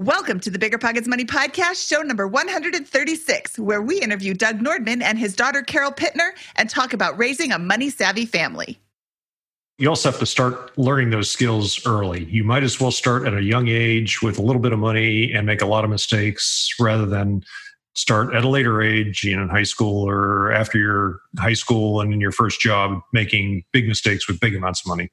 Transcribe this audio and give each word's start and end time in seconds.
Welcome 0.00 0.40
to 0.40 0.50
the 0.50 0.58
Bigger 0.58 0.78
Pockets 0.78 1.06
Money 1.06 1.26
Podcast, 1.26 1.86
show 1.86 2.00
number 2.00 2.26
136, 2.26 3.58
where 3.58 3.82
we 3.82 4.00
interview 4.00 4.32
Doug 4.32 4.58
Nordman 4.60 5.02
and 5.02 5.18
his 5.18 5.36
daughter 5.36 5.60
Carol 5.60 5.92
Pittner 5.92 6.30
and 6.56 6.70
talk 6.70 6.94
about 6.94 7.18
raising 7.18 7.52
a 7.52 7.58
money 7.58 7.90
savvy 7.90 8.24
family. 8.24 8.80
You 9.76 9.90
also 9.90 10.10
have 10.10 10.18
to 10.20 10.24
start 10.24 10.78
learning 10.78 11.10
those 11.10 11.30
skills 11.30 11.86
early. 11.86 12.24
You 12.24 12.44
might 12.44 12.62
as 12.62 12.80
well 12.80 12.90
start 12.90 13.26
at 13.26 13.34
a 13.34 13.42
young 13.42 13.68
age 13.68 14.22
with 14.22 14.38
a 14.38 14.42
little 14.42 14.62
bit 14.62 14.72
of 14.72 14.78
money 14.78 15.34
and 15.34 15.44
make 15.44 15.60
a 15.60 15.66
lot 15.66 15.84
of 15.84 15.90
mistakes 15.90 16.74
rather 16.80 17.04
than 17.04 17.42
start 17.94 18.34
at 18.34 18.42
a 18.42 18.48
later 18.48 18.80
age, 18.80 19.22
you 19.22 19.36
know, 19.36 19.42
in 19.42 19.50
high 19.50 19.64
school 19.64 20.08
or 20.08 20.50
after 20.50 20.78
your 20.78 21.20
high 21.38 21.52
school 21.52 22.00
and 22.00 22.14
in 22.14 22.22
your 22.22 22.32
first 22.32 22.58
job 22.58 23.02
making 23.12 23.64
big 23.74 23.86
mistakes 23.86 24.26
with 24.26 24.40
big 24.40 24.56
amounts 24.56 24.80
of 24.80 24.86
money. 24.86 25.10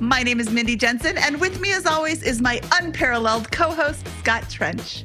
My 0.00 0.22
name 0.22 0.40
is 0.40 0.50
Mindy 0.50 0.76
Jensen, 0.76 1.18
and 1.18 1.40
with 1.40 1.60
me, 1.60 1.72
as 1.72 1.86
always, 1.86 2.22
is 2.22 2.40
my 2.40 2.60
unparalleled 2.80 3.50
co 3.52 3.70
host, 3.70 4.06
Scott 4.20 4.48
Trench. 4.48 5.04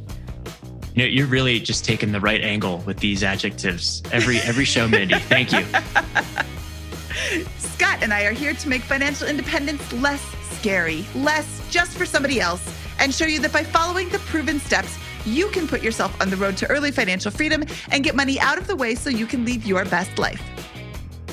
You 0.93 1.03
know, 1.03 1.09
you're 1.09 1.27
really 1.27 1.59
just 1.59 1.85
taking 1.85 2.11
the 2.11 2.19
right 2.19 2.41
angle 2.41 2.79
with 2.79 2.97
these 2.99 3.23
adjectives 3.23 4.01
every 4.11 4.39
every 4.39 4.65
show, 4.65 4.87
Mindy. 4.87 5.19
Thank 5.19 5.51
you. 5.51 5.63
Scott 7.57 7.99
and 8.01 8.13
I 8.13 8.23
are 8.23 8.31
here 8.31 8.53
to 8.53 8.69
make 8.69 8.81
financial 8.81 9.27
independence 9.27 9.93
less 9.93 10.23
scary, 10.51 11.05
less 11.13 11.61
just 11.69 11.97
for 11.97 12.05
somebody 12.05 12.39
else, 12.41 12.67
and 12.99 13.13
show 13.13 13.25
you 13.25 13.39
that 13.41 13.53
by 13.53 13.63
following 13.63 14.09
the 14.09 14.19
proven 14.19 14.59
steps, 14.59 14.97
you 15.25 15.49
can 15.49 15.67
put 15.67 15.83
yourself 15.83 16.19
on 16.21 16.29
the 16.29 16.37
road 16.37 16.57
to 16.57 16.67
early 16.69 16.89
financial 16.89 17.29
freedom 17.29 17.63
and 17.91 18.03
get 18.03 18.15
money 18.15 18.39
out 18.39 18.57
of 18.57 18.65
the 18.65 18.75
way 18.75 18.95
so 18.95 19.09
you 19.09 19.27
can 19.27 19.45
lead 19.45 19.63
your 19.65 19.85
best 19.85 20.17
life. 20.17 20.41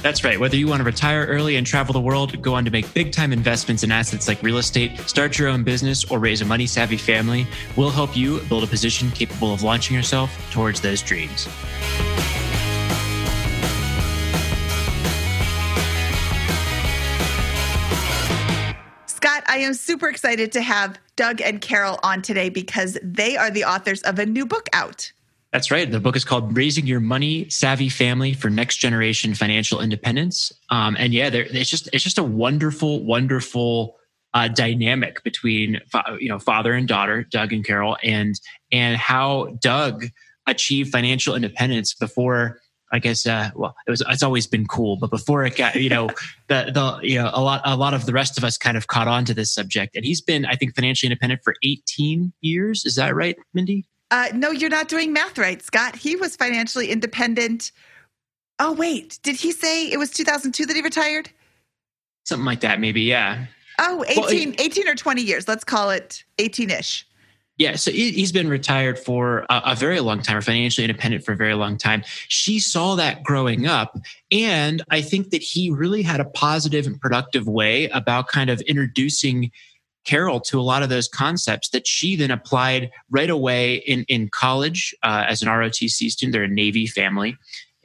That's 0.05 0.23
right. 0.23 0.39
Whether 0.39 0.57
you 0.57 0.69
want 0.69 0.81
to 0.81 0.85
retire 0.85 1.25
early 1.25 1.57
and 1.57 1.67
travel 1.67 1.95
the 1.95 2.01
world, 2.01 2.43
go 2.43 2.53
on 2.53 2.67
to 2.67 2.71
make 2.71 2.93
big 2.93 3.11
time 3.11 3.33
investments 3.33 3.83
in 3.83 3.91
assets 3.91 4.29
like 4.29 4.43
real 4.43 4.59
estate, 4.59 5.01
start 5.09 5.39
your 5.39 5.49
own 5.49 5.65
business, 5.65 6.05
or 6.11 6.19
raise 6.19 6.43
a 6.43 6.45
money 6.45 6.67
savvy 6.67 6.99
family, 6.99 7.47
we'll 7.75 7.89
help 7.89 8.15
you 8.15 8.41
build 8.41 8.65
a 8.65 8.67
position 8.67 9.11
capable 9.13 9.55
of 9.55 9.63
launching 9.63 9.97
yourself 9.97 10.31
towards 10.53 10.83
those 10.83 11.01
dreams. 11.01 11.49
Scott, 19.07 19.43
I 19.49 19.61
am 19.61 19.73
super 19.73 20.11
excited 20.11 20.53
to 20.53 20.61
have 20.61 20.99
Doug 21.17 21.41
and 21.41 21.63
Carol 21.63 21.99
on 22.03 22.21
today 22.21 22.51
because 22.51 22.99
they 23.03 23.39
are 23.39 23.51
the 23.51 23.65
authors 23.65 24.03
of 24.03 24.19
a 24.19 24.27
new 24.27 24.45
book 24.45 24.69
out. 24.75 25.11
That's 25.55 25.71
right. 25.71 25.89
The 25.89 26.01
book 26.01 26.17
is 26.17 26.25
called 26.25 26.57
Raising 26.57 26.85
Your 26.85 26.99
Money 26.99 27.49
Savvy 27.49 27.89
Family 27.89 28.35
for 28.35 28.51
Next 28.51 28.79
Generation 28.79 29.37
Financial 29.37 29.81
Independence. 29.81 30.51
Um, 30.69 30.97
and 30.99 31.15
yeah, 31.15 31.31
it's 31.33 31.71
just 31.71 31.89
it's 31.93 32.03
just 32.03 32.19
a 32.19 32.25
wonderful, 32.25 33.05
wonderful 33.05 33.97
uh, 34.35 34.49
dynamic 34.49 35.23
between 35.23 35.81
you 36.19 36.29
know 36.29 36.41
father 36.41 36.73
and 36.73 36.89
daughter, 36.89 37.23
Doug 37.23 37.53
and 37.53 37.65
Carol, 37.65 37.97
and 38.03 38.35
and 38.73 38.97
how 38.97 39.57
Doug 39.61 40.07
achieved 40.49 40.91
financial 40.91 41.37
independence 41.37 41.95
before. 41.95 42.59
I 42.91 42.99
guess 42.99 43.25
uh, 43.25 43.51
well, 43.55 43.77
it 43.87 43.93
was 43.93 44.03
it's 44.09 44.25
always 44.25 44.49
been 44.49 44.67
cool, 44.67 44.97
but 44.97 45.11
before 45.11 45.45
it 45.45 45.55
got 45.55 45.77
you 45.77 45.89
know 45.89 46.09
the 46.49 46.73
the 46.75 46.99
you 47.07 47.23
know 47.23 47.31
a 47.33 47.41
lot 47.41 47.63
a 47.65 47.77
lot 47.77 47.95
of 47.95 48.07
the 48.07 48.13
rest 48.13 48.37
of 48.39 48.43
us 48.43 48.59
kind 48.59 48.77
of 48.77 48.89
caught 48.89 49.07
on 49.07 49.25
to 49.27 49.35
this 49.35 49.55
subject, 49.55 49.95
and 49.95 50.05
he's 50.05 50.21
been 50.21 50.47
I 50.47 50.57
think 50.57 50.75
financially 50.75 51.13
independent 51.13 51.43
for 51.45 51.55
18 51.63 52.33
years. 52.41 52.85
Is 52.85 52.97
that 52.97 53.15
right, 53.15 53.37
Mindy? 53.53 53.87
Uh, 54.15 54.29
no, 54.33 54.53
you're 54.53 54.71
not 54.71 54.87
doing 54.87 55.13
math 55.13 55.37
right, 55.39 55.61
Scott. 55.61 55.97
He 55.97 56.15
was 56.15 56.37
financially 56.37 56.89
independent. 56.89 57.73
Oh, 58.61 58.73
wait. 58.73 59.19
Did 59.25 59.35
he 59.35 59.51
say 59.51 59.91
it 59.91 59.99
was 59.99 60.11
2002 60.11 60.67
that 60.67 60.77
he 60.77 60.83
retired? 60.83 61.31
Something 62.25 62.45
like 62.45 62.61
that, 62.61 62.79
maybe. 62.79 63.01
Yeah. 63.01 63.47
Oh, 63.81 64.05
18, 64.07 64.51
well, 64.51 64.57
18 64.61 64.87
or 64.87 64.95
20 64.95 65.21
years. 65.21 65.49
Let's 65.49 65.65
call 65.65 65.91
it 65.91 66.23
18 66.39 66.71
ish. 66.71 67.09
Yeah, 67.57 67.75
so 67.75 67.91
he's 67.91 68.31
been 68.31 68.49
retired 68.49 69.01
for 69.01 69.47
a, 69.51 69.75
very 69.75 69.99
long 69.99 70.23
time, 70.23 70.37
or 70.37 70.43
financially 70.43 70.85
independent 70.85 71.25
for 71.25 71.33
a 71.33 71.37
very 71.37 71.55
long 71.55 71.77
time. 71.77 72.05
She 72.29 72.61
saw 72.61 72.95
that 72.95 73.25
growing 73.25 73.67
up. 73.67 73.99
And 74.31 74.83
I 74.91 75.03
think 75.03 75.31
that 75.31 75.43
he 75.43 75.71
really 75.71 76.03
had 76.03 76.21
a 76.21 76.25
positive 76.25 76.87
and 76.87 77.01
productive 77.01 77.49
way 77.49 77.89
about 77.89 78.29
kind 78.29 78.49
of 78.49 78.61
introducing 78.63 79.51
Carol 80.05 80.41
to 80.41 80.61
a 80.61 80.63
lot 80.63 80.83
of 80.83 80.89
those 80.89 81.09
concepts 81.09 81.71
that 81.71 81.87
she 81.87 82.17
then 82.17 82.31
applied 82.31 82.91
right 83.11 83.31
away 83.31 83.77
in, 83.77 84.05
in 84.09 84.29
college 84.29 84.95
uh, 85.03 85.25
as 85.29 85.43
an 85.43 85.49
ROTC 85.49 86.11
student. 86.11 86.33
They're 86.33 86.45
a 86.45 86.49
Navy 86.49 86.87
family. 86.87 87.37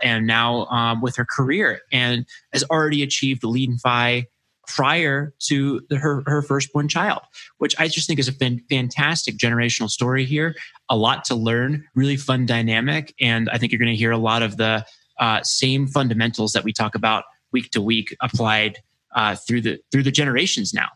And 0.02 0.28
now 0.28 0.66
um, 0.66 1.02
with 1.02 1.16
her 1.18 1.26
career 1.26 1.82
and 1.92 2.26
has 2.54 2.64
already 2.66 3.04
achieved 3.04 3.44
lead 3.44 3.70
and 3.70 3.82
fi 3.82 4.28
prior 4.68 5.34
to 5.40 5.82
the, 5.90 5.98
her, 5.98 6.24
her 6.28 6.42
firstborn 6.42 6.88
child, 6.88 7.22
which 7.58 7.76
I 7.80 7.88
just 7.88 8.08
think 8.08 8.20
is 8.20 8.28
a 8.28 8.34
fan, 8.34 8.62
fantastic 8.70 9.38
generational 9.38 9.90
story 9.90 10.26
here. 10.26 10.56
A 10.90 10.96
lot 10.96 11.26
to 11.26 11.36
learn, 11.36 11.86
really 11.96 12.18
fun 12.18 12.46
dynamic. 12.46 13.14
And 13.20 13.50
I 13.50 13.58
think 13.58 13.72
you're 13.72 13.80
going 13.80 13.92
to 13.92 13.98
hear 13.98 14.12
a 14.12 14.18
lot 14.18 14.44
of 14.44 14.58
the 14.58 14.86
uh, 15.20 15.42
same 15.44 15.88
fundamentals 15.88 16.54
that 16.54 16.64
we 16.64 16.72
talk 16.72 16.96
about 16.96 17.24
week 17.52 17.72
to 17.72 17.82
week 17.82 18.16
applied 18.22 18.78
uh, 19.16 19.36
through 19.36 19.62
the 19.62 19.80
through 19.92 20.04
the 20.04 20.12
generations 20.12 20.74
now. 20.74 20.88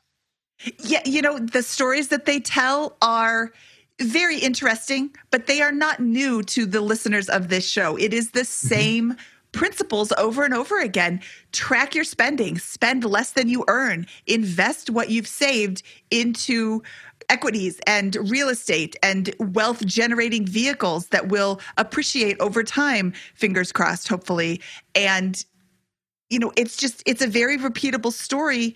Yeah, 0.80 1.02
you 1.06 1.22
know, 1.22 1.40
the 1.40 1.64
stories 1.64 2.10
that 2.10 2.26
they 2.26 2.40
tell 2.40 2.98
are 3.02 3.52
very 4.02 4.38
interesting, 4.40 5.12
but 5.32 5.48
they 5.48 5.62
are 5.62 5.72
not 5.72 6.00
new 6.00 6.44
to 6.44 6.66
the 6.66 6.82
listeners 6.82 7.30
of 7.30 7.50
this 7.50 7.68
show. 7.68 7.96
It 7.96 8.14
is 8.14 8.32
the 8.32 8.42
mm-hmm. 8.42 8.68
same 8.68 9.12
mm-hmm. 9.12 9.20
principles 9.52 10.12
over 10.18 10.44
and 10.44 10.54
over 10.54 10.80
again. 10.80 11.22
Track 11.52 11.96
your 11.96 12.04
spending, 12.04 12.58
spend 12.58 13.04
less 13.04 13.32
than 13.32 13.48
you 13.48 13.64
earn, 13.68 14.08
invest 14.28 14.90
what 14.90 15.10
you've 15.10 15.28
saved 15.28 15.84
into 16.12 16.82
equities 17.30 17.80
and 17.88 18.18
real 18.30 18.50
estate 18.50 18.96
and 19.02 19.34
wealth 19.40 19.86
generating 19.86 20.46
vehicles 20.46 21.08
that 21.08 21.30
will 21.30 21.60
appreciate 21.78 22.40
over 22.40 22.64
time, 22.64 23.14
fingers 23.34 23.72
crossed, 23.72 24.08
hopefully. 24.08 24.60
And, 24.94 25.44
you 26.30 26.40
know, 26.40 26.52
it's 26.58 26.76
just, 26.76 27.02
it's 27.06 27.22
a 27.22 27.28
very 27.28 27.58
repeatable 27.58 28.12
story 28.12 28.76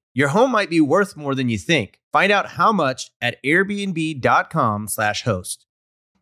Your 0.13 0.29
home 0.29 0.51
might 0.51 0.69
be 0.69 0.81
worth 0.81 1.15
more 1.15 1.35
than 1.35 1.47
you 1.49 1.57
think. 1.57 1.99
Find 2.11 2.31
out 2.31 2.49
how 2.49 2.73
much 2.73 3.11
at 3.21 3.41
airbnb.com/host. 3.43 5.65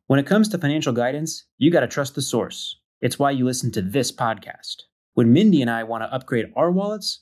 When 0.08 0.20
it 0.20 0.28
comes 0.28 0.50
to 0.50 0.58
financial 0.58 0.94
guidance, 0.94 1.46
you 1.58 1.72
got 1.72 1.80
to 1.82 1.88
trust 1.88 2.16
the 2.16 2.22
source. 2.22 2.78
It's 3.02 3.18
why 3.18 3.32
you 3.32 3.46
listen 3.46 3.72
to 3.72 3.82
this 3.82 4.12
podcast. 4.12 4.84
When 5.14 5.32
Mindy 5.34 5.62
and 5.62 5.72
I 5.72 5.84
want 5.84 6.04
to 6.04 6.14
upgrade 6.14 6.52
our 6.56 6.72
wallets, 6.72 7.22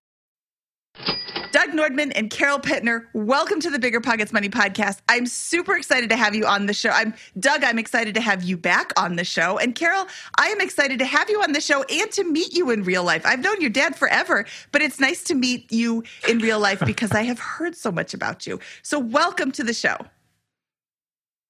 Doug 1.51 1.71
Nordman 1.71 2.13
and 2.15 2.29
Carol 2.29 2.59
Pittner, 2.59 3.07
welcome 3.13 3.59
to 3.59 3.69
the 3.69 3.77
Bigger 3.77 3.99
Pockets 3.99 4.31
Money 4.31 4.47
podcast. 4.47 4.99
I'm 5.09 5.25
super 5.25 5.75
excited 5.75 6.09
to 6.09 6.15
have 6.15 6.33
you 6.33 6.45
on 6.45 6.65
the 6.65 6.73
show. 6.73 6.91
I'm 6.91 7.13
Doug, 7.37 7.65
I'm 7.65 7.77
excited 7.77 8.15
to 8.15 8.21
have 8.21 8.41
you 8.41 8.55
back 8.55 8.93
on 8.95 9.17
the 9.17 9.25
show. 9.25 9.57
And 9.57 9.75
Carol, 9.75 10.07
I 10.37 10.47
am 10.47 10.61
excited 10.61 10.97
to 10.99 11.05
have 11.05 11.29
you 11.29 11.43
on 11.43 11.51
the 11.51 11.59
show 11.59 11.83
and 11.83 12.09
to 12.13 12.23
meet 12.23 12.53
you 12.53 12.69
in 12.71 12.83
real 12.83 13.03
life. 13.03 13.25
I've 13.25 13.41
known 13.41 13.59
your 13.59 13.69
dad 13.69 13.97
forever, 13.97 14.45
but 14.71 14.81
it's 14.81 14.99
nice 14.99 15.25
to 15.25 15.35
meet 15.35 15.69
you 15.73 16.05
in 16.25 16.39
real 16.39 16.59
life 16.59 16.81
because 16.85 17.11
I 17.11 17.23
have 17.23 17.39
heard 17.39 17.75
so 17.75 17.91
much 17.91 18.13
about 18.13 18.47
you. 18.47 18.59
So 18.81 18.97
welcome 18.97 19.51
to 19.51 19.63
the 19.65 19.73
show. 19.73 19.97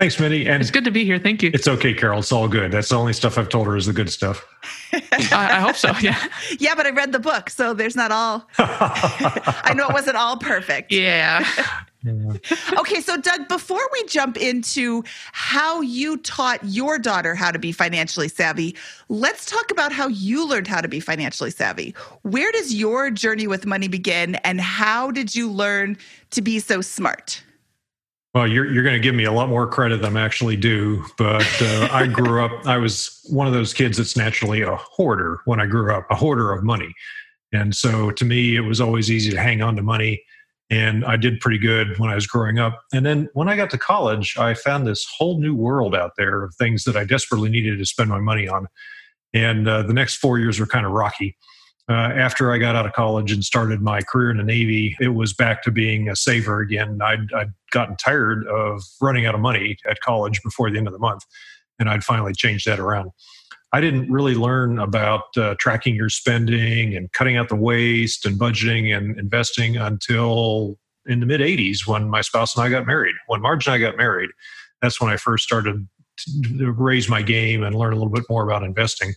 Thanks, 0.01 0.19
Mindy. 0.19 0.47
And 0.47 0.59
it's 0.59 0.71
good 0.71 0.83
to 0.85 0.89
be 0.89 1.05
here. 1.05 1.19
Thank 1.19 1.43
you. 1.43 1.51
It's 1.53 1.67
okay, 1.67 1.93
Carol. 1.93 2.21
It's 2.21 2.31
all 2.31 2.47
good. 2.47 2.71
That's 2.71 2.89
the 2.89 2.95
only 2.95 3.13
stuff 3.13 3.37
I've 3.37 3.49
told 3.49 3.67
her 3.67 3.77
is 3.77 3.85
the 3.85 3.93
good 3.93 4.09
stuff. 4.09 4.43
I, 4.93 5.29
I, 5.31 5.59
hope 5.59 5.75
so. 5.75 5.93
Yeah. 6.01 6.17
Yeah, 6.59 6.73
but 6.73 6.87
I 6.87 6.89
read 6.89 7.11
the 7.11 7.19
book, 7.19 7.51
so 7.51 7.75
there's 7.75 7.95
not 7.95 8.11
all. 8.11 8.47
I 8.57 9.73
know 9.75 9.87
it 9.87 9.93
wasn't 9.93 10.17
all 10.17 10.37
perfect. 10.37 10.91
Yeah. 10.91 11.47
yeah. 12.01 12.33
Okay, 12.79 12.99
so 12.99 13.15
Doug, 13.15 13.47
before 13.47 13.87
we 13.93 14.03
jump 14.05 14.37
into 14.37 15.03
how 15.33 15.81
you 15.81 16.17
taught 16.17 16.61
your 16.63 16.97
daughter 16.97 17.35
how 17.35 17.51
to 17.51 17.59
be 17.59 17.71
financially 17.71 18.27
savvy, 18.27 18.75
let's 19.07 19.45
talk 19.45 19.69
about 19.69 19.91
how 19.91 20.07
you 20.07 20.47
learned 20.47 20.67
how 20.67 20.81
to 20.81 20.87
be 20.87 20.99
financially 20.99 21.51
savvy. 21.51 21.93
Where 22.23 22.51
does 22.51 22.73
your 22.73 23.11
journey 23.11 23.45
with 23.45 23.67
money 23.67 23.87
begin, 23.87 24.33
and 24.37 24.59
how 24.61 25.11
did 25.11 25.35
you 25.35 25.51
learn 25.51 25.95
to 26.31 26.41
be 26.41 26.57
so 26.57 26.81
smart? 26.81 27.43
Well, 28.33 28.47
you're 28.47 28.71
you're 28.71 28.83
going 28.83 28.95
to 28.95 29.01
give 29.01 29.13
me 29.13 29.25
a 29.25 29.31
lot 29.31 29.49
more 29.49 29.67
credit 29.67 29.97
than 29.97 30.11
I'm 30.11 30.17
actually 30.17 30.55
due, 30.55 31.03
but 31.17 31.45
uh, 31.61 31.89
I 31.91 32.07
grew 32.07 32.43
up. 32.43 32.65
I 32.65 32.77
was 32.77 33.19
one 33.29 33.45
of 33.45 33.53
those 33.53 33.73
kids 33.73 33.97
that's 33.97 34.15
naturally 34.15 34.61
a 34.61 34.77
hoarder 34.77 35.39
when 35.43 35.59
I 35.59 35.65
grew 35.65 35.93
up, 35.93 36.07
a 36.09 36.15
hoarder 36.15 36.53
of 36.53 36.63
money, 36.63 36.93
and 37.51 37.75
so 37.75 38.11
to 38.11 38.25
me, 38.25 38.55
it 38.55 38.61
was 38.61 38.79
always 38.79 39.11
easy 39.11 39.31
to 39.31 39.41
hang 39.41 39.61
on 39.61 39.75
to 39.75 39.81
money. 39.81 40.23
And 40.69 41.03
I 41.03 41.17
did 41.17 41.41
pretty 41.41 41.57
good 41.57 41.99
when 41.99 42.09
I 42.09 42.15
was 42.15 42.25
growing 42.25 42.57
up. 42.57 42.81
And 42.93 43.05
then 43.05 43.27
when 43.33 43.49
I 43.49 43.57
got 43.57 43.69
to 43.71 43.77
college, 43.77 44.37
I 44.37 44.53
found 44.53 44.87
this 44.87 45.05
whole 45.17 45.37
new 45.37 45.53
world 45.53 45.93
out 45.93 46.11
there 46.17 46.43
of 46.43 46.55
things 46.55 46.85
that 46.85 46.95
I 46.95 47.03
desperately 47.03 47.49
needed 47.49 47.77
to 47.77 47.85
spend 47.85 48.09
my 48.09 48.19
money 48.19 48.47
on. 48.47 48.67
And 49.33 49.67
uh, 49.67 49.81
the 49.81 49.93
next 49.93 50.15
four 50.15 50.39
years 50.39 50.61
were 50.61 50.65
kind 50.65 50.85
of 50.85 50.93
rocky. 50.93 51.35
Uh, 51.91 52.13
after 52.15 52.53
I 52.53 52.57
got 52.57 52.73
out 52.77 52.85
of 52.85 52.93
college 52.93 53.33
and 53.33 53.43
started 53.43 53.81
my 53.81 54.01
career 54.01 54.31
in 54.31 54.37
the 54.37 54.43
Navy, 54.43 54.95
it 55.01 55.09
was 55.09 55.33
back 55.33 55.61
to 55.63 55.71
being 55.71 56.07
a 56.07 56.15
saver 56.15 56.61
again. 56.61 57.01
I'd, 57.03 57.33
I'd, 57.35 57.51
gotten 57.71 57.97
tired 57.97 58.47
of 58.47 58.81
running 59.01 59.25
out 59.25 59.35
of 59.35 59.41
money 59.41 59.77
at 59.89 59.99
college 59.99 60.41
before 60.41 60.69
the 60.71 60.77
end 60.77 60.87
of 60.87 60.93
the 60.93 60.99
month, 60.99 61.23
and 61.79 61.89
I'd 61.89 62.03
finally 62.03 62.31
changed 62.33 62.65
that 62.65 62.79
around. 62.79 63.11
I 63.73 63.81
didn't 63.81 64.09
really 64.09 64.35
learn 64.35 64.79
about 64.79 65.35
uh, 65.35 65.55
tracking 65.59 65.95
your 65.95 66.07
spending 66.07 66.95
and 66.95 67.11
cutting 67.11 67.35
out 67.35 67.49
the 67.49 67.55
waste 67.57 68.25
and 68.25 68.39
budgeting 68.39 68.95
and 68.95 69.19
investing 69.19 69.75
until 69.75 70.77
in 71.05 71.19
the 71.19 71.25
mid 71.25 71.41
80s 71.41 71.85
when 71.85 72.09
my 72.09 72.21
spouse 72.21 72.55
and 72.55 72.65
I 72.65 72.69
got 72.69 72.87
married. 72.87 73.15
When 73.27 73.41
Marge 73.41 73.67
and 73.67 73.73
I 73.73 73.79
got 73.79 73.97
married, 73.97 74.29
that's 74.81 75.01
when 75.01 75.09
I 75.09 75.17
first 75.17 75.43
started 75.43 75.87
to 76.57 76.71
raise 76.71 77.09
my 77.09 77.21
game 77.21 77.63
and 77.63 77.75
learn 77.75 77.91
a 77.91 77.95
little 77.97 78.11
bit 78.11 78.25
more 78.29 78.43
about 78.43 78.63
investing. 78.63 79.13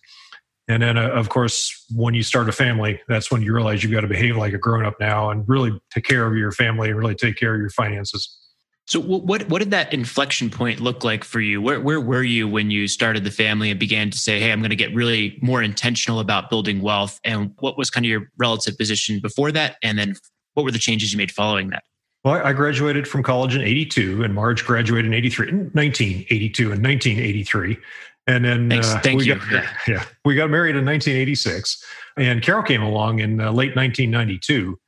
And 0.66 0.82
then, 0.82 0.96
uh, 0.96 1.10
of 1.10 1.28
course, 1.28 1.84
when 1.94 2.14
you 2.14 2.22
start 2.22 2.48
a 2.48 2.52
family, 2.52 3.00
that's 3.06 3.30
when 3.30 3.42
you 3.42 3.54
realize 3.54 3.82
you've 3.82 3.92
got 3.92 4.00
to 4.00 4.06
behave 4.06 4.36
like 4.36 4.54
a 4.54 4.58
grown 4.58 4.86
up 4.86 4.98
now 4.98 5.30
and 5.30 5.46
really 5.46 5.78
take 5.92 6.04
care 6.04 6.26
of 6.26 6.36
your 6.36 6.52
family 6.52 6.88
and 6.88 6.98
really 6.98 7.14
take 7.14 7.36
care 7.36 7.54
of 7.54 7.60
your 7.60 7.70
finances. 7.70 8.38
So, 8.86 9.00
what 9.00 9.48
what 9.48 9.60
did 9.60 9.70
that 9.70 9.94
inflection 9.94 10.50
point 10.50 10.80
look 10.80 11.04
like 11.04 11.24
for 11.24 11.40
you? 11.40 11.62
Where 11.62 11.80
where 11.80 12.00
were 12.00 12.22
you 12.22 12.46
when 12.46 12.70
you 12.70 12.86
started 12.86 13.24
the 13.24 13.30
family 13.30 13.70
and 13.70 13.80
began 13.80 14.10
to 14.10 14.18
say, 14.18 14.40
"Hey, 14.40 14.52
I'm 14.52 14.60
going 14.60 14.70
to 14.70 14.76
get 14.76 14.94
really 14.94 15.38
more 15.40 15.62
intentional 15.62 16.20
about 16.20 16.50
building 16.50 16.82
wealth"? 16.82 17.18
And 17.24 17.52
what 17.60 17.78
was 17.78 17.88
kind 17.88 18.04
of 18.04 18.10
your 18.10 18.30
relative 18.36 18.76
position 18.76 19.20
before 19.20 19.52
that? 19.52 19.76
And 19.82 19.98
then, 19.98 20.16
what 20.52 20.64
were 20.64 20.70
the 20.70 20.78
changes 20.78 21.12
you 21.12 21.16
made 21.16 21.32
following 21.32 21.70
that? 21.70 21.84
Well, 22.24 22.34
I 22.44 22.52
graduated 22.54 23.06
from 23.06 23.22
college 23.22 23.54
in 23.54 23.60
82 23.60 24.22
and 24.22 24.34
Marge 24.34 24.64
graduated 24.64 25.06
in 25.06 25.14
83, 25.14 25.46
1982 25.46 26.72
and 26.72 26.82
1983. 26.82 27.78
And 28.26 28.44
then 28.44 28.70
Thanks. 28.70 28.88
Uh, 28.88 29.00
Thank 29.00 29.18
we 29.18 29.26
you. 29.26 29.34
Got, 29.36 29.52
yeah. 29.52 29.70
yeah. 29.88 30.04
we 30.24 30.34
got 30.34 30.50
married 30.50 30.76
in 30.76 30.84
1986, 30.84 31.82
and 32.16 32.42
Carol 32.42 32.62
came 32.62 32.82
along 32.82 33.18
in 33.18 33.40
uh, 33.40 33.52
late 33.52 33.76
1992. 33.76 34.78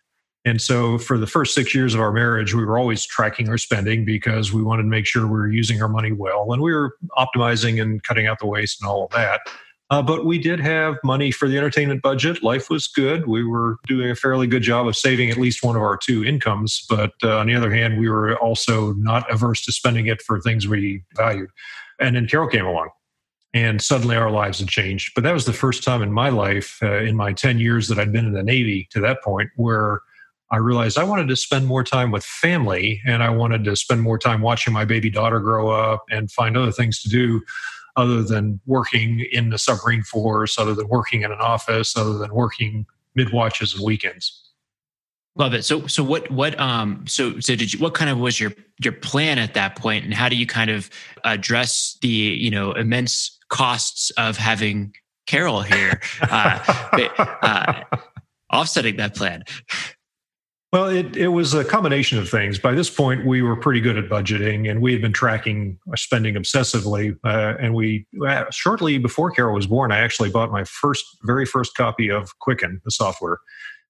And 0.46 0.62
so, 0.62 0.96
for 0.96 1.18
the 1.18 1.26
first 1.26 1.54
six 1.54 1.74
years 1.74 1.92
of 1.92 2.00
our 2.00 2.12
marriage, 2.12 2.54
we 2.54 2.64
were 2.64 2.78
always 2.78 3.04
tracking 3.04 3.48
our 3.48 3.58
spending 3.58 4.04
because 4.04 4.52
we 4.52 4.62
wanted 4.62 4.84
to 4.84 4.88
make 4.88 5.04
sure 5.04 5.26
we 5.26 5.32
were 5.32 5.50
using 5.50 5.82
our 5.82 5.88
money 5.88 6.12
well, 6.12 6.52
and 6.52 6.62
we 6.62 6.72
were 6.72 6.96
optimizing 7.18 7.82
and 7.82 8.02
cutting 8.04 8.26
out 8.26 8.38
the 8.38 8.46
waste 8.46 8.80
and 8.80 8.88
all 8.88 9.04
of 9.04 9.10
that. 9.10 9.40
Uh, 9.90 10.02
but 10.02 10.24
we 10.24 10.38
did 10.38 10.58
have 10.58 10.96
money 11.04 11.30
for 11.30 11.48
the 11.48 11.56
entertainment 11.56 12.02
budget. 12.02 12.42
Life 12.42 12.70
was 12.70 12.88
good. 12.88 13.28
We 13.28 13.44
were 13.44 13.76
doing 13.86 14.10
a 14.10 14.16
fairly 14.16 14.46
good 14.46 14.62
job 14.62 14.88
of 14.88 14.96
saving 14.96 15.30
at 15.30 15.36
least 15.36 15.62
one 15.62 15.76
of 15.76 15.82
our 15.82 15.96
two 15.96 16.24
incomes. 16.24 16.84
But 16.88 17.12
uh, 17.22 17.38
on 17.38 17.46
the 17.46 17.54
other 17.54 17.72
hand, 17.72 17.98
we 17.98 18.08
were 18.08 18.36
also 18.38 18.94
not 18.94 19.30
averse 19.32 19.64
to 19.64 19.72
spending 19.72 20.06
it 20.06 20.22
for 20.22 20.40
things 20.40 20.66
we 20.66 21.04
valued. 21.16 21.50
And 22.00 22.16
then 22.16 22.26
Carol 22.26 22.48
came 22.48 22.66
along 22.66 22.88
and 23.56 23.80
suddenly 23.80 24.16
our 24.16 24.30
lives 24.30 24.58
had 24.58 24.68
changed. 24.68 25.12
But 25.14 25.24
that 25.24 25.32
was 25.32 25.46
the 25.46 25.52
first 25.54 25.82
time 25.82 26.02
in 26.02 26.12
my 26.12 26.28
life, 26.28 26.78
uh, 26.82 26.98
in 26.98 27.16
my 27.16 27.32
10 27.32 27.58
years 27.58 27.88
that 27.88 27.98
I'd 27.98 28.12
been 28.12 28.26
in 28.26 28.34
the 28.34 28.42
Navy 28.42 28.86
to 28.90 29.00
that 29.00 29.22
point, 29.22 29.48
where 29.56 30.02
I 30.50 30.58
realized 30.58 30.98
I 30.98 31.04
wanted 31.04 31.26
to 31.28 31.36
spend 31.36 31.66
more 31.66 31.82
time 31.82 32.10
with 32.10 32.22
family 32.22 33.00
and 33.06 33.22
I 33.22 33.30
wanted 33.30 33.64
to 33.64 33.74
spend 33.74 34.02
more 34.02 34.18
time 34.18 34.42
watching 34.42 34.74
my 34.74 34.84
baby 34.84 35.08
daughter 35.08 35.40
grow 35.40 35.70
up 35.70 36.04
and 36.10 36.30
find 36.30 36.54
other 36.54 36.70
things 36.70 37.00
to 37.02 37.08
do 37.08 37.40
other 37.96 38.22
than 38.22 38.60
working 38.66 39.26
in 39.32 39.48
the 39.48 39.58
submarine 39.58 40.02
force, 40.02 40.58
other 40.58 40.74
than 40.74 40.88
working 40.88 41.22
in 41.22 41.32
an 41.32 41.40
office, 41.40 41.96
other 41.96 42.18
than 42.18 42.34
working 42.34 42.84
mid 43.14 43.32
watches 43.32 43.72
and 43.72 43.82
weekends. 43.82 44.42
Love 45.34 45.54
it. 45.54 45.64
So, 45.64 45.86
so 45.86 46.04
what, 46.04 46.30
what, 46.30 46.60
um, 46.60 47.04
so, 47.06 47.40
so 47.40 47.56
did 47.56 47.72
you, 47.72 47.78
what 47.78 47.94
kind 47.94 48.10
of 48.10 48.18
was 48.18 48.38
your, 48.38 48.52
your 48.82 48.92
plan 48.92 49.38
at 49.38 49.54
that 49.54 49.76
point 49.76 50.04
and 50.04 50.12
how 50.12 50.28
do 50.28 50.36
you 50.36 50.46
kind 50.46 50.70
of 50.70 50.90
address 51.24 51.96
the, 52.02 52.08
you 52.08 52.50
know, 52.50 52.72
immense 52.72 53.35
costs 53.48 54.10
of 54.10 54.36
having 54.36 54.94
Carol 55.26 55.62
here, 55.62 56.00
uh, 56.22 56.58
uh, 57.42 57.82
offsetting 58.52 58.96
that 58.96 59.14
plan? 59.14 59.44
Well, 60.72 60.88
it, 60.88 61.16
it 61.16 61.28
was 61.28 61.54
a 61.54 61.64
combination 61.64 62.18
of 62.18 62.28
things. 62.28 62.58
By 62.58 62.72
this 62.72 62.90
point, 62.90 63.24
we 63.24 63.40
were 63.40 63.56
pretty 63.56 63.80
good 63.80 63.96
at 63.96 64.10
budgeting 64.10 64.68
and 64.68 64.82
we 64.82 64.92
had 64.92 65.00
been 65.00 65.12
tracking 65.12 65.78
our 65.88 65.96
spending 65.96 66.34
obsessively. 66.34 67.16
Uh, 67.24 67.54
and 67.60 67.74
we, 67.74 68.06
uh, 68.26 68.44
shortly 68.50 68.98
before 68.98 69.30
Carol 69.30 69.54
was 69.54 69.66
born, 69.66 69.92
I 69.92 70.00
actually 70.00 70.30
bought 70.30 70.50
my 70.50 70.64
first, 70.64 71.04
very 71.22 71.46
first 71.46 71.76
copy 71.76 72.10
of 72.10 72.36
Quicken, 72.40 72.80
the 72.84 72.90
software. 72.90 73.38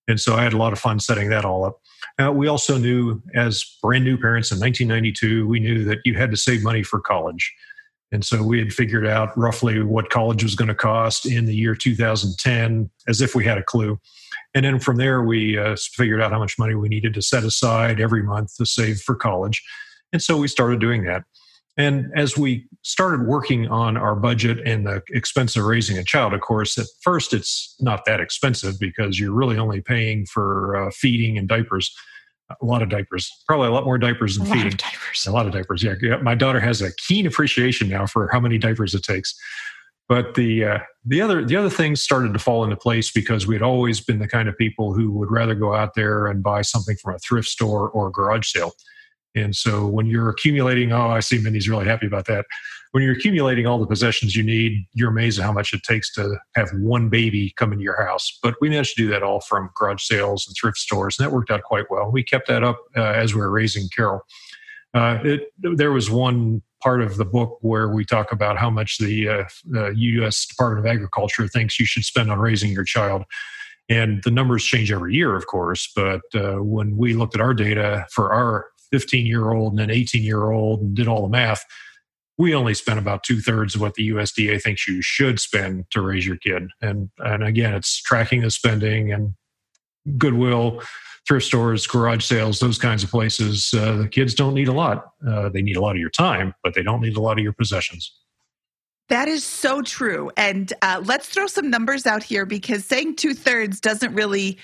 And 0.07 0.21
so 0.21 0.37
I 0.37 0.43
had 0.43 0.53
a 0.53 0.59
lot 0.59 0.73
of 0.73 0.79
fun 0.79 1.01
setting 1.01 1.31
that 1.31 1.45
all 1.45 1.65
up. 1.65 1.81
Uh, 2.23 2.31
we 2.33 2.47
also 2.47 2.79
knew, 2.79 3.21
as 3.35 3.65
brand 3.83 4.05
new 4.05 4.17
parents 4.17 4.53
in 4.53 4.61
1992, 4.61 5.49
we 5.49 5.59
knew 5.59 5.85
that 5.85 5.99
you 6.05 6.15
had 6.15 6.31
to 6.31 6.37
save 6.37 6.63
money 6.63 6.83
for 6.83 7.01
college. 7.01 7.53
And 8.13 8.25
so 8.25 8.43
we 8.43 8.59
had 8.59 8.73
figured 8.73 9.07
out 9.07 9.37
roughly 9.37 9.83
what 9.83 10.11
college 10.11 10.43
was 10.43 10.55
going 10.55 10.69
to 10.69 10.75
cost 10.75 11.27
in 11.27 11.47
the 11.47 11.55
year 11.55 11.75
2010, 11.75 12.91
as 13.09 13.21
if 13.21 13.35
we 13.35 13.45
had 13.45 13.59
a 13.59 13.63
clue. 13.63 13.99
And 14.55 14.65
then 14.65 14.79
from 14.79 14.97
there, 14.97 15.23
we 15.23 15.59
uh, 15.59 15.77
figured 15.93 16.23
out 16.23 16.33
how 16.33 16.39
much 16.39 16.59
money 16.59 16.75
we 16.75 16.89
needed 16.89 17.15
to 17.15 17.23
set 17.23 17.45
aside 17.45 18.01
every 18.01 18.23
month 18.23 18.57
to 18.57 18.67
save 18.67 19.01
for 19.01 19.15
college. 19.15 19.63
And 20.13 20.23
so 20.23 20.37
we 20.37 20.49
started 20.49 20.81
doing 20.81 21.05
that. 21.05 21.25
And 21.77 22.11
as 22.17 22.39
we 22.39 22.67
started 22.83 23.27
working 23.27 23.69
on 23.69 23.99
our 23.99 24.15
budget 24.17 24.67
and 24.67 24.87
the 24.87 25.03
expense 25.11 25.57
of 25.57 25.65
raising 25.65 25.99
a 25.99 26.05
child, 26.05 26.33
of 26.33 26.41
course, 26.41 26.79
at 26.79 26.87
first 27.03 27.35
it's 27.35 27.77
not 27.81 28.07
that 28.07 28.21
expensive 28.21 28.81
because 28.81 29.21
you're 29.21 29.35
really 29.35 29.59
only 29.59 29.83
paying 29.83 30.25
for 30.25 30.77
uh, 30.77 30.91
feeding 30.91 31.37
and 31.37 31.49
diapers 31.49 31.95
a 32.51 32.65
lot 32.65 32.83
of 32.83 32.89
diapers, 32.89 33.31
probably 33.47 33.69
a 33.69 33.73
lot 33.73 33.85
more 33.85 33.99
diapers 33.99 34.37
than 34.37 34.47
a 34.47 34.51
feeding. 34.51 34.65
Lot 34.65 34.73
of 34.73 34.79
diapers. 34.79 35.27
A 35.27 35.33
lot 35.33 35.47
of 35.47 35.53
diapers. 35.53 35.83
Yeah. 35.83 35.95
yeah. 36.01 36.17
My 36.19 36.35
daughter 36.35 36.61
has 36.61 36.81
a 36.81 36.95
keen 36.95 37.27
appreciation 37.27 37.89
now 37.89 38.07
for 38.07 38.29
how 38.33 38.41
many 38.41 38.59
diapers 38.59 38.95
it 38.95 39.03
takes. 39.03 39.35
But 40.09 40.35
the 40.35 40.65
uh, 40.65 40.79
the 41.05 41.21
other 41.21 41.45
the 41.45 41.57
other 41.57 41.71
things 41.71 42.01
started 42.01 42.33
to 42.33 42.39
fall 42.39 42.63
into 42.63 42.77
place 42.77 43.11
because 43.11 43.47
we 43.47 43.57
had 43.57 43.63
always 43.63 44.01
been 44.01 44.21
the 44.21 44.29
kind 44.29 44.49
of 44.49 44.57
people 44.57 44.95
who 44.95 45.11
would 45.13 45.33
rather 45.33 45.55
go 45.55 45.75
out 45.75 45.95
there 45.95 46.29
and 46.29 46.45
buy 46.45 46.63
something 46.63 46.97
from 47.03 47.17
a 47.17 47.19
thrift 47.19 47.49
store 47.49 47.91
or 47.91 48.09
a 48.09 48.13
garage 48.13 48.49
sale. 48.49 48.73
And 49.37 49.55
so 49.55 49.87
when 49.87 50.07
you're 50.07 50.31
accumulating, 50.31 50.93
oh, 50.93 51.11
I 51.11 51.21
see 51.21 51.39
Mindy's 51.39 51.69
really 51.69 51.85
happy 51.85 52.07
about 52.07 52.27
that. 52.27 52.47
When 52.93 53.03
you're 53.03 53.15
accumulating 53.15 53.67
all 53.67 53.79
the 53.79 53.87
possessions 53.87 54.35
you 54.35 54.43
need, 54.43 54.87
you're 54.95 55.11
amazed 55.11 55.39
at 55.39 55.45
how 55.45 55.53
much 55.53 55.75
it 55.75 55.83
takes 55.83 56.11
to 56.15 56.39
have 56.55 56.71
one 56.73 57.11
baby 57.11 57.53
come 57.57 57.73
into 57.73 57.85
your 57.85 58.03
house. 58.03 58.39
But 58.43 58.55
we 58.61 58.71
managed 58.71 58.97
to 58.97 59.03
do 59.03 59.09
that 59.11 59.23
all 59.23 59.41
from 59.41 59.71
garage 59.77 60.03
sales 60.03 60.47
and 60.47 60.57
thrift 60.59 60.79
stores, 60.79 61.19
and 61.19 61.27
that 61.27 61.35
worked 61.35 61.51
out 61.51 61.63
quite 61.63 61.91
well. 61.91 62.11
We 62.11 62.23
kept 62.23 62.49
that 62.49 62.65
up 62.65 62.79
uh, 62.97 63.03
as 63.03 63.35
we 63.35 63.41
were 63.41 63.51
raising 63.51 63.89
Carol. 63.95 64.23
Uh, 64.95 65.19
it, 65.25 65.53
there 65.59 65.93
was 65.93 66.11
one 66.11 66.63
part 66.83 67.03
of 67.03 67.19
the 67.19 67.25
book 67.25 67.59
where 67.61 67.89
we 67.89 68.05
talk 68.05 68.33
about 68.33 68.57
how 68.57 68.71
much 68.71 68.97
the, 68.97 69.29
uh, 69.29 69.45
the 69.67 69.93
U.S. 69.95 70.47
Department 70.47 70.87
of 70.87 70.91
Agriculture 70.91 71.47
thinks 71.49 71.79
you 71.79 71.85
should 71.85 72.05
spend 72.05 72.31
on 72.31 72.39
raising 72.39 72.71
your 72.71 72.85
child. 72.85 73.25
And 73.89 74.23
the 74.25 74.31
numbers 74.31 74.65
change 74.65 74.91
every 74.91 75.15
year, 75.15 75.37
of 75.37 75.47
course. 75.47 75.93
But 75.95 76.23
uh, 76.35 76.63
when 76.63 76.97
we 76.97 77.15
looked 77.15 77.35
at 77.35 77.41
our 77.41 77.55
data 77.55 78.07
for 78.11 78.33
our 78.33 78.67
15 78.91 79.27
year 79.27 79.53
old 79.53 79.73
and 79.73 79.81
an 79.81 79.91
18 79.91 80.23
year 80.23 80.51
old 80.51 80.81
and 80.81 80.95
did 80.95 81.09
all 81.09 81.23
the 81.23 81.29
math, 81.29 81.65
we 82.39 82.55
only 82.55 82.75
spent 82.75 82.99
about 82.99 83.25
two 83.25 83.41
thirds 83.41 83.75
of 83.75 83.81
what 83.81 83.95
the 83.95 84.11
USDA 84.11 84.63
thinks 84.63 84.87
you 84.87 85.01
should 85.01 85.41
spend 85.41 85.91
to 85.91 86.01
raise 86.01 86.27
your 86.27 86.37
kid. 86.37 86.69
And 86.83 87.11
and 87.19 87.43
again, 87.43 87.75
it's 87.75 88.01
tracking 88.01 88.43
the 88.43 88.51
spending 88.51 89.13
and 89.13 89.35
Goodwill, 90.19 90.83
thrift 91.27 91.47
stores, 91.47 91.87
garage 91.87 92.25
sales, 92.25 92.61
those 92.61 92.79
kinds 92.79 93.03
of 93.03 93.11
places. 93.11 93.75
Uh, 93.77 93.97
the 93.97 94.09
kids 94.09 94.35
don't 94.35 94.55
need 94.55 94.69
a 94.69 94.73
lot. 94.73 95.07
Uh, 95.27 95.49
they 95.49 95.63
need 95.63 95.77
a 95.77 95.81
lot 95.81 95.97
of 95.97 96.01
your 96.01 96.11
time, 96.11 96.55
but 96.63 96.75
they 96.75 96.83
don't 96.83 97.01
need 97.01 97.17
a 97.17 97.21
lot 97.21 97.39
of 97.39 97.43
your 97.43 97.53
possessions. 97.53 98.13
That 99.09 99.29
is 99.29 99.45
so 99.45 99.83
true. 99.83 100.31
And 100.37 100.73
uh, 100.83 101.01
let's 101.05 101.29
throw 101.29 101.47
some 101.47 101.71
numbers 101.71 102.07
out 102.07 102.23
here 102.23 102.45
because 102.45 102.85
saying 102.85 103.17
two 103.17 103.35
thirds 103.35 103.81
doesn't 103.81 104.15
really 104.15 104.59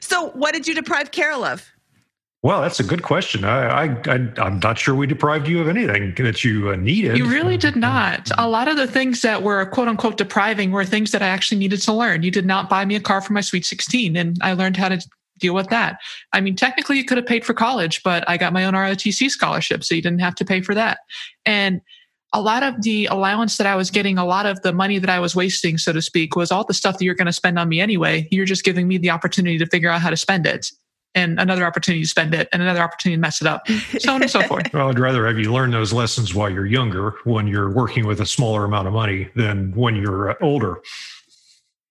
So, 0.00 0.30
what 0.30 0.54
did 0.54 0.66
you 0.66 0.74
deprive 0.74 1.10
Carol 1.10 1.44
of? 1.44 1.70
Well, 2.42 2.62
that's 2.62 2.78
a 2.78 2.84
good 2.84 3.02
question. 3.02 3.44
I, 3.44 3.86
I, 3.86 4.02
I 4.06 4.46
am 4.46 4.60
not 4.62 4.78
sure 4.78 4.94
we 4.94 5.08
deprived 5.08 5.48
you 5.48 5.60
of 5.60 5.68
anything 5.68 6.14
that 6.18 6.44
you 6.44 6.70
uh, 6.70 6.76
needed. 6.76 7.18
You 7.18 7.26
really 7.26 7.56
did 7.56 7.74
not. 7.74 8.30
A 8.38 8.48
lot 8.48 8.68
of 8.68 8.76
the 8.76 8.86
things 8.86 9.22
that 9.22 9.42
were 9.42 9.66
quote 9.66 9.88
unquote 9.88 10.16
depriving 10.16 10.70
were 10.70 10.84
things 10.84 11.10
that 11.10 11.20
I 11.20 11.26
actually 11.26 11.58
needed 11.58 11.82
to 11.82 11.92
learn. 11.92 12.22
You 12.22 12.30
did 12.30 12.46
not 12.46 12.70
buy 12.70 12.84
me 12.84 12.94
a 12.94 13.00
car 13.00 13.20
for 13.20 13.32
my 13.32 13.40
sweet 13.40 13.66
16, 13.66 14.16
and 14.16 14.38
I 14.40 14.52
learned 14.52 14.76
how 14.76 14.88
to 14.88 15.04
deal 15.40 15.54
with 15.54 15.68
that. 15.70 15.98
I 16.32 16.40
mean, 16.40 16.54
technically, 16.54 16.96
you 16.96 17.04
could 17.04 17.16
have 17.16 17.26
paid 17.26 17.44
for 17.44 17.54
college, 17.54 18.02
but 18.04 18.28
I 18.28 18.36
got 18.36 18.52
my 18.52 18.64
own 18.64 18.74
ROTC 18.74 19.30
scholarship, 19.30 19.82
so 19.82 19.96
you 19.96 20.02
didn't 20.02 20.20
have 20.20 20.36
to 20.36 20.44
pay 20.44 20.60
for 20.60 20.76
that. 20.76 20.98
And 21.44 21.80
a 22.32 22.40
lot 22.40 22.62
of 22.62 22.82
the 22.82 23.06
allowance 23.06 23.56
that 23.56 23.66
I 23.66 23.74
was 23.74 23.90
getting, 23.90 24.18
a 24.18 24.24
lot 24.24 24.46
of 24.46 24.60
the 24.62 24.72
money 24.72 24.98
that 24.98 25.08
I 25.08 25.18
was 25.18 25.34
wasting, 25.34 25.78
so 25.78 25.92
to 25.92 26.02
speak, 26.02 26.36
was 26.36 26.52
all 26.52 26.64
the 26.64 26.74
stuff 26.74 26.98
that 26.98 27.04
you're 27.04 27.14
going 27.14 27.26
to 27.26 27.32
spend 27.32 27.58
on 27.58 27.68
me 27.68 27.80
anyway. 27.80 28.28
You're 28.30 28.44
just 28.44 28.64
giving 28.64 28.86
me 28.86 28.98
the 28.98 29.10
opportunity 29.10 29.58
to 29.58 29.66
figure 29.66 29.88
out 29.88 30.00
how 30.00 30.10
to 30.10 30.16
spend 30.16 30.46
it 30.46 30.70
and 31.14 31.40
another 31.40 31.64
opportunity 31.64 32.02
to 32.02 32.08
spend 32.08 32.34
it 32.34 32.48
and 32.52 32.60
another 32.60 32.80
opportunity 32.80 33.16
to 33.16 33.20
mess 33.20 33.40
it 33.40 33.46
up, 33.46 33.66
so 33.98 34.14
on 34.14 34.22
and 34.22 34.30
so 34.30 34.42
forth. 34.42 34.66
Well, 34.74 34.88
I'd 34.88 34.98
rather 34.98 35.26
have 35.26 35.38
you 35.38 35.52
learn 35.52 35.70
those 35.70 35.92
lessons 35.92 36.34
while 36.34 36.50
you're 36.50 36.66
younger, 36.66 37.14
when 37.24 37.46
you're 37.46 37.70
working 37.70 38.06
with 38.06 38.20
a 38.20 38.26
smaller 38.26 38.64
amount 38.64 38.86
of 38.86 38.92
money, 38.92 39.30
than 39.34 39.72
when 39.74 39.96
you're 39.96 40.30
uh, 40.30 40.34
older. 40.42 40.80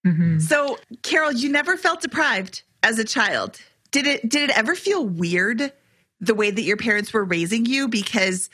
Mm-hmm. 0.06 0.39
So, 0.39 0.77
Carol, 1.01 1.34
you 1.34 1.50
never 1.50 1.75
felt 1.75 2.01
deprived 2.01 2.62
as 2.84 3.00
a 3.00 3.03
child. 3.03 3.60
Did 3.91 4.06
it? 4.06 4.29
Did 4.29 4.50
it 4.50 4.58
ever 4.58 4.75
feel 4.75 5.06
weird 5.06 5.74
the 6.20 6.36
way 6.36 6.51
that 6.51 6.62
your 6.62 6.77
parents 6.77 7.12
were 7.12 7.25
raising 7.25 7.65
you? 7.65 7.88
Because 7.88 8.50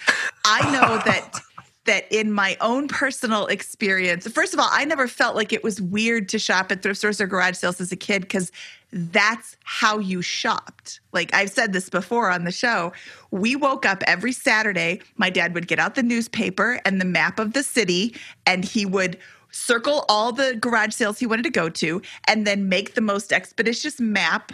I 0.46 0.64
know 0.72 1.02
that 1.06 1.42
that 1.86 2.10
in 2.12 2.32
my 2.32 2.58
own 2.62 2.88
personal 2.88 3.48
experience, 3.48 4.28
first 4.28 4.54
of 4.54 4.60
all, 4.60 4.70
I 4.72 4.86
never 4.86 5.08
felt 5.08 5.36
like 5.36 5.52
it 5.52 5.64
was 5.64 5.82
weird 5.82 6.30
to 6.30 6.40
shop 6.40 6.72
at 6.72 6.82
thrift 6.82 7.00
stores 7.00 7.20
or 7.20 7.28
garage 7.28 7.56
sales 7.56 7.82
as 7.82 7.92
a 7.92 7.96
kid 7.96 8.22
because 8.22 8.52
that's 8.92 9.58
how 9.64 9.98
you 9.98 10.22
shopped. 10.22 11.00
Like 11.12 11.34
I've 11.34 11.50
said 11.50 11.74
this 11.74 11.90
before 11.90 12.30
on 12.30 12.44
the 12.44 12.52
show. 12.52 12.94
We 13.32 13.56
woke 13.56 13.86
up 13.86 14.04
every 14.06 14.32
Saturday. 14.32 15.02
My 15.18 15.30
dad 15.30 15.54
would 15.56 15.68
get 15.68 15.80
out 15.80 15.96
the 15.96 16.04
newspaper 16.04 16.80
and 16.86 17.02
the 17.02 17.06
map 17.06 17.40
of 17.40 17.54
the 17.54 17.64
city, 17.64 18.16
and 18.46 18.64
he 18.64 18.86
would 18.86 19.18
circle 19.52 20.06
all 20.10 20.32
the 20.32 20.56
garage 20.56 20.94
sales 20.94 21.20
he 21.20 21.28
wanted 21.28 21.44
to 21.44 21.50
go 21.50 21.70
to 21.70 22.02
and 22.28 22.46
then 22.46 22.70
make 22.70 22.96
the 22.96 23.02
most 23.02 23.32
expeditious 23.32 24.00
map 24.00 24.52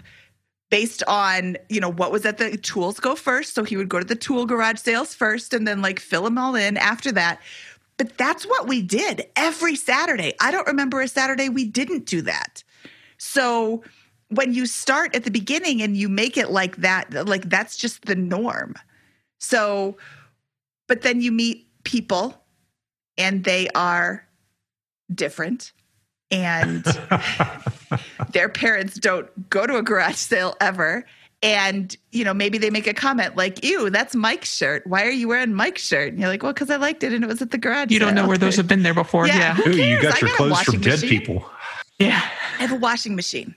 based 0.69 1.03
on 1.07 1.57
you 1.67 1.79
know 1.79 1.91
what 1.91 2.11
was 2.11 2.25
at 2.25 2.38
the 2.38 2.57
tools 2.57 2.99
go 2.99 3.15
first. 3.15 3.55
So 3.55 3.63
he 3.63 3.77
would 3.77 3.89
go 3.89 3.99
to 3.99 4.05
the 4.05 4.15
tool 4.15 4.45
garage 4.45 4.79
sales 4.79 5.13
first 5.13 5.53
and 5.53 5.67
then 5.67 5.81
like 5.81 5.99
fill 5.99 6.23
them 6.23 6.38
all 6.38 6.55
in 6.55 6.77
after 6.77 7.11
that. 7.13 7.39
But 7.97 8.17
that's 8.17 8.45
what 8.45 8.67
we 8.67 8.81
did 8.81 9.27
every 9.35 9.75
saturday. 9.75 10.33
I 10.39 10.51
don't 10.51 10.67
remember 10.67 11.01
a 11.01 11.07
saturday 11.07 11.49
we 11.49 11.65
didn't 11.65 12.05
do 12.05 12.21
that. 12.23 12.63
So 13.17 13.83
when 14.29 14.53
you 14.53 14.65
start 14.65 15.15
at 15.15 15.23
the 15.23 15.31
beginning 15.31 15.81
and 15.81 15.97
you 15.97 16.07
make 16.07 16.38
it 16.38 16.51
like 16.51 16.77
that 16.77 17.27
like 17.27 17.49
that's 17.49 17.75
just 17.75 18.05
the 18.05 18.15
norm. 18.15 18.75
So 19.39 19.97
but 20.88 21.01
then 21.01 21.21
you 21.21 21.31
meet 21.31 21.67
people 21.83 22.41
and 23.17 23.43
they 23.43 23.67
are 23.75 24.27
different 25.13 25.71
and 26.31 26.83
their 28.33 28.50
parents 28.50 29.00
don't 29.00 29.50
go 29.50 29.65
to 29.65 29.77
a 29.77 29.83
garage 29.83 30.15
sale 30.15 30.55
ever. 30.62 31.05
And 31.41 31.95
you 32.12 32.25
know 32.25 32.33
maybe 32.33 32.57
they 32.57 32.69
make 32.69 32.86
a 32.86 32.93
comment 32.93 33.38
like 33.38 33.63
ew 33.63 33.89
that's 33.89 34.13
mike's 34.13 34.53
shirt. 34.53 34.86
Why 34.86 35.05
are 35.05 35.12
you 35.12 35.29
wearing 35.29 35.53
mike's 35.53 35.81
shirt? 35.81 36.12
And 36.12 36.19
you're 36.19 36.27
like 36.27 36.43
well 36.43 36.51
because 36.51 36.69
i 36.69 36.75
liked 36.75 37.01
it 37.01 37.13
and 37.13 37.24
it 37.24 37.27
was 37.27 37.41
at 37.41 37.51
the 37.51 37.57
garage 37.57 37.91
you 37.91 38.00
don't 38.00 38.13
know 38.13 38.27
where 38.27 38.38
those 38.38 38.57
have 38.57 38.67
been 38.67 38.83
there 38.83 38.93
before. 38.93 39.25
Yeah, 39.25 39.57
yeah. 39.57 39.67
Ooh, 39.67 39.71
you 39.71 40.01
got 40.01 40.19
your 40.19 40.31
got 40.31 40.38
clothes 40.38 40.62
from 40.63 40.81
dead 40.81 41.00
machine. 41.00 41.09
people. 41.09 41.50
Yeah. 41.98 42.21
I 42.57 42.63
have 42.63 42.74
a 42.74 42.75
washing 42.75 43.15
machine. 43.15 43.55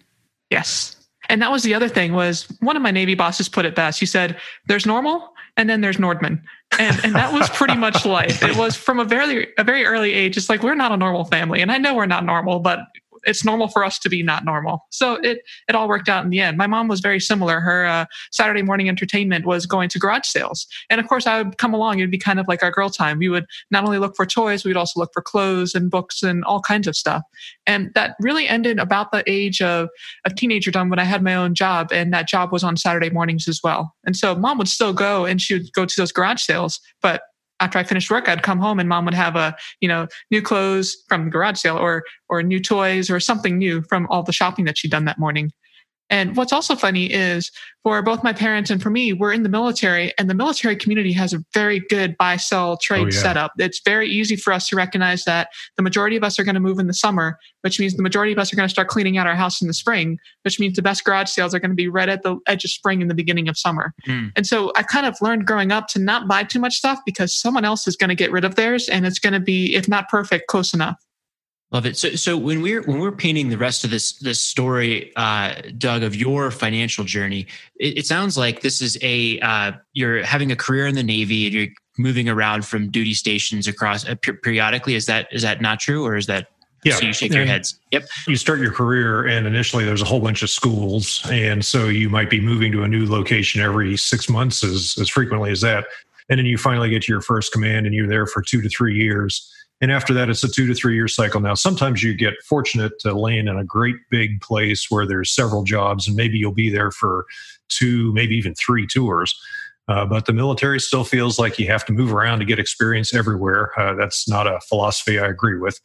Yes. 0.51 0.97
And 1.29 1.43
that 1.43 1.51
was 1.51 1.65
the 1.65 1.75
other 1.75 1.89
thing 1.89 2.13
was 2.13 2.45
one 2.61 2.77
of 2.77 2.83
my 2.83 2.91
navy 2.93 3.17
bosses 3.17 3.49
put 3.49 3.65
it 3.65 3.75
best. 3.75 3.99
He 3.99 4.07
said 4.07 4.37
there's 4.67 4.87
normal 4.87 5.33
and 5.57 5.69
then 5.69 5.81
there's 5.81 5.97
nordman 5.97 6.41
and 6.79 7.05
and 7.05 7.15
that 7.15 7.33
was 7.33 7.49
pretty 7.51 7.77
much 7.77 8.05
life. 8.07 8.43
It 8.43 8.57
was 8.57 8.77
from 8.77 8.99
a 9.01 9.05
very 9.05 9.49
a 9.59 9.65
very 9.65 9.85
early 9.85 10.13
age. 10.13 10.37
It's 10.37 10.49
like 10.49 10.63
we're 10.63 10.75
not 10.75 10.93
a 10.93 10.97
normal 10.97 11.25
family, 11.25 11.61
and 11.61 11.71
I 11.71 11.79
know 11.79 11.95
we're 11.95 12.07
not 12.07 12.25
normal, 12.25 12.61
but 12.61 12.81
it's 13.25 13.45
normal 13.45 13.69
for 13.69 13.85
us 13.85 13.99
to 14.01 14.09
be 14.09 14.23
not 14.23 14.45
normal. 14.45 14.87
So 14.91 15.15
it 15.15 15.43
it 15.69 15.75
all 15.75 15.89
worked 15.89 16.09
out 16.09 16.25
in 16.25 16.31
the 16.31 16.41
end. 16.41 16.57
My 16.57 16.67
mom 16.67 16.89
was 16.89 17.01
very 17.01 17.21
similar. 17.21 17.61
Her 17.61 17.85
uh, 17.85 18.07
Saturday 18.31 18.63
morning 18.63 18.89
entertainment 18.89 19.47
was 19.47 19.67
going 19.67 19.89
to 19.91 19.99
garage 19.99 20.27
sales, 20.27 20.67
and 20.91 21.01
of 21.01 21.09
course 21.09 21.27
I 21.27 21.43
would 21.43 21.59
come 21.59 21.75
along. 21.75 21.99
It'd 21.99 22.11
be 22.11 22.19
kind 22.19 22.41
of 22.41 22.49
like 22.49 22.63
our 22.63 22.71
girl 22.71 22.91
time. 22.91 23.19
We 23.19 23.29
would 23.29 23.47
not 23.71 23.85
only 23.85 23.99
look 23.99 24.17
for 24.17 24.27
toys, 24.27 24.65
we'd 24.65 24.77
also 24.77 25.01
look 25.01 25.11
for 25.13 25.23
clothes 25.23 25.75
and 25.75 25.91
books 25.91 26.23
and 26.23 26.45
all 26.45 26.61
kinds 26.61 26.87
of 26.87 26.97
stuff. 26.97 27.23
And 27.67 27.93
that 27.95 28.17
really 28.21 28.49
ended 28.49 28.79
about 28.79 29.13
the 29.13 29.23
age 29.27 29.61
of 29.63 29.89
of 30.25 30.35
teenagerdom 30.35 30.91
when 30.91 30.99
I 30.99 31.05
had 31.05 31.23
my 31.23 31.35
own 31.35 31.55
job, 31.55 31.93
and 31.93 32.13
that 32.13 32.29
job 32.29 32.53
was 32.53 32.65
on 32.65 32.77
Saturday 32.77 33.11
mornings 33.11 33.49
as 33.49 33.61
well. 33.63 33.95
And 34.05 34.17
so 34.17 34.35
mom 34.35 34.59
would 34.59 34.69
still 34.69 34.93
go, 34.93 35.25
and 35.25 35.41
she 35.41 35.55
would 35.55 35.73
go 35.73 35.87
to 35.87 35.95
those 35.97 36.13
garage 36.13 36.43
sales, 36.43 36.81
but 37.01 37.23
after 37.63 37.79
I 37.79 37.85
finished 37.85 38.11
work, 38.11 38.29
I'd 38.29 38.43
come 38.43 38.59
home 38.59 38.81
and 38.81 38.89
mom 38.89 39.05
would 39.05 39.15
have 39.15 39.37
a, 39.37 39.55
you 39.81 39.87
know, 39.87 40.09
new 40.33 40.43
clothes 40.43 40.97
from 41.09 41.27
the 41.27 41.31
garage 41.31 41.59
sale 41.59 41.77
or 41.77 42.03
or 42.29 42.43
new 42.43 42.61
toys 42.61 43.09
or 43.09 43.21
something 43.21 43.57
new 43.57 43.83
from 43.83 44.07
all 44.11 44.25
the 44.25 44.33
shopping 44.33 44.65
that 44.65 44.77
she'd 44.77 44.91
done 44.91 45.05
that 45.05 45.19
morning. 45.19 45.53
And 46.13 46.37
what's 46.37 46.53
also 46.53 46.77
funny 46.77 47.11
is 47.11 47.51
for 47.83 48.01
both 48.03 48.23
my 48.23 48.33
parents 48.35 48.71
and 48.71 48.81
for 48.83 48.91
me, 48.91 49.13
we're 49.15 49.33
in 49.33 49.43
the 49.43 49.49
military, 49.49 50.13
and 50.19 50.29
the 50.31 50.35
military 50.35 50.77
community 50.77 51.11
has 51.13 51.33
a 51.33 51.43
very 51.55 51.81
good 51.89 52.17
buy 52.19 52.37
sell 52.37 52.77
trade 52.77 53.01
Oh, 53.01 53.05
yeah. 53.07 53.23
setup. 53.23 53.53
It's 53.59 53.81
very 53.85 54.09
easy 54.09 54.37
for 54.37 54.53
us 54.53 54.69
to 54.69 54.77
recognize 54.77 55.25
that 55.25 55.49
the 55.77 55.83
majority 55.83 56.15
of 56.17 56.23
us 56.23 56.39
are 56.39 56.45
going 56.45 56.55
to 56.55 56.61
move 56.61 56.79
in 56.79 56.87
the 56.87 56.95
summer, 56.95 57.39
which 57.63 57.81
means 57.81 57.95
the 57.95 58.03
majority 58.03 58.31
of 58.33 58.39
us 58.39 58.53
are 58.53 58.57
going 58.57 58.69
to 58.69 58.73
start 58.73 58.89
cleaning 58.89 59.17
out 59.17 59.27
our 59.27 59.35
house 59.35 59.61
in 59.63 59.69
the 59.69 59.75
spring, 59.75 60.19
which 60.43 60.61
means 60.61 60.77
the 60.77 60.83
best 60.83 61.03
garage 61.03 61.31
sales 61.31 61.55
are 61.55 61.59
going 61.59 61.71
to 61.71 61.75
be 61.75 61.89
right 61.89 62.11
at 62.11 62.23
the 62.23 62.37
edge 62.47 62.65
of 62.65 62.71
spring 62.71 63.01
in 63.01 63.09
the 63.09 63.15
beginning 63.15 63.49
of 63.49 63.57
summer. 63.59 63.93
Hmm. 64.05 64.29
And 64.37 64.47
so 64.47 64.71
I 64.77 64.83
kind 64.83 65.07
of 65.07 65.17
learned 65.23 65.47
growing 65.47 65.73
up 65.73 65.89
to 65.89 65.99
not 65.99 66.29
buy 66.29 66.45
too 66.45 66.61
much 66.61 66.75
stuff 66.77 67.01
because 67.07 67.35
someone 67.35 67.65
else 67.65 67.89
is 67.89 67.97
going 67.97 68.11
to 68.11 68.15
get 68.15 68.31
rid 68.31 68.45
of 68.45 68.55
theirs 68.55 68.89
and 68.89 69.07
it's 69.07 69.19
going 69.19 69.33
to 69.33 69.41
be, 69.41 69.75
if 69.75 69.89
not 69.89 70.09
perfect, 70.11 70.47
close 70.47 70.75
enough. 70.75 71.03
Love 71.73 71.87
it. 71.87 71.97
So, 71.97 72.11
so 72.11 72.37
when 72.37 72.61
we're 72.61 72.83
when 72.83 72.99
we're 72.99 73.11
painting 73.11 73.49
the 73.49 73.57
rest 73.57 73.83
of 73.83 73.91
this 73.91 74.13
this 74.19 74.39
story, 74.39 75.11
uh, 75.17 75.55
Doug, 75.79 76.03
of 76.03 76.15
your 76.15 76.51
financial 76.51 77.03
journey, 77.03 77.47
it, 77.81 77.99
it 77.99 78.07
sounds 78.07 78.37
like 78.37 78.61
this 78.61 78.83
is 78.83 78.99
a 79.01 79.41
uh, 79.41 79.73
you're 79.95 80.23
having 80.23 80.53
a 80.53 80.57
career 80.57 80.87
in 80.87 80.95
the 80.95 81.03
Navy 81.03 81.47
and 81.47 81.55
you're 81.55 81.69
moving 81.97 82.29
around 82.29 82.67
from 82.67 82.91
duty 82.91 83.15
stations 83.15 83.67
across 83.67 84.07
uh, 84.07 84.15
per- 84.17 84.35
periodically. 84.35 84.97
Is 84.97 85.07
that 85.07 85.29
is 85.33 85.41
that 85.43 85.63
not 85.63 85.81
true, 85.81 86.05
or 86.05 86.17
is 86.17 86.27
that? 86.27 86.49
Yeah. 86.85 86.97
So 86.97 87.07
you 87.07 87.13
shake 87.15 87.33
your 87.33 87.47
heads. 87.47 87.79
Yep. 87.93 88.09
you 88.27 88.35
start 88.35 88.59
your 88.59 88.73
career 88.73 89.25
and 89.25 89.47
initially 89.47 89.85
there's 89.85 90.03
a 90.03 90.05
whole 90.05 90.19
bunch 90.19 90.43
of 90.43 90.51
schools 90.51 91.23
and 91.31 91.65
so 91.65 91.87
you 91.87 92.11
might 92.11 92.29
be 92.29 92.41
moving 92.41 92.73
to 92.73 92.83
a 92.83 92.89
new 92.89 93.07
location 93.07 93.61
every 93.61 93.97
six 93.97 94.29
months 94.29 94.65
as, 94.65 94.97
as 95.01 95.09
frequently 95.09 95.53
as 95.53 95.61
that 95.61 95.87
and 96.29 96.41
then 96.41 96.45
you 96.45 96.59
finally 96.59 96.91
get 96.91 97.03
to 97.03 97.13
your 97.13 97.21
first 97.21 97.53
command 97.53 97.87
and 97.87 97.95
you're 97.95 98.09
there 98.09 98.27
for 98.27 98.43
two 98.43 98.61
to 98.61 98.69
three 98.69 98.97
years 98.97 99.49
and 99.83 99.91
after 99.91 100.15
that 100.15 100.31
it's 100.31 100.45
a 100.45 100.49
two 100.49 100.67
to 100.67 100.75
three 100.75 100.95
year 100.95 101.09
cycle. 101.09 101.41
Now 101.41 101.55
sometimes 101.55 102.03
you 102.03 102.15
get 102.15 102.35
fortunate 102.45 102.99
to 103.01 103.13
land 103.13 103.49
in 103.49 103.59
a 103.59 103.65
great 103.65 103.97
big 104.11 104.41
place 104.41 104.87
where 104.89 105.07
there's 105.07 105.35
several 105.35 105.65
jobs 105.65 106.07
and 106.07 106.17
maybe 106.17 106.39
you'll 106.39 106.53
be 106.53 106.71
there 106.71 106.93
for 106.93 107.27
two 107.69 108.13
maybe 108.15 108.37
even 108.37 108.55
three 108.55 108.87
tours. 108.87 109.39
Uh, 109.89 110.07
but 110.07 110.27
the 110.27 110.33
military 110.33 110.79
still 110.79 111.03
feels 111.03 111.41
like 111.41 111.59
you 111.59 111.67
have 111.67 111.85
to 111.85 111.93
move 111.93 112.15
around 112.15 112.39
to 112.39 112.45
get 112.45 112.61
experience 112.61 113.13
everywhere. 113.13 113.79
Uh, 113.79 113.95
that's 113.95 114.29
not 114.29 114.47
a 114.47 114.61
philosophy 114.61 115.19
i 115.19 115.27
agree 115.27 115.59
with. 115.59 115.81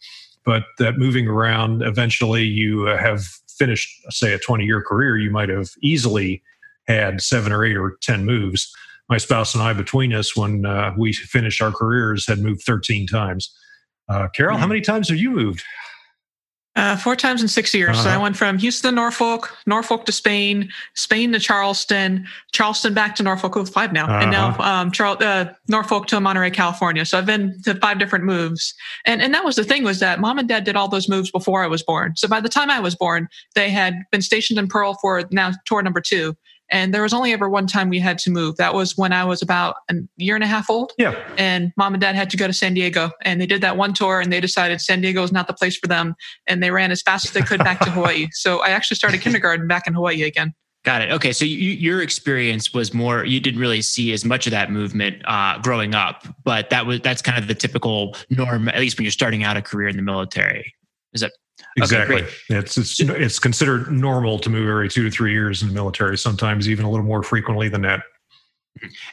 But 0.46 0.64
that 0.78 0.98
moving 0.98 1.28
around 1.28 1.82
eventually 1.82 2.44
you 2.44 2.88
uh, 2.88 2.98
have 2.98 3.24
finished 3.50 3.90
say 4.12 4.34
a 4.34 4.38
20 4.38 4.64
year 4.64 4.84
career 4.84 5.18
you 5.18 5.32
might 5.32 5.50
have 5.50 5.72
easily 5.82 6.44
had 6.88 7.20
seven 7.20 7.52
or 7.52 7.66
eight 7.66 7.76
or 7.76 7.98
10 8.04 8.24
moves. 8.26 8.72
My 9.10 9.18
spouse 9.18 9.56
and 9.56 9.64
i 9.64 9.74
between 9.74 10.14
us 10.14 10.36
when 10.36 10.68
uh, 10.68 10.94
we 10.96 11.14
finished 11.14 11.64
our 11.64 11.72
careers 11.72 12.28
had 12.28 12.38
moved 12.38 12.62
13 12.62 13.08
times 13.08 13.52
uh, 14.10 14.28
carol 14.30 14.58
how 14.58 14.66
Mhm. 14.66 14.70
many 14.70 14.82
times 14.82 15.10
have 15.10 15.18
you 15.18 15.32
moved 15.32 15.64
Uh, 16.76 16.96
four 16.96 17.16
times 17.16 17.42
in 17.42 17.48
six 17.48 17.74
years. 17.74 18.00
So 18.00 18.08
I 18.08 18.12
Uh-huh. 18.14 18.22
went 18.22 18.38
from 18.38 18.60
Houston 18.60 18.92
to 18.92 18.96
Norfolk, 18.96 19.58
Norfolk 19.66 20.06
to 20.06 20.12
Spain, 20.12 20.70
Spain 20.94 21.32
to 21.32 21.40
Charleston, 21.40 22.28
Charleston 22.52 22.94
back 22.94 23.16
to 23.16 23.24
Norfolk. 23.24 23.58
Oh, 23.58 23.66
five 23.66 23.92
now, 23.94 24.06
and 24.20 24.30
now 24.30 24.50
Uh-huh. 24.50 24.62
um, 24.62 24.92
Charl- 24.92 25.18
uh, 25.20 25.46
Norfolk 25.68 26.06
to 26.10 26.20
Monterey, 26.20 26.52
California. 26.52 27.04
So 27.04 27.18
I've 27.18 27.26
been 27.26 27.60
to 27.64 27.74
five 27.80 27.98
different 27.98 28.26
moves, 28.26 28.76
and 29.06 29.24
and 29.24 29.34
that 29.34 29.44
was 29.44 29.56
the 29.56 29.64
thing 29.64 29.84
was 29.84 29.98
that 30.02 30.20
mom 30.20 30.38
and 30.38 30.48
dad 30.48 30.66
did 30.66 30.76
all 30.76 30.88
those 30.88 31.10
moves 31.10 31.32
before 31.32 31.64
I 31.64 31.68
was 31.68 31.82
born. 31.82 32.16
So 32.16 32.28
by 32.28 32.40
the 32.42 32.50
time 32.50 32.70
I 32.70 32.80
was 32.80 32.94
born, 32.94 33.28
they 33.56 33.72
had 33.72 33.96
been 34.12 34.22
stationed 34.22 34.60
in 34.60 34.68
Pearl 34.68 35.00
for 35.02 35.24
now 35.32 35.54
tour 35.66 35.82
number 35.82 36.00
two, 36.00 36.36
and 36.70 36.94
there 36.94 37.02
was 37.02 37.14
only 37.14 37.34
ever 37.34 37.50
one 37.50 37.68
time 37.68 37.90
we 37.90 38.00
had 38.00 38.18
to 38.20 38.32
move. 38.32 38.58
That 38.58 38.74
was 38.74 38.98
when 38.98 39.14
I 39.14 39.24
was 39.26 39.42
about 39.42 39.78
a 39.90 39.96
year 40.18 40.36
and 40.36 40.44
a 40.44 40.48
half 40.48 40.70
old 40.70 40.92
yeah 40.98 41.16
and 41.38 41.72
mom 41.78 41.94
and 41.94 42.02
dad 42.02 42.16
had 42.16 42.30
to 42.32 42.38
go 42.38 42.48
to 42.48 42.54
San 42.54 42.74
Diego 42.74 43.12
and 43.22 43.40
they 43.40 43.46
did 43.46 43.62
that 43.62 43.78
one 43.78 43.94
tour 43.94 44.20
and 44.20 44.32
they 44.32 44.40
decided 44.40 44.82
San 44.82 45.02
Diego 45.02 45.24
is 45.24 45.32
not 45.32 45.48
the 45.48 45.54
place 45.54 45.78
for 45.78 45.88
them 45.88 46.16
and 46.48 46.62
they 46.62 46.72
ran 46.72 46.92
as 46.92 47.02
fast 47.02 47.26
as 47.26 47.32
they 47.32 47.42
could 47.42 47.60
back 47.60 47.80
to 47.80 47.90
Hawaii. 47.92 48.28
So 48.32 48.60
I 48.60 48.70
actually 48.70 48.96
started 48.96 49.22
kindergarten 49.22 49.68
back 49.68 49.88
in 49.88 49.94
Hawaii 49.94 50.24
again. 50.24 50.54
Got 50.84 51.02
it. 51.02 51.12
Okay, 51.12 51.34
so 51.34 51.44
you, 51.44 51.72
your 51.72 52.02
experience 52.02 52.74
was 52.74 52.94
more. 52.94 53.26
You 53.26 53.42
didn't 53.42 53.60
really 53.60 53.82
see 53.82 54.14
as 54.14 54.24
much 54.24 54.48
of 54.48 54.52
that 54.52 54.72
movement 54.72 55.22
uh, 55.26 55.60
growing 55.60 55.94
up, 55.94 56.26
but 56.46 56.70
that 56.70 56.86
was 56.86 57.02
that's 57.02 57.22
kind 57.22 57.38
of 57.38 57.50
the 57.50 57.56
typical 57.56 58.16
norm, 58.30 58.70
at 58.70 58.80
least 58.80 58.98
when 58.98 59.04
you're 59.04 59.12
starting 59.12 59.44
out 59.44 59.58
a 59.58 59.62
career 59.62 59.90
in 59.90 59.98
the 59.98 60.02
military. 60.02 60.74
Is 61.14 61.22
that 61.22 61.32
Okay, 61.32 61.47
exactly 61.78 62.22
great. 62.22 62.34
it's, 62.50 62.78
it's 62.78 63.00
it's 63.00 63.40
considered 63.40 63.92
normal 63.92 64.40
to 64.40 64.50
move 64.50 64.70
every 64.70 64.90
two 64.90 65.04
to 65.04 65.12
three 65.12 65.32
years 65.32 65.62
in 65.62 65.68
the 65.68 65.74
military 65.74 66.18
sometimes 66.18 66.70
even 66.70 66.86
a 66.86 66.90
little 66.90 67.06
more 67.06 67.24
frequently 67.24 67.70
than 67.70 67.82
that 67.82 68.02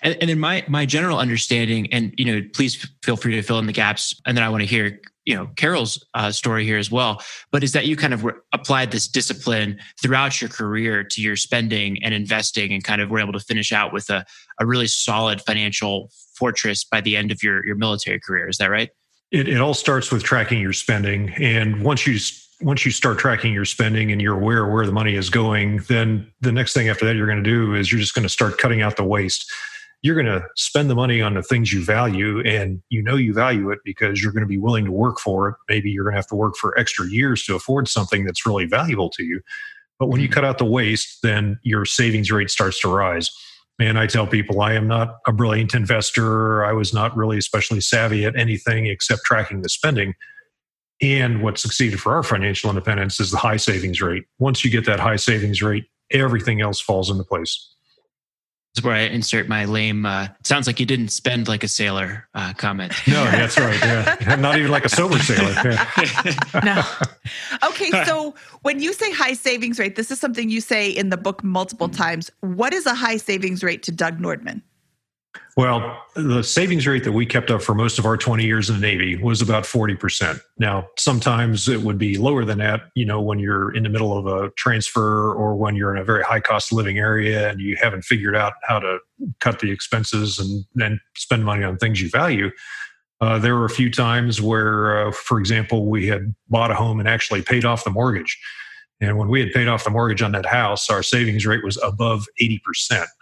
And, 0.03 0.17
and 0.21 0.31
in 0.31 0.39
my 0.39 0.65
my 0.69 0.87
general 0.87 1.19
understanding, 1.19 1.93
and 1.93 2.13
you 2.17 2.25
know, 2.25 2.47
please 2.55 2.87
feel 3.03 3.17
free 3.17 3.35
to 3.35 3.43
fill 3.43 3.59
in 3.59 3.67
the 3.67 3.73
gaps. 3.73 4.21
And 4.27 4.37
then 4.37 4.45
I 4.45 4.49
want 4.49 4.63
to 4.63 4.67
hear 4.67 5.01
you 5.25 5.35
know 5.35 5.47
Carol's 5.57 6.05
uh, 6.15 6.31
story 6.31 6.65
here 6.65 6.79
as 6.79 6.91
well. 6.91 7.23
But 7.51 7.65
is 7.65 7.73
that 7.73 7.87
you 7.87 7.97
kind 7.97 8.15
of 8.15 8.25
re- 8.25 8.35
applied 8.53 8.91
this 8.91 9.09
discipline 9.09 9.79
throughout 10.03 10.41
your 10.41 10.51
career 10.51 11.05
to 11.05 11.23
your 11.23 11.37
spending 11.37 12.03
and 12.05 12.13
investing, 12.15 12.73
and 12.73 12.83
kind 12.83 13.01
of 13.01 13.11
were 13.11 13.21
able 13.21 13.33
to 13.33 13.41
finish 13.41 13.73
out 13.73 13.93
with 13.93 14.11
a 14.11 14.25
a 14.61 14.67
really 14.67 14.87
solid 14.87 15.41
financial 15.41 16.11
fortress 16.37 16.85
by 16.85 17.01
the 17.01 17.17
end 17.17 17.31
of 17.31 17.43
your 17.43 17.65
your 17.65 17.77
military 17.77 18.21
career. 18.21 18.49
Is 18.49 18.59
that 18.59 18.71
right? 18.71 18.91
It, 19.31 19.49
it 19.49 19.61
all 19.61 19.75
starts 19.75 20.11
with 20.13 20.23
tracking 20.23 20.61
your 20.61 20.73
spending, 20.73 21.31
and 21.35 21.83
once 21.83 22.07
you 22.07 22.19
once 22.61 22.85
you 22.85 22.93
start 22.93 23.19
tracking 23.19 23.53
your 23.53 23.65
spending 23.65 24.13
and 24.13 24.23
you're 24.23 24.37
aware 24.37 24.67
where 24.67 24.87
the 24.87 24.93
money 24.93 25.17
is 25.17 25.29
going, 25.29 25.79
then 25.89 26.31
the 26.41 26.53
next 26.53 26.73
thing 26.73 26.89
after 26.89 27.05
that 27.05 27.17
you're 27.17 27.27
going 27.27 27.43
to 27.43 27.51
do 27.51 27.75
is 27.75 27.91
you're 27.91 28.01
just 28.01 28.15
going 28.15 28.23
to 28.23 28.29
start 28.29 28.59
cutting 28.59 28.81
out 28.81 28.97
the 28.97 29.05
waste. 29.05 29.53
You're 30.03 30.15
going 30.15 30.27
to 30.27 30.47
spend 30.55 30.89
the 30.89 30.95
money 30.95 31.21
on 31.21 31.35
the 31.35 31.43
things 31.43 31.73
you 31.73 31.83
value, 31.83 32.41
and 32.41 32.83
you 32.91 33.03
know 33.03 33.17
you 33.17 33.33
value 33.33 33.71
it 33.71 33.81
because 33.85 34.23
you're 34.23 34.33
going 34.33 34.43
to 34.43 34.49
be 34.49 34.59
willing 34.59 34.85
to 34.85 34.93
work 34.93 35.19
for 35.19 35.49
it. 35.49 35.57
Maybe 35.69 35.91
you're 35.91 36.05
going 36.05 36.15
to 36.15 36.19
have 36.19 36.29
to 36.29 36.37
work 36.37 36.57
for 36.57 36.79
extra 36.79 37.09
years 37.09 37.45
to 37.45 37.57
afford 37.57 37.89
something 37.89 38.25
that's 38.25 38.47
really 38.47 38.67
valuable 38.67 39.11
to 39.11 39.25
you. 39.25 39.41
But 39.99 40.09
when 40.09 40.21
you 40.21 40.29
hmm. 40.29 40.35
cut 40.35 40.45
out 40.45 40.59
the 40.59 40.65
waste, 40.65 41.23
then 41.23 41.59
your 41.63 41.85
savings 41.85 42.31
rate 42.31 42.51
starts 42.51 42.81
to 42.81 42.89
rise. 42.89 43.31
And 43.81 43.99
I 43.99 44.07
tell 44.07 44.27
people 44.27 44.61
I 44.61 44.75
am 44.75 44.87
not 44.87 45.17
a 45.27 45.33
brilliant 45.33 45.75
investor. 45.75 46.65
I 46.65 46.73
was 46.73 46.95
not 46.95 47.17
really 47.17 47.39
especially 47.39 47.81
savvy 47.81 48.25
at 48.25 48.37
anything 48.37 48.87
except 48.87 49.23
tracking 49.25 49.63
the 49.63 49.69
spending. 49.69 50.15
And 51.03 51.43
what 51.43 51.59
succeeded 51.59 52.01
for 52.01 52.15
our 52.15 52.23
financial 52.23 52.71
independence 52.71 53.19
is 53.19 53.33
the 53.33 53.37
high 53.37 53.57
savings 53.57 54.01
rate. 54.01 54.25
Once 54.39 54.65
you 54.65 54.71
get 54.71 54.87
that 54.87 55.01
high 55.01 55.17
savings 55.17 55.61
rate, 55.61 55.87
everything 56.13 56.61
else 56.61 56.81
falls 56.81 57.11
into 57.11 57.25
place. 57.25 57.74
This 58.75 58.81
is 58.81 58.87
where 58.87 58.97
I 58.97 59.03
insert 59.03 59.47
my 59.47 59.67
lame. 59.67 60.05
Uh, 60.05 60.27
sounds 60.43 60.67
like 60.67 60.81
you 60.81 60.87
didn't 60.87 61.11
spend 61.11 61.47
like 61.47 61.63
a 61.63 61.69
sailor 61.69 62.27
uh, 62.35 62.53
comment. 62.55 62.93
No, 63.07 63.23
that's 63.25 63.57
right. 63.57 63.79
Yeah. 63.81 64.35
Not 64.35 64.59
even 64.59 64.73
like 64.73 64.85
a 64.85 64.89
sober 64.89 65.17
sailor. 65.21 65.55
Yeah. 65.63 66.35
No. 66.65 66.83
Okay, 67.69 67.91
so 68.05 68.35
when 68.63 68.81
you 68.81 68.93
say 68.93 69.13
high 69.13 69.35
savings 69.35 69.79
rate, 69.79 69.95
this 69.95 70.11
is 70.11 70.19
something 70.19 70.51
you 70.51 70.61
say 70.61 70.91
in 70.91 71.11
the 71.11 71.17
book 71.17 71.45
multiple 71.45 71.89
times. 71.89 72.33
What 72.41 72.75
is 72.75 72.87
a 72.87 72.95
high 72.95 73.17
savings 73.19 73.63
rate 73.63 73.85
to 73.85 73.93
Doug 73.93 74.19
Nordman? 74.19 74.61
Well, 75.57 76.03
the 76.17 76.43
savings 76.43 76.85
rate 76.85 77.05
that 77.05 77.13
we 77.13 77.27
kept 77.27 77.49
up 77.51 77.63
for 77.63 77.75
most 77.75 78.01
of 78.01 78.07
our 78.07 78.17
20 78.17 78.45
years 78.45 78.69
in 78.69 78.81
the 78.81 78.81
Navy 78.81 79.17
was 79.17 79.41
about 79.41 79.63
40%. 79.63 80.41
Now, 80.59 80.89
sometimes 80.99 81.69
it 81.69 81.83
would 81.83 81.97
be 81.97 82.19
lower 82.19 82.45
than 82.45 82.59
that, 82.59 82.89
you 82.97 83.05
know, 83.05 83.21
when 83.21 83.39
you're 83.39 83.73
in 83.73 83.85
the 83.85 83.89
middle 83.89 84.19
of 84.19 84.27
a 84.27 84.51
transfer 84.57 85.33
or 85.33 85.55
when 85.55 85.77
you're 85.77 85.95
in 85.95 86.01
a 86.01 86.05
very 86.05 86.25
high 86.25 86.41
cost 86.41 86.73
living 86.73 86.99
area 86.99 87.51
and 87.51 87.61
you 87.61 87.77
haven't 87.81 88.03
figured 88.03 88.35
out 88.35 88.55
how 88.67 88.81
to 88.81 88.99
cut 89.39 89.61
the 89.61 89.71
expenses 89.71 90.41
and 90.41 90.65
then 90.75 91.01
spend 91.17 91.45
money 91.45 91.63
on 91.63 91.79
things 91.79 92.03
you 92.03 92.09
value. 92.09 92.51
Uh, 93.21 93.39
there 93.39 93.55
were 93.55 93.65
a 93.65 93.71
few 93.71 93.91
times 93.91 94.43
where, 94.43 95.07
uh, 95.07 95.13
for 95.13 95.39
example, 95.39 95.87
we 95.87 96.09
had 96.09 96.35
bought 96.49 96.73
a 96.73 96.75
home 96.75 96.99
and 96.99 97.09
actually 97.09 97.43
paid 97.43 97.65
off 97.65 97.85
the 97.85 97.91
mortgage. 97.91 98.41
And 99.05 99.19
when 99.19 99.29
we 99.29 99.41
had 99.41 99.53
paid 99.53 99.69
off 99.69 99.85
the 99.85 99.91
mortgage 99.91 100.23
on 100.23 100.33
that 100.33 100.47
house, 100.47 100.89
our 100.89 101.03
savings 101.03 101.47
rate 101.47 101.63
was 101.63 101.77
above 101.83 102.27
80%. 102.41 102.61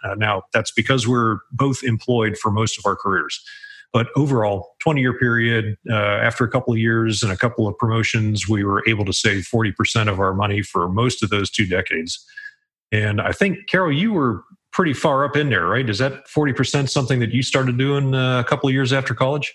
Uh, 0.03 0.15
now, 0.15 0.43
that's 0.53 0.71
because 0.71 1.07
we're 1.07 1.39
both 1.51 1.83
employed 1.83 2.37
for 2.37 2.51
most 2.51 2.77
of 2.77 2.85
our 2.85 2.95
careers. 2.95 3.43
But 3.91 4.07
overall, 4.15 4.75
20 4.79 5.01
year 5.01 5.17
period, 5.17 5.77
uh, 5.89 5.93
after 5.93 6.43
a 6.43 6.49
couple 6.49 6.73
of 6.73 6.79
years 6.79 7.21
and 7.21 7.31
a 7.31 7.37
couple 7.37 7.67
of 7.67 7.77
promotions, 7.77 8.49
we 8.49 8.63
were 8.63 8.83
able 8.87 9.05
to 9.05 9.13
save 9.13 9.47
40% 9.53 10.09
of 10.09 10.19
our 10.19 10.33
money 10.33 10.63
for 10.63 10.89
most 10.89 11.21
of 11.21 11.29
those 11.29 11.51
two 11.51 11.67
decades. 11.67 12.25
And 12.91 13.21
I 13.21 13.31
think, 13.31 13.67
Carol, 13.67 13.91
you 13.91 14.11
were 14.11 14.43
pretty 14.71 14.93
far 14.93 15.23
up 15.25 15.35
in 15.35 15.49
there, 15.49 15.67
right? 15.67 15.87
Is 15.87 15.99
that 15.99 16.27
40% 16.27 16.89
something 16.89 17.19
that 17.19 17.31
you 17.31 17.43
started 17.43 17.77
doing 17.77 18.15
uh, 18.15 18.39
a 18.39 18.43
couple 18.43 18.67
of 18.67 18.73
years 18.73 18.91
after 18.91 19.13
college? 19.13 19.53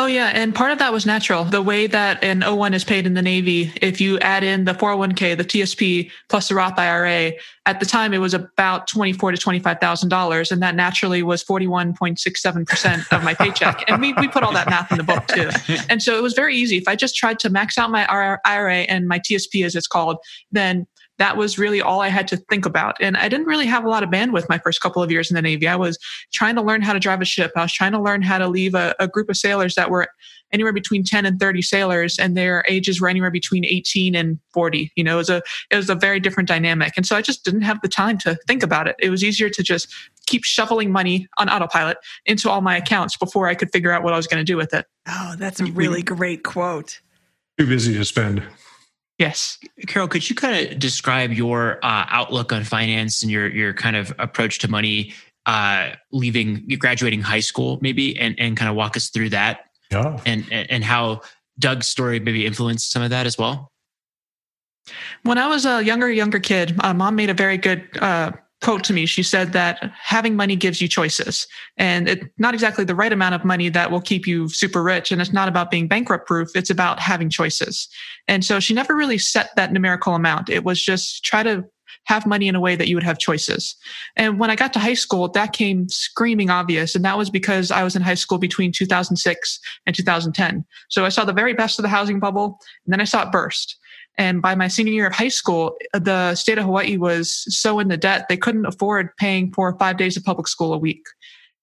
Oh, 0.00 0.06
yeah. 0.06 0.30
And 0.32 0.54
part 0.54 0.70
of 0.70 0.78
that 0.78 0.92
was 0.92 1.06
natural. 1.06 1.42
The 1.42 1.60
way 1.60 1.88
that 1.88 2.22
an 2.22 2.42
O1 2.42 2.72
is 2.72 2.84
paid 2.84 3.04
in 3.04 3.14
the 3.14 3.22
Navy, 3.22 3.72
if 3.82 4.00
you 4.00 4.16
add 4.20 4.44
in 4.44 4.64
the 4.64 4.72
401k, 4.72 5.36
the 5.36 5.44
TSP, 5.44 6.08
plus 6.28 6.48
the 6.48 6.54
Roth 6.54 6.78
IRA, 6.78 7.32
at 7.66 7.80
the 7.80 7.84
time 7.84 8.14
it 8.14 8.18
was 8.18 8.32
about 8.32 8.86
twenty-four 8.86 9.32
to 9.32 9.36
$25,000. 9.36 10.52
And 10.52 10.62
that 10.62 10.76
naturally 10.76 11.24
was 11.24 11.42
41.67% 11.42 13.12
of 13.12 13.24
my 13.24 13.34
paycheck. 13.34 13.90
and 13.90 14.00
we, 14.00 14.12
we 14.14 14.28
put 14.28 14.44
all 14.44 14.52
that 14.52 14.70
math 14.70 14.92
in 14.92 14.98
the 14.98 15.04
book 15.04 15.26
too. 15.26 15.50
And 15.90 16.00
so 16.00 16.16
it 16.16 16.22
was 16.22 16.32
very 16.32 16.54
easy. 16.54 16.76
If 16.76 16.86
I 16.86 16.94
just 16.94 17.16
tried 17.16 17.40
to 17.40 17.50
max 17.50 17.76
out 17.76 17.90
my 17.90 18.06
IRA 18.44 18.82
and 18.82 19.08
my 19.08 19.18
TSP, 19.18 19.64
as 19.64 19.74
it's 19.74 19.88
called, 19.88 20.18
then 20.52 20.86
that 21.18 21.36
was 21.36 21.58
really 21.58 21.80
all 21.80 22.00
I 22.00 22.08
had 22.08 22.28
to 22.28 22.36
think 22.36 22.64
about. 22.64 22.96
And 23.00 23.16
I 23.16 23.28
didn't 23.28 23.46
really 23.46 23.66
have 23.66 23.84
a 23.84 23.88
lot 23.88 24.02
of 24.02 24.10
bandwidth 24.10 24.48
my 24.48 24.58
first 24.58 24.80
couple 24.80 25.02
of 25.02 25.10
years 25.10 25.30
in 25.30 25.34
the 25.34 25.42
Navy. 25.42 25.68
I 25.68 25.76
was 25.76 25.98
trying 26.32 26.54
to 26.56 26.62
learn 26.62 26.82
how 26.82 26.92
to 26.92 27.00
drive 27.00 27.20
a 27.20 27.24
ship. 27.24 27.52
I 27.56 27.62
was 27.62 27.72
trying 27.72 27.92
to 27.92 28.00
learn 28.00 28.22
how 28.22 28.38
to 28.38 28.48
leave 28.48 28.74
a, 28.74 28.94
a 28.98 29.08
group 29.08 29.28
of 29.28 29.36
sailors 29.36 29.74
that 29.74 29.90
were 29.90 30.08
anywhere 30.52 30.72
between 30.72 31.04
10 31.04 31.26
and 31.26 31.38
30 31.38 31.62
sailors 31.62 32.18
and 32.18 32.36
their 32.36 32.64
ages 32.68 33.00
were 33.00 33.08
anywhere 33.08 33.30
between 33.30 33.64
18 33.64 34.14
and 34.14 34.38
40 34.52 34.90
you 34.96 35.04
know 35.04 35.14
it 35.14 35.18
was 35.18 35.30
a 35.30 35.42
it 35.70 35.76
was 35.76 35.90
a 35.90 35.94
very 35.94 36.20
different 36.20 36.48
dynamic 36.48 36.94
and 36.96 37.06
so 37.06 37.16
i 37.16 37.22
just 37.22 37.44
didn't 37.44 37.62
have 37.62 37.80
the 37.82 37.88
time 37.88 38.16
to 38.18 38.34
think 38.46 38.62
about 38.62 38.88
it 38.88 38.96
it 38.98 39.10
was 39.10 39.22
easier 39.22 39.50
to 39.50 39.62
just 39.62 39.92
keep 40.26 40.44
shoveling 40.44 40.90
money 40.90 41.28
on 41.38 41.48
autopilot 41.48 41.98
into 42.26 42.48
all 42.50 42.60
my 42.60 42.76
accounts 42.76 43.16
before 43.16 43.46
i 43.48 43.54
could 43.54 43.70
figure 43.72 43.92
out 43.92 44.02
what 44.02 44.12
i 44.12 44.16
was 44.16 44.26
going 44.26 44.40
to 44.40 44.44
do 44.44 44.56
with 44.56 44.72
it 44.72 44.86
oh 45.06 45.34
that's 45.38 45.60
a 45.60 45.64
mm-hmm. 45.64 45.76
really 45.76 46.02
great 46.02 46.44
quote 46.44 47.00
too 47.58 47.66
busy 47.66 47.94
to 47.94 48.04
spend 48.04 48.42
Yes. 49.18 49.58
Carol, 49.88 50.06
could 50.06 50.28
you 50.28 50.36
kind 50.36 50.68
of 50.68 50.78
describe 50.78 51.32
your 51.32 51.78
uh, 51.84 52.06
outlook 52.08 52.52
on 52.52 52.62
finance 52.64 53.22
and 53.22 53.32
your 53.32 53.48
your 53.48 53.74
kind 53.74 53.96
of 53.96 54.14
approach 54.18 54.60
to 54.60 54.68
money 54.68 55.12
uh, 55.46 55.90
leaving 56.12 56.66
graduating 56.78 57.22
high 57.22 57.40
school 57.40 57.78
maybe 57.80 58.18
and, 58.18 58.38
and 58.38 58.56
kind 58.56 58.68
of 58.68 58.76
walk 58.76 58.96
us 58.96 59.08
through 59.08 59.30
that 59.30 59.66
yeah. 59.90 60.20
and, 60.26 60.44
and 60.52 60.84
how 60.84 61.22
Doug's 61.58 61.88
story 61.88 62.20
maybe 62.20 62.46
influenced 62.46 62.92
some 62.92 63.02
of 63.02 63.10
that 63.10 63.26
as 63.26 63.36
well? 63.38 63.72
When 65.22 65.38
I 65.38 65.48
was 65.48 65.66
a 65.66 65.82
younger, 65.82 66.10
younger 66.10 66.38
kid, 66.38 66.76
uh, 66.80 66.94
mom 66.94 67.16
made 67.16 67.30
a 67.30 67.34
very 67.34 67.58
good 67.58 67.88
uh, 68.00 68.32
quote 68.62 68.82
to 68.84 68.92
me. 68.92 69.06
She 69.06 69.22
said 69.22 69.52
that 69.52 69.92
having 70.02 70.34
money 70.34 70.56
gives 70.56 70.80
you 70.80 70.88
choices 70.88 71.46
and 71.76 72.08
it's 72.08 72.24
not 72.38 72.54
exactly 72.54 72.84
the 72.84 72.94
right 72.94 73.12
amount 73.12 73.34
of 73.34 73.44
money 73.44 73.68
that 73.68 73.90
will 73.90 74.00
keep 74.00 74.26
you 74.26 74.48
super 74.48 74.82
rich. 74.82 75.12
And 75.12 75.20
it's 75.20 75.32
not 75.32 75.48
about 75.48 75.70
being 75.70 75.86
bankrupt 75.86 76.26
proof. 76.26 76.50
It's 76.54 76.70
about 76.70 76.98
having 76.98 77.30
choices. 77.30 77.88
And 78.26 78.44
so 78.44 78.58
she 78.58 78.74
never 78.74 78.96
really 78.96 79.18
set 79.18 79.50
that 79.56 79.72
numerical 79.72 80.14
amount. 80.14 80.50
It 80.50 80.64
was 80.64 80.82
just 80.82 81.24
try 81.24 81.42
to 81.44 81.64
have 82.04 82.26
money 82.26 82.48
in 82.48 82.54
a 82.54 82.60
way 82.60 82.74
that 82.74 82.88
you 82.88 82.96
would 82.96 83.04
have 83.04 83.18
choices. 83.18 83.76
And 84.16 84.38
when 84.38 84.50
I 84.50 84.56
got 84.56 84.72
to 84.72 84.78
high 84.78 84.94
school, 84.94 85.28
that 85.28 85.52
came 85.52 85.88
screaming 85.88 86.48
obvious. 86.50 86.94
And 86.94 87.04
that 87.04 87.18
was 87.18 87.28
because 87.28 87.70
I 87.70 87.82
was 87.82 87.94
in 87.94 88.02
high 88.02 88.14
school 88.14 88.38
between 88.38 88.72
2006 88.72 89.60
and 89.86 89.94
2010. 89.94 90.64
So 90.88 91.04
I 91.04 91.10
saw 91.10 91.24
the 91.24 91.32
very 91.32 91.52
best 91.52 91.78
of 91.78 91.82
the 91.82 91.88
housing 91.88 92.18
bubble 92.18 92.58
and 92.86 92.92
then 92.92 93.00
I 93.00 93.04
saw 93.04 93.22
it 93.22 93.32
burst. 93.32 93.77
And 94.18 94.42
by 94.42 94.56
my 94.56 94.66
senior 94.66 94.92
year 94.92 95.06
of 95.06 95.14
high 95.14 95.28
school, 95.28 95.76
the 95.94 96.34
state 96.34 96.58
of 96.58 96.64
Hawaii 96.64 96.96
was 96.96 97.44
so 97.56 97.78
in 97.78 97.88
the 97.88 97.96
debt, 97.96 98.26
they 98.28 98.36
couldn't 98.36 98.66
afford 98.66 99.16
paying 99.16 99.52
for 99.52 99.78
five 99.78 99.96
days 99.96 100.16
of 100.16 100.24
public 100.24 100.48
school 100.48 100.74
a 100.74 100.78
week. 100.78 101.06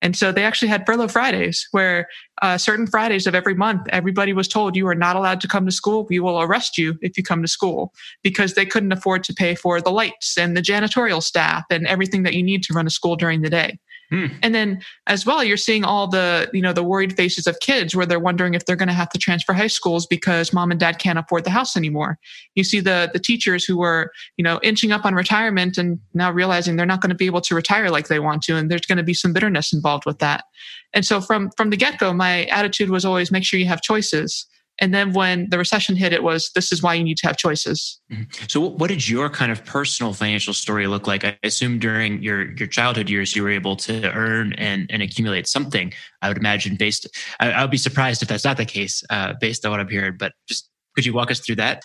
And 0.02 0.16
so 0.16 0.32
they 0.32 0.44
actually 0.44 0.68
had 0.68 0.86
furlough 0.86 1.08
Fridays 1.08 1.68
where 1.72 2.08
uh, 2.42 2.58
certain 2.58 2.86
Fridays 2.86 3.28
of 3.28 3.34
every 3.34 3.56
month, 3.56 3.88
everybody 3.90 4.34
was 4.34 4.48
told 4.48 4.76
you 4.76 4.88
are 4.88 4.96
not 4.96 5.16
allowed 5.16 5.42
to 5.42 5.48
come 5.48 5.66
to 5.66 5.72
school. 5.72 6.06
We 6.10 6.20
will 6.20 6.42
arrest 6.42 6.78
you 6.78 6.98
if 7.02 7.18
you 7.18 7.24
come 7.24 7.42
to 7.42 7.48
school 7.48 7.94
because 8.22 8.54
they 8.54 8.66
couldn't 8.66 8.92
afford 8.92 9.24
to 9.26 9.34
pay 9.34 9.56
for 9.56 9.82
the 9.82 9.92
lights 9.92 10.38
and 10.38 10.56
the 10.56 10.62
janitorial 10.62 11.24
staff 11.24 11.64
and 11.70 11.88
everything 11.88 12.24
that 12.24 12.36
you 12.36 12.44
need 12.44 12.64
to 12.64 12.74
run 12.74 12.88
a 12.88 12.92
school 12.92 13.16
during 13.16 13.42
the 13.42 13.50
day. 13.50 13.80
Hmm. 14.10 14.28
And 14.44 14.54
then 14.54 14.82
as 15.08 15.26
well, 15.26 15.44
you're 15.44 15.58
seeing 15.58 15.84
all 15.84 16.08
the, 16.08 16.50
you 16.54 16.62
know, 16.62 16.74
the 16.74 16.84
worried 16.84 17.16
faces 17.16 17.48
of 17.48 17.60
kids 17.60 17.96
where 17.96 18.06
they're 18.06 18.20
wondering 18.20 18.54
if 18.54 18.66
they're 18.66 18.76
going 18.76 18.88
to 18.88 18.94
have 18.94 19.10
to 19.10 19.18
transfer 19.18 19.54
high 19.54 19.68
schools 19.68 20.06
because 20.06 20.54
mom 20.54 20.70
and 20.72 20.80
dad 20.80 21.00
can't 21.00 21.18
afford 21.18 21.44
the 21.44 21.50
house 21.50 21.76
anymore. 21.76 22.20
You 22.54 22.64
see 22.64 22.80
the 22.80 23.10
the 23.12 23.20
teachers 23.20 23.66
who 23.66 23.78
were, 23.78 24.12
you 24.38 24.44
know, 24.44 24.60
inching 24.62 24.92
up 24.92 25.06
on 25.06 25.16
retirement 25.16 25.78
and 25.78 26.00
now 26.14 26.32
realizing 26.32 26.76
they're 26.76 26.86
not 26.86 27.02
going 27.02 27.10
to 27.10 27.16
be 27.16 27.26
able 27.26 27.42
to 27.42 27.56
retire 27.56 27.90
like 27.90 28.08
they 28.08 28.20
want 28.20 28.44
to. 28.44 28.56
And 28.56 28.70
there's 28.70 28.86
going 28.86 28.98
to 28.98 29.04
be 29.04 29.14
some 29.14 29.34
bitterness 29.34 29.74
involved 29.74 30.06
with 30.06 30.20
that. 30.20 30.46
And 30.94 31.06
so 31.06 31.20
from 31.20 31.50
from 31.58 31.72
the 31.72 31.78
get-go, 31.78 32.14
my 32.14 32.46
attitude 32.46 32.90
was 32.90 33.06
always 33.06 33.32
make 33.32 33.44
sure 33.44 33.60
you 33.60 33.66
have 33.68 33.82
choices. 33.82 34.46
And 34.80 34.94
then 34.94 35.14
when 35.14 35.50
the 35.50 35.58
recession 35.58 35.96
hit, 35.96 36.12
it 36.12 36.24
was 36.24 36.52
this 36.54 36.72
is 36.72 36.84
why 36.84 36.94
you 36.96 37.04
need 37.04 37.18
to 37.18 37.28
have 37.28 37.38
choices. 37.38 38.00
Mm-hmm. 38.12 38.46
So, 38.48 38.60
what 38.60 38.90
did 38.90 39.08
your 39.08 39.30
kind 39.30 39.52
of 39.52 39.64
personal 39.64 40.14
financial 40.14 40.54
story 40.54 40.88
look 40.88 41.08
like? 41.08 41.24
I 41.24 41.38
assume 41.44 41.80
during 41.80 42.22
your 42.22 42.52
your 42.56 42.68
childhood 42.68 43.10
years, 43.10 43.36
you 43.36 43.44
were 43.44 43.50
able 43.50 43.76
to 43.78 44.12
earn 44.12 44.54
and, 44.54 44.90
and 44.92 45.02
accumulate 45.02 45.48
something. 45.48 45.94
I 46.22 46.28
would 46.28 46.38
imagine, 46.38 46.76
based. 46.76 47.08
I, 47.40 47.52
I 47.52 47.62
would 47.62 47.72
be 47.72 47.78
surprised 47.78 48.22
if 48.22 48.28
that's 48.28 48.46
not 48.46 48.58
the 48.58 48.66
case, 48.66 49.04
uh, 49.10 49.34
based 49.40 49.66
on 49.66 49.72
what 49.72 49.80
I'm 49.80 49.90
hearing. 49.90 50.18
But 50.18 50.34
just 50.48 50.70
could 50.96 51.06
you 51.06 51.14
walk 51.14 51.32
us 51.32 51.40
through 51.40 51.56
that? 51.56 51.84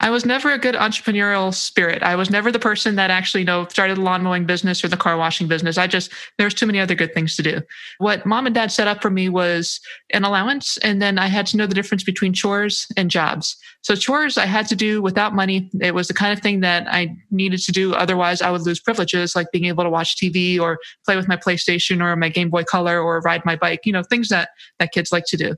I 0.00 0.10
was 0.10 0.24
never 0.24 0.52
a 0.52 0.58
good 0.58 0.76
entrepreneurial 0.76 1.52
spirit. 1.52 2.04
I 2.04 2.14
was 2.14 2.30
never 2.30 2.52
the 2.52 2.60
person 2.60 2.94
that 2.94 3.10
actually, 3.10 3.40
you 3.40 3.46
know, 3.46 3.66
started 3.66 3.96
the 3.96 4.02
lawn 4.02 4.22
mowing 4.22 4.46
business 4.46 4.84
or 4.84 4.88
the 4.88 4.96
car 4.96 5.16
washing 5.16 5.48
business. 5.48 5.76
I 5.76 5.88
just, 5.88 6.12
there's 6.38 6.54
too 6.54 6.66
many 6.66 6.78
other 6.78 6.94
good 6.94 7.12
things 7.14 7.34
to 7.36 7.42
do. 7.42 7.60
What 7.98 8.24
mom 8.24 8.46
and 8.46 8.54
dad 8.54 8.70
set 8.70 8.86
up 8.86 9.02
for 9.02 9.10
me 9.10 9.28
was 9.28 9.80
an 10.12 10.22
allowance. 10.22 10.76
And 10.78 11.02
then 11.02 11.18
I 11.18 11.26
had 11.26 11.46
to 11.46 11.56
know 11.56 11.66
the 11.66 11.74
difference 11.74 12.04
between 12.04 12.32
chores 12.32 12.86
and 12.96 13.10
jobs. 13.10 13.56
So 13.82 13.96
chores 13.96 14.38
I 14.38 14.46
had 14.46 14.68
to 14.68 14.76
do 14.76 15.02
without 15.02 15.34
money. 15.34 15.68
It 15.80 15.94
was 15.94 16.06
the 16.06 16.14
kind 16.14 16.32
of 16.32 16.40
thing 16.40 16.60
that 16.60 16.86
I 16.88 17.16
needed 17.32 17.60
to 17.62 17.72
do. 17.72 17.92
Otherwise 17.94 18.40
I 18.40 18.52
would 18.52 18.62
lose 18.62 18.78
privileges 18.78 19.34
like 19.34 19.50
being 19.50 19.64
able 19.64 19.82
to 19.82 19.90
watch 19.90 20.16
TV 20.16 20.60
or 20.60 20.78
play 21.04 21.16
with 21.16 21.26
my 21.26 21.36
PlayStation 21.36 22.00
or 22.00 22.14
my 22.14 22.28
Game 22.28 22.50
Boy 22.50 22.62
Color 22.62 23.00
or 23.00 23.20
ride 23.20 23.44
my 23.44 23.56
bike, 23.56 23.80
you 23.84 23.92
know, 23.92 24.04
things 24.04 24.28
that, 24.28 24.50
that 24.78 24.92
kids 24.92 25.10
like 25.10 25.24
to 25.26 25.36
do. 25.36 25.56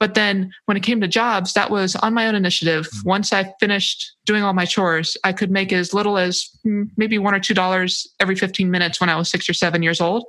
But 0.00 0.14
then 0.14 0.52
when 0.66 0.76
it 0.76 0.82
came 0.82 1.00
to 1.00 1.08
jobs, 1.08 1.52
that 1.54 1.70
was 1.70 1.96
on 1.96 2.14
my 2.14 2.28
own 2.28 2.34
initiative. 2.34 2.86
Mm-hmm. 2.86 3.08
Once 3.08 3.32
I 3.32 3.52
finished 3.58 4.12
doing 4.26 4.42
all 4.42 4.52
my 4.52 4.64
chores, 4.64 5.16
I 5.24 5.32
could 5.32 5.50
make 5.50 5.72
as 5.72 5.92
little 5.92 6.18
as 6.18 6.48
hmm, 6.62 6.84
maybe 6.96 7.18
one 7.18 7.34
or 7.34 7.40
two 7.40 7.54
dollars 7.54 8.06
every 8.20 8.36
15 8.36 8.70
minutes 8.70 9.00
when 9.00 9.10
I 9.10 9.16
was 9.16 9.28
six 9.28 9.48
or 9.48 9.54
seven 9.54 9.82
years 9.82 10.00
old, 10.00 10.26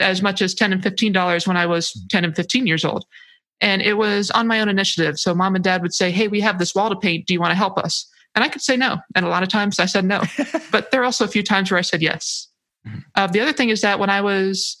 as 0.00 0.22
much 0.22 0.40
as 0.40 0.54
10 0.54 0.72
and 0.72 0.82
15 0.82 1.12
dollars 1.12 1.46
when 1.46 1.56
I 1.56 1.66
was 1.66 1.88
mm-hmm. 1.90 2.06
10 2.10 2.24
and 2.26 2.36
15 2.36 2.66
years 2.66 2.84
old. 2.84 3.04
And 3.60 3.82
it 3.82 3.94
was 3.94 4.30
on 4.30 4.46
my 4.46 4.60
own 4.60 4.68
initiative. 4.68 5.18
So 5.18 5.34
mom 5.34 5.56
and 5.56 5.64
dad 5.64 5.82
would 5.82 5.94
say, 5.94 6.12
Hey, 6.12 6.28
we 6.28 6.40
have 6.40 6.60
this 6.60 6.74
wall 6.74 6.88
to 6.90 6.96
paint. 6.96 7.26
Do 7.26 7.34
you 7.34 7.40
want 7.40 7.50
to 7.50 7.56
help 7.56 7.76
us? 7.76 8.08
And 8.36 8.44
I 8.44 8.48
could 8.48 8.62
say 8.62 8.76
no. 8.76 8.98
And 9.16 9.26
a 9.26 9.28
lot 9.28 9.42
of 9.42 9.48
times 9.48 9.80
I 9.80 9.86
said 9.86 10.04
no. 10.04 10.22
but 10.70 10.92
there 10.92 11.00
are 11.00 11.04
also 11.04 11.24
a 11.24 11.28
few 11.28 11.42
times 11.42 11.72
where 11.72 11.78
I 11.78 11.82
said 11.82 12.02
yes. 12.02 12.46
Mm-hmm. 12.86 12.98
Uh, 13.16 13.26
the 13.26 13.40
other 13.40 13.52
thing 13.52 13.70
is 13.70 13.80
that 13.80 13.98
when 13.98 14.10
I 14.10 14.20
was 14.20 14.76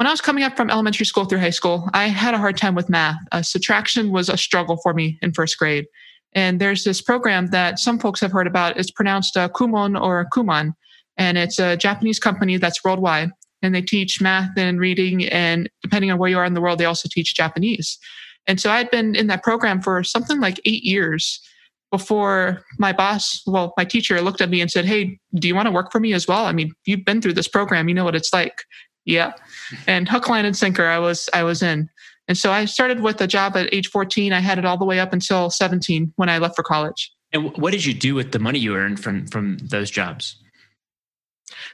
when 0.00 0.06
I 0.06 0.12
was 0.12 0.22
coming 0.22 0.44
up 0.44 0.56
from 0.56 0.70
elementary 0.70 1.04
school 1.04 1.26
through 1.26 1.40
high 1.40 1.50
school, 1.50 1.86
I 1.92 2.06
had 2.06 2.32
a 2.32 2.38
hard 2.38 2.56
time 2.56 2.74
with 2.74 2.88
math. 2.88 3.18
Uh, 3.32 3.42
subtraction 3.42 4.10
was 4.10 4.30
a 4.30 4.38
struggle 4.38 4.78
for 4.82 4.94
me 4.94 5.18
in 5.20 5.34
first 5.34 5.58
grade. 5.58 5.84
And 6.32 6.58
there's 6.58 6.84
this 6.84 7.02
program 7.02 7.48
that 7.48 7.78
some 7.78 7.98
folks 7.98 8.18
have 8.20 8.32
heard 8.32 8.46
about. 8.46 8.78
It's 8.78 8.90
pronounced 8.90 9.36
uh, 9.36 9.50
Kumon 9.50 10.00
or 10.00 10.26
Kumon. 10.32 10.72
And 11.18 11.36
it's 11.36 11.58
a 11.58 11.76
Japanese 11.76 12.18
company 12.18 12.56
that's 12.56 12.82
worldwide. 12.82 13.28
And 13.60 13.74
they 13.74 13.82
teach 13.82 14.22
math 14.22 14.48
and 14.56 14.80
reading. 14.80 15.26
And 15.26 15.68
depending 15.82 16.10
on 16.10 16.16
where 16.16 16.30
you 16.30 16.38
are 16.38 16.46
in 16.46 16.54
the 16.54 16.62
world, 16.62 16.78
they 16.78 16.86
also 16.86 17.06
teach 17.12 17.34
Japanese. 17.34 17.98
And 18.46 18.58
so 18.58 18.70
I'd 18.70 18.90
been 18.90 19.14
in 19.14 19.26
that 19.26 19.42
program 19.42 19.82
for 19.82 20.02
something 20.02 20.40
like 20.40 20.62
eight 20.64 20.82
years 20.82 21.46
before 21.90 22.62
my 22.78 22.92
boss, 22.92 23.42
well, 23.46 23.74
my 23.76 23.84
teacher 23.84 24.18
looked 24.22 24.40
at 24.40 24.48
me 24.48 24.62
and 24.62 24.70
said, 24.70 24.86
Hey, 24.86 25.18
do 25.34 25.48
you 25.48 25.54
want 25.54 25.66
to 25.66 25.72
work 25.72 25.92
for 25.92 26.00
me 26.00 26.14
as 26.14 26.26
well? 26.26 26.46
I 26.46 26.52
mean, 26.52 26.72
you've 26.86 27.04
been 27.04 27.20
through 27.20 27.34
this 27.34 27.48
program, 27.48 27.88
you 27.88 27.94
know 27.94 28.04
what 28.04 28.14
it's 28.14 28.32
like. 28.32 28.62
Yeah. 29.10 29.32
And 29.86 30.08
hook, 30.08 30.28
line, 30.28 30.44
and 30.44 30.56
sinker, 30.56 30.86
I 30.86 30.98
was 30.98 31.28
I 31.32 31.42
was 31.42 31.62
in. 31.62 31.88
And 32.28 32.38
so 32.38 32.52
I 32.52 32.64
started 32.64 33.00
with 33.00 33.20
a 33.20 33.26
job 33.26 33.56
at 33.56 33.72
age 33.74 33.88
14. 33.88 34.32
I 34.32 34.38
had 34.38 34.56
it 34.56 34.64
all 34.64 34.76
the 34.76 34.84
way 34.84 35.00
up 35.00 35.12
until 35.12 35.50
17 35.50 36.12
when 36.14 36.28
I 36.28 36.38
left 36.38 36.54
for 36.54 36.62
college. 36.62 37.12
And 37.32 37.56
what 37.56 37.72
did 37.72 37.84
you 37.84 37.92
do 37.92 38.14
with 38.14 38.30
the 38.30 38.38
money 38.38 38.60
you 38.60 38.76
earned 38.76 39.00
from 39.00 39.26
from 39.26 39.58
those 39.58 39.90
jobs? 39.90 40.36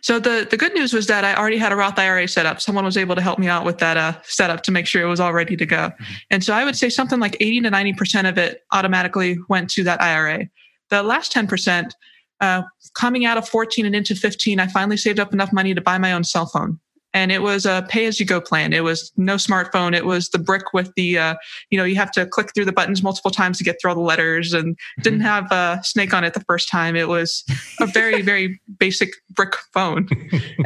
So 0.00 0.18
the 0.18 0.46
the 0.50 0.56
good 0.56 0.72
news 0.74 0.92
was 0.92 1.06
that 1.08 1.24
I 1.24 1.34
already 1.34 1.58
had 1.58 1.72
a 1.72 1.76
Roth 1.76 1.98
IRA 1.98 2.26
set 2.26 2.46
up. 2.46 2.60
Someone 2.60 2.84
was 2.84 2.96
able 2.96 3.14
to 3.14 3.20
help 3.20 3.38
me 3.38 3.48
out 3.48 3.64
with 3.64 3.78
that 3.78 3.96
uh, 3.96 4.14
setup 4.22 4.62
to 4.62 4.72
make 4.72 4.86
sure 4.86 5.02
it 5.02 5.06
was 5.06 5.20
all 5.20 5.32
ready 5.32 5.56
to 5.56 5.66
go. 5.66 5.76
Mm-hmm. 5.76 6.14
And 6.30 6.44
so 6.44 6.54
I 6.54 6.64
would 6.64 6.76
say 6.76 6.88
something 6.88 7.20
like 7.20 7.36
80 7.40 7.62
to 7.62 7.70
90 7.70 7.92
percent 7.94 8.26
of 8.26 8.38
it 8.38 8.64
automatically 8.72 9.38
went 9.48 9.70
to 9.70 9.84
that 9.84 10.00
IRA. 10.00 10.48
The 10.88 11.02
last 11.02 11.32
10 11.32 11.46
percent, 11.46 11.94
uh, 12.40 12.62
coming 12.94 13.26
out 13.26 13.36
of 13.36 13.48
14 13.48 13.84
and 13.84 13.94
into 13.94 14.14
15, 14.14 14.58
I 14.60 14.68
finally 14.68 14.96
saved 14.96 15.20
up 15.20 15.32
enough 15.32 15.52
money 15.52 15.74
to 15.74 15.80
buy 15.80 15.98
my 15.98 16.12
own 16.12 16.24
cell 16.24 16.46
phone 16.46 16.80
and 17.16 17.32
it 17.32 17.40
was 17.40 17.64
a 17.64 17.82
pay 17.88 18.04
as 18.04 18.20
you 18.20 18.26
go 18.26 18.42
plan. 18.42 18.74
It 18.74 18.84
was 18.84 19.10
no 19.16 19.36
smartphone. 19.36 19.96
It 19.96 20.04
was 20.04 20.28
the 20.28 20.38
brick 20.38 20.74
with 20.74 20.92
the, 20.96 21.18
uh, 21.18 21.34
you 21.70 21.78
know, 21.78 21.84
you 21.84 21.96
have 21.96 22.12
to 22.12 22.26
click 22.26 22.50
through 22.54 22.66
the 22.66 22.72
buttons 22.72 23.02
multiple 23.02 23.30
times 23.30 23.56
to 23.56 23.64
get 23.64 23.80
through 23.80 23.92
all 23.92 23.94
the 23.94 24.02
letters 24.02 24.52
and 24.52 24.76
didn't 25.00 25.20
mm-hmm. 25.20 25.26
have 25.26 25.50
a 25.50 25.80
snake 25.82 26.12
on 26.12 26.24
it 26.24 26.34
the 26.34 26.44
first 26.46 26.68
time. 26.68 26.94
It 26.94 27.08
was 27.08 27.42
a 27.80 27.86
very, 27.86 28.20
very 28.32 28.60
basic 28.78 29.14
brick 29.30 29.54
phone. 29.72 30.08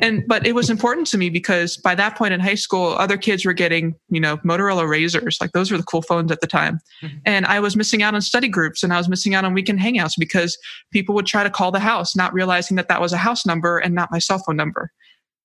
And, 0.03 0.25
but 0.27 0.45
it 0.45 0.57
was 0.57 0.71
important 0.71 1.07
to 1.09 1.19
me 1.19 1.31
because 1.31 1.77
by 1.77 1.95
that 1.95 2.17
point 2.17 2.35
in 2.35 2.41
high 2.41 2.57
school, 2.57 2.95
other 2.95 3.17
kids 3.17 3.45
were 3.45 3.53
getting, 3.53 3.95
you 4.09 4.19
know, 4.19 4.39
Motorola 4.39 4.83
RAZRs. 4.83 5.41
Like 5.41 5.53
those 5.53 5.71
were 5.71 5.79
the 5.79 5.85
cool 5.85 6.03
phones 6.03 6.33
at 6.33 6.41
the 6.41 6.49
time. 6.49 6.81
Mm-hmm. 7.01 7.19
And 7.27 7.47
I 7.47 7.61
was 7.61 7.77
missing 7.77 8.03
out 8.03 8.15
on 8.15 8.23
study 8.23 8.49
groups 8.49 8.83
and 8.83 8.93
I 8.93 8.97
was 8.97 9.09
missing 9.09 9.37
out 9.37 9.45
on 9.45 9.55
weekend 9.55 9.79
hangouts 9.79 10.15
because 10.19 10.59
people 10.93 11.15
would 11.15 11.27
try 11.27 11.45
to 11.45 11.51
call 11.51 11.71
the 11.71 11.79
house, 11.79 12.17
not 12.17 12.35
realizing 12.35 12.77
that 12.77 12.89
that 12.89 13.01
was 13.01 13.13
a 13.13 13.19
house 13.19 13.47
number 13.47 13.79
and 13.79 13.95
not 13.95 14.11
my 14.11 14.19
cell 14.19 14.43
phone 14.45 14.57
number 14.57 14.91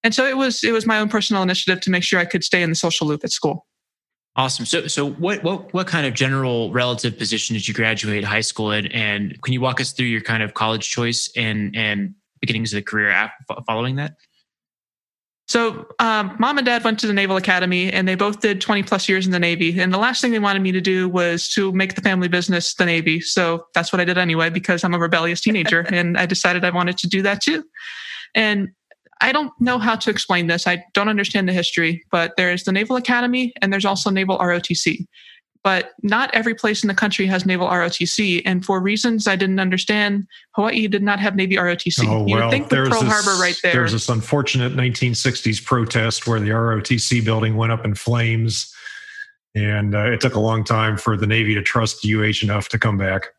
and 0.05 0.13
so 0.13 0.23
it 0.23 0.37
was 0.37 0.63
it 0.63 0.71
was 0.71 0.85
my 0.85 0.99
own 0.99 1.09
personal 1.09 1.41
initiative 1.41 1.81
to 1.81 1.89
make 1.89 2.03
sure 2.03 2.19
I 2.19 2.25
could 2.25 2.43
stay 2.43 2.61
in 2.61 2.69
the 2.69 2.75
social 2.75 3.07
loop 3.07 3.23
at 3.23 3.31
school. 3.31 3.65
Awesome. 4.35 4.63
So, 4.65 4.85
so 4.85 5.09
what 5.09 5.43
what 5.43 5.73
what 5.73 5.87
kind 5.87 6.05
of 6.05 6.13
general 6.13 6.71
relative 6.71 7.17
position 7.17 7.55
did 7.55 7.67
you 7.67 7.73
graduate 7.73 8.23
high 8.23 8.41
school 8.41 8.71
in, 8.71 8.85
and 8.87 9.41
can 9.41 9.53
you 9.53 9.61
walk 9.61 9.81
us 9.81 9.93
through 9.93 10.05
your 10.05 10.21
kind 10.21 10.43
of 10.43 10.53
college 10.53 10.87
choice 10.87 11.31
and 11.35 11.75
and 11.75 12.13
beginnings 12.39 12.71
of 12.71 12.77
the 12.77 12.83
career 12.83 13.31
following 13.65 13.95
that? 13.95 14.13
So, 15.47 15.87
um, 15.97 16.35
mom 16.37 16.59
and 16.59 16.65
dad 16.65 16.83
went 16.83 16.99
to 16.99 17.07
the 17.07 17.13
Naval 17.13 17.37
Academy, 17.37 17.91
and 17.91 18.07
they 18.07 18.15
both 18.15 18.41
did 18.41 18.61
20 18.61 18.83
plus 18.83 19.09
years 19.09 19.25
in 19.25 19.31
the 19.31 19.39
Navy. 19.39 19.79
And 19.79 19.91
the 19.91 19.97
last 19.97 20.21
thing 20.21 20.31
they 20.31 20.39
wanted 20.39 20.61
me 20.61 20.71
to 20.71 20.81
do 20.81 21.09
was 21.09 21.47
to 21.49 21.71
make 21.71 21.95
the 21.95 22.01
family 22.01 22.27
business 22.27 22.75
the 22.75 22.85
Navy. 22.85 23.21
So 23.21 23.65
that's 23.73 23.91
what 23.91 23.99
I 23.99 24.05
did 24.05 24.17
anyway, 24.19 24.49
because 24.51 24.83
I'm 24.83 24.93
a 24.93 24.99
rebellious 24.99 25.41
teenager, 25.41 25.81
and 25.81 26.15
I 26.15 26.27
decided 26.27 26.63
I 26.63 26.69
wanted 26.69 26.99
to 26.99 27.07
do 27.07 27.23
that 27.23 27.41
too. 27.41 27.63
And 28.35 28.69
I 29.21 29.31
don't 29.31 29.51
know 29.59 29.79
how 29.79 29.95
to 29.95 30.09
explain 30.09 30.47
this. 30.47 30.67
I 30.67 30.83
don't 30.93 31.07
understand 31.09 31.47
the 31.47 31.53
history, 31.53 32.03
but 32.11 32.33
there's 32.37 32.63
the 32.65 32.71
Naval 32.71 32.95
Academy 32.97 33.53
and 33.61 33.71
there's 33.71 33.85
also 33.85 34.09
Naval 34.09 34.37
ROTC. 34.39 35.05
but 35.63 35.93
not 36.03 36.29
every 36.35 36.53
place 36.53 36.83
in 36.83 36.87
the 36.89 36.93
country 36.93 37.25
has 37.25 37.43
naval 37.43 37.67
ROTC. 37.67 38.43
And 38.45 38.63
for 38.63 38.79
reasons 38.79 39.27
I 39.27 39.35
didn't 39.35 39.59
understand, 39.59 40.27
Hawaii 40.51 40.87
did 40.87 41.01
not 41.01 41.19
have 41.19 41.35
Navy 41.35 41.55
ROTC. 41.55 42.05
Oh, 42.07 42.27
you 42.27 42.35
well, 42.35 42.51
think 42.51 42.65
with 42.65 42.69
there's 42.69 42.89
Pearl 42.89 43.01
this- 43.01 43.11
Harbor 43.11 43.41
right 43.41 43.55
there. 43.63 43.73
There's 43.73 43.93
this 43.93 44.07
unfortunate 44.07 44.73
1960s 44.75 45.63
protest 45.65 46.27
where 46.27 46.39
the 46.39 46.49
ROTC 46.49 47.25
building 47.25 47.55
went 47.55 47.71
up 47.71 47.83
in 47.83 47.95
flames. 47.95 48.71
And 49.55 49.95
uh, 49.95 50.11
it 50.11 50.21
took 50.21 50.35
a 50.35 50.39
long 50.39 50.63
time 50.65 50.97
for 50.97 51.17
the 51.17 51.25
Navy 51.25 51.55
to 51.55 51.63
trust 51.63 52.05
UH 52.05 52.43
enough 52.43 52.69
to 52.69 52.77
come 52.77 52.97
back. 52.97 53.29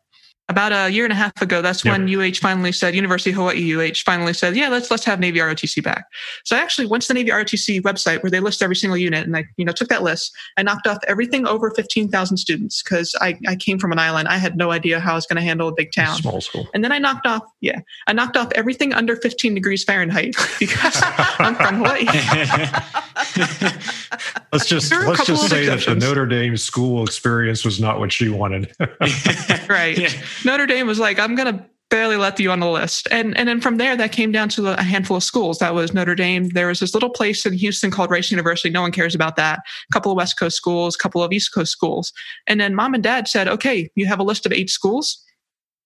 About 0.49 0.71
a 0.71 0.89
year 0.91 1.03
and 1.03 1.11
a 1.11 1.15
half 1.15 1.39
ago 1.41 1.61
that's 1.61 1.83
Yep. 1.83 1.91
when 1.91 2.07
UH 2.07 2.35
finally 2.41 2.71
said 2.71 2.95
University 2.95 3.31
of 3.31 3.35
Hawaii 3.35 3.75
UH 3.75 3.95
finally 4.05 4.33
said 4.33 4.55
yeah 4.55 4.69
let's 4.69 4.89
let's 4.89 5.03
have 5.05 5.19
Navy 5.19 5.39
ROTC 5.39 5.83
back 5.83 6.05
so 6.45 6.55
I 6.55 6.59
actually 6.59 6.87
went 6.87 7.01
to 7.03 7.07
the 7.09 7.13
Navy 7.15 7.29
ROTC 7.31 7.81
website 7.81 8.23
where 8.23 8.29
they 8.31 8.39
list 8.39 8.61
every 8.63 8.75
single 8.75 8.97
unit 8.97 9.25
and 9.25 9.35
I 9.35 9.45
you 9.57 9.65
know 9.65 9.71
took 9.73 9.89
that 9.89 10.03
list 10.03 10.31
I 10.57 10.63
knocked 10.63 10.87
off 10.87 10.99
everything 11.07 11.45
over 11.45 11.69
15,000 11.71 12.37
students 12.37 12.81
because 12.81 13.15
I, 13.21 13.37
I 13.47 13.55
came 13.55 13.77
from 13.79 13.91
an 13.91 13.99
island 13.99 14.27
I 14.29 14.37
had 14.37 14.57
no 14.57 14.71
idea 14.71 14.99
how 14.99 15.11
I 15.13 15.15
was 15.15 15.25
going 15.25 15.35
to 15.37 15.41
handle 15.43 15.67
a 15.67 15.73
big 15.73 15.91
town 15.93 16.15
Small 16.15 16.39
school. 16.41 16.67
and 16.73 16.83
then 16.83 16.91
I 16.91 16.99
knocked 16.99 17.25
off 17.27 17.43
yeah 17.61 17.79
I 18.07 18.13
knocked 18.13 18.37
off 18.37 18.51
everything 18.55 18.93
under 18.93 19.15
15 19.17 19.53
degrees 19.53 19.83
Fahrenheit 19.83 20.35
because 20.59 21.01
I'm 21.39 21.55
from 21.55 21.75
Hawaii 21.75 22.05
Let's 24.53 24.65
just 24.67 24.89
There 24.89 25.01
are 25.01 25.05
a 25.05 25.09
let's 25.09 25.25
just 25.25 25.49
say 25.49 25.65
that 25.65 25.85
the. 25.85 25.95
Notre 25.95 26.25
Dame 26.25 26.57
school 26.57 27.03
experience 27.03 27.65
was 27.65 27.79
not 27.79 27.99
what 27.99 28.11
she 28.11 28.29
wanted. 28.29 28.71
right 29.69 29.97
Yeah. 29.97 30.09
Notre 30.45 30.65
Dame 30.65 30.87
was 30.87 30.99
like, 30.99 31.19
I'm 31.19 31.35
going 31.35 31.57
to 31.57 31.65
barely 31.89 32.17
let 32.17 32.39
you 32.39 32.51
on 32.51 32.59
the 32.59 32.69
list. 32.69 33.07
And 33.11 33.37
and 33.37 33.47
then 33.47 33.61
from 33.61 33.77
there, 33.77 33.95
that 33.95 34.11
came 34.11 34.31
down 34.31 34.49
to 34.49 34.77
a 34.77 34.83
handful 34.83 35.17
of 35.17 35.23
schools. 35.23 35.59
That 35.59 35.73
was 35.73 35.93
Notre 35.93 36.15
Dame. 36.15 36.49
There 36.49 36.67
was 36.67 36.79
this 36.79 36.93
little 36.93 37.09
place 37.09 37.45
in 37.45 37.53
Houston 37.53 37.91
called 37.91 38.11
Rice 38.11 38.29
University. 38.29 38.69
No 38.69 38.81
one 38.81 38.91
cares 38.91 39.15
about 39.15 39.37
that. 39.37 39.59
A 39.59 39.93
couple 39.93 40.11
of 40.11 40.17
West 40.17 40.37
Coast 40.37 40.57
schools, 40.57 40.95
a 40.95 40.97
couple 40.97 41.23
of 41.23 41.31
East 41.31 41.53
Coast 41.53 41.71
schools. 41.71 42.11
And 42.45 42.59
then 42.59 42.75
mom 42.75 42.93
and 42.93 43.03
dad 43.03 43.27
said, 43.27 43.47
okay, 43.47 43.89
you 43.95 44.05
have 44.05 44.19
a 44.19 44.23
list 44.23 44.45
of 44.45 44.51
eight 44.51 44.69
schools. 44.69 45.23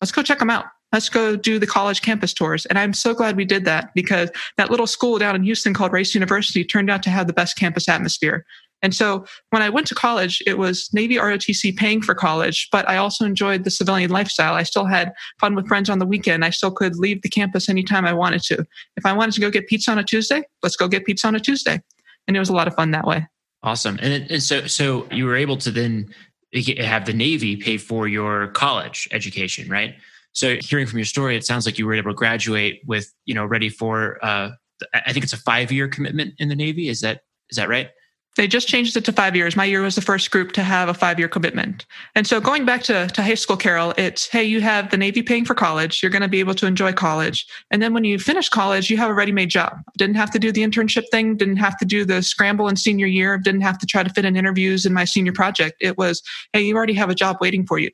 Let's 0.02 0.12
go 0.12 0.24
check 0.24 0.40
them 0.40 0.50
out. 0.50 0.66
Let's 0.92 1.10
go 1.10 1.36
do 1.36 1.58
the 1.60 1.68
college 1.68 2.02
campus 2.02 2.34
tours. 2.34 2.66
And 2.66 2.78
I'm 2.78 2.94
so 2.94 3.14
glad 3.14 3.38
we 3.38 3.46
did 3.46 3.66
that 3.66 3.94
because 3.96 4.30
that 4.58 4.70
little 4.70 4.88
school 4.88 5.18
down 5.18 5.36
in 5.36 5.44
Houston 5.44 5.74
called 5.74 5.94
Rice 5.94 6.14
University 6.14 6.64
turned 6.66 6.90
out 6.90 7.02
to 7.04 7.10
have 7.10 7.28
the 7.28 7.34
best 7.34 7.58
campus 7.58 7.88
atmosphere. 7.88 8.46
And 8.84 8.96
so 8.96 9.26
when 9.52 9.62
I 9.62 9.70
went 9.70 9.86
to 9.88 9.96
college, 9.96 10.42
it 10.48 10.58
was 10.58 10.92
Navy 10.92 11.16
ROTC 11.16 11.78
paying 11.78 12.02
for 12.02 12.16
college, 12.16 12.68
but 12.72 12.88
I 12.90 12.98
also 12.98 13.26
enjoyed 13.26 13.64
the 13.64 13.70
civilian 13.70 14.10
lifestyle. 14.10 14.56
I 14.56 14.64
still 14.64 14.86
had 14.86 15.14
fun 15.40 15.54
with 15.54 15.68
friends 15.68 15.90
on 15.90 16.00
the 16.00 16.06
weekend. 16.06 16.44
I 16.44 16.50
still 16.50 16.72
could 16.72 16.96
leave 16.98 17.22
the 17.22 17.30
campus 17.30 17.70
anytime 17.70 18.06
I 18.06 18.14
wanted 18.14 18.42
to. 18.44 18.66
If 18.98 19.06
I 19.06 19.14
wanted 19.14 19.34
to 19.36 19.42
go 19.42 19.52
get 19.52 19.68
pizza 19.68 19.92
on 19.92 20.00
a 20.00 20.04
Tuesday, 20.04 20.42
let's 20.64 20.76
go 20.76 20.88
get 20.88 21.06
pizza 21.06 21.28
on 21.28 21.36
a 21.36 21.40
Tuesday. 21.40 21.80
And 22.28 22.36
it 22.36 22.40
was 22.40 22.50
a 22.50 22.54
lot 22.54 22.68
of 22.68 22.74
fun 22.74 22.90
that 22.92 23.06
way. 23.06 23.28
Awesome. 23.64 24.00
And, 24.02 24.14
it- 24.14 24.32
and 24.32 24.42
so 24.42 24.66
so 24.66 25.08
you 25.12 25.26
were 25.26 25.36
able 25.36 25.58
to 25.58 25.70
then 25.70 26.12
eh, 26.54 26.84
have 26.84 27.06
the 27.06 27.14
Navy 27.14 27.56
pay 27.58 27.78
for 27.78 28.08
your 28.08 28.48
college 28.48 29.08
education, 29.12 29.70
right? 29.70 29.94
So 30.34 30.58
hearing 30.62 30.88
from 30.88 31.00
your 31.00 31.06
story, 31.06 31.36
it 31.36 31.46
sounds 31.46 31.66
like 31.66 31.78
you 31.78 31.86
were 31.86 31.94
able 31.94 32.12
to 32.12 32.16
graduate 32.16 32.82
with, 32.86 33.14
you 33.26 33.34
know, 33.34 33.46
ready 33.46 33.70
for 33.70 34.24
uh 34.24 34.52
I 34.94 35.14
think 35.14 35.24
it's 35.24 35.34
a 35.34 35.38
five 35.38 35.72
year 35.72 35.88
commitment 35.88 36.34
in 36.40 36.50
the 36.50 36.56
Navy. 36.56 36.90
Is 36.90 37.02
that 37.02 37.22
is 37.50 37.58
that 37.58 37.70
right? 37.70 37.90
They 38.38 38.48
just 38.48 38.70
changed 38.70 38.96
it 38.96 39.04
to 39.06 39.12
five 39.12 39.36
years. 39.36 39.58
My 39.58 39.66
year 39.66 39.82
was 39.82 39.96
the 39.96 40.02
first 40.02 40.32
group 40.32 40.54
to 40.54 40.64
have 40.64 40.88
a 40.88 40.94
five 40.94 41.20
year 41.20 41.28
commitment. 41.28 41.86
And 42.16 42.26
so 42.26 42.40
going 42.40 42.66
back 42.66 42.82
to, 42.84 43.08
to 43.08 43.22
high 43.22 43.34
school, 43.34 43.58
Carol, 43.58 43.94
it's 43.98 44.30
hey, 44.30 44.44
you 44.44 44.62
have 44.62 44.90
the 44.90 44.98
Navy 44.98 45.22
paying 45.22 45.44
for 45.44 45.54
college. 45.54 46.02
You're 46.02 46.12
going 46.12 46.22
to 46.22 46.30
be 46.30 46.40
able 46.40 46.54
to 46.56 46.66
enjoy 46.66 46.94
college. 46.94 47.46
And 47.72 47.82
then 47.82 47.94
when 47.94 48.06
you 48.06 48.18
finish 48.18 48.48
college, 48.48 48.90
you 48.90 48.96
have 48.98 49.10
a 49.10 49.14
ready 49.14 49.34
made 49.34 49.50
job. 49.50 49.74
Didn't 49.98 50.16
have 50.16 50.32
to 50.32 50.40
do 50.40 50.52
the 50.52 50.62
internship 50.62 51.04
thing, 51.12 51.36
didn't 51.36 51.58
have 51.58 51.78
to 51.80 51.86
do 51.86 52.06
the 52.06 52.24
scramble 52.24 52.70
in 52.70 52.78
senior 52.78 53.08
year, 53.08 53.38
didn't 53.38 53.62
have 53.62 53.78
to 53.80 53.86
try 53.86 54.02
to 54.02 54.10
fit 54.10 54.24
in 54.24 54.38
interviews 54.38 54.86
in 54.86 54.94
my 54.94 55.04
senior 55.04 55.34
project. 55.34 55.76
It 55.82 55.98
was, 55.98 56.22
hey, 56.54 56.62
you 56.62 56.76
already 56.78 56.94
have 56.94 57.10
a 57.10 57.16
job 57.16 57.38
waiting 57.42 57.66
for 57.66 57.80
you. 57.80 57.90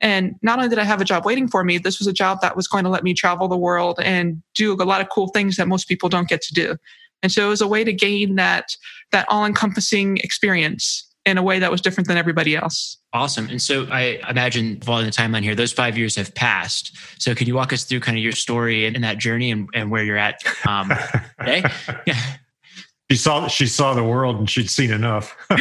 And 0.00 0.36
not 0.42 0.58
only 0.58 0.68
did 0.68 0.78
I 0.78 0.84
have 0.84 1.00
a 1.00 1.04
job 1.04 1.24
waiting 1.24 1.46
for 1.48 1.62
me, 1.62 1.78
this 1.78 1.98
was 1.98 2.06
a 2.06 2.12
job 2.12 2.40
that 2.40 2.56
was 2.56 2.66
going 2.66 2.84
to 2.84 2.90
let 2.90 3.04
me 3.04 3.12
travel 3.12 3.48
the 3.48 3.56
world 3.56 3.98
and 4.02 4.42
do 4.54 4.72
a 4.72 4.84
lot 4.84 5.00
of 5.00 5.08
cool 5.10 5.28
things 5.28 5.56
that 5.56 5.68
most 5.68 5.88
people 5.88 6.08
don't 6.08 6.28
get 6.28 6.40
to 6.42 6.54
do. 6.54 6.76
And 7.22 7.30
so 7.30 7.46
it 7.46 7.48
was 7.50 7.60
a 7.60 7.66
way 7.66 7.84
to 7.84 7.92
gain 7.92 8.36
that 8.36 8.76
that 9.12 9.26
all-encompassing 9.28 10.18
experience 10.18 11.06
in 11.26 11.36
a 11.36 11.42
way 11.42 11.58
that 11.58 11.70
was 11.70 11.80
different 11.80 12.08
than 12.08 12.16
everybody 12.16 12.56
else. 12.56 12.96
Awesome. 13.12 13.48
And 13.50 13.60
so 13.60 13.86
I 13.90 14.20
imagine 14.28 14.80
following 14.80 15.06
the 15.06 15.12
timeline 15.12 15.42
here, 15.42 15.54
those 15.54 15.72
five 15.72 15.98
years 15.98 16.16
have 16.16 16.34
passed. 16.34 16.96
So 17.20 17.34
can 17.34 17.46
you 17.46 17.54
walk 17.54 17.72
us 17.72 17.84
through 17.84 18.00
kind 18.00 18.16
of 18.16 18.24
your 18.24 18.32
story 18.32 18.86
and, 18.86 18.96
and 18.96 19.04
that 19.04 19.18
journey 19.18 19.50
and, 19.50 19.68
and 19.74 19.90
where 19.90 20.02
you're 20.02 20.16
at 20.16 20.40
um, 20.66 20.90
today? 21.40 21.64
Yeah. 22.06 22.20
she 23.10 23.16
saw 23.16 23.48
she 23.48 23.66
saw 23.66 23.94
the 23.94 24.04
world 24.04 24.38
and 24.38 24.48
she'd 24.48 24.70
seen 24.70 24.92
enough. 24.92 25.36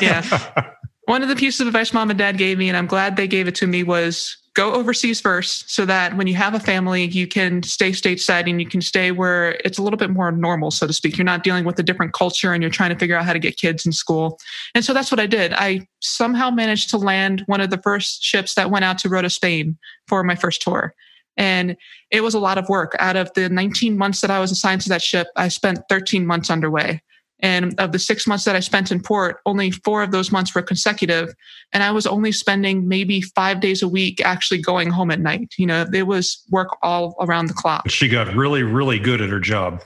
Yeah. 0.00 0.70
One 1.06 1.22
of 1.22 1.28
the 1.28 1.36
pieces 1.36 1.60
of 1.60 1.68
advice 1.68 1.92
mom 1.92 2.10
and 2.10 2.18
dad 2.18 2.36
gave 2.36 2.58
me, 2.58 2.68
and 2.68 2.76
I'm 2.76 2.86
glad 2.86 3.16
they 3.16 3.28
gave 3.28 3.46
it 3.46 3.54
to 3.56 3.66
me, 3.66 3.84
was 3.84 4.36
go 4.54 4.72
overseas 4.72 5.20
first 5.20 5.70
so 5.70 5.84
that 5.84 6.16
when 6.16 6.26
you 6.26 6.34
have 6.34 6.54
a 6.54 6.58
family, 6.58 7.04
you 7.04 7.28
can 7.28 7.62
stay 7.62 7.90
stateside 7.90 8.48
and 8.50 8.60
you 8.60 8.66
can 8.66 8.80
stay 8.80 9.12
where 9.12 9.52
it's 9.64 9.78
a 9.78 9.82
little 9.82 9.98
bit 9.98 10.10
more 10.10 10.32
normal, 10.32 10.70
so 10.70 10.86
to 10.86 10.92
speak. 10.92 11.16
You're 11.16 11.26
not 11.26 11.44
dealing 11.44 11.64
with 11.64 11.78
a 11.78 11.82
different 11.82 12.12
culture 12.12 12.52
and 12.52 12.62
you're 12.62 12.72
trying 12.72 12.90
to 12.90 12.98
figure 12.98 13.16
out 13.16 13.24
how 13.24 13.34
to 13.34 13.38
get 13.38 13.56
kids 13.56 13.86
in 13.86 13.92
school. 13.92 14.38
And 14.74 14.84
so 14.84 14.92
that's 14.94 15.12
what 15.12 15.20
I 15.20 15.26
did. 15.26 15.52
I 15.52 15.86
somehow 16.00 16.50
managed 16.50 16.90
to 16.90 16.96
land 16.96 17.44
one 17.46 17.60
of 17.60 17.70
the 17.70 17.78
first 17.78 18.24
ships 18.24 18.54
that 18.54 18.70
went 18.70 18.84
out 18.84 18.98
to 18.98 19.08
Rota, 19.08 19.30
Spain 19.30 19.78
for 20.08 20.24
my 20.24 20.34
first 20.34 20.62
tour. 20.62 20.94
And 21.36 21.76
it 22.10 22.22
was 22.22 22.34
a 22.34 22.40
lot 22.40 22.56
of 22.58 22.68
work. 22.68 22.96
Out 22.98 23.14
of 23.16 23.30
the 23.34 23.48
19 23.48 23.96
months 23.96 24.22
that 24.22 24.30
I 24.30 24.40
was 24.40 24.50
assigned 24.50 24.80
to 24.80 24.88
that 24.88 25.02
ship, 25.02 25.28
I 25.36 25.48
spent 25.48 25.80
13 25.88 26.26
months 26.26 26.50
underway. 26.50 27.02
And 27.40 27.78
of 27.78 27.92
the 27.92 27.98
six 27.98 28.26
months 28.26 28.44
that 28.44 28.56
I 28.56 28.60
spent 28.60 28.90
in 28.90 29.02
port, 29.02 29.40
only 29.44 29.70
four 29.70 30.02
of 30.02 30.10
those 30.10 30.32
months 30.32 30.54
were 30.54 30.62
consecutive. 30.62 31.34
And 31.72 31.82
I 31.82 31.90
was 31.90 32.06
only 32.06 32.32
spending 32.32 32.88
maybe 32.88 33.20
five 33.20 33.60
days 33.60 33.82
a 33.82 33.88
week 33.88 34.24
actually 34.24 34.62
going 34.62 34.90
home 34.90 35.10
at 35.10 35.20
night. 35.20 35.52
You 35.58 35.66
know, 35.66 35.86
it 35.92 36.06
was 36.06 36.42
work 36.50 36.76
all 36.82 37.14
around 37.20 37.46
the 37.46 37.54
clock. 37.54 37.88
she 37.90 38.08
got 38.08 38.34
really, 38.34 38.62
really 38.62 38.98
good 38.98 39.20
at 39.20 39.28
her 39.28 39.40
job. 39.40 39.82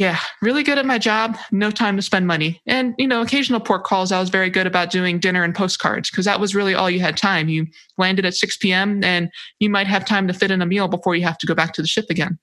Yeah, 0.00 0.18
really 0.40 0.62
good 0.62 0.78
at 0.78 0.86
my 0.86 0.96
job, 0.96 1.36
no 1.52 1.70
time 1.70 1.94
to 1.96 2.02
spend 2.02 2.26
money. 2.26 2.62
And, 2.66 2.94
you 2.96 3.06
know, 3.06 3.20
occasional 3.20 3.60
port 3.60 3.84
calls, 3.84 4.12
I 4.12 4.18
was 4.18 4.30
very 4.30 4.48
good 4.48 4.66
about 4.66 4.90
doing 4.90 5.18
dinner 5.18 5.42
and 5.44 5.54
postcards 5.54 6.10
because 6.10 6.24
that 6.24 6.40
was 6.40 6.54
really 6.54 6.72
all 6.72 6.88
you 6.88 7.00
had 7.00 7.18
time. 7.18 7.50
You 7.50 7.66
landed 7.98 8.24
at 8.24 8.32
6 8.32 8.56
p.m. 8.56 9.04
and 9.04 9.28
you 9.58 9.68
might 9.68 9.86
have 9.86 10.06
time 10.06 10.26
to 10.26 10.32
fit 10.32 10.50
in 10.50 10.62
a 10.62 10.66
meal 10.66 10.88
before 10.88 11.16
you 11.16 11.24
have 11.24 11.36
to 11.36 11.46
go 11.46 11.54
back 11.54 11.74
to 11.74 11.82
the 11.82 11.86
ship 11.86 12.06
again. 12.08 12.38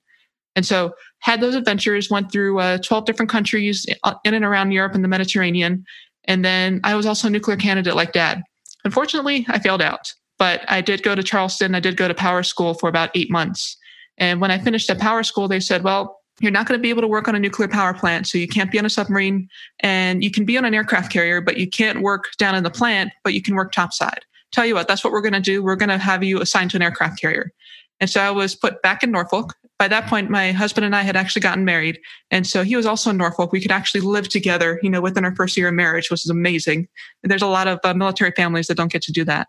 And 0.56 0.66
so 0.66 0.92
had 1.20 1.40
those 1.40 1.54
adventures, 1.54 2.10
went 2.10 2.32
through 2.32 2.58
uh, 2.58 2.78
12 2.78 3.04
different 3.04 3.30
countries 3.30 3.86
uh, 4.04 4.14
in 4.24 4.34
and 4.34 4.44
around 4.44 4.72
Europe 4.72 4.94
and 4.94 5.04
the 5.04 5.08
Mediterranean. 5.08 5.84
And 6.24 6.44
then 6.44 6.80
I 6.84 6.94
was 6.94 7.06
also 7.06 7.28
a 7.28 7.30
nuclear 7.30 7.56
candidate 7.56 7.94
like 7.94 8.12
dad. 8.12 8.42
Unfortunately, 8.84 9.46
I 9.48 9.58
failed 9.58 9.82
out, 9.82 10.12
but 10.38 10.62
I 10.68 10.80
did 10.80 11.02
go 11.02 11.14
to 11.14 11.22
Charleston. 11.22 11.74
I 11.74 11.80
did 11.80 11.96
go 11.96 12.08
to 12.08 12.14
power 12.14 12.42
school 12.42 12.74
for 12.74 12.88
about 12.88 13.10
eight 13.14 13.30
months. 13.30 13.76
And 14.18 14.40
when 14.40 14.50
I 14.50 14.58
finished 14.58 14.90
at 14.90 14.98
power 14.98 15.22
school, 15.22 15.48
they 15.48 15.60
said, 15.60 15.84
well, 15.84 16.18
you're 16.40 16.52
not 16.52 16.66
going 16.66 16.78
to 16.78 16.82
be 16.82 16.90
able 16.90 17.02
to 17.02 17.08
work 17.08 17.28
on 17.28 17.34
a 17.34 17.38
nuclear 17.38 17.68
power 17.68 17.94
plant. 17.94 18.26
So 18.26 18.38
you 18.38 18.46
can't 18.46 18.70
be 18.70 18.78
on 18.78 18.84
a 18.84 18.90
submarine 18.90 19.48
and 19.80 20.22
you 20.22 20.30
can 20.30 20.44
be 20.44 20.56
on 20.56 20.64
an 20.64 20.74
aircraft 20.74 21.12
carrier, 21.12 21.40
but 21.40 21.56
you 21.56 21.68
can't 21.68 22.00
work 22.00 22.28
down 22.38 22.54
in 22.54 22.62
the 22.62 22.70
plant, 22.70 23.10
but 23.24 23.34
you 23.34 23.42
can 23.42 23.54
work 23.54 23.72
topside. 23.72 24.24
Tell 24.52 24.64
you 24.64 24.74
what, 24.74 24.88
that's 24.88 25.02
what 25.02 25.12
we're 25.12 25.20
going 25.20 25.32
to 25.34 25.40
do. 25.40 25.62
We're 25.62 25.76
going 25.76 25.88
to 25.88 25.98
have 25.98 26.22
you 26.22 26.40
assigned 26.40 26.70
to 26.72 26.76
an 26.76 26.82
aircraft 26.82 27.20
carrier. 27.20 27.52
And 28.00 28.08
so 28.08 28.20
I 28.20 28.30
was 28.30 28.54
put 28.54 28.80
back 28.82 29.02
in 29.02 29.10
Norfolk. 29.10 29.54
By 29.78 29.88
that 29.88 30.08
point, 30.08 30.28
my 30.28 30.50
husband 30.50 30.84
and 30.84 30.96
I 30.96 31.02
had 31.02 31.14
actually 31.16 31.40
gotten 31.40 31.64
married. 31.64 32.00
And 32.30 32.46
so 32.46 32.64
he 32.64 32.74
was 32.74 32.84
also 32.84 33.10
in 33.10 33.16
Norfolk. 33.16 33.52
We 33.52 33.60
could 33.60 33.70
actually 33.70 34.00
live 34.00 34.28
together, 34.28 34.80
you 34.82 34.90
know, 34.90 35.00
within 35.00 35.24
our 35.24 35.34
first 35.34 35.56
year 35.56 35.68
of 35.68 35.74
marriage, 35.74 36.10
which 36.10 36.24
is 36.24 36.30
amazing. 36.30 36.88
And 37.22 37.30
There's 37.30 37.42
a 37.42 37.46
lot 37.46 37.68
of 37.68 37.78
uh, 37.84 37.94
military 37.94 38.32
families 38.32 38.66
that 38.66 38.76
don't 38.76 38.90
get 38.90 39.02
to 39.02 39.12
do 39.12 39.24
that. 39.24 39.48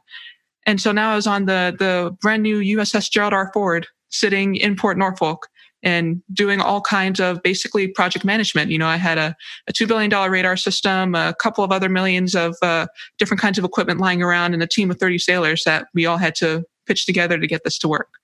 And 0.65 0.79
so 0.79 0.91
now 0.91 1.13
I 1.13 1.15
was 1.15 1.25
on 1.25 1.45
the, 1.45 1.75
the 1.77 2.15
brand 2.21 2.43
new 2.43 2.59
USS 2.77 3.09
Gerald 3.09 3.33
R. 3.33 3.49
Ford 3.53 3.87
sitting 4.09 4.55
in 4.55 4.75
Port 4.75 4.97
Norfolk 4.97 5.47
and 5.81 6.21
doing 6.33 6.59
all 6.59 6.81
kinds 6.81 7.19
of 7.19 7.41
basically 7.41 7.87
project 7.87 8.25
management. 8.25 8.69
You 8.69 8.77
know, 8.77 8.87
I 8.87 8.97
had 8.97 9.17
a, 9.17 9.35
a 9.67 9.73
$2 9.73 9.87
billion 9.87 10.11
radar 10.31 10.57
system, 10.57 11.15
a 11.15 11.33
couple 11.39 11.63
of 11.63 11.71
other 11.71 11.89
millions 11.89 12.35
of 12.35 12.55
uh, 12.61 12.87
different 13.17 13.41
kinds 13.41 13.57
of 13.57 13.63
equipment 13.63 13.99
lying 13.99 14.21
around, 14.21 14.53
and 14.53 14.61
a 14.61 14.67
team 14.67 14.91
of 14.91 14.99
30 14.99 15.17
sailors 15.19 15.63
that 15.63 15.87
we 15.93 16.05
all 16.05 16.17
had 16.17 16.35
to 16.35 16.65
pitch 16.85 17.05
together 17.05 17.39
to 17.39 17.47
get 17.47 17.63
this 17.63 17.77
to 17.79 17.87
work. 17.87 18.18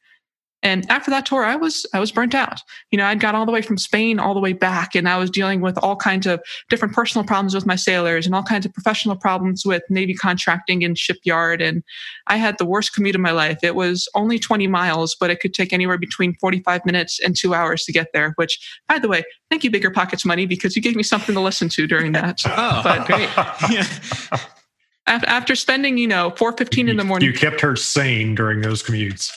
And 0.65 0.89
after 0.89 1.11
that 1.11 1.27
tour, 1.27 1.45
I 1.45 1.55
was 1.55 1.85
I 1.93 1.99
was 1.99 2.11
burnt 2.11 2.33
out. 2.33 2.59
You 2.89 2.97
know, 2.97 3.05
I'd 3.05 3.19
got 3.19 3.35
all 3.35 3.45
the 3.45 3.51
way 3.51 3.61
from 3.61 3.77
Spain 3.77 4.17
all 4.19 4.33
the 4.33 4.39
way 4.39 4.51
back, 4.51 4.95
and 4.95 5.07
I 5.07 5.15
was 5.17 5.29
dealing 5.29 5.61
with 5.61 5.77
all 5.83 5.95
kinds 5.95 6.25
of 6.25 6.41
different 6.71 6.95
personal 6.95 7.23
problems 7.23 7.53
with 7.53 7.67
my 7.67 7.75
sailors 7.75 8.25
and 8.25 8.33
all 8.33 8.41
kinds 8.41 8.65
of 8.65 8.73
professional 8.73 9.15
problems 9.15 9.63
with 9.63 9.83
Navy 9.91 10.15
contracting 10.15 10.83
and 10.83 10.97
shipyard. 10.97 11.61
And 11.61 11.83
I 12.25 12.37
had 12.37 12.57
the 12.57 12.65
worst 12.65 12.95
commute 12.95 13.13
of 13.13 13.21
my 13.21 13.29
life. 13.29 13.59
It 13.61 13.75
was 13.75 14.09
only 14.15 14.39
20 14.39 14.65
miles, 14.65 15.15
but 15.19 15.29
it 15.29 15.39
could 15.39 15.53
take 15.53 15.71
anywhere 15.71 15.99
between 15.99 16.33
45 16.41 16.83
minutes 16.83 17.19
and 17.19 17.35
two 17.35 17.53
hours 17.53 17.83
to 17.85 17.93
get 17.93 18.07
there. 18.11 18.33
Which, 18.37 18.57
by 18.89 18.97
the 18.97 19.07
way, 19.07 19.23
thank 19.51 19.63
you, 19.63 19.69
Bigger 19.69 19.91
Pockets 19.91 20.25
Money, 20.25 20.47
because 20.47 20.75
you 20.75 20.81
gave 20.81 20.95
me 20.95 21.03
something 21.03 21.35
to 21.35 21.41
listen 21.41 21.69
to 21.69 21.85
during 21.85 22.11
that. 22.13 22.41
Oh, 22.57 22.81
But- 22.83 23.05
great. 23.05 23.29
Yeah. 25.07 25.15
Af- 25.17 25.23
After 25.27 25.55
spending, 25.55 25.97
you 25.97 26.07
know, 26.07 26.31
4:15 26.31 26.89
in 26.89 26.97
the 26.97 27.03
morning. 27.03 27.27
You 27.27 27.33
kept 27.33 27.61
her 27.61 27.75
sane 27.75 28.35
during 28.35 28.61
those 28.61 28.83
commutes. 28.83 29.31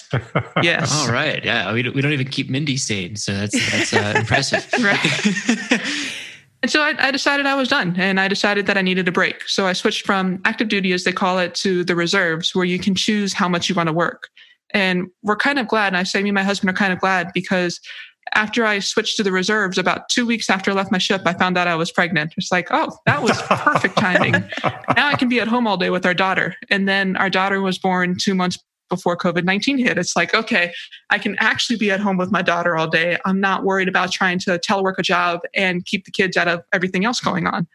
yes. 0.62 0.92
All 0.94 1.12
right. 1.12 1.44
Yeah. 1.44 1.72
We 1.72 1.82
don't, 1.82 1.94
we 1.94 2.02
don't 2.02 2.12
even 2.12 2.28
keep 2.28 2.50
Mindy 2.50 2.76
sane. 2.76 3.16
So 3.16 3.32
that's, 3.32 3.70
that's 3.70 3.92
uh, 3.92 4.14
impressive. 4.18 4.66
Right. 4.82 5.80
And 6.60 6.70
so 6.70 6.82
I, 6.82 6.94
I, 6.98 7.10
decided 7.12 7.46
I 7.46 7.54
was 7.54 7.68
done 7.68 7.94
and 7.98 8.18
I 8.18 8.26
decided 8.26 8.66
that 8.66 8.76
I 8.76 8.82
needed 8.82 9.06
a 9.06 9.12
break. 9.12 9.48
So 9.48 9.66
I 9.66 9.72
switched 9.72 10.04
from 10.04 10.40
active 10.44 10.68
duty, 10.68 10.92
as 10.92 11.04
they 11.04 11.12
call 11.12 11.38
it, 11.38 11.54
to 11.56 11.84
the 11.84 11.94
reserves, 11.94 12.52
where 12.52 12.64
you 12.64 12.80
can 12.80 12.96
choose 12.96 13.32
how 13.32 13.48
much 13.48 13.68
you 13.68 13.76
want 13.76 13.86
to 13.86 13.92
work. 13.92 14.28
And 14.74 15.06
we're 15.22 15.36
kind 15.36 15.58
of 15.58 15.68
glad, 15.68 15.88
and 15.88 15.96
I 15.96 16.02
say 16.02 16.20
me 16.20 16.30
and 16.30 16.34
my 16.34 16.42
husband 16.42 16.68
are 16.70 16.74
kind 16.74 16.92
of 16.92 16.98
glad 16.98 17.30
because 17.32 17.80
after 18.34 18.64
I 18.64 18.78
switched 18.78 19.16
to 19.16 19.22
the 19.22 19.32
reserves, 19.32 19.78
about 19.78 20.08
two 20.08 20.26
weeks 20.26 20.50
after 20.50 20.70
I 20.70 20.74
left 20.74 20.92
my 20.92 20.98
ship, 20.98 21.22
I 21.26 21.34
found 21.34 21.56
out 21.58 21.66
I 21.66 21.74
was 21.74 21.90
pregnant. 21.90 22.34
It's 22.36 22.52
like, 22.52 22.68
oh, 22.70 22.96
that 23.06 23.22
was 23.22 23.40
perfect 23.42 23.96
timing. 23.96 24.32
now 24.62 25.08
I 25.08 25.14
can 25.16 25.28
be 25.28 25.40
at 25.40 25.48
home 25.48 25.66
all 25.66 25.76
day 25.76 25.90
with 25.90 26.06
our 26.06 26.14
daughter. 26.14 26.54
And 26.70 26.88
then 26.88 27.16
our 27.16 27.30
daughter 27.30 27.60
was 27.60 27.78
born 27.78 28.16
two 28.18 28.34
months 28.34 28.58
before 28.88 29.16
COVID 29.16 29.44
19 29.44 29.78
hit. 29.78 29.98
It's 29.98 30.16
like, 30.16 30.34
okay, 30.34 30.72
I 31.10 31.18
can 31.18 31.36
actually 31.40 31.76
be 31.76 31.90
at 31.90 32.00
home 32.00 32.16
with 32.16 32.30
my 32.30 32.42
daughter 32.42 32.76
all 32.76 32.88
day. 32.88 33.18
I'm 33.24 33.40
not 33.40 33.64
worried 33.64 33.88
about 33.88 34.12
trying 34.12 34.38
to 34.40 34.58
telework 34.58 34.94
a 34.98 35.02
job 35.02 35.40
and 35.54 35.84
keep 35.84 36.04
the 36.04 36.10
kids 36.10 36.36
out 36.36 36.48
of 36.48 36.62
everything 36.72 37.04
else 37.04 37.20
going 37.20 37.46
on. 37.46 37.66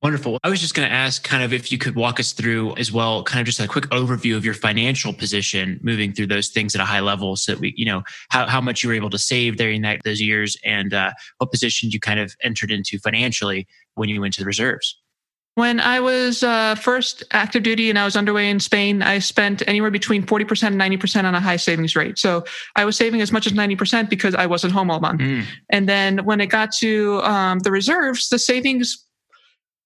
Wonderful. 0.00 0.38
I 0.44 0.48
was 0.48 0.60
just 0.60 0.74
going 0.74 0.88
to 0.88 0.94
ask 0.94 1.24
kind 1.24 1.42
of 1.42 1.52
if 1.52 1.72
you 1.72 1.78
could 1.78 1.96
walk 1.96 2.20
us 2.20 2.30
through 2.30 2.76
as 2.76 2.92
well, 2.92 3.24
kind 3.24 3.40
of 3.40 3.46
just 3.46 3.58
a 3.58 3.66
quick 3.66 3.86
overview 3.86 4.36
of 4.36 4.44
your 4.44 4.54
financial 4.54 5.12
position 5.12 5.80
moving 5.82 6.12
through 6.12 6.28
those 6.28 6.50
things 6.50 6.76
at 6.76 6.80
a 6.80 6.84
high 6.84 7.00
level 7.00 7.34
so 7.34 7.52
that 7.52 7.60
we, 7.60 7.74
you 7.76 7.84
know, 7.84 8.04
how, 8.28 8.46
how 8.46 8.60
much 8.60 8.84
you 8.84 8.88
were 8.88 8.94
able 8.94 9.10
to 9.10 9.18
save 9.18 9.56
during 9.56 9.82
that, 9.82 10.00
those 10.04 10.20
years 10.20 10.56
and 10.64 10.94
uh, 10.94 11.10
what 11.38 11.50
positions 11.50 11.92
you 11.92 11.98
kind 11.98 12.20
of 12.20 12.32
entered 12.44 12.70
into 12.70 13.00
financially 13.00 13.66
when 13.94 14.08
you 14.08 14.20
went 14.20 14.34
to 14.34 14.40
the 14.40 14.46
reserves. 14.46 14.96
When 15.56 15.80
I 15.80 15.98
was 15.98 16.44
uh, 16.44 16.76
first 16.76 17.24
active 17.32 17.64
duty 17.64 17.90
and 17.90 17.98
I 17.98 18.04
was 18.04 18.14
underway 18.14 18.48
in 18.48 18.60
Spain, 18.60 19.02
I 19.02 19.18
spent 19.18 19.64
anywhere 19.66 19.90
between 19.90 20.24
40% 20.24 20.68
and 20.68 20.80
90% 20.80 21.24
on 21.24 21.34
a 21.34 21.40
high 21.40 21.56
savings 21.56 21.96
rate. 21.96 22.16
So 22.16 22.44
I 22.76 22.84
was 22.84 22.96
saving 22.96 23.20
as 23.20 23.32
much 23.32 23.48
as 23.48 23.54
90% 23.54 24.08
because 24.08 24.36
I 24.36 24.46
wasn't 24.46 24.72
home 24.72 24.92
all 24.92 25.00
month. 25.00 25.20
Mm. 25.20 25.44
And 25.70 25.88
then 25.88 26.24
when 26.24 26.40
it 26.40 26.46
got 26.46 26.70
to 26.74 27.20
um, 27.24 27.58
the 27.58 27.72
reserves, 27.72 28.28
the 28.28 28.38
savings 28.38 29.04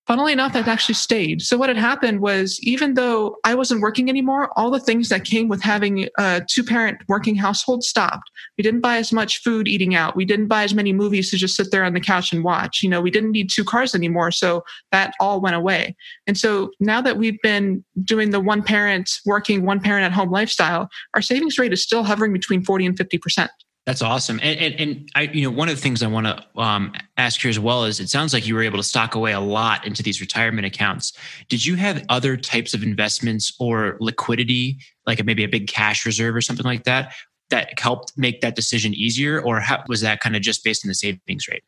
funnily 0.07 0.33
enough, 0.33 0.53
that 0.53 0.69
actually 0.69 0.95
stayed. 0.95 1.43
So 1.43 1.57
what 1.57 1.69
had 1.69 1.79
happened 1.79 2.21
was 2.21 2.59
even 2.63 2.95
though 2.95 3.37
I 3.45 3.55
wasn't 3.55 3.81
working 3.81 4.09
anymore, 4.09 4.51
all 4.57 4.71
the 4.71 4.81
things 4.81 5.09
that 5.09 5.25
came 5.25 5.49
with 5.49 5.63
having 5.63 6.09
a 6.19 6.43
two 6.49 6.65
parent 6.65 6.99
working 7.09 7.37
household 7.37 7.85
stopped. 7.85 8.31
We 8.59 8.63
didn't 8.63 8.81
buy 8.81 8.97
as 8.97 9.13
much 9.13 9.43
food 9.43 9.69
eating 9.69 9.95
out. 9.95 10.17
We 10.17 10.25
didn't 10.25 10.49
buy 10.49 10.65
as 10.65 10.75
many 10.75 10.93
movies 10.93 11.31
to 11.31 11.37
just 11.37 11.57
sit 11.57 11.71
there 11.71 11.85
on 11.85 11.95
the 11.95 12.01
couch 12.01 12.33
and 12.33 12.43
watch. 12.43 12.83
You 12.83 12.89
know, 12.89 13.01
we 13.01 13.11
didn't 13.11 13.33
need 13.33 13.51
two 13.51 13.65
cars 13.65 13.95
anymore. 13.95 14.31
So 14.31 14.65
that 14.91 15.15
all 15.21 15.41
went 15.41 15.57
away. 15.57 15.97
And 16.27 16.37
so 16.37 16.71
now 16.81 17.01
that 17.01 17.17
we've 17.17 17.41
been 17.43 17.85
doing 18.03 18.31
the 18.31 18.41
one 18.41 18.63
parent 18.63 19.11
working, 19.25 19.65
one 19.65 19.81
parent 19.81 20.05
at 20.05 20.13
home 20.13 20.31
lifestyle, 20.31 20.89
our 21.15 21.23
savings 21.23 21.59
rate 21.59 21.73
is 21.73 21.83
still 21.83 22.03
hovering 22.03 22.33
between 22.33 22.65
40 22.65 22.87
and 22.87 22.99
50%. 22.99 23.49
That's 23.85 24.01
awesome. 24.01 24.39
And, 24.43 24.61
and, 24.61 24.81
and, 24.81 25.09
I, 25.17 25.23
you 25.23 25.43
know, 25.43 25.51
one 25.51 25.69
of 25.69 25.75
the 25.75 25.81
things 25.81 26.05
I 26.05 26.07
want 26.07 26.27
to 26.29 26.61
um, 26.61 26.93
ask 27.17 27.41
here 27.41 27.49
as 27.49 27.59
well 27.59 27.85
is 27.85 27.99
it 27.99 28.09
sounds 28.09 28.33
like 28.33 28.47
you 28.47 28.55
were 28.55 28.63
able 28.63 28.77
to 28.77 28.85
stock 28.85 29.17
away 29.17 29.33
a 29.33 29.41
lot 29.41 29.85
into 29.85 30.05
these 30.05 30.21
retirement 30.21 30.65
accounts. 30.65 31.13
Did 31.49 31.67
you 31.67 31.75
have 31.75 32.05
other 32.09 32.37
types 32.37 32.75
of 32.75 32.85
investments 32.85 33.53
or 33.59 33.97
liquidity, 33.99 34.79
like 35.05 35.25
maybe 35.25 35.43
a 35.43 35.49
big 35.49 35.67
cash 35.67 36.07
reserve 36.07 36.37
or 36.37 36.41
something 36.41 36.65
like 36.65 36.85
that, 36.85 37.13
that 37.51 37.77
helped 37.79 38.13
make 38.17 38.41
that 38.41 38.55
decision 38.55 38.95
easier? 38.95 39.41
Or 39.41 39.59
how, 39.59 39.83
was 39.89 40.01
that 40.03 40.21
kind 40.21 40.37
of 40.37 40.43
just 40.43 40.63
based 40.63 40.85
on 40.85 40.89
the 40.89 40.95
savings 40.95 41.49
rate? 41.49 41.65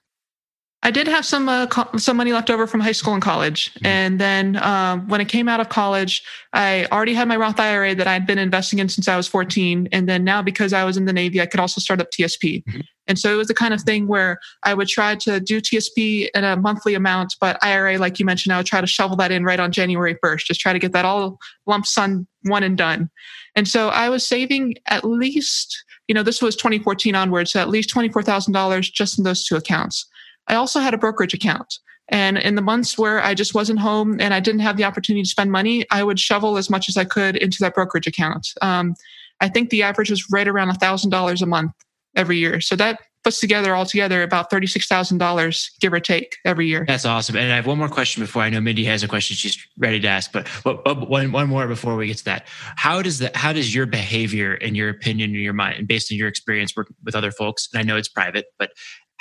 I 0.84 0.90
did 0.90 1.08
have 1.08 1.24
some 1.24 1.48
uh, 1.48 1.66
co- 1.66 1.96
some 1.96 2.18
money 2.18 2.34
left 2.34 2.50
over 2.50 2.66
from 2.66 2.80
high 2.80 2.92
school 2.92 3.14
and 3.14 3.22
college, 3.22 3.72
mm-hmm. 3.74 3.86
and 3.86 4.20
then 4.20 4.56
um, 4.62 5.08
when 5.08 5.20
I 5.20 5.24
came 5.24 5.48
out 5.48 5.58
of 5.58 5.70
college, 5.70 6.22
I 6.52 6.86
already 6.92 7.14
had 7.14 7.26
my 7.26 7.36
Roth 7.36 7.58
IRA 7.58 7.94
that 7.94 8.06
I 8.06 8.12
had 8.12 8.26
been 8.26 8.38
investing 8.38 8.78
in 8.78 8.90
since 8.90 9.08
I 9.08 9.16
was 9.16 9.26
14, 9.26 9.88
and 9.92 10.06
then 10.06 10.24
now 10.24 10.42
because 10.42 10.74
I 10.74 10.84
was 10.84 10.98
in 10.98 11.06
the 11.06 11.12
Navy, 11.12 11.40
I 11.40 11.46
could 11.46 11.58
also 11.58 11.80
start 11.80 12.02
up 12.02 12.10
TSP. 12.10 12.62
Mm-hmm. 12.64 12.80
And 13.06 13.18
so 13.18 13.32
it 13.32 13.36
was 13.36 13.48
the 13.48 13.54
kind 13.54 13.74
of 13.74 13.82
thing 13.82 14.06
where 14.06 14.38
I 14.62 14.74
would 14.74 14.88
try 14.88 15.14
to 15.14 15.40
do 15.40 15.60
TSP 15.60 16.28
in 16.34 16.44
a 16.44 16.56
monthly 16.56 16.94
amount, 16.94 17.34
but 17.40 17.62
IRA, 17.62 17.98
like 17.98 18.18
you 18.18 18.24
mentioned, 18.24 18.52
I 18.52 18.58
would 18.58 18.66
try 18.66 18.80
to 18.80 18.86
shovel 18.86 19.16
that 19.16 19.30
in 19.30 19.44
right 19.44 19.60
on 19.60 19.72
January 19.72 20.16
1st, 20.24 20.46
just 20.46 20.60
try 20.60 20.72
to 20.72 20.78
get 20.78 20.92
that 20.92 21.04
all 21.04 21.38
lump 21.66 21.86
sum 21.86 22.26
one 22.42 22.62
and 22.62 22.78
done. 22.78 23.10
And 23.56 23.68
so 23.68 23.88
I 23.88 24.08
was 24.08 24.26
saving 24.26 24.74
at 24.86 25.04
least, 25.04 25.84
you 26.08 26.14
know, 26.14 26.22
this 26.22 26.40
was 26.40 26.56
2014 26.56 27.14
onwards, 27.14 27.52
so 27.52 27.60
at 27.60 27.68
least 27.68 27.94
$24,000 27.94 28.92
just 28.92 29.18
in 29.18 29.24
those 29.24 29.44
two 29.44 29.56
accounts. 29.56 30.06
I 30.48 30.54
also 30.54 30.80
had 30.80 30.94
a 30.94 30.98
brokerage 30.98 31.34
account. 31.34 31.78
And 32.08 32.36
in 32.36 32.54
the 32.54 32.62
months 32.62 32.98
where 32.98 33.22
I 33.22 33.34
just 33.34 33.54
wasn't 33.54 33.78
home 33.78 34.20
and 34.20 34.34
I 34.34 34.40
didn't 34.40 34.60
have 34.60 34.76
the 34.76 34.84
opportunity 34.84 35.22
to 35.22 35.28
spend 35.28 35.50
money, 35.50 35.86
I 35.90 36.04
would 36.04 36.20
shovel 36.20 36.58
as 36.58 36.68
much 36.68 36.88
as 36.88 36.96
I 36.96 37.04
could 37.04 37.36
into 37.36 37.58
that 37.60 37.74
brokerage 37.74 38.06
account. 38.06 38.48
Um, 38.60 38.94
I 39.40 39.48
think 39.48 39.70
the 39.70 39.82
average 39.82 40.10
was 40.10 40.30
right 40.30 40.46
around 40.46 40.68
$1,000 40.68 41.42
a 41.42 41.46
month 41.46 41.72
every 42.14 42.36
year. 42.36 42.60
So 42.60 42.76
that 42.76 43.00
puts 43.24 43.40
together 43.40 43.74
altogether 43.74 44.22
about 44.22 44.50
$36,000, 44.50 45.70
give 45.80 45.92
or 45.94 45.98
take, 45.98 46.36
every 46.44 46.68
year. 46.68 46.84
That's 46.86 47.06
awesome. 47.06 47.36
And 47.36 47.50
I 47.50 47.56
have 47.56 47.66
one 47.66 47.78
more 47.78 47.88
question 47.88 48.22
before 48.22 48.42
I 48.42 48.50
know 48.50 48.60
Mindy 48.60 48.84
has 48.84 49.02
a 49.02 49.08
question 49.08 49.34
she's 49.34 49.58
ready 49.78 49.98
to 49.98 50.06
ask, 50.06 50.30
but, 50.30 50.46
but, 50.62 50.84
but 50.84 51.08
one, 51.08 51.32
one 51.32 51.48
more 51.48 51.66
before 51.66 51.96
we 51.96 52.06
get 52.06 52.18
to 52.18 52.24
that. 52.26 52.46
How 52.76 53.00
does 53.00 53.20
that, 53.20 53.34
how 53.34 53.54
does 53.54 53.74
your 53.74 53.86
behavior 53.86 54.54
and 54.54 54.76
your 54.76 54.90
opinion, 54.90 55.30
and 55.30 55.42
your 55.42 55.54
mind, 55.54 55.78
and 55.78 55.88
based 55.88 56.12
on 56.12 56.18
your 56.18 56.28
experience 56.28 56.76
working 56.76 56.94
with 57.02 57.14
other 57.14 57.30
folks, 57.30 57.66
and 57.72 57.80
I 57.80 57.82
know 57.82 57.96
it's 57.96 58.08
private, 58.08 58.44
but 58.58 58.70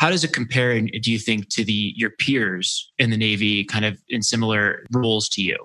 how 0.04 0.10
does 0.10 0.26
it 0.26 0.34
compare, 0.34 0.78
do 0.82 1.12
you 1.14 1.18
think, 1.18 1.48
to 1.48 1.64
the 1.64 1.94
your 1.96 2.10
peers 2.10 2.92
in 3.00 3.10
the 3.10 3.16
Navy, 3.16 3.64
kind 3.64 3.86
of 3.86 3.98
in 4.10 4.22
similar 4.22 4.86
roles 4.92 5.30
to 5.30 5.42
you? 5.42 5.56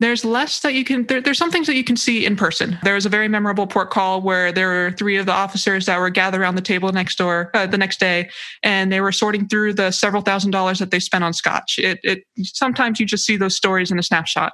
There's 0.00 0.22
less 0.22 0.60
that 0.60 0.74
you 0.74 0.84
can, 0.84 1.06
there, 1.06 1.22
there's 1.22 1.38
some 1.38 1.50
things 1.50 1.66
that 1.68 1.74
you 1.74 1.82
can 1.82 1.96
see 1.96 2.26
in 2.26 2.36
person. 2.36 2.78
There 2.82 2.92
was 2.92 3.06
a 3.06 3.08
very 3.08 3.26
memorable 3.26 3.66
port 3.66 3.88
call 3.88 4.20
where 4.20 4.52
there 4.52 4.68
were 4.68 4.90
three 4.98 5.16
of 5.16 5.24
the 5.24 5.32
officers 5.32 5.86
that 5.86 5.98
were 5.98 6.10
gathered 6.10 6.42
around 6.42 6.56
the 6.56 6.60
table 6.60 6.92
next 6.92 7.16
door 7.16 7.50
uh, 7.54 7.66
the 7.66 7.78
next 7.78 8.00
day, 8.00 8.28
and 8.62 8.92
they 8.92 9.00
were 9.00 9.12
sorting 9.12 9.48
through 9.48 9.72
the 9.72 9.92
several 9.92 10.20
thousand 10.20 10.50
dollars 10.50 10.78
that 10.78 10.90
they 10.90 11.00
spent 11.00 11.24
on 11.24 11.32
scotch. 11.32 11.78
It, 11.78 12.00
it 12.02 12.24
sometimes 12.42 13.00
you 13.00 13.06
just 13.06 13.24
see 13.24 13.38
those 13.38 13.56
stories 13.56 13.90
in 13.90 13.98
a 13.98 14.02
snapshot. 14.02 14.52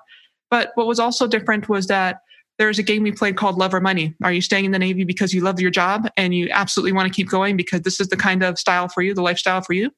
But 0.52 0.70
what 0.76 0.86
was 0.86 1.00
also 1.00 1.26
different 1.26 1.68
was 1.68 1.88
that 1.88 2.18
there's 2.60 2.78
a 2.78 2.82
game 2.82 3.02
we 3.02 3.10
played 3.10 3.38
called 3.38 3.56
Love 3.56 3.72
or 3.72 3.80
Money. 3.80 4.14
Are 4.22 4.34
you 4.34 4.42
staying 4.42 4.66
in 4.66 4.70
the 4.72 4.78
Navy 4.78 5.04
because 5.04 5.32
you 5.32 5.40
love 5.40 5.58
your 5.58 5.70
job 5.70 6.06
and 6.18 6.34
you 6.34 6.50
absolutely 6.50 6.92
want 6.92 7.08
to 7.08 7.12
keep 7.12 7.26
going 7.26 7.56
because 7.56 7.80
this 7.80 7.98
is 8.00 8.08
the 8.08 8.18
kind 8.18 8.42
of 8.42 8.58
style 8.58 8.86
for 8.86 9.00
you, 9.00 9.14
the 9.14 9.22
lifestyle 9.22 9.62
for 9.62 9.72
you? 9.72 9.90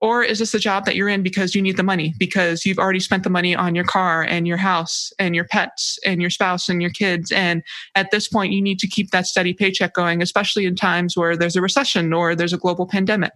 Or 0.00 0.22
is 0.22 0.38
this 0.38 0.54
a 0.54 0.58
job 0.58 0.86
that 0.86 0.96
you're 0.96 1.10
in 1.10 1.22
because 1.22 1.54
you 1.54 1.60
need 1.60 1.76
the 1.76 1.82
money, 1.82 2.14
because 2.18 2.64
you've 2.64 2.78
already 2.78 2.98
spent 2.98 3.24
the 3.24 3.30
money 3.30 3.54
on 3.54 3.74
your 3.74 3.84
car 3.84 4.22
and 4.22 4.48
your 4.48 4.56
house 4.56 5.12
and 5.18 5.34
your 5.36 5.44
pets 5.44 5.98
and 6.06 6.22
your 6.22 6.30
spouse 6.30 6.70
and 6.70 6.80
your 6.80 6.90
kids? 6.92 7.30
And 7.30 7.62
at 7.94 8.10
this 8.10 8.26
point, 8.26 8.54
you 8.54 8.62
need 8.62 8.78
to 8.78 8.88
keep 8.88 9.10
that 9.10 9.26
steady 9.26 9.52
paycheck 9.52 9.92
going, 9.92 10.22
especially 10.22 10.64
in 10.64 10.74
times 10.74 11.14
where 11.14 11.36
there's 11.36 11.56
a 11.56 11.60
recession 11.60 12.14
or 12.14 12.34
there's 12.34 12.54
a 12.54 12.58
global 12.58 12.86
pandemic. 12.86 13.32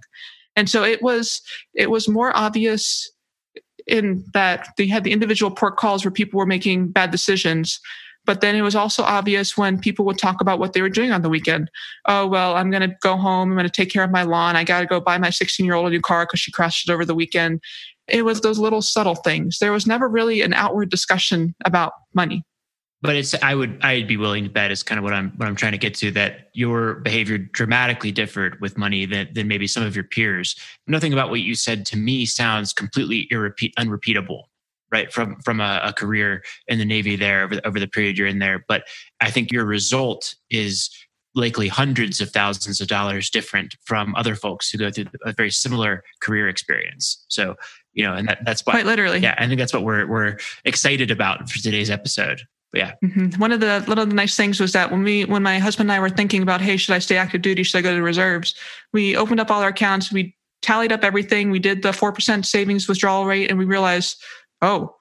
And 0.56 0.70
so 0.70 0.82
it 0.82 1.02
was, 1.02 1.42
it 1.74 1.90
was 1.90 2.08
more 2.08 2.34
obvious 2.34 3.12
in 3.86 4.24
that 4.32 4.68
they 4.78 4.86
had 4.86 5.04
the 5.04 5.12
individual 5.12 5.50
port 5.50 5.76
calls 5.76 6.06
where 6.06 6.10
people 6.10 6.38
were 6.38 6.46
making 6.46 6.88
bad 6.88 7.10
decisions 7.10 7.78
but 8.26 8.40
then 8.40 8.54
it 8.54 8.62
was 8.62 8.74
also 8.74 9.02
obvious 9.02 9.56
when 9.56 9.78
people 9.78 10.04
would 10.04 10.18
talk 10.18 10.40
about 10.40 10.58
what 10.58 10.72
they 10.72 10.82
were 10.82 10.88
doing 10.88 11.12
on 11.12 11.22
the 11.22 11.28
weekend. 11.28 11.70
Oh, 12.06 12.26
well, 12.26 12.56
I'm 12.56 12.70
going 12.70 12.88
to 12.88 12.96
go 13.00 13.16
home. 13.16 13.50
I'm 13.50 13.56
going 13.56 13.64
to 13.64 13.70
take 13.70 13.90
care 13.90 14.02
of 14.02 14.10
my 14.10 14.24
lawn. 14.24 14.56
I 14.56 14.64
got 14.64 14.80
to 14.80 14.86
go 14.86 15.00
buy 15.00 15.16
my 15.16 15.30
16 15.30 15.64
year 15.64 15.74
old 15.74 15.86
a 15.86 15.90
new 15.90 16.00
car 16.00 16.24
because 16.26 16.40
she 16.40 16.50
crashed 16.50 16.88
it 16.88 16.92
over 16.92 17.04
the 17.04 17.14
weekend. 17.14 17.62
It 18.08 18.24
was 18.24 18.40
those 18.40 18.58
little 18.58 18.82
subtle 18.82 19.14
things. 19.14 19.58
There 19.58 19.72
was 19.72 19.86
never 19.86 20.08
really 20.08 20.42
an 20.42 20.52
outward 20.52 20.90
discussion 20.90 21.54
about 21.64 21.92
money. 22.14 22.44
But 23.02 23.14
it's 23.14 23.34
I 23.42 23.54
would 23.54 23.78
I'd 23.82 24.08
be 24.08 24.16
willing 24.16 24.44
to 24.44 24.50
bet 24.50 24.70
is 24.70 24.82
kind 24.82 24.98
of 24.98 25.04
what 25.04 25.12
I'm 25.12 25.30
what 25.36 25.46
I'm 25.46 25.54
trying 25.54 25.72
to 25.72 25.78
get 25.78 25.94
to 25.96 26.10
that 26.12 26.48
your 26.54 26.94
behavior 26.94 27.38
dramatically 27.38 28.10
differed 28.10 28.58
with 28.60 28.78
money 28.78 29.04
than, 29.04 29.28
than 29.34 29.46
maybe 29.46 29.66
some 29.66 29.82
of 29.82 29.94
your 29.94 30.04
peers. 30.04 30.56
Nothing 30.86 31.12
about 31.12 31.30
what 31.30 31.40
you 31.40 31.54
said 31.54 31.84
to 31.86 31.96
me 31.96 32.24
sounds 32.26 32.72
completely 32.72 33.28
irrepeat, 33.30 33.74
unrepeatable 33.76 34.48
right 34.90 35.12
from 35.12 35.40
from 35.40 35.60
a, 35.60 35.80
a, 35.84 35.92
career 35.92 36.42
in 36.68 36.78
the 36.78 36.84
navy 36.84 37.16
there 37.16 37.42
over, 37.42 37.60
over 37.64 37.80
the 37.80 37.88
period 37.88 38.16
you're 38.16 38.26
in 38.26 38.38
there. 38.38 38.64
But 38.68 38.84
i 39.20 39.30
think 39.30 39.52
your 39.52 39.64
result 39.64 40.34
is 40.50 40.90
likely 41.34 41.68
hundreds 41.68 42.20
of 42.20 42.30
thousands 42.30 42.80
of 42.80 42.88
dollars 42.88 43.28
different 43.28 43.76
from 43.84 44.14
other 44.16 44.34
folks 44.34 44.70
who 44.70 44.78
go 44.78 44.90
through 44.90 45.06
a 45.24 45.32
very 45.32 45.50
similar 45.50 46.02
career 46.20 46.48
experience. 46.48 47.24
So 47.28 47.56
you 47.92 48.04
know 48.04 48.14
and 48.14 48.28
that, 48.28 48.44
that's 48.44 48.64
why 48.64 48.72
quite 48.72 48.86
literally. 48.86 49.18
Yeah 49.18 49.34
i 49.38 49.46
think 49.46 49.58
that's 49.58 49.72
what 49.72 49.82
we're 49.82 50.06
we're 50.06 50.38
excited 50.64 51.10
about 51.10 51.48
for 51.50 51.58
today's 51.58 51.90
episode. 51.90 52.42
But 52.72 52.80
yeah. 52.80 52.92
Mm-hmm. 53.04 53.40
one 53.40 53.52
of 53.52 53.60
the 53.60 53.82
one 53.86 53.98
of 53.98 54.08
the 54.08 54.14
nice 54.14 54.36
things 54.36 54.60
was 54.60 54.72
that 54.72 54.90
when 54.90 55.02
we 55.02 55.24
when 55.24 55.42
my 55.42 55.58
husband 55.58 55.90
and 55.90 55.96
i 55.96 56.00
were 56.00 56.10
thinking 56.10 56.42
about 56.42 56.60
hey 56.60 56.76
should 56.76 56.94
i 56.94 56.98
stay 56.98 57.16
active 57.16 57.42
duty? 57.42 57.62
Should 57.62 57.78
i 57.78 57.82
go 57.82 57.94
to 57.94 58.02
reserves? 58.02 58.54
We 58.92 59.16
opened 59.16 59.40
up 59.40 59.50
all 59.50 59.62
our 59.62 59.68
accounts. 59.68 60.12
We 60.12 60.36
tallied 60.62 60.92
up 60.92 61.04
everything. 61.04 61.50
We 61.50 61.58
did 61.58 61.82
the 61.82 61.90
4% 61.90 62.44
savings 62.44 62.88
withdrawal 62.88 63.26
rate 63.26 63.50
and 63.50 63.58
we 63.58 63.64
realized 63.64 64.22
oh, 64.62 64.94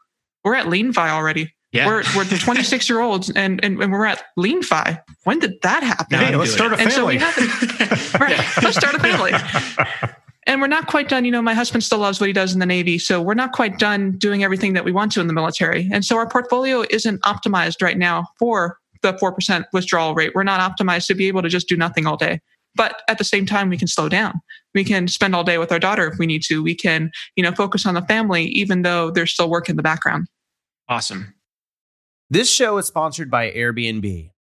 we're 0.44 0.56
at 0.56 0.68
LeanFi 0.68 1.10
already. 1.10 1.54
Yeah. 1.72 1.88
We're, 1.88 2.04
we're 2.16 2.24
26 2.40 2.90
year 2.90 3.02
olds 3.02 3.30
and, 3.30 3.64
and, 3.64 3.82
and, 3.82 3.92
we're 3.92 4.06
at 4.06 4.24
LeanFi. 4.40 5.02
When 5.26 5.40
did 5.40 5.56
that 5.64 5.84
happen? 5.84 6.20
Hey, 6.20 6.36
let's 6.36 6.54
start 6.54 6.72
a 6.74 6.78
family. 6.78 7.20
So 7.20 7.26
right, 8.20 8.40
let's 8.64 8.78
start 8.78 8.96
a 8.96 9.00
family. 9.00 9.34
And 10.48 10.62
we're 10.62 10.68
not 10.68 10.86
quite 10.86 11.10
done. 11.10 11.26
You 11.26 11.32
know, 11.32 11.42
my 11.42 11.56
husband 11.56 11.84
still 11.84 11.98
loves 11.98 12.20
what 12.20 12.28
he 12.28 12.34
does 12.34 12.54
in 12.54 12.60
the 12.60 12.68
Navy. 12.68 13.00
So 13.00 13.20
we're 13.20 13.34
not 13.34 13.52
quite 13.52 13.80
done 13.80 14.12
doing 14.12 14.44
everything 14.44 14.74
that 14.74 14.86
we 14.86 14.92
want 14.92 15.12
to 15.14 15.20
in 15.20 15.26
the 15.26 15.34
military. 15.34 15.90
And 15.92 16.06
so 16.06 16.18
our 16.18 16.30
portfolio 16.30 16.86
isn't 16.92 17.20
optimized 17.24 17.82
right 17.82 17.98
now 17.98 18.28
for 18.38 18.78
the 19.02 19.14
4% 19.14 19.66
withdrawal 19.74 20.14
rate. 20.14 20.34
We're 20.36 20.44
not 20.44 20.60
optimized 20.60 21.08
to 21.08 21.16
be 21.16 21.28
able 21.28 21.42
to 21.42 21.50
just 21.50 21.68
do 21.68 21.76
nothing 21.76 22.06
all 22.06 22.16
day. 22.16 22.42
but 22.76 23.02
at 23.08 23.18
the 23.18 23.24
same 23.24 23.46
time 23.48 23.70
we 23.70 23.78
can 23.78 23.88
slow 23.88 24.08
down 24.08 24.40
we 24.76 24.84
can 24.84 25.08
spend 25.08 25.34
all 25.34 25.44
day 25.44 25.58
with 25.58 25.72
our 25.72 25.80
daughter 25.80 26.08
if 26.08 26.20
we 26.20 26.28
need 26.28 26.44
to. 26.44 26.62
We 26.62 26.76
can 26.76 27.10
you 27.36 27.44
know 27.44 27.52
focus 27.52 27.86
on 27.86 27.96
the 27.96 28.04
family 28.04 28.46
even 28.46 28.84
though 28.84 29.10
there's 29.10 29.32
still 29.32 29.50
work 29.50 29.70
in 29.70 29.76
the 29.78 29.84
background. 29.84 30.28
Awesome. 30.88 31.34
This 32.30 32.50
show 32.50 32.78
is 32.78 32.86
sponsored 32.86 33.32
by 33.32 33.52
Airbnb. 33.52 34.30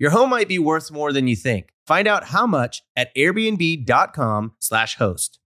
Your 0.00 0.12
home 0.12 0.30
might 0.30 0.48
be 0.48 0.58
worth 0.58 0.90
more 0.90 1.12
than 1.12 1.28
you 1.28 1.36
think. 1.36 1.74
Find 1.86 2.08
out 2.08 2.24
how 2.24 2.46
much 2.46 2.82
at 2.96 3.14
airbnb.com/slash 3.14 4.96
host. 4.96 5.38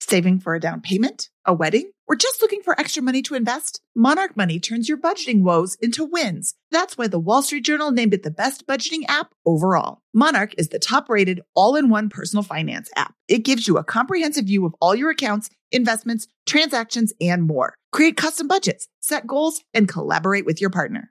Saving 0.00 0.38
for 0.38 0.54
a 0.54 0.60
down 0.60 0.80
payment, 0.80 1.30
a 1.44 1.52
wedding, 1.52 1.90
or 2.06 2.14
just 2.14 2.40
looking 2.40 2.62
for 2.62 2.78
extra 2.78 3.02
money 3.02 3.22
to 3.22 3.34
invest? 3.34 3.80
Monarch 3.96 4.36
Money 4.36 4.60
turns 4.60 4.88
your 4.88 4.98
budgeting 4.98 5.42
woes 5.42 5.76
into 5.80 6.04
wins. 6.04 6.54
That's 6.70 6.96
why 6.96 7.08
the 7.08 7.18
Wall 7.18 7.42
Street 7.42 7.64
Journal 7.64 7.90
named 7.90 8.14
it 8.14 8.22
the 8.22 8.30
best 8.30 8.68
budgeting 8.68 9.02
app 9.08 9.32
overall. 9.44 10.00
Monarch 10.14 10.54
is 10.56 10.68
the 10.68 10.78
top 10.78 11.08
rated 11.08 11.40
all 11.56 11.74
in 11.74 11.90
one 11.90 12.08
personal 12.08 12.44
finance 12.44 12.88
app. 12.94 13.14
It 13.26 13.38
gives 13.38 13.66
you 13.66 13.78
a 13.78 13.84
comprehensive 13.84 14.44
view 14.44 14.64
of 14.64 14.76
all 14.80 14.94
your 14.94 15.10
accounts, 15.10 15.50
investments, 15.72 16.28
transactions, 16.46 17.12
and 17.20 17.42
more. 17.42 17.74
Create 17.90 18.16
custom 18.16 18.46
budgets, 18.46 18.86
set 19.00 19.26
goals, 19.26 19.64
and 19.74 19.88
collaborate 19.88 20.46
with 20.46 20.60
your 20.60 20.70
partner. 20.70 21.10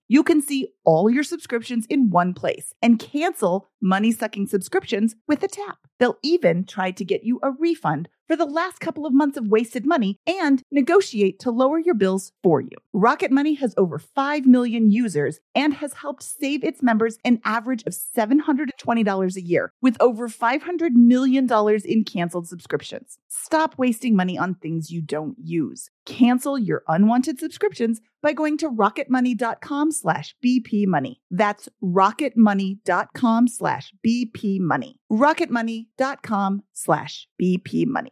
You 0.11 0.23
can 0.23 0.41
see 0.41 0.67
all 0.83 1.09
your 1.09 1.23
subscriptions 1.23 1.85
in 1.85 2.09
one 2.09 2.33
place 2.33 2.73
and 2.81 2.99
cancel 2.99 3.69
money 3.81 4.11
sucking 4.11 4.47
subscriptions 4.47 5.15
with 5.25 5.41
a 5.41 5.47
tap. 5.47 5.77
They'll 5.99 6.17
even 6.21 6.65
try 6.65 6.91
to 6.91 7.05
get 7.05 7.23
you 7.23 7.39
a 7.41 7.51
refund 7.51 8.09
for 8.27 8.35
the 8.35 8.45
last 8.45 8.79
couple 8.79 9.05
of 9.05 9.13
months 9.13 9.37
of 9.37 9.47
wasted 9.47 9.85
money 9.85 10.17
and 10.27 10.63
negotiate 10.71 11.39
to 11.39 11.51
lower 11.51 11.79
your 11.79 11.95
bills 11.95 12.31
for 12.43 12.59
you. 12.59 12.71
Rocket 12.91 13.31
Money 13.31 13.55
has 13.55 13.73
over 13.77 13.99
5 13.99 14.45
million 14.45 14.89
users 14.89 15.39
and 15.55 15.73
has 15.75 15.93
helped 15.93 16.23
save 16.23 16.63
its 16.63 16.81
members 16.81 17.17
an 17.23 17.39
average 17.45 17.83
of 17.83 17.93
$720 17.93 19.35
a 19.35 19.41
year 19.41 19.71
with 19.81 19.95
over 19.99 20.27
$500 20.27 20.91
million 20.91 21.47
in 21.85 22.03
canceled 22.03 22.47
subscriptions. 22.47 23.17
Stop 23.27 23.75
wasting 23.77 24.15
money 24.15 24.37
on 24.37 24.55
things 24.55 24.91
you 24.91 25.01
don't 25.01 25.37
use. 25.37 25.89
Cancel 26.05 26.57
your 26.57 26.83
unwanted 26.87 27.39
subscriptions 27.39 28.01
by 28.21 28.33
going 28.33 28.57
to 28.57 28.69
rocketmoney.com 28.69 29.91
slash 29.91 30.35
bpmoney. 30.43 31.17
That's 31.29 31.67
rocketmoney.com 31.83 33.47
slash 33.47 33.93
bpmoney. 34.05 34.95
rocketmoney.com 35.11 36.63
slash 36.73 37.27
bpmoney. 37.41 38.11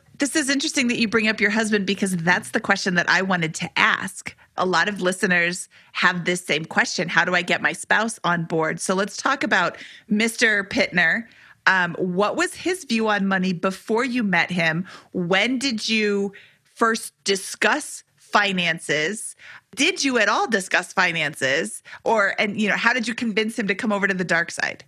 this 0.21 0.35
is 0.35 0.51
interesting 0.51 0.87
that 0.87 0.99
you 0.99 1.07
bring 1.07 1.27
up 1.27 1.41
your 1.41 1.49
husband 1.49 1.87
because 1.87 2.15
that's 2.15 2.51
the 2.51 2.59
question 2.59 2.93
that 2.93 3.09
I 3.09 3.23
wanted 3.23 3.55
to 3.55 3.69
ask. 3.75 4.35
A 4.55 4.67
lot 4.67 4.87
of 4.87 5.01
listeners 5.01 5.67
have 5.93 6.25
this 6.25 6.45
same 6.45 6.63
question 6.63 7.09
How 7.09 7.25
do 7.25 7.33
I 7.33 7.41
get 7.41 7.59
my 7.59 7.73
spouse 7.73 8.19
on 8.23 8.45
board? 8.45 8.79
So 8.79 8.93
let's 8.93 9.17
talk 9.17 9.43
about 9.43 9.77
Mr. 10.11 10.69
Pittner. 10.69 11.23
Um, 11.65 11.95
what 11.95 12.35
was 12.35 12.53
his 12.53 12.83
view 12.83 13.07
on 13.07 13.27
money 13.27 13.51
before 13.51 14.05
you 14.05 14.21
met 14.21 14.51
him? 14.51 14.85
When 15.11 15.57
did 15.57 15.89
you 15.89 16.33
first 16.75 17.13
discuss 17.23 18.03
finances? 18.17 19.35
Did 19.75 20.03
you 20.03 20.19
at 20.19 20.29
all 20.29 20.47
discuss 20.47 20.93
finances? 20.93 21.81
Or, 22.03 22.35
and, 22.37 22.61
you 22.61 22.69
know, 22.69 22.77
how 22.77 22.93
did 22.93 23.07
you 23.07 23.15
convince 23.15 23.57
him 23.57 23.67
to 23.67 23.75
come 23.75 23.91
over 23.91 24.07
to 24.07 24.13
the 24.13 24.23
dark 24.23 24.51
side? 24.51 24.83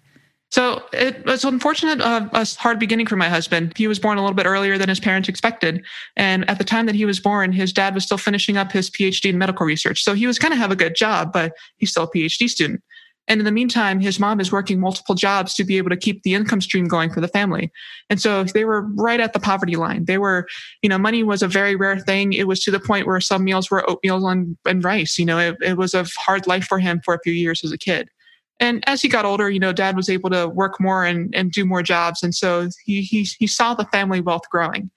So 0.53 0.83
it 0.93 1.25
was 1.25 1.43
unfortunate, 1.43 1.99
uh, 1.99 2.29
a 2.31 2.45
hard 2.59 2.77
beginning 2.77 3.07
for 3.07 3.15
my 3.15 3.27
husband. 3.27 3.73
He 3.75 3.87
was 3.87 3.97
born 3.97 4.19
a 4.19 4.21
little 4.21 4.35
bit 4.35 4.45
earlier 4.45 4.77
than 4.77 4.87
his 4.87 4.99
parents 4.99 5.27
expected. 5.27 5.83
And 6.15 6.47
at 6.47 6.59
the 6.59 6.63
time 6.63 6.85
that 6.85 6.93
he 6.93 7.05
was 7.05 7.19
born, 7.19 7.51
his 7.51 7.73
dad 7.73 7.95
was 7.95 8.03
still 8.03 8.19
finishing 8.19 8.55
up 8.55 8.71
his 8.71 8.87
PhD 8.87 9.31
in 9.31 9.39
medical 9.39 9.65
research. 9.65 10.03
So 10.03 10.13
he 10.13 10.27
was 10.27 10.37
going 10.37 10.51
to 10.51 10.55
have 10.55 10.69
a 10.69 10.75
good 10.75 10.95
job, 10.95 11.33
but 11.33 11.53
he's 11.77 11.89
still 11.89 12.03
a 12.03 12.11
PhD 12.11 12.47
student. 12.47 12.83
And 13.27 13.41
in 13.41 13.45
the 13.45 13.51
meantime, 13.51 13.99
his 13.99 14.19
mom 14.19 14.39
is 14.39 14.51
working 14.51 14.79
multiple 14.79 15.15
jobs 15.15 15.55
to 15.55 15.63
be 15.63 15.79
able 15.79 15.89
to 15.89 15.97
keep 15.97 16.21
the 16.21 16.35
income 16.35 16.61
stream 16.61 16.87
going 16.87 17.11
for 17.11 17.19
the 17.19 17.27
family. 17.27 17.71
And 18.11 18.21
so 18.21 18.43
they 18.43 18.63
were 18.63 18.83
right 18.93 19.19
at 19.19 19.33
the 19.33 19.39
poverty 19.39 19.75
line. 19.75 20.05
They 20.05 20.19
were, 20.19 20.45
you 20.83 20.89
know, 20.89 20.99
money 20.99 21.23
was 21.23 21.41
a 21.41 21.47
very 21.47 21.75
rare 21.75 21.97
thing. 21.97 22.31
It 22.31 22.47
was 22.47 22.59
to 22.65 22.69
the 22.69 22.79
point 22.79 23.07
where 23.07 23.19
some 23.19 23.43
meals 23.43 23.71
were 23.71 23.89
oatmeal 23.89 24.27
and, 24.27 24.55
and 24.67 24.83
rice. 24.83 25.17
You 25.17 25.25
know, 25.25 25.39
it, 25.39 25.57
it 25.63 25.77
was 25.77 25.95
a 25.95 26.05
hard 26.15 26.45
life 26.45 26.65
for 26.65 26.77
him 26.77 27.01
for 27.03 27.15
a 27.15 27.19
few 27.23 27.33
years 27.33 27.63
as 27.63 27.71
a 27.71 27.77
kid. 27.79 28.07
And 28.59 28.83
as 28.87 29.01
he 29.01 29.09
got 29.09 29.25
older, 29.25 29.49
you 29.49 29.59
know, 29.59 29.73
dad 29.73 29.95
was 29.95 30.09
able 30.09 30.29
to 30.29 30.47
work 30.47 30.79
more 30.79 31.03
and, 31.05 31.33
and 31.35 31.51
do 31.51 31.65
more 31.65 31.83
jobs. 31.83 32.23
And 32.23 32.33
so 32.33 32.69
he, 32.85 33.01
he, 33.01 33.23
he 33.23 33.47
saw 33.47 33.73
the 33.73 33.85
family 33.85 34.21
wealth 34.21 34.49
growing. 34.49 34.89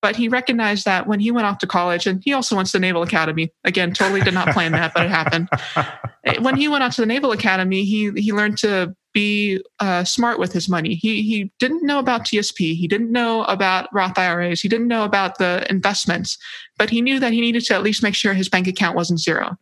But 0.00 0.16
he 0.16 0.28
recognized 0.28 0.84
that 0.84 1.06
when 1.06 1.20
he 1.20 1.30
went 1.30 1.46
off 1.46 1.58
to 1.58 1.66
college, 1.66 2.08
and 2.08 2.20
he 2.24 2.32
also 2.32 2.56
went 2.56 2.66
to 2.66 2.72
the 2.72 2.80
Naval 2.80 3.04
Academy. 3.04 3.52
Again, 3.62 3.92
totally 3.92 4.20
did 4.20 4.34
not 4.34 4.48
plan 4.48 4.72
that, 4.72 4.92
but 4.94 5.06
it 5.06 5.10
happened. 5.10 5.48
when 6.44 6.56
he 6.56 6.66
went 6.66 6.82
out 6.82 6.90
to 6.92 7.02
the 7.02 7.06
Naval 7.06 7.30
Academy, 7.30 7.84
he 7.84 8.10
he 8.16 8.32
learned 8.32 8.58
to 8.58 8.96
be 9.12 9.62
uh, 9.78 10.02
smart 10.02 10.40
with 10.40 10.52
his 10.52 10.68
money. 10.68 10.96
He 10.96 11.22
he 11.22 11.52
didn't 11.60 11.86
know 11.86 12.00
about 12.00 12.24
TSP. 12.24 12.74
He 12.74 12.88
didn't 12.88 13.12
know 13.12 13.44
about 13.44 13.88
Roth 13.92 14.18
IRAs. 14.18 14.60
He 14.60 14.68
didn't 14.68 14.88
know 14.88 15.04
about 15.04 15.38
the 15.38 15.64
investments, 15.70 16.36
but 16.78 16.90
he 16.90 17.00
knew 17.00 17.20
that 17.20 17.32
he 17.32 17.40
needed 17.40 17.64
to 17.66 17.74
at 17.74 17.84
least 17.84 18.02
make 18.02 18.16
sure 18.16 18.34
his 18.34 18.48
bank 18.48 18.66
account 18.66 18.96
wasn't 18.96 19.20
zero. 19.20 19.56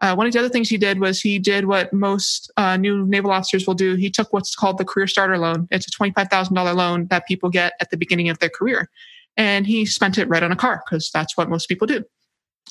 Uh, 0.00 0.14
one 0.14 0.26
of 0.26 0.32
the 0.32 0.38
other 0.38 0.48
things 0.48 0.68
he 0.68 0.76
did 0.76 1.00
was 1.00 1.20
he 1.20 1.38
did 1.38 1.66
what 1.66 1.92
most 1.92 2.50
uh, 2.56 2.76
new 2.76 3.06
naval 3.06 3.30
officers 3.30 3.66
will 3.66 3.74
do. 3.74 3.94
He 3.94 4.10
took 4.10 4.32
what's 4.32 4.54
called 4.54 4.78
the 4.78 4.84
career 4.84 5.06
starter 5.06 5.38
loan. 5.38 5.66
It's 5.70 5.86
a 5.86 5.90
$25,000 5.90 6.74
loan 6.74 7.06
that 7.06 7.26
people 7.26 7.48
get 7.48 7.72
at 7.80 7.90
the 7.90 7.96
beginning 7.96 8.28
of 8.28 8.38
their 8.38 8.50
career. 8.50 8.90
And 9.38 9.66
he 9.66 9.86
spent 9.86 10.18
it 10.18 10.28
right 10.28 10.42
on 10.42 10.52
a 10.52 10.56
car 10.56 10.82
because 10.84 11.10
that's 11.12 11.36
what 11.36 11.48
most 11.48 11.66
people 11.66 11.86
do. 11.86 12.04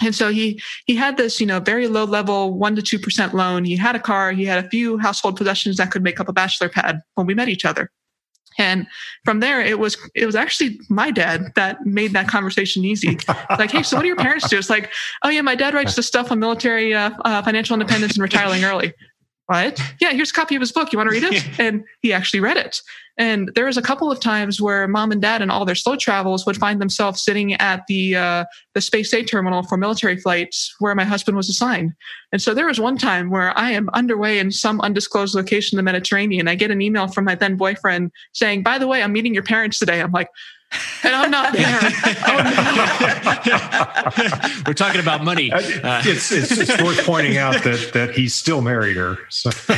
And 0.04 0.14
so 0.14 0.30
he 0.30 0.62
he 0.86 0.96
had 0.96 1.16
this, 1.16 1.40
you 1.40 1.48
know, 1.48 1.60
very 1.60 1.88
low 1.88 2.04
level 2.04 2.54
one 2.54 2.76
to 2.76 2.82
two 2.82 3.00
percent 3.00 3.34
loan. 3.34 3.64
He 3.64 3.78
had 3.78 3.96
a 3.96 4.00
car. 4.00 4.34
He 4.34 4.44
had 4.44 4.64
a 4.64 4.70
few 4.70 4.98
household 4.98 5.38
possessions 5.38 5.78
that 5.78 5.90
could 5.90 6.04
make 6.04 6.20
up 6.20 6.28
a 6.28 6.34
bachelor 6.34 6.68
pad 6.68 7.00
when 7.14 7.26
we 7.28 7.34
met 7.34 7.48
each 7.48 7.64
other. 7.64 7.90
And 8.58 8.88
from 9.24 9.40
there, 9.40 9.62
it 9.62 9.80
was 9.80 9.98
it 10.14 10.26
was 10.26 10.36
actually 10.36 10.80
my 10.90 11.12
dad 11.12 11.54
that 11.56 11.86
made 11.86 12.14
that 12.14 12.28
conversation 12.28 12.86
easy. 12.86 13.18
like, 13.58 13.72
hey, 13.72 13.84
so 13.84 13.98
what 13.98 14.04
do 14.04 14.08
your 14.08 14.16
parents 14.16 14.50
do? 14.50 14.58
It's 14.58 14.70
like, 14.70 14.92
oh 15.24 15.30
yeah, 15.30 15.42
my 15.42 15.56
dad 15.56 15.74
writes 15.74 15.96
the 15.96 16.04
stuff 16.04 16.32
on 16.32 16.40
military 16.40 16.94
uh, 16.94 17.12
uh, 17.24 17.42
financial 17.42 17.74
independence 17.74 18.14
and 18.14 18.22
retiring 18.22 18.64
early. 18.64 18.94
What? 19.48 19.80
Yeah, 20.02 20.12
here's 20.12 20.32
a 20.32 20.34
copy 20.34 20.56
of 20.56 20.62
his 20.62 20.72
book. 20.72 20.92
You 20.92 20.98
want 20.98 21.10
to 21.10 21.14
read 21.14 21.24
it? 21.24 21.44
And 21.60 21.84
he 22.02 22.12
actually 22.14 22.40
read 22.40 22.58
it. 22.58 22.82
And 23.18 23.52
there 23.56 23.66
was 23.66 23.78
a 23.78 23.82
couple 23.82 24.12
of 24.12 24.20
times 24.20 24.60
where 24.60 24.88
mom 24.88 25.12
and 25.12 25.22
dad 25.22 25.42
and 25.42 25.50
all 25.50 25.64
their 25.64 25.76
slow 25.76 25.96
travels 25.96 26.46
would 26.46 26.58
find 26.58 26.82
themselves 26.82 27.24
sitting 27.24 27.54
at 27.54 27.84
the 27.88 28.16
uh, 28.16 28.46
the 28.74 28.82
Space-A 28.82 29.24
terminal 29.24 29.64
for 29.64 29.78
military 29.78 30.18
flights 30.18 30.76
where 30.80 30.94
my 30.96 31.06
husband 31.06 31.38
was 31.38 31.48
assigned. 31.48 31.94
And 32.34 32.42
so 32.42 32.54
there 32.54 32.66
was 32.66 32.80
one 32.80 32.98
time 32.98 33.30
where 33.30 33.58
I 33.58 33.72
am 33.72 33.90
underway 33.94 34.40
in 34.40 34.52
some 34.52 34.82
undisclosed 34.82 35.34
location 35.34 35.78
in 35.78 35.86
the 35.86 35.90
Mediterranean. 35.90 36.48
I 36.48 36.56
get 36.56 36.72
an 36.72 36.82
email 36.82 37.08
from 37.08 37.24
my 37.24 37.36
then 37.36 37.56
boyfriend 37.56 38.12
saying, 38.34 38.64
"By 38.64 38.78
the 38.78 38.88
way, 38.88 39.02
I'm 39.02 39.14
meeting 39.14 39.34
your 39.34 39.44
parents 39.44 39.80
today." 39.80 40.02
I'm 40.02 40.12
like, 40.12 40.30
and 41.04 41.16
I'm 41.16 41.32
not 41.32 41.54
there. 41.54 41.80
oh. 42.28 42.52
We're 44.68 44.74
talking 44.74 45.02
about 45.02 45.24
money. 45.24 45.52
Uh, 45.52 45.62
it's, 46.06 46.32
it's, 46.32 46.52
it's 46.58 46.82
worth 46.82 47.06
pointing 47.06 47.38
out 47.38 47.64
that 47.64 47.92
that 47.94 48.12
he 48.16 48.28
still 48.28 48.62
married 48.62 48.98
her. 48.98 49.18
So. 49.30 49.52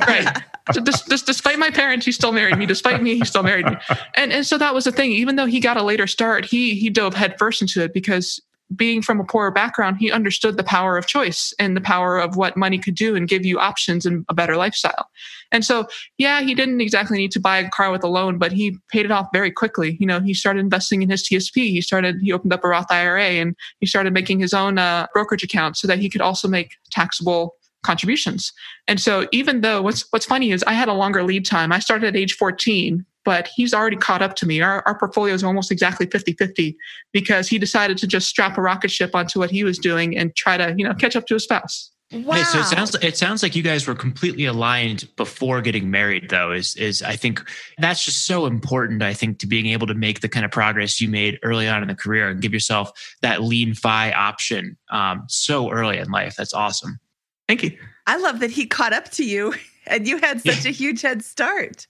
right. 0.00 0.42
So 0.72 0.80
this, 0.80 1.02
this, 1.02 1.22
despite 1.22 1.58
my 1.58 1.70
parents, 1.70 2.04
he 2.04 2.12
still 2.12 2.32
married 2.32 2.58
me. 2.58 2.66
Despite 2.66 3.02
me, 3.02 3.16
he 3.16 3.24
still 3.24 3.42
married 3.42 3.66
me. 3.66 3.76
And 4.14 4.32
and 4.32 4.46
so 4.46 4.58
that 4.58 4.74
was 4.74 4.84
the 4.84 4.92
thing. 4.92 5.12
Even 5.12 5.36
though 5.36 5.46
he 5.46 5.60
got 5.60 5.76
a 5.76 5.82
later 5.82 6.06
start, 6.06 6.44
he 6.44 6.74
he 6.74 6.90
dove 6.90 7.14
headfirst 7.14 7.62
into 7.62 7.82
it 7.82 7.94
because 7.94 8.40
being 8.74 9.00
from 9.00 9.18
a 9.18 9.24
poorer 9.24 9.50
background, 9.50 9.96
he 9.98 10.12
understood 10.12 10.56
the 10.56 10.64
power 10.64 10.98
of 10.98 11.06
choice 11.06 11.54
and 11.58 11.76
the 11.76 11.80
power 11.80 12.18
of 12.18 12.36
what 12.36 12.56
money 12.56 12.78
could 12.78 12.94
do 12.94 13.16
and 13.16 13.26
give 13.28 13.46
you 13.46 13.58
options 13.58 14.04
and 14.04 14.26
a 14.28 14.34
better 14.34 14.56
lifestyle. 14.56 15.08
And 15.50 15.64
so, 15.64 15.86
yeah, 16.18 16.42
he 16.42 16.54
didn't 16.54 16.80
exactly 16.80 17.16
need 17.16 17.32
to 17.32 17.40
buy 17.40 17.58
a 17.58 17.70
car 17.70 17.90
with 17.90 18.04
a 18.04 18.08
loan, 18.08 18.38
but 18.38 18.52
he 18.52 18.76
paid 18.88 19.06
it 19.06 19.10
off 19.10 19.28
very 19.32 19.50
quickly. 19.50 19.96
You 19.98 20.06
know, 20.06 20.20
he 20.20 20.34
started 20.34 20.60
investing 20.60 21.02
in 21.02 21.08
his 21.08 21.22
TSP. 21.22 21.70
He 21.70 21.80
started, 21.80 22.16
he 22.20 22.32
opened 22.32 22.52
up 22.52 22.64
a 22.64 22.68
Roth 22.68 22.90
IRA 22.90 23.22
and 23.22 23.56
he 23.80 23.86
started 23.86 24.12
making 24.12 24.40
his 24.40 24.52
own 24.52 24.78
uh, 24.78 25.06
brokerage 25.14 25.42
account 25.42 25.76
so 25.76 25.86
that 25.88 25.98
he 25.98 26.10
could 26.10 26.20
also 26.20 26.48
make 26.48 26.72
taxable 26.90 27.54
contributions. 27.82 28.52
And 28.86 29.00
so 29.00 29.26
even 29.32 29.60
though 29.60 29.82
what's 29.82 30.04
what's 30.10 30.26
funny 30.26 30.50
is 30.50 30.64
I 30.66 30.72
had 30.72 30.88
a 30.88 30.92
longer 30.92 31.22
lead 31.22 31.46
time. 31.46 31.72
I 31.72 31.78
started 31.78 32.08
at 32.08 32.16
age 32.16 32.34
14, 32.34 33.04
but 33.24 33.48
he's 33.54 33.72
already 33.72 33.96
caught 33.96 34.22
up 34.22 34.34
to 34.36 34.46
me. 34.46 34.60
Our, 34.60 34.82
our 34.86 34.98
portfolio 34.98 35.34
is 35.34 35.44
almost 35.44 35.70
exactly 35.70 36.06
50 36.06 36.32
50 36.32 36.76
because 37.12 37.48
he 37.48 37.58
decided 37.58 37.96
to 37.98 38.06
just 38.06 38.28
strap 38.28 38.58
a 38.58 38.62
rocket 38.62 38.90
ship 38.90 39.14
onto 39.14 39.38
what 39.38 39.50
he 39.50 39.64
was 39.64 39.78
doing 39.78 40.16
and 40.16 40.34
try 40.34 40.56
to, 40.56 40.74
you 40.76 40.84
know, 40.84 40.94
catch 40.94 41.16
up 41.16 41.26
to 41.26 41.34
his 41.34 41.44
spouse. 41.44 41.90
Wow. 42.10 42.36
Hey, 42.36 42.44
so 42.44 42.60
it 42.60 42.64
sounds 42.64 42.94
it 43.02 43.16
sounds 43.18 43.42
like 43.42 43.54
you 43.54 43.62
guys 43.62 43.86
were 43.86 43.94
completely 43.94 44.46
aligned 44.46 45.06
before 45.16 45.60
getting 45.60 45.90
married 45.90 46.30
though 46.30 46.52
is 46.52 46.74
is 46.76 47.02
I 47.02 47.16
think 47.16 47.42
that's 47.76 48.02
just 48.02 48.24
so 48.26 48.46
important 48.46 49.02
I 49.02 49.12
think 49.12 49.38
to 49.40 49.46
being 49.46 49.66
able 49.66 49.86
to 49.88 49.94
make 49.94 50.20
the 50.20 50.28
kind 50.28 50.46
of 50.46 50.50
progress 50.50 51.02
you 51.02 51.08
made 51.10 51.38
early 51.42 51.68
on 51.68 51.82
in 51.82 51.88
the 51.88 51.94
career 51.94 52.30
and 52.30 52.40
give 52.40 52.54
yourself 52.54 52.90
that 53.20 53.42
lean 53.42 53.74
fi 53.74 54.10
option 54.12 54.78
um, 54.90 55.24
so 55.28 55.70
early 55.70 55.98
in 55.98 56.10
life 56.10 56.34
that's 56.34 56.54
awesome. 56.54 56.98
Thank 57.46 57.62
you. 57.62 57.78
I 58.06 58.16
love 58.16 58.40
that 58.40 58.50
he 58.50 58.66
caught 58.66 58.94
up 58.94 59.10
to 59.10 59.24
you 59.24 59.54
and 59.86 60.08
you 60.08 60.16
had 60.16 60.40
such 60.40 60.64
yeah. 60.64 60.70
a 60.70 60.72
huge 60.72 61.02
head 61.02 61.22
start 61.22 61.86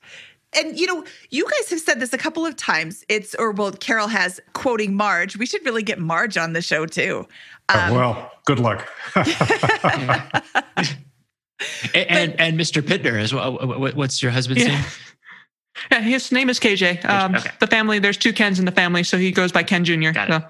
and 0.57 0.79
you 0.79 0.87
know, 0.87 1.05
you 1.31 1.45
guys 1.45 1.71
have 1.71 1.81
said 1.81 2.01
this 2.01 2.13
a 2.13 2.19
couple 2.19 2.47
of 2.47 2.57
times. 2.57 3.05
It's 3.09 3.35
or 3.35 3.53
well, 3.53 3.73
Carol 3.73 4.09
has 4.09 4.41
quoting 4.53 4.95
Marge. 4.95 5.37
We 5.37 5.47
should 5.47 5.65
really 5.65 5.83
get 5.83 5.99
Marge 5.99 6.37
on 6.37 6.53
the 6.53 6.63
show 6.63 6.87
too. 6.87 7.27
Oh, 7.69 7.79
um, 7.79 7.95
well, 7.95 8.33
good 8.47 8.59
luck. 8.59 8.89
and, 9.15 9.27
and, 11.95 12.41
and 12.41 12.59
Mr. 12.59 12.83
Pittner 12.83 13.21
as 13.21 13.35
well. 13.35 13.55
What's 13.95 14.23
your 14.23 14.33
husband's 14.33 14.65
yeah. 14.65 14.77
name? 14.77 14.85
Yeah, 15.93 16.01
his 16.01 16.33
name 16.33 16.51
is 16.51 16.59
KJ. 16.59 17.05
Um, 17.09 17.37
okay. 17.37 17.51
The 17.61 17.69
family, 17.69 18.01
there's 18.01 18.17
two 18.17 18.33
Kens 18.33 18.59
in 18.59 18.65
the 18.65 18.73
family, 18.73 19.05
so 19.05 19.17
he 19.17 19.31
goes 19.31 19.53
by 19.53 19.63
Ken 19.63 19.85
Jr. 19.85 20.11
Got 20.11 20.29
it. 20.29 20.33
So. 20.33 20.49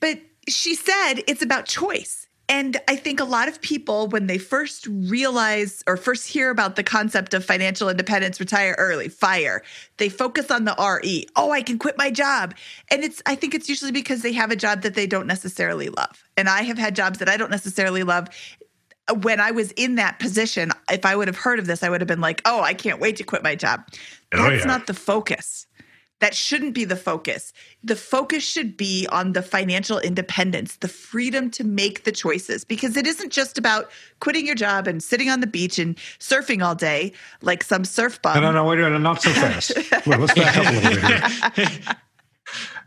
But 0.00 0.18
she 0.48 0.74
said 0.74 1.22
it's 1.26 1.40
about 1.40 1.64
choice. 1.64 2.26
And 2.50 2.78
I 2.88 2.96
think 2.96 3.20
a 3.20 3.24
lot 3.24 3.46
of 3.46 3.60
people, 3.60 4.08
when 4.08 4.26
they 4.26 4.36
first 4.36 4.88
realize 4.88 5.84
or 5.86 5.96
first 5.96 6.26
hear 6.26 6.50
about 6.50 6.74
the 6.74 6.82
concept 6.82 7.32
of 7.32 7.44
financial 7.44 7.88
independence, 7.88 8.40
retire 8.40 8.74
early, 8.76 9.08
fire, 9.08 9.62
they 9.98 10.08
focus 10.08 10.50
on 10.50 10.64
the 10.64 10.74
RE. 10.76 11.26
Oh, 11.36 11.52
I 11.52 11.62
can 11.62 11.78
quit 11.78 11.96
my 11.96 12.10
job. 12.10 12.56
And 12.90 13.04
it's, 13.04 13.22
I 13.24 13.36
think 13.36 13.54
it's 13.54 13.68
usually 13.68 13.92
because 13.92 14.22
they 14.22 14.32
have 14.32 14.50
a 14.50 14.56
job 14.56 14.82
that 14.82 14.94
they 14.94 15.06
don't 15.06 15.28
necessarily 15.28 15.90
love. 15.90 16.24
And 16.36 16.48
I 16.48 16.62
have 16.62 16.76
had 16.76 16.96
jobs 16.96 17.20
that 17.20 17.28
I 17.28 17.36
don't 17.36 17.52
necessarily 17.52 18.02
love. 18.02 18.26
When 19.22 19.38
I 19.38 19.52
was 19.52 19.70
in 19.72 19.94
that 19.94 20.18
position, 20.18 20.72
if 20.90 21.06
I 21.06 21.14
would 21.14 21.28
have 21.28 21.36
heard 21.36 21.60
of 21.60 21.68
this, 21.68 21.84
I 21.84 21.88
would 21.88 22.00
have 22.00 22.08
been 22.08 22.20
like, 22.20 22.42
oh, 22.46 22.62
I 22.62 22.74
can't 22.74 23.00
wait 23.00 23.14
to 23.16 23.22
quit 23.22 23.44
my 23.44 23.54
job. 23.54 23.84
Oh, 24.34 24.50
That's 24.50 24.62
yeah. 24.62 24.66
not 24.66 24.88
the 24.88 24.94
focus. 24.94 25.68
That 26.20 26.34
shouldn't 26.34 26.74
be 26.74 26.84
the 26.84 26.96
focus. 26.96 27.52
The 27.82 27.96
focus 27.96 28.44
should 28.44 28.76
be 28.76 29.06
on 29.10 29.32
the 29.32 29.42
financial 29.42 29.98
independence, 29.98 30.76
the 30.76 30.88
freedom 30.88 31.50
to 31.52 31.64
make 31.64 32.04
the 32.04 32.12
choices, 32.12 32.62
because 32.64 32.96
it 32.96 33.06
isn't 33.06 33.32
just 33.32 33.56
about 33.56 33.90
quitting 34.20 34.46
your 34.46 34.54
job 34.54 34.86
and 34.86 35.02
sitting 35.02 35.30
on 35.30 35.40
the 35.40 35.46
beach 35.46 35.78
and 35.78 35.96
surfing 36.18 36.64
all 36.64 36.74
day 36.74 37.12
like 37.40 37.64
some 37.64 37.84
surf 37.84 38.20
bum. 38.20 38.34
No, 38.34 38.40
no, 38.40 38.52
no, 38.52 38.64
wait, 38.64 38.80
wait, 38.80 39.00
not 39.00 39.22
so 39.22 39.30
fast. 39.32 39.72
Wait, 39.76 40.06
let's 40.06 40.34
back 40.34 40.56
up 40.58 40.66
a 40.66 40.72
little 40.72 40.90
bit 40.90 41.68
here. 41.68 41.96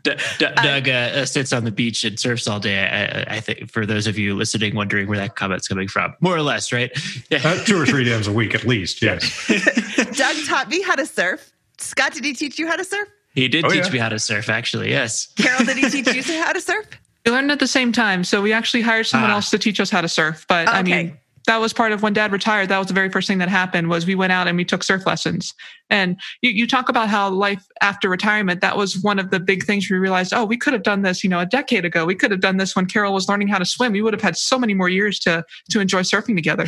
D- 0.04 0.12
D- 0.38 0.46
Doug 0.62 0.88
uh, 0.88 0.92
uh, 0.92 1.24
sits 1.24 1.52
on 1.52 1.64
the 1.64 1.70
beach 1.70 2.04
and 2.04 2.20
surfs 2.20 2.46
all 2.46 2.60
day. 2.60 2.78
I, 2.78 3.36
I, 3.36 3.40
think 3.40 3.70
for 3.70 3.86
those 3.86 4.06
of 4.06 4.18
you 4.18 4.34
listening, 4.34 4.74
wondering 4.74 5.08
where 5.08 5.16
that 5.16 5.34
comment's 5.34 5.66
coming 5.66 5.88
from, 5.88 6.14
more 6.20 6.36
or 6.36 6.42
less, 6.42 6.72
right? 6.72 6.92
Uh, 7.32 7.64
two 7.64 7.80
or 7.80 7.86
three 7.86 8.04
times 8.04 8.26
a 8.26 8.32
week 8.32 8.54
at 8.54 8.64
least. 8.64 9.00
Yes. 9.00 9.46
Doug 10.12 10.36
taught 10.46 10.68
me 10.68 10.82
how 10.82 10.94
to 10.94 11.06
surf. 11.06 11.52
Scott, 11.78 12.12
did 12.12 12.22
he 12.22 12.34
teach 12.34 12.58
you 12.58 12.66
how 12.66 12.76
to 12.76 12.84
surf? 12.84 13.08
He 13.34 13.48
did 13.48 13.64
oh, 13.64 13.68
teach 13.68 13.86
yeah. 13.86 13.92
me 13.92 13.98
how 13.98 14.08
to 14.08 14.18
surf, 14.18 14.48
actually. 14.48 14.90
Yes. 14.90 15.26
Carol, 15.36 15.64
did 15.64 15.76
he 15.76 15.90
teach 15.90 16.14
you 16.14 16.22
how 16.42 16.52
to 16.52 16.60
surf? 16.60 16.86
We 17.26 17.32
learned 17.32 17.50
at 17.50 17.58
the 17.58 17.66
same 17.66 17.92
time. 17.92 18.22
So 18.24 18.42
we 18.42 18.52
actually 18.52 18.82
hired 18.82 19.06
someone 19.06 19.30
ah. 19.30 19.34
else 19.34 19.50
to 19.50 19.58
teach 19.58 19.80
us 19.80 19.90
how 19.90 20.00
to 20.00 20.08
surf. 20.08 20.44
But 20.48 20.68
okay. 20.68 20.76
I 20.76 20.82
mean, 20.82 21.18
that 21.46 21.60
was 21.60 21.72
part 21.72 21.92
of 21.92 22.02
when 22.02 22.12
dad 22.12 22.32
retired. 22.32 22.68
That 22.68 22.78
was 22.78 22.86
the 22.86 22.94
very 22.94 23.10
first 23.10 23.28
thing 23.28 23.38
that 23.38 23.48
happened 23.48 23.88
was 23.88 24.06
we 24.06 24.14
went 24.14 24.32
out 24.32 24.46
and 24.46 24.56
we 24.56 24.64
took 24.64 24.82
surf 24.82 25.06
lessons. 25.06 25.52
And 25.90 26.18
you, 26.42 26.50
you 26.50 26.66
talk 26.66 26.88
about 26.88 27.08
how 27.08 27.28
life 27.28 27.64
after 27.80 28.08
retirement, 28.08 28.60
that 28.62 28.76
was 28.76 29.02
one 29.02 29.18
of 29.18 29.30
the 29.30 29.40
big 29.40 29.64
things 29.64 29.90
we 29.90 29.98
realized, 29.98 30.32
oh, 30.32 30.44
we 30.44 30.56
could 30.56 30.72
have 30.72 30.82
done 30.82 31.02
this, 31.02 31.22
you 31.22 31.30
know, 31.30 31.40
a 31.40 31.46
decade 31.46 31.84
ago. 31.84 32.06
We 32.06 32.14
could 32.14 32.30
have 32.30 32.40
done 32.40 32.56
this 32.56 32.74
when 32.74 32.86
Carol 32.86 33.12
was 33.12 33.28
learning 33.28 33.48
how 33.48 33.58
to 33.58 33.66
swim. 33.66 33.92
We 33.92 34.00
would 34.00 34.14
have 34.14 34.22
had 34.22 34.36
so 34.36 34.58
many 34.58 34.74
more 34.74 34.88
years 34.88 35.18
to 35.20 35.44
to 35.70 35.80
enjoy 35.80 36.00
surfing 36.00 36.34
together. 36.34 36.66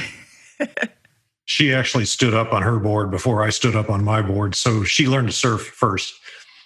she 1.47 1.73
actually 1.73 2.05
stood 2.05 2.35
up 2.35 2.53
on 2.53 2.63
her 2.63 2.79
board 2.79 3.11
before 3.11 3.43
I 3.43 3.51
stood 3.51 3.77
up 3.77 3.89
on 3.89 4.05
my 4.05 4.21
board. 4.21 4.55
So 4.55 4.85
she 4.85 5.07
learned 5.07 5.29
to 5.29 5.33
surf 5.33 5.63
first. 5.63 6.13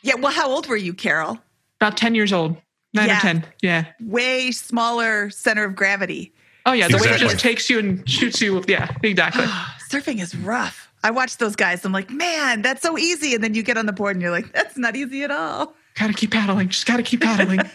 Yeah. 0.03 0.14
Well, 0.16 0.32
how 0.32 0.48
old 0.51 0.66
were 0.68 0.76
you, 0.76 0.94
Carol? 0.94 1.38
About 1.80 1.96
10 1.96 2.14
years 2.14 2.32
old. 2.32 2.57
Nine 2.92 3.09
Yeah. 3.09 3.18
or 3.18 3.20
10. 3.20 3.44
Yeah. 3.62 3.84
way 4.01 4.51
smaller 4.51 5.30
center 5.30 5.64
of 5.64 5.76
gravity. 5.76 6.32
Oh, 6.66 6.72
yeah. 6.72 6.88
The 6.88 6.94
way 6.96 7.03
it 7.05 7.12
Exactly. 7.12 7.28
just 7.28 7.40
takes 7.40 7.70
you 7.70 7.78
and 7.78 8.09
shoots 8.09 8.40
you. 8.40 8.62
Yeah, 8.68 8.90
exactly. 9.03 9.44
Surfing 9.90 10.20
is 10.20 10.34
rough. 10.36 10.88
I 11.03 11.11
watch 11.11 11.38
those 11.38 11.57
guys. 11.57 11.84
I'm 11.84 11.92
like, 11.92 12.11
man, 12.11 12.61
that's 12.62 12.82
so 12.82 12.98
easy. 12.98 13.34
And 13.34 13.42
then 13.42 13.55
you 13.55 13.62
get 13.62 13.78
on 13.78 13.86
the 13.86 13.92
board 13.92 14.16
and 14.16 14.22
you're 14.22 14.30
like, 14.30 14.53
that's 14.53 14.76
not 14.76 14.96
easy 14.96 15.22
at 15.24 15.30
all. 15.30 15.74
gotta 15.94 16.12
keep 16.12 16.30
paddling. 16.32 16.68
Just 16.68 16.86
gotta 16.86 17.03
keep 17.03 17.22
paddling. 17.22 17.61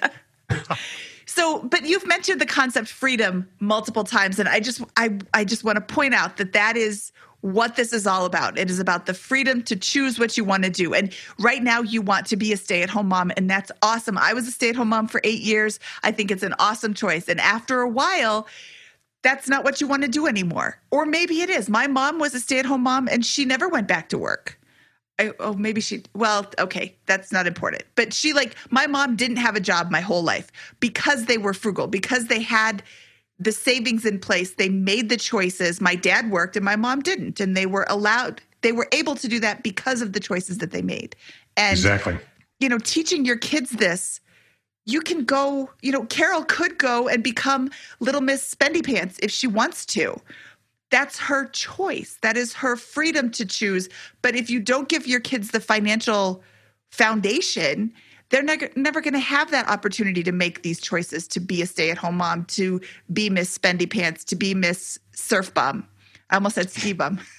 So, 1.27 1.59
but 1.63 1.83
you've 1.85 2.05
mentioned 2.07 2.39
the 2.39 2.45
concept 2.45 2.87
freedom 2.87 3.49
multiple 3.59 4.03
times, 4.05 4.39
and 4.39 4.47
I 4.47 4.59
just, 4.61 4.81
I, 4.95 5.17
I 5.33 5.43
just 5.43 5.63
want 5.65 5.75
to 5.75 5.81
point 5.81 6.13
out 6.13 6.37
that 6.37 6.53
that 6.53 6.77
is 6.77 7.11
what 7.45 7.75
this 7.75 7.93
is 7.93 8.07
all 8.07 8.25
about. 8.25 8.57
It 8.57 8.71
is 8.71 8.79
about 8.79 9.05
the 9.05 9.13
freedom 9.13 9.61
to 9.63 9.75
choose 9.75 10.17
what 10.17 10.35
you 10.35 10.43
want 10.43 10.63
to 10.63 10.71
do. 10.71 10.95
And 10.95 11.13
right 11.37 11.61
now, 11.61 11.83
you 11.83 12.01
want 12.01 12.25
to 12.27 12.35
be 12.35 12.51
a 12.51 12.57
stay-at-home 12.57 13.07
mom, 13.07 13.31
and 13.37 13.47
that's 13.47 13.71
awesome. 13.83 14.17
I 14.17 14.33
was 14.33 14.47
a 14.47 14.51
stay-at-home 14.51 14.89
mom 14.89 15.07
for 15.07 15.21
eight 15.23 15.41
years. 15.41 15.79
I 16.01 16.11
think 16.11 16.31
it's 16.31 16.41
an 16.41 16.55
awesome 16.57 16.95
choice. 16.95 17.29
And 17.29 17.39
after 17.39 17.81
a 17.81 17.87
while, 17.87 18.47
that's 19.21 19.47
not 19.47 19.63
what 19.63 19.79
you 19.79 19.85
want 19.85 20.01
to 20.01 20.07
do 20.07 20.25
anymore. 20.25 20.79
Or 20.89 21.05
maybe 21.05 21.41
it 21.41 21.51
is. 21.51 21.69
My 21.69 21.85
mom 21.85 22.17
was 22.17 22.33
a 22.33 22.39
stay-at-home 22.39 22.81
mom, 22.81 23.07
and 23.11 23.23
she 23.23 23.45
never 23.45 23.69
went 23.69 23.87
back 23.87 24.09
to 24.09 24.17
work. 24.17 24.59
I, 25.19 25.31
oh, 25.39 25.53
maybe 25.53 25.81
she, 25.81 26.01
well, 26.15 26.47
okay, 26.57 26.95
that's 27.05 27.31
not 27.31 27.45
important. 27.45 27.83
But 27.93 28.11
she, 28.11 28.33
like, 28.33 28.55
my 28.71 28.87
mom 28.87 29.15
didn't 29.15 29.37
have 29.37 29.55
a 29.55 29.61
job 29.61 29.91
my 29.91 30.01
whole 30.01 30.23
life 30.23 30.51
because 30.79 31.25
they 31.25 31.37
were 31.37 31.53
frugal, 31.53 31.85
because 31.85 32.25
they 32.25 32.41
had 32.41 32.81
the 33.39 33.51
savings 33.51 34.05
in 34.05 34.19
place. 34.19 34.55
They 34.55 34.69
made 34.69 35.09
the 35.09 35.17
choices. 35.17 35.81
My 35.81 35.95
dad 35.95 36.31
worked 36.31 36.55
and 36.55 36.63
my 36.63 36.75
mom 36.75 37.01
didn't. 37.01 37.39
And 37.39 37.55
they 37.55 37.65
were 37.65 37.85
allowed, 37.89 38.41
they 38.61 38.71
were 38.71 38.87
able 38.91 39.15
to 39.15 39.27
do 39.27 39.39
that 39.39 39.63
because 39.63 40.01
of 40.01 40.13
the 40.13 40.19
choices 40.19 40.59
that 40.59 40.71
they 40.71 40.81
made. 40.81 41.15
And, 41.57 41.73
Exactly. 41.73 42.17
you 42.59 42.69
know, 42.69 42.77
teaching 42.77 43.25
your 43.25 43.37
kids 43.37 43.71
this, 43.71 44.21
you 44.85 45.01
can 45.01 45.25
go, 45.25 45.69
you 45.81 45.91
know, 45.91 46.05
Carol 46.05 46.43
could 46.43 46.77
go 46.77 47.07
and 47.07 47.23
become 47.23 47.71
Little 47.99 48.21
Miss 48.21 48.53
Spendy 48.53 48.85
Pants 48.85 49.19
if 49.21 49.31
she 49.31 49.47
wants 49.47 49.85
to 49.87 50.21
that's 50.95 51.19
her 51.19 51.47
choice. 51.47 52.17
That 52.21 52.37
is 52.37 52.53
her 52.53 52.75
freedom 52.75 53.29
to 53.31 53.45
choose. 53.45 53.89
But 54.21 54.35
if 54.35 54.49
you 54.49 54.59
don't 54.59 54.87
give 54.87 55.07
your 55.07 55.19
kids 55.19 55.51
the 55.51 55.59
financial 55.59 56.43
foundation, 56.91 57.91
they're 58.29 58.43
never, 58.43 58.69
never 58.75 59.01
going 59.01 59.13
to 59.13 59.19
have 59.19 59.51
that 59.51 59.67
opportunity 59.69 60.23
to 60.23 60.31
make 60.31 60.63
these 60.63 60.79
choices 60.79 61.27
to 61.29 61.39
be 61.39 61.61
a 61.61 61.65
stay 61.65 61.91
at 61.91 61.97
home 61.97 62.17
mom, 62.17 62.45
to 62.45 62.81
be 63.13 63.29
Miss 63.29 63.55
Spendy 63.57 63.89
Pants, 63.89 64.23
to 64.25 64.35
be 64.35 64.53
Miss 64.53 64.99
Surf 65.13 65.53
Bum. 65.53 65.87
I 66.29 66.35
almost 66.35 66.55
said 66.55 66.71
ski 66.71 66.93
bum. 66.93 67.19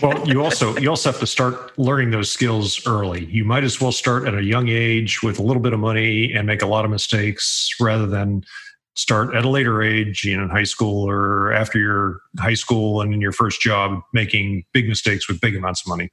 Well, 0.00 0.28
you 0.28 0.44
also 0.44 0.76
you 0.78 0.88
also 0.88 1.10
have 1.10 1.18
to 1.18 1.26
start 1.26 1.76
learning 1.76 2.12
those 2.12 2.30
skills 2.30 2.86
early. 2.86 3.24
You 3.24 3.44
might 3.44 3.64
as 3.64 3.80
well 3.80 3.90
start 3.90 4.26
at 4.28 4.34
a 4.34 4.42
young 4.44 4.68
age 4.68 5.24
with 5.24 5.40
a 5.40 5.42
little 5.42 5.60
bit 5.60 5.72
of 5.72 5.80
money 5.80 6.32
and 6.32 6.46
make 6.46 6.62
a 6.62 6.66
lot 6.66 6.84
of 6.84 6.90
mistakes 6.92 7.68
rather 7.80 8.06
than 8.06 8.44
start 8.94 9.34
at 9.34 9.44
a 9.44 9.48
later 9.48 9.82
age, 9.82 10.22
you 10.24 10.36
know, 10.36 10.44
in 10.44 10.50
high 10.50 10.62
school 10.62 11.08
or 11.08 11.52
after 11.52 11.80
your 11.80 12.20
high 12.38 12.54
school 12.54 13.00
and 13.00 13.12
in 13.12 13.20
your 13.20 13.32
first 13.32 13.60
job 13.60 14.00
making 14.12 14.62
big 14.72 14.88
mistakes 14.88 15.28
with 15.28 15.40
big 15.40 15.56
amounts 15.56 15.82
of 15.82 15.88
money. 15.88 16.10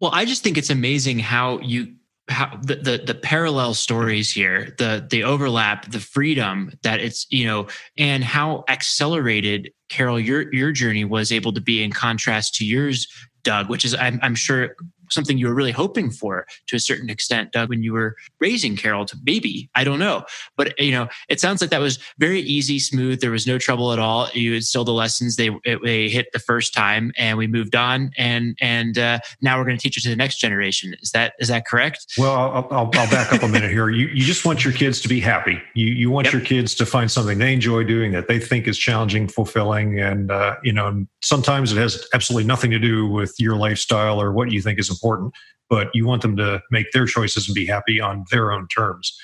Well, 0.00 0.12
I 0.14 0.24
just 0.24 0.44
think 0.44 0.56
it's 0.56 0.70
amazing 0.70 1.18
how 1.18 1.58
you 1.58 1.94
how 2.32 2.58
the, 2.62 2.76
the 2.76 3.02
the 3.06 3.14
parallel 3.14 3.74
stories 3.74 4.32
here, 4.32 4.74
the 4.78 5.06
the 5.08 5.22
overlap, 5.24 5.90
the 5.90 6.00
freedom 6.00 6.72
that 6.82 7.00
it's 7.00 7.26
you 7.30 7.46
know, 7.46 7.68
and 7.96 8.24
how 8.24 8.64
accelerated 8.68 9.70
Carol 9.88 10.18
your 10.18 10.52
your 10.52 10.72
journey 10.72 11.04
was 11.04 11.30
able 11.30 11.52
to 11.52 11.60
be 11.60 11.82
in 11.82 11.92
contrast 11.92 12.54
to 12.56 12.64
yours, 12.64 13.06
Doug, 13.44 13.68
which 13.68 13.84
is 13.84 13.94
I'm, 13.94 14.18
I'm 14.22 14.34
sure 14.34 14.74
something 15.12 15.38
you 15.38 15.46
were 15.46 15.54
really 15.54 15.72
hoping 15.72 16.10
for 16.10 16.46
to 16.66 16.76
a 16.76 16.80
certain 16.80 17.10
extent, 17.10 17.52
Doug, 17.52 17.68
when 17.68 17.82
you 17.82 17.92
were 17.92 18.16
raising 18.40 18.76
Carol 18.76 19.04
to 19.06 19.16
baby. 19.16 19.70
I 19.74 19.84
don't 19.84 19.98
know, 19.98 20.24
but 20.56 20.78
you 20.78 20.92
know, 20.92 21.08
it 21.28 21.40
sounds 21.40 21.60
like 21.60 21.70
that 21.70 21.80
was 21.80 21.98
very 22.18 22.40
easy, 22.40 22.78
smooth. 22.78 23.20
There 23.20 23.30
was 23.30 23.46
no 23.46 23.58
trouble 23.58 23.92
at 23.92 23.98
all. 23.98 24.28
You 24.32 24.54
instilled 24.54 24.88
the 24.88 24.92
lessons 24.92 25.36
they 25.36 25.50
they 25.84 26.08
hit 26.08 26.26
the 26.32 26.38
first 26.38 26.74
time, 26.74 27.12
and 27.16 27.38
we 27.38 27.46
moved 27.46 27.76
on, 27.76 28.10
and 28.16 28.56
and 28.60 28.98
uh, 28.98 29.18
now 29.40 29.58
we're 29.58 29.64
going 29.64 29.76
to 29.76 29.82
teach 29.82 29.96
it 29.96 30.02
to 30.02 30.08
the 30.08 30.16
next 30.16 30.38
generation. 30.38 30.94
Is 31.02 31.10
that 31.12 31.34
is 31.38 31.48
that 31.48 31.66
correct? 31.66 32.06
Well, 32.18 32.32
I'll, 32.32 32.68
I'll, 32.70 32.90
I'll 32.94 33.10
back 33.10 33.32
up 33.32 33.42
a 33.42 33.48
minute 33.48 33.70
here. 33.70 33.90
You, 33.90 34.08
you 34.08 34.24
just 34.24 34.44
want 34.44 34.64
your 34.64 34.72
kids 34.72 35.00
to 35.02 35.08
be 35.08 35.20
happy. 35.20 35.60
You, 35.74 35.86
you 35.86 36.10
want 36.10 36.26
Yep. 36.26 36.32
your 36.32 36.42
kids 36.42 36.74
to 36.76 36.86
find 36.86 37.10
something 37.10 37.38
they 37.38 37.52
enjoy 37.52 37.82
doing 37.84 38.12
that 38.12 38.28
they 38.28 38.38
think 38.38 38.68
is 38.68 38.78
challenging, 38.78 39.26
fulfilling, 39.28 39.98
and 40.00 40.30
uh, 40.30 40.56
you 40.62 40.72
know, 40.72 40.86
and 40.86 41.08
sometimes 41.22 41.72
it 41.72 41.78
has 41.78 42.06
absolutely 42.12 42.46
nothing 42.46 42.70
to 42.70 42.78
do 42.78 43.06
with 43.06 43.34
your 43.38 43.56
lifestyle 43.56 44.20
or 44.20 44.32
what 44.32 44.50
you 44.50 44.60
think 44.60 44.78
is 44.78 44.90
important. 44.90 45.32
But 45.70 45.88
you 45.94 46.06
want 46.06 46.22
them 46.22 46.36
to 46.36 46.60
make 46.70 46.90
their 46.92 47.06
choices 47.06 47.48
and 47.48 47.54
be 47.54 47.66
happy 47.66 48.00
on 48.00 48.24
their 48.30 48.52
own 48.52 48.68
terms. 48.68 49.16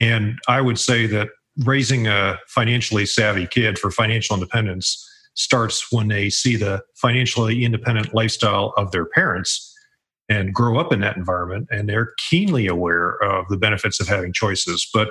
And 0.00 0.38
I 0.48 0.60
would 0.60 0.78
say 0.78 1.06
that 1.06 1.28
raising 1.64 2.06
a 2.06 2.38
financially 2.48 3.06
savvy 3.06 3.46
kid 3.46 3.78
for 3.78 3.90
financial 3.90 4.34
independence 4.34 5.02
starts 5.34 5.92
when 5.92 6.08
they 6.08 6.30
see 6.30 6.56
the 6.56 6.82
financially 6.94 7.64
independent 7.64 8.14
lifestyle 8.14 8.72
of 8.76 8.90
their 8.90 9.06
parents 9.06 9.72
and 10.28 10.52
grow 10.52 10.78
up 10.78 10.92
in 10.92 11.00
that 11.00 11.16
environment 11.16 11.68
and 11.70 11.88
they're 11.88 12.12
keenly 12.18 12.66
aware 12.66 13.22
of 13.22 13.46
the 13.48 13.56
benefits 13.56 14.00
of 14.00 14.08
having 14.08 14.32
choices 14.32 14.88
but 14.92 15.10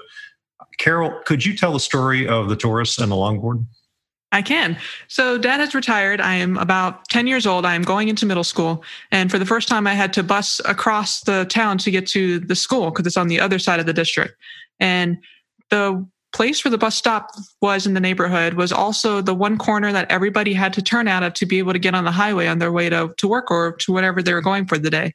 carol 0.77 1.21
could 1.25 1.45
you 1.45 1.55
tell 1.55 1.71
the 1.71 1.79
story 1.79 2.27
of 2.27 2.49
the 2.49 2.55
taurus 2.55 2.97
and 2.97 3.11
the 3.11 3.15
longboard 3.15 3.65
I 4.35 4.41
can. 4.41 4.77
So, 5.07 5.37
dad 5.37 5.61
has 5.61 5.73
retired. 5.73 6.19
I 6.19 6.35
am 6.35 6.57
about 6.57 7.07
10 7.07 7.25
years 7.25 7.47
old. 7.47 7.65
I 7.65 7.73
am 7.73 7.83
going 7.83 8.09
into 8.09 8.25
middle 8.25 8.43
school. 8.43 8.83
And 9.09 9.31
for 9.31 9.39
the 9.39 9.45
first 9.45 9.69
time, 9.69 9.87
I 9.87 9.93
had 9.93 10.11
to 10.13 10.23
bus 10.23 10.59
across 10.65 11.21
the 11.21 11.45
town 11.45 11.77
to 11.79 11.89
get 11.89 12.05
to 12.07 12.39
the 12.39 12.55
school 12.55 12.91
because 12.91 13.07
it's 13.07 13.15
on 13.15 13.29
the 13.29 13.39
other 13.39 13.59
side 13.59 13.79
of 13.79 13.85
the 13.85 13.93
district. 13.93 14.35
And 14.77 15.19
the 15.69 16.05
place 16.33 16.65
where 16.65 16.71
the 16.71 16.77
bus 16.77 16.95
stop 16.95 17.31
was 17.61 17.87
in 17.87 17.93
the 17.93 18.01
neighborhood 18.01 18.55
was 18.55 18.73
also 18.73 19.21
the 19.21 19.33
one 19.33 19.57
corner 19.57 19.93
that 19.93 20.11
everybody 20.11 20.53
had 20.53 20.73
to 20.73 20.81
turn 20.81 21.07
out 21.07 21.23
of 21.23 21.33
to 21.35 21.45
be 21.45 21.57
able 21.57 21.71
to 21.71 21.79
get 21.79 21.95
on 21.95 22.03
the 22.03 22.11
highway 22.11 22.47
on 22.47 22.59
their 22.59 22.73
way 22.73 22.89
to, 22.89 23.13
to 23.15 23.29
work 23.29 23.49
or 23.49 23.71
to 23.77 23.93
whatever 23.93 24.21
they 24.21 24.33
were 24.33 24.41
going 24.41 24.65
for 24.65 24.77
the 24.77 24.89
day. 24.89 25.13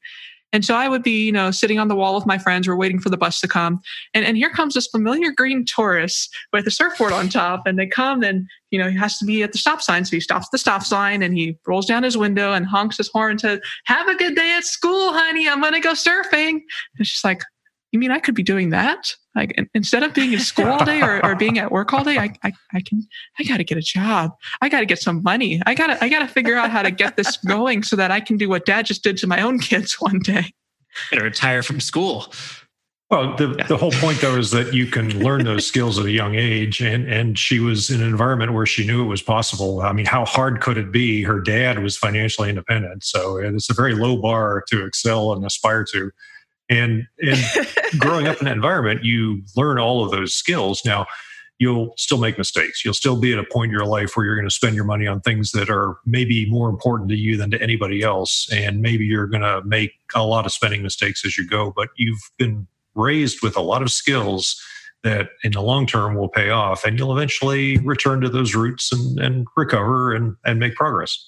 And 0.52 0.64
so 0.64 0.74
I 0.74 0.88
would 0.88 1.02
be, 1.02 1.26
you 1.26 1.32
know, 1.32 1.50
sitting 1.50 1.78
on 1.78 1.88
the 1.88 1.94
wall 1.94 2.14
with 2.14 2.26
my 2.26 2.38
friends. 2.38 2.66
We're 2.66 2.76
waiting 2.76 3.00
for 3.00 3.08
the 3.08 3.16
bus 3.16 3.40
to 3.40 3.48
come. 3.48 3.80
And, 4.14 4.24
and 4.24 4.36
here 4.36 4.50
comes 4.50 4.74
this 4.74 4.86
familiar 4.86 5.30
green 5.30 5.64
Taurus 5.64 6.28
with 6.52 6.66
a 6.66 6.70
surfboard 6.70 7.12
on 7.12 7.28
top. 7.28 7.66
And 7.66 7.78
they 7.78 7.86
come 7.86 8.22
and, 8.22 8.46
you 8.70 8.78
know, 8.78 8.90
he 8.90 8.96
has 8.96 9.18
to 9.18 9.24
be 9.24 9.42
at 9.42 9.52
the 9.52 9.58
stop 9.58 9.80
sign. 9.80 10.04
So 10.04 10.16
he 10.16 10.20
stops 10.20 10.48
the 10.50 10.58
stop 10.58 10.82
sign 10.82 11.22
and 11.22 11.34
he 11.34 11.58
rolls 11.66 11.86
down 11.86 12.02
his 12.02 12.16
window 12.16 12.52
and 12.52 12.66
honks 12.66 12.96
his 12.96 13.10
horn 13.12 13.32
and 13.32 13.40
says, 13.40 13.60
Have 13.86 14.08
a 14.08 14.16
good 14.16 14.34
day 14.34 14.54
at 14.56 14.64
school, 14.64 15.12
honey. 15.12 15.48
I'm 15.48 15.60
going 15.60 15.74
to 15.74 15.80
go 15.80 15.92
surfing. 15.92 16.50
And 16.50 16.62
it's 16.98 17.10
just 17.10 17.24
like, 17.24 17.42
you 17.92 17.98
mean 17.98 18.10
I 18.10 18.18
could 18.18 18.34
be 18.34 18.42
doing 18.42 18.70
that? 18.70 19.14
Like 19.34 19.54
instead 19.74 20.02
of 20.02 20.14
being 20.14 20.32
in 20.32 20.40
school 20.40 20.66
all 20.66 20.84
day 20.84 21.00
or, 21.02 21.24
or 21.24 21.34
being 21.36 21.58
at 21.58 21.70
work 21.70 21.92
all 21.92 22.04
day, 22.04 22.18
I, 22.18 22.32
I, 22.42 22.52
I 22.72 22.80
can, 22.82 23.02
I 23.38 23.44
got 23.44 23.58
to 23.58 23.64
get 23.64 23.78
a 23.78 23.82
job. 23.82 24.32
I 24.60 24.68
got 24.68 24.80
to 24.80 24.86
get 24.86 24.98
some 24.98 25.22
money. 25.22 25.60
I 25.66 25.74
got 25.74 25.88
to, 25.88 26.04
I 26.04 26.08
got 26.08 26.20
to 26.20 26.28
figure 26.28 26.56
out 26.56 26.70
how 26.70 26.82
to 26.82 26.90
get 26.90 27.16
this 27.16 27.36
going 27.38 27.82
so 27.82 27.96
that 27.96 28.10
I 28.10 28.20
can 28.20 28.36
do 28.36 28.48
what 28.48 28.66
dad 28.66 28.86
just 28.86 29.02
did 29.02 29.16
to 29.18 29.26
my 29.26 29.40
own 29.40 29.58
kids 29.58 29.94
one 30.00 30.20
day. 30.20 30.52
Gonna 31.10 31.24
retire 31.24 31.62
from 31.62 31.80
school. 31.80 32.32
well 33.10 33.36
the, 33.36 33.48
the 33.68 33.76
whole 33.76 33.92
point 33.92 34.20
though 34.20 34.36
is 34.36 34.50
that 34.50 34.74
you 34.74 34.86
can 34.86 35.22
learn 35.22 35.44
those 35.44 35.66
skills 35.66 35.98
at 35.98 36.06
a 36.06 36.10
young 36.10 36.34
age 36.34 36.80
and 36.80 37.06
and 37.08 37.38
she 37.38 37.60
was 37.60 37.90
in 37.90 38.00
an 38.02 38.08
environment 38.08 38.52
where 38.52 38.66
she 38.66 38.86
knew 38.86 39.02
it 39.02 39.06
was 39.06 39.22
possible 39.22 39.82
i 39.82 39.92
mean 39.92 40.06
how 40.06 40.24
hard 40.24 40.60
could 40.60 40.76
it 40.76 40.90
be 40.90 41.22
her 41.22 41.40
dad 41.40 41.78
was 41.80 41.96
financially 41.96 42.48
independent 42.48 43.04
so 43.04 43.36
it's 43.36 43.70
a 43.70 43.74
very 43.74 43.94
low 43.94 44.16
bar 44.16 44.64
to 44.68 44.84
excel 44.84 45.32
and 45.32 45.44
aspire 45.44 45.84
to 45.84 46.10
and 46.70 47.06
and 47.18 47.38
growing 47.98 48.26
up 48.26 48.38
in 48.38 48.46
that 48.46 48.54
environment, 48.54 49.04
you 49.04 49.42
learn 49.56 49.78
all 49.78 50.04
of 50.04 50.10
those 50.10 50.34
skills. 50.34 50.82
Now, 50.84 51.06
you'll 51.58 51.92
still 51.98 52.18
make 52.18 52.38
mistakes. 52.38 52.84
You'll 52.84 52.94
still 52.94 53.20
be 53.20 53.32
at 53.32 53.38
a 53.38 53.44
point 53.44 53.70
in 53.70 53.76
your 53.76 53.86
life 53.86 54.16
where 54.16 54.24
you're 54.24 54.34
going 54.34 54.48
to 54.48 54.54
spend 54.54 54.74
your 54.74 54.86
money 54.86 55.06
on 55.06 55.20
things 55.20 55.50
that 55.52 55.68
are 55.68 55.98
maybe 56.06 56.48
more 56.50 56.70
important 56.70 57.10
to 57.10 57.16
you 57.16 57.36
than 57.36 57.50
to 57.50 57.62
anybody 57.62 58.02
else. 58.02 58.48
And 58.50 58.80
maybe 58.80 59.04
you're 59.04 59.26
going 59.26 59.42
to 59.42 59.62
make 59.66 59.92
a 60.14 60.24
lot 60.24 60.46
of 60.46 60.52
spending 60.52 60.82
mistakes 60.82 61.24
as 61.24 61.36
you 61.36 61.46
go, 61.46 61.70
but 61.76 61.90
you've 61.96 62.30
been 62.38 62.66
raised 62.94 63.42
with 63.42 63.56
a 63.56 63.60
lot 63.60 63.82
of 63.82 63.92
skills 63.92 64.60
that 65.02 65.30
in 65.44 65.52
the 65.52 65.60
long 65.60 65.86
term 65.86 66.14
will 66.14 66.28
pay 66.28 66.50
off 66.50 66.84
and 66.84 66.98
you'll 66.98 67.16
eventually 67.16 67.78
return 67.78 68.20
to 68.20 68.28
those 68.28 68.54
roots 68.54 68.92
and, 68.92 69.18
and 69.18 69.46
recover 69.56 70.12
and, 70.12 70.36
and 70.44 70.58
make 70.58 70.74
progress. 70.74 71.26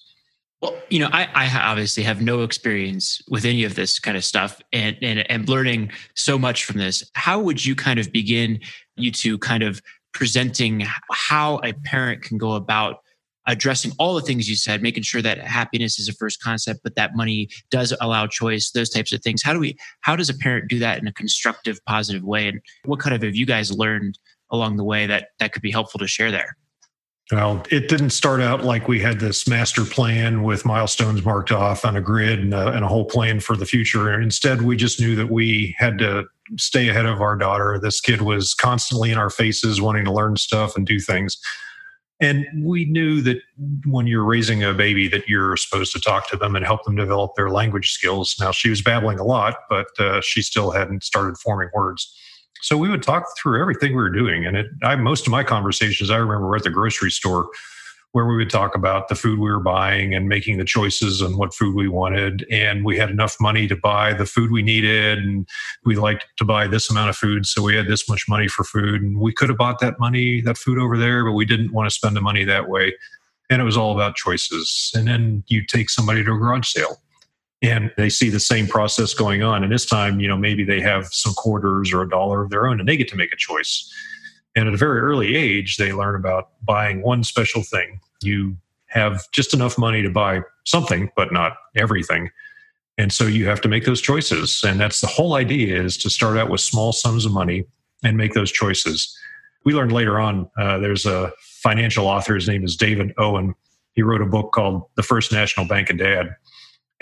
Well, 0.63 0.81
you 0.91 1.01
know, 1.01 1.09
I, 1.13 1.29
I 1.35 1.51
obviously 1.59 2.05
have 2.05 2.23
no 2.23 2.43
experience 2.43 3.21
with 3.29 3.45
any 3.45 3.65
of 3.65 3.75
this 3.75 3.99
kind 3.99 4.17
of 4.17 4.25
stuff 4.25 4.61
and, 4.73 4.97
and 5.03 5.29
and 5.31 5.49
learning 5.49 5.91
so 6.15 6.39
much 6.39 6.65
from 6.65 6.79
this. 6.79 7.03
How 7.15 7.41
would 7.41 7.65
you 7.65 7.75
kind 7.75 7.99
of 7.99 8.13
begin 8.13 8.61
you 8.97 9.11
two 9.11 9.39
kind 9.39 9.65
of 9.65 9.83
presenting 10.15 10.87
how 11.11 11.59
a 11.65 11.73
parent 11.73 12.23
can 12.23 12.39
go 12.39 12.53
about 12.53 12.99
addressing 13.49 13.91
all 13.99 14.15
the 14.15 14.21
things 14.21 14.49
you 14.49 14.55
said, 14.55 14.83
making 14.83 15.03
sure 15.03 15.21
that 15.21 15.39
happiness 15.39 15.99
is 15.99 16.09
a 16.09 16.13
first 16.13 16.41
concept, 16.41 16.79
but 16.85 16.95
that 16.95 17.17
money 17.17 17.49
does 17.73 17.93
allow 18.01 18.29
choice, 18.29 18.71
those 18.71 18.89
types 18.89 19.13
of 19.13 19.21
things. 19.21 19.43
How 19.43 19.53
do 19.53 19.59
we 19.59 19.77
how 20.03 20.15
does 20.15 20.31
a 20.31 20.35
parent 20.35 20.69
do 20.69 20.79
that 20.79 21.01
in 21.01 21.09
a 21.09 21.13
constructive, 21.13 21.85
positive 21.87 22.23
way? 22.23 22.47
And 22.47 22.61
what 22.85 23.01
kind 23.01 23.17
of 23.17 23.23
have 23.23 23.35
you 23.35 23.47
guys 23.47 23.73
learned 23.73 24.17
along 24.53 24.77
the 24.77 24.85
way 24.85 25.09
that 25.09 25.31
that 25.41 25.53
could 25.53 25.63
be 25.63 25.73
helpful 25.73 25.99
to 25.99 26.07
share 26.07 26.31
there? 26.31 26.57
Well, 27.33 27.65
it 27.71 27.89
didn't 27.89 28.11
start 28.11 28.43
out 28.43 28.63
like 28.63 28.89
we 28.89 29.01
had 29.01 29.19
this 29.19 29.49
master 29.49 29.87
plan 29.87 30.43
with 30.43 30.67
milestones 30.67 31.25
marked 31.25 31.51
off 31.51 31.83
on 31.83 31.97
a 31.97 32.01
grid 32.03 32.41
and 32.41 32.53
a, 32.53 32.73
and 32.73 32.85
a, 32.85 32.89
whole 32.89 33.07
plan 33.07 33.41
for 33.41 33.57
the 33.57 33.65
future. 33.65 34.21
Instead, 34.21 34.61
we 34.61 34.77
just 34.77 35.01
knew 35.01 35.17
that 35.17 35.31
we 35.31 35.75
had 35.79 35.97
to 36.01 36.25
stay 36.59 36.91
ahead 36.91 37.07
of 37.07 37.23
our 37.23 37.35
daughter. 37.35 37.79
This 37.83 38.03
kid 38.03 38.21
was 38.21 38.53
constantly 38.53 39.11
in 39.11 39.17
our 39.17 39.31
faces, 39.31 39.81
wanting 39.81 40.05
to 40.05 40.13
learn 40.13 40.37
stuff 40.37 40.77
and 40.77 40.87
do 40.87 41.01
things. 41.01 41.39
And 42.21 42.47
we 42.63 42.85
knew 42.85 43.23
that 43.23 43.39
when 43.87 44.07
you're 44.07 44.25
raising 44.25 44.63
a 44.63 44.75
baby, 44.75 45.09
that 45.09 45.27
you're 45.27 45.57
supposed 45.57 45.93
to 45.95 46.01
talk 46.01 46.29
to 46.29 46.37
them 46.37 46.55
and 46.55 46.67
help 46.67 46.85
them 46.85 46.97
develop 46.97 47.33
their 47.35 47.49
language 47.49 47.93
skills. 47.93 48.37
Now, 48.39 48.53
she 48.53 48.69
was 48.69 48.83
babbling 48.83 49.19
a 49.19 49.25
lot, 49.25 49.57
but 49.71 49.89
uh, 49.99 50.21
she 50.21 50.43
still 50.43 50.71
hadn't 50.71 51.03
started 51.03 51.39
forming 51.39 51.71
words. 51.73 52.15
So 52.63 52.77
we 52.77 52.89
would 52.89 53.03
talk 53.03 53.27
through 53.37 53.61
everything 53.61 53.91
we 53.91 53.97
were 53.97 54.11
doing. 54.11 54.47
And 54.47 54.57
it, 54.57 54.67
I, 54.83 54.97
most 54.97 55.27
of 55.27 55.33
my 55.33 55.43
conversations, 55.43 56.11
I 56.11 56.17
remember 56.17 56.47
were 56.47 56.57
at 56.57 56.63
the 56.63 56.71
grocery 56.71 57.11
store 57.11 57.49
where 58.13 58.27
we 58.27 58.37
would 58.37 58.51
talk 58.51 58.75
about 58.75 59.09
the 59.09 59.15
food 59.15 59.39
we 59.39 59.51
were 59.51 59.59
buying 59.59 60.15
and 60.15 60.29
making 60.29 60.59
the 60.59 60.65
choices 60.65 61.23
and 61.23 61.37
what 61.39 61.55
food 61.55 61.75
we 61.75 61.89
wanted. 61.89 62.47
And 62.51 62.85
we 62.85 62.99
had 62.99 63.11
enough 63.11 63.37
money 63.41 63.67
to 63.69 63.75
buy 63.75 64.13
the 64.13 64.27
food 64.27 64.53
we 64.53 64.63
needed. 64.63 65.19
And 65.19 65.49
we 65.85 65.97
liked 65.97 66.27
to 66.37 66.45
buy 66.45 66.67
this 66.67 66.91
amount 66.91 67.09
of 67.11 67.17
food. 67.17 67.47
So 67.47 67.63
we 67.63 67.75
had 67.75 67.89
this 67.89 68.09
much 68.09 68.29
money 68.29 68.49
for 68.49 68.65
food. 68.65 69.03
And 69.03 69.19
we 69.19 69.33
could 69.33 69.49
have 69.49 69.59
bought 69.59 69.81
that 69.81 69.99
money, 69.99 70.43
that 70.43 70.59
food 70.59 70.79
over 70.79 70.99
there, 70.99 71.25
but 71.25 71.33
we 71.33 71.47
didn't 71.47 71.73
want 71.73 71.89
to 71.89 71.95
spend 71.95 72.15
the 72.15 72.21
money 72.21 72.45
that 72.45 72.69
way. 72.69 72.93
And 73.51 73.61
it 73.61 73.65
was 73.65 73.77
all 73.77 73.93
about 73.93 74.15
choices. 74.15 74.93
And 74.95 75.09
then 75.09 75.43
you 75.49 75.65
take 75.67 75.91
somebody 75.91 76.23
to 76.23 76.33
a 76.33 76.39
garage 76.39 76.69
sale 76.69 76.99
and 77.63 77.93
they 77.97 78.09
see 78.09 78.29
the 78.29 78.41
same 78.41 78.67
process 78.67 79.15
going 79.15 79.43
on. 79.43 79.63
And 79.63 79.73
this 79.73 79.87
time, 79.87 80.19
you 80.19 80.27
know, 80.27 80.37
maybe 80.37 80.65
they 80.65 80.81
have 80.81 81.07
some 81.07 81.33
quarters 81.35 81.93
or 81.93 82.03
a 82.03 82.09
dollar 82.09 82.43
of 82.43 82.51
their 82.51 82.67
own 82.67 82.81
and 82.81 82.89
they 82.89 82.97
get 82.97 83.09
to 83.09 83.17
make 83.17 83.33
a 83.33 83.37
choice. 83.37 83.91
And 84.57 84.69
at 84.69 84.75
a 84.75 84.77
very 84.77 85.01
early 85.01 85.37
age, 85.37 85.77
they 85.77 85.93
learn 85.93 86.17
about 86.17 86.51
buying 86.63 87.03
one 87.03 87.23
special 87.25 87.63
thing. 87.63 88.01
You 88.23 88.57
have 88.89 89.31
just 89.31 89.55
enough 89.55 89.79
money 89.79 90.03
to 90.03 90.11
buy 90.11 90.43
something, 90.65 91.11
but 91.17 91.33
not 91.33 91.53
everything. 91.77 92.31
And 92.99 93.13
so 93.13 93.25
you 93.25 93.47
have 93.47 93.61
to 93.63 93.69
make 93.69 93.85
those 93.85 94.01
choices. 94.01 94.63
And 94.67 94.79
that's 94.79 95.01
the 95.01 95.07
whole 95.07 95.35
idea 95.35 95.81
is 95.81 95.97
to 95.99 96.11
start 96.11 96.37
out 96.37 96.51
with 96.51 96.61
small 96.61 96.93
sums 96.93 97.25
of 97.25 97.33
money 97.33 97.65
and 98.05 98.17
make 98.17 98.35
those 98.35 98.53
choices. 98.53 99.17
We 99.65 99.73
learned 99.73 99.93
later 99.93 100.21
on, 100.21 100.51
uh, 100.59 100.79
there's 100.79 101.07
a 101.07 101.33
financial 101.41 102.07
author, 102.07 102.35
his 102.35 102.49
name 102.49 102.65
is 102.65 102.77
David 102.77 103.15
Owen. 103.17 103.55
He 103.93 104.03
wrote 104.03 104.21
a 104.21 104.27
book 104.27 104.53
called 104.53 104.83
The 104.97 105.03
First 105.03 105.33
National 105.33 105.67
Bank 105.67 105.89
of 105.89 105.99
Dad 105.99 106.35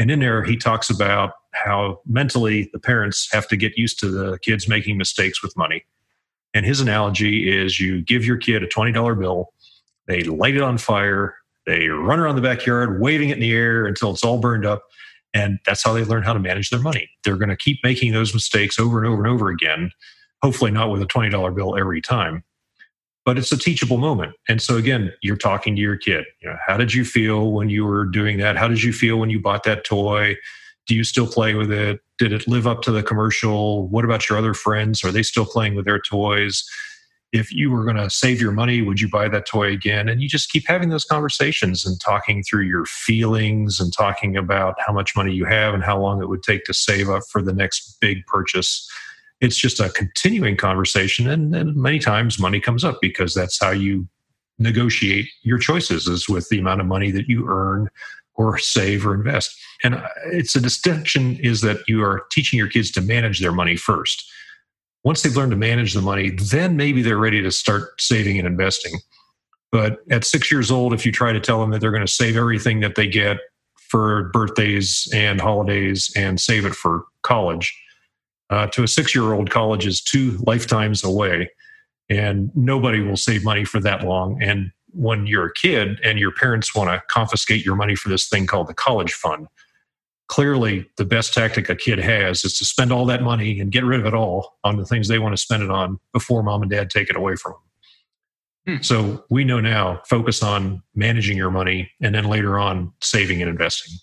and 0.01 0.11
in 0.11 0.21
there, 0.21 0.43
he 0.43 0.57
talks 0.57 0.89
about 0.89 1.33
how 1.53 2.01
mentally 2.07 2.71
the 2.73 2.79
parents 2.79 3.29
have 3.33 3.47
to 3.49 3.57
get 3.57 3.77
used 3.77 4.01
to 4.01 4.09
the 4.09 4.39
kids 4.39 4.67
making 4.67 4.97
mistakes 4.97 5.43
with 5.43 5.55
money. 5.59 5.85
And 6.55 6.65
his 6.65 6.81
analogy 6.81 7.55
is 7.55 7.79
you 7.79 8.01
give 8.01 8.25
your 8.25 8.39
kid 8.39 8.63
a 8.63 8.67
$20 8.67 9.21
bill, 9.21 9.53
they 10.09 10.23
light 10.23 10.57
it 10.57 10.63
on 10.63 10.79
fire, 10.79 11.35
they 11.67 11.89
run 11.89 12.19
around 12.19 12.37
the 12.37 12.43
backyard 12.43 12.99
waving 12.99 13.29
it 13.29 13.35
in 13.35 13.41
the 13.41 13.53
air 13.53 13.85
until 13.85 14.11
it's 14.11 14.25
all 14.25 14.39
burned 14.39 14.65
up. 14.65 14.85
And 15.35 15.59
that's 15.67 15.85
how 15.85 15.93
they 15.93 16.03
learn 16.03 16.23
how 16.23 16.33
to 16.33 16.41
manage 16.41 16.71
their 16.71 16.81
money. 16.81 17.11
They're 17.23 17.37
going 17.37 17.51
to 17.51 17.57
keep 17.57 17.81
making 17.85 18.13
those 18.13 18.33
mistakes 18.33 18.79
over 18.79 19.05
and 19.05 19.07
over 19.07 19.23
and 19.23 19.31
over 19.31 19.51
again, 19.51 19.91
hopefully 20.43 20.71
not 20.71 20.91
with 20.91 21.03
a 21.03 21.07
$20 21.07 21.55
bill 21.55 21.77
every 21.77 22.01
time 22.01 22.43
but 23.25 23.39
it's 23.39 23.53
a 23.53 23.59
teachable 23.59 23.99
moment. 23.99 24.33
And 24.49 24.61
so 24.63 24.77
again, 24.77 25.13
you're 25.23 25.37
talking 25.37 25.77
to 25.77 25.83
your 25.83 25.97
kid. 25.97 26.25
You 26.43 26.51
know, 26.51 26.57
how 26.67 26.77
did 26.77 26.95
you 26.95 27.05
feel 27.05 27.53
when 27.53 27.69
you 27.69 27.85
were 27.85 28.05
doing 28.07 28.39
that? 28.39 28.57
How 28.57 28.69
did 28.69 28.83
you 28.83 28.93
feel 28.93 29.19
when 29.19 29.31
you 29.31 29.41
bought 29.41 29.65
that 29.65 29.85
toy? 29.85 30.37
Do 30.87 30.95
you 30.95 31.05
still 31.05 31.27
play 31.27 31.55
with 31.55 31.71
it? 31.71 32.01
Did 32.19 32.33
it 32.33 32.49
live 32.49 32.67
up 32.67 32.83
to 32.83 32.91
the 32.91 33.03
commercial? 33.03 33.87
What 33.89 34.05
about 34.05 34.29
your 34.29 34.39
other 34.39 34.55
friends? 34.55 35.05
Are 35.05 35.13
they 35.13 35.23
still 35.23 35.45
playing 35.45 35.75
with 35.75 35.85
their 35.85 36.01
toys? 36.01 36.65
If 37.33 37.53
you 37.53 37.71
were 37.71 37.85
going 37.85 37.97
to 37.97 38.11
save 38.11 38.41
your 38.41 38.51
money, 38.51 38.83
would 38.83 39.01
you 39.01 39.09
buy 39.09 39.29
that 39.29 39.47
toy 39.47 39.71
again? 39.71 40.09
And 40.09 40.21
you 40.21 40.29
just 40.29 40.51
keep 40.51 40.67
having 40.67 40.89
those 40.89 41.05
conversations 41.05 41.87
and 41.87 42.01
talking 42.01 42.43
through 42.43 42.65
your 42.65 42.87
feelings 42.87 43.79
and 43.79 43.93
talking 43.93 44.37
about 44.37 44.75
how 44.85 44.93
much 44.93 45.15
money 45.15 45.33
you 45.33 45.45
have 45.45 45.73
and 45.73 45.85
how 45.85 46.01
long 46.01 46.21
it 46.21 46.29
would 46.29 46.43
take 46.43 46.65
to 46.65 46.75
save 46.75 47.09
up 47.09 47.23
for 47.31 47.41
the 47.41 47.53
next 47.53 47.99
big 48.01 48.27
purchase 48.27 48.91
it's 49.41 49.57
just 49.57 49.81
a 49.81 49.89
continuing 49.91 50.57
conversation 50.57 51.29
and, 51.29 51.55
and 51.55 51.75
many 51.77 51.99
times 51.99 52.39
money 52.39 52.61
comes 52.61 52.85
up 52.85 52.99
because 53.01 53.35
that's 53.35 53.59
how 53.59 53.71
you 53.71 54.07
negotiate 54.59 55.27
your 55.43 55.59
choices 55.59 56.07
is 56.07 56.29
with 56.29 56.49
the 56.51 56.59
amount 56.59 56.81
of 56.81 56.87
money 56.87 57.11
that 57.11 57.29
you 57.29 57.49
earn 57.49 57.89
or 58.35 58.59
save 58.59 59.07
or 59.07 59.15
invest. 59.15 59.59
And 59.83 59.95
uh, 59.97 60.07
it's 60.27 60.55
a 60.55 60.61
distinction 60.61 61.37
is 61.41 61.63
that 61.63 61.79
you 61.89 62.03
are 62.05 62.27
teaching 62.31 62.59
your 62.59 62.69
kids 62.69 62.91
to 62.93 63.01
manage 63.01 63.41
their 63.41 63.53
money 63.53 63.77
first. 63.77 64.31
Once 65.03 65.23
they've 65.23 65.37
learned 65.37 65.53
to 65.53 65.57
manage 65.57 65.95
the 65.95 66.03
money 66.03 66.31
then 66.31 66.77
maybe 66.77 67.01
they're 67.01 67.17
ready 67.17 67.43
to 67.43 67.51
start 67.51 68.01
saving 68.01 68.39
and 68.39 68.47
investing. 68.47 68.93
But 69.73 70.01
at 70.11 70.25
six 70.25 70.53
years 70.53 70.71
old 70.71 70.93
if 70.93 71.07
you 71.07 71.13
try 71.13 71.33
to 71.33 71.41
tell 71.41 71.61
them 71.61 71.71
that 71.71 71.81
they're 71.81 71.91
going 71.91 72.07
to 72.07 72.13
save 72.13 72.37
everything 72.37 72.81
that 72.81 72.97
they 72.97 73.07
get 73.07 73.39
for 73.89 74.25
birthdays 74.35 75.09
and 75.13 75.41
holidays 75.41 76.13
and 76.15 76.39
save 76.39 76.67
it 76.67 76.75
for 76.75 77.07
college 77.23 77.75
uh, 78.51 78.67
to 78.69 78.83
a 78.83 78.89
six 78.89 79.15
year 79.15 79.33
old, 79.33 79.51
college 79.51 79.87
is 79.87 80.03
two 80.03 80.39
lifetimes 80.47 81.05
away, 81.05 81.51
and 82.09 82.51
nobody 82.55 83.01
will 83.01 83.17
save 83.17 83.45
money 83.45 83.65
for 83.65 83.81
that 83.81 84.05
long. 84.05 84.43
And 84.43 84.73
when 84.93 85.27
you're 85.27 85.47
a 85.47 85.55
kid 85.55 86.01
and 86.03 86.19
your 86.19 86.33
parents 86.33 86.75
want 86.75 86.91
to 86.91 87.03
confiscate 87.09 87.65
your 87.65 87.77
money 87.77 87.95
for 87.95 88.09
this 88.09 88.29
thing 88.29 88.47
called 88.47 88.67
the 88.67 88.75
college 88.75 89.13
fund, 89.13 89.47
clearly 90.29 90.89
the 90.97 91.05
best 91.05 91.33
tactic 91.33 91.69
a 91.69 91.77
kid 91.77 91.99
has 91.99 92.45
is 92.45 92.59
to 92.59 92.65
spend 92.65 92.93
all 92.93 93.07
that 93.07 93.23
money 93.23 93.61
and 93.61 93.73
get 93.73 93.85
rid 93.85 94.01
of 94.01 94.07
it 94.07 94.15
all 94.15 94.59
on 94.65 94.77
the 94.77 94.85
things 94.85 95.09
they 95.09 95.19
want 95.19 95.33
to 95.33 95.41
spend 95.41 95.63
it 95.63 95.71
on 95.71 95.99
before 96.13 96.43
mom 96.43 96.63
and 96.63 96.71
dad 96.71 96.91
take 96.91 97.09
it 97.09 97.17
away 97.17 97.37
from 97.37 97.53
them. 97.53 97.61
Hmm. 98.77 98.83
So 98.83 99.25
we 99.31 99.45
know 99.45 99.61
now 99.61 100.03
focus 100.09 100.43
on 100.43 100.83
managing 100.95 101.37
your 101.37 101.51
money 101.51 101.91
and 102.01 102.15
then 102.15 102.25
later 102.25 102.59
on 102.59 102.93
saving 103.01 103.41
and 103.41 103.51
investing. 103.51 103.97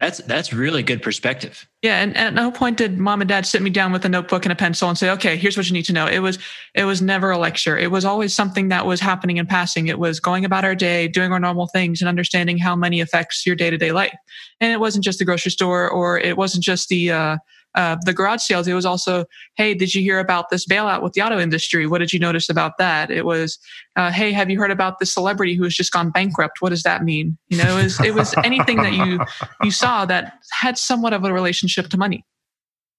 That's 0.00 0.18
that's 0.18 0.52
really 0.52 0.82
good 0.82 1.02
perspective. 1.02 1.68
Yeah, 1.80 2.00
and, 2.00 2.16
and, 2.16 2.26
at 2.26 2.34
no 2.34 2.50
point 2.50 2.78
did 2.78 2.98
mom 2.98 3.20
and 3.20 3.28
dad 3.28 3.46
sit 3.46 3.62
me 3.62 3.70
down 3.70 3.92
with 3.92 4.04
a 4.04 4.08
notebook 4.08 4.44
and 4.44 4.52
a 4.52 4.56
pencil 4.56 4.88
and 4.88 4.98
say, 4.98 5.08
"Okay, 5.10 5.36
here's 5.36 5.56
what 5.56 5.66
you 5.66 5.72
need 5.72 5.84
to 5.84 5.92
know." 5.92 6.06
It 6.06 6.18
was 6.18 6.38
it 6.74 6.84
was 6.84 7.00
never 7.00 7.30
a 7.30 7.38
lecture. 7.38 7.78
It 7.78 7.92
was 7.92 8.04
always 8.04 8.34
something 8.34 8.68
that 8.68 8.86
was 8.86 9.00
happening 9.00 9.36
in 9.36 9.46
passing. 9.46 9.86
It 9.86 10.00
was 10.00 10.18
going 10.18 10.44
about 10.44 10.64
our 10.64 10.74
day, 10.74 11.06
doing 11.06 11.32
our 11.32 11.38
normal 11.38 11.68
things, 11.68 12.00
and 12.02 12.08
understanding 12.08 12.58
how 12.58 12.74
money 12.74 13.00
affects 13.00 13.46
your 13.46 13.54
day 13.54 13.70
to 13.70 13.78
day 13.78 13.92
life. 13.92 14.16
And 14.60 14.72
it 14.72 14.80
wasn't 14.80 15.04
just 15.04 15.20
the 15.20 15.24
grocery 15.24 15.52
store, 15.52 15.88
or 15.88 16.18
it 16.18 16.36
wasn't 16.36 16.64
just 16.64 16.88
the 16.88 17.12
uh, 17.12 17.36
uh, 17.74 17.96
the 18.04 18.12
garage 18.12 18.42
sales, 18.42 18.68
it 18.68 18.74
was 18.74 18.86
also, 18.86 19.24
hey, 19.56 19.74
did 19.74 19.94
you 19.94 20.02
hear 20.02 20.18
about 20.18 20.50
this 20.50 20.66
bailout 20.66 21.02
with 21.02 21.12
the 21.14 21.22
auto 21.22 21.38
industry? 21.38 21.86
What 21.86 21.98
did 21.98 22.12
you 22.12 22.18
notice 22.18 22.48
about 22.48 22.78
that? 22.78 23.10
It 23.10 23.24
was, 23.24 23.58
uh, 23.96 24.10
hey, 24.10 24.32
have 24.32 24.50
you 24.50 24.58
heard 24.58 24.70
about 24.70 24.98
this 24.98 25.12
celebrity 25.12 25.54
who 25.54 25.64
has 25.64 25.74
just 25.74 25.92
gone 25.92 26.10
bankrupt? 26.10 26.60
What 26.60 26.70
does 26.70 26.82
that 26.84 27.04
mean? 27.04 27.36
You 27.48 27.58
know, 27.58 27.76
it 27.76 27.82
was, 27.82 28.00
it 28.00 28.14
was 28.14 28.34
anything 28.44 28.82
that 28.82 28.92
you 28.92 29.20
you 29.62 29.70
saw 29.70 30.04
that 30.06 30.38
had 30.52 30.78
somewhat 30.78 31.12
of 31.12 31.24
a 31.24 31.32
relationship 31.32 31.88
to 31.88 31.96
money. 31.96 32.24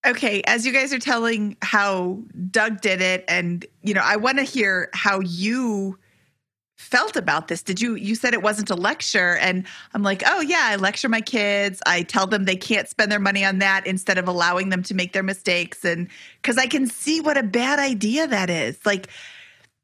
Okay, 0.06 0.44
as 0.46 0.66
you 0.66 0.72
guys 0.72 0.94
are 0.94 1.00
telling 1.00 1.58
how 1.62 2.20
Doug 2.52 2.82
did 2.82 3.02
it, 3.02 3.26
and 3.28 3.66
you 3.82 3.94
know, 3.94 4.02
I 4.04 4.18
want 4.18 4.38
to 4.38 4.44
hear 4.44 4.90
how 4.94 5.20
you 5.22 5.98
felt 6.76 7.16
about 7.16 7.48
this. 7.48 7.64
Did 7.64 7.82
you 7.82 7.96
you 7.96 8.16
said 8.16 8.34
it 8.34 8.42
wasn't 8.42 8.70
a 8.70 8.76
lecture 8.76 9.38
and 9.38 9.66
I'm 9.94 10.04
like, 10.04 10.24
"Oh 10.26 10.42
yeah, 10.42 10.62
I 10.64 10.76
lecture 10.76 11.10
my 11.10 11.22
kids. 11.22 11.82
I 11.86 12.04
tell 12.04 12.28
them 12.28 12.46
they 12.46 12.56
can't 12.56 12.88
spend 12.88 13.12
their 13.12 13.20
money 13.20 13.46
on 13.46 13.60
that 13.60 13.88
instead 13.88 14.18
of 14.18 14.28
allowing 14.28 14.70
them 14.70 14.84
to 14.84 14.94
make 14.94 15.14
their 15.14 15.24
mistakes 15.24 15.86
and 15.86 16.10
cuz 16.44 16.58
I 16.58 16.68
can 16.68 16.88
see 16.88 17.22
what 17.22 17.38
a 17.38 17.44
bad 17.44 17.80
idea 17.80 18.28
that 18.28 18.50
is." 18.50 18.78
Like 18.86 19.08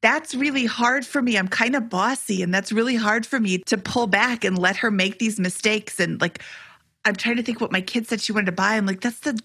that's 0.01 0.33
really 0.35 0.65
hard 0.65 1.05
for 1.05 1.21
me. 1.21 1.37
I'm 1.37 1.47
kind 1.47 1.75
of 1.75 1.89
bossy 1.89 2.41
and 2.41 2.53
that's 2.53 2.71
really 2.71 2.95
hard 2.95 3.25
for 3.25 3.39
me 3.39 3.59
to 3.59 3.77
pull 3.77 4.07
back 4.07 4.43
and 4.43 4.57
let 4.57 4.77
her 4.77 4.91
make 4.91 5.19
these 5.19 5.39
mistakes 5.39 5.99
and 5.99 6.19
like 6.19 6.41
I'm 7.05 7.15
trying 7.15 7.37
to 7.37 7.43
think 7.43 7.61
what 7.61 7.71
my 7.71 7.81
kid 7.81 8.07
said 8.07 8.21
she 8.21 8.31
wanted 8.31 8.47
to 8.47 8.51
buy. 8.51 8.75
I'm 8.75 8.85
like, 8.85 9.01
that's 9.01 9.19
the 9.19 9.39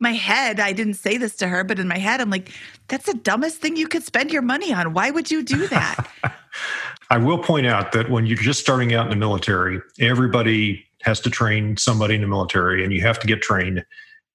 my 0.00 0.12
head, 0.12 0.60
I 0.60 0.72
didn't 0.72 0.94
say 0.94 1.16
this 1.16 1.36
to 1.36 1.48
her, 1.48 1.64
but 1.64 1.78
in 1.78 1.88
my 1.88 1.98
head, 1.98 2.20
I'm 2.20 2.30
like, 2.30 2.52
that's 2.86 3.06
the 3.06 3.14
dumbest 3.14 3.60
thing 3.60 3.76
you 3.76 3.88
could 3.88 4.04
spend 4.04 4.30
your 4.30 4.42
money 4.42 4.72
on. 4.72 4.92
Why 4.92 5.10
would 5.10 5.30
you 5.30 5.42
do 5.42 5.66
that? 5.68 6.08
I 7.10 7.16
will 7.18 7.38
point 7.38 7.66
out 7.66 7.92
that 7.92 8.10
when 8.10 8.26
you're 8.26 8.36
just 8.36 8.60
starting 8.60 8.94
out 8.94 9.06
in 9.06 9.10
the 9.10 9.16
military, 9.16 9.80
everybody 9.98 10.84
has 11.02 11.20
to 11.20 11.30
train 11.30 11.76
somebody 11.76 12.14
in 12.14 12.20
the 12.20 12.26
military 12.26 12.84
and 12.84 12.92
you 12.92 13.00
have 13.02 13.18
to 13.20 13.26
get 13.26 13.40
trained. 13.40 13.84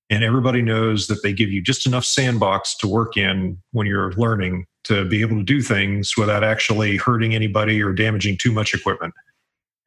And 0.10 0.24
everybody 0.24 0.62
knows 0.62 1.08
that 1.08 1.24
they 1.24 1.34
give 1.34 1.52
you 1.52 1.62
just 1.62 1.86
enough 1.86 2.06
sandbox 2.06 2.76
to 2.78 2.88
work 2.88 3.16
in 3.18 3.58
when 3.72 3.88
you're 3.88 4.14
learning 4.14 4.66
to 4.86 5.06
be 5.06 5.22
able 5.22 5.38
to 5.38 5.44
do 5.44 5.62
things 5.62 6.14
without 6.18 6.44
actually 6.44 6.98
hurting 6.98 7.34
anybody 7.34 7.82
or 7.82 7.94
damaging 7.94 8.38
too 8.38 8.52
much 8.52 8.74
equipment. 8.74 9.14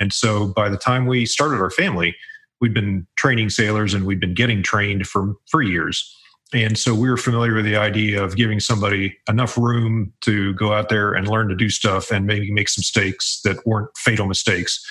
And 0.01 0.13
so 0.13 0.49
by 0.49 0.69
the 0.69 0.77
time 0.77 1.07
we 1.07 1.27
started 1.27 1.61
our 1.61 1.71
family, 1.71 2.17
we'd 2.61 2.75
been 2.75 3.07
training 3.17 3.51
sailors 3.51 3.95
and 3.95 4.07
we'd 4.07 4.21
been 4.21 4.35
getting 4.35 4.63
trained 4.63 5.07
for, 5.07 5.35
for 5.51 5.63
years. 5.63 6.17
And 6.55 6.79
so 6.79 6.95
we 6.95 7.11
were 7.11 7.17
familiar 7.17 7.55
with 7.55 7.65
the 7.65 7.77
idea 7.77 8.23
of 8.23 8.37
giving 8.37 8.61
somebody 8.61 9.17
enough 9.29 9.59
room 9.59 10.13
to 10.21 10.55
go 10.55 10.73
out 10.73 10.89
there 10.89 11.13
and 11.13 11.27
learn 11.27 11.49
to 11.49 11.57
do 11.57 11.69
stuff 11.69 12.13
and 12.13 12.25
maybe 12.25 12.53
make 12.53 12.69
some 12.69 12.81
mistakes 12.81 13.41
that 13.45 13.67
weren't 13.67 13.91
fatal 13.97 14.27
mistakes 14.27 14.85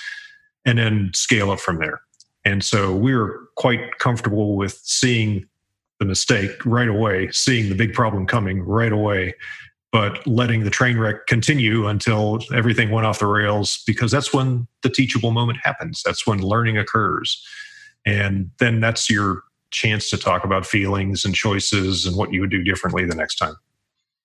and 0.66 0.78
then 0.78 1.10
scale 1.14 1.50
up 1.50 1.60
from 1.60 1.78
there. 1.78 2.02
And 2.44 2.62
so 2.62 2.94
we 2.94 3.14
were 3.16 3.48
quite 3.56 3.98
comfortable 3.98 4.54
with 4.54 4.78
seeing 4.84 5.48
the 5.98 6.04
mistake 6.04 6.50
right 6.66 6.88
away, 6.88 7.30
seeing 7.30 7.70
the 7.70 7.74
big 7.74 7.94
problem 7.94 8.26
coming 8.26 8.62
right 8.62 8.92
away, 8.92 9.34
but 9.92 10.26
letting 10.26 10.64
the 10.64 10.70
train 10.70 10.98
wreck 10.98 11.26
continue 11.26 11.86
until 11.86 12.38
everything 12.54 12.90
went 12.90 13.06
off 13.06 13.18
the 13.18 13.26
rails 13.26 13.82
because 13.86 14.10
that's 14.10 14.32
when 14.32 14.68
the 14.82 14.90
teachable 14.90 15.30
moment 15.30 15.58
happens. 15.62 16.02
That's 16.04 16.26
when 16.26 16.40
learning 16.40 16.76
occurs. 16.76 17.42
And 18.04 18.50
then 18.58 18.80
that's 18.80 19.08
your 19.08 19.42
chance 19.70 20.10
to 20.10 20.16
talk 20.16 20.44
about 20.44 20.66
feelings 20.66 21.24
and 21.24 21.34
choices 21.34 22.06
and 22.06 22.16
what 22.16 22.32
you 22.32 22.40
would 22.40 22.50
do 22.50 22.62
differently 22.62 23.04
the 23.04 23.14
next 23.14 23.36
time. 23.36 23.54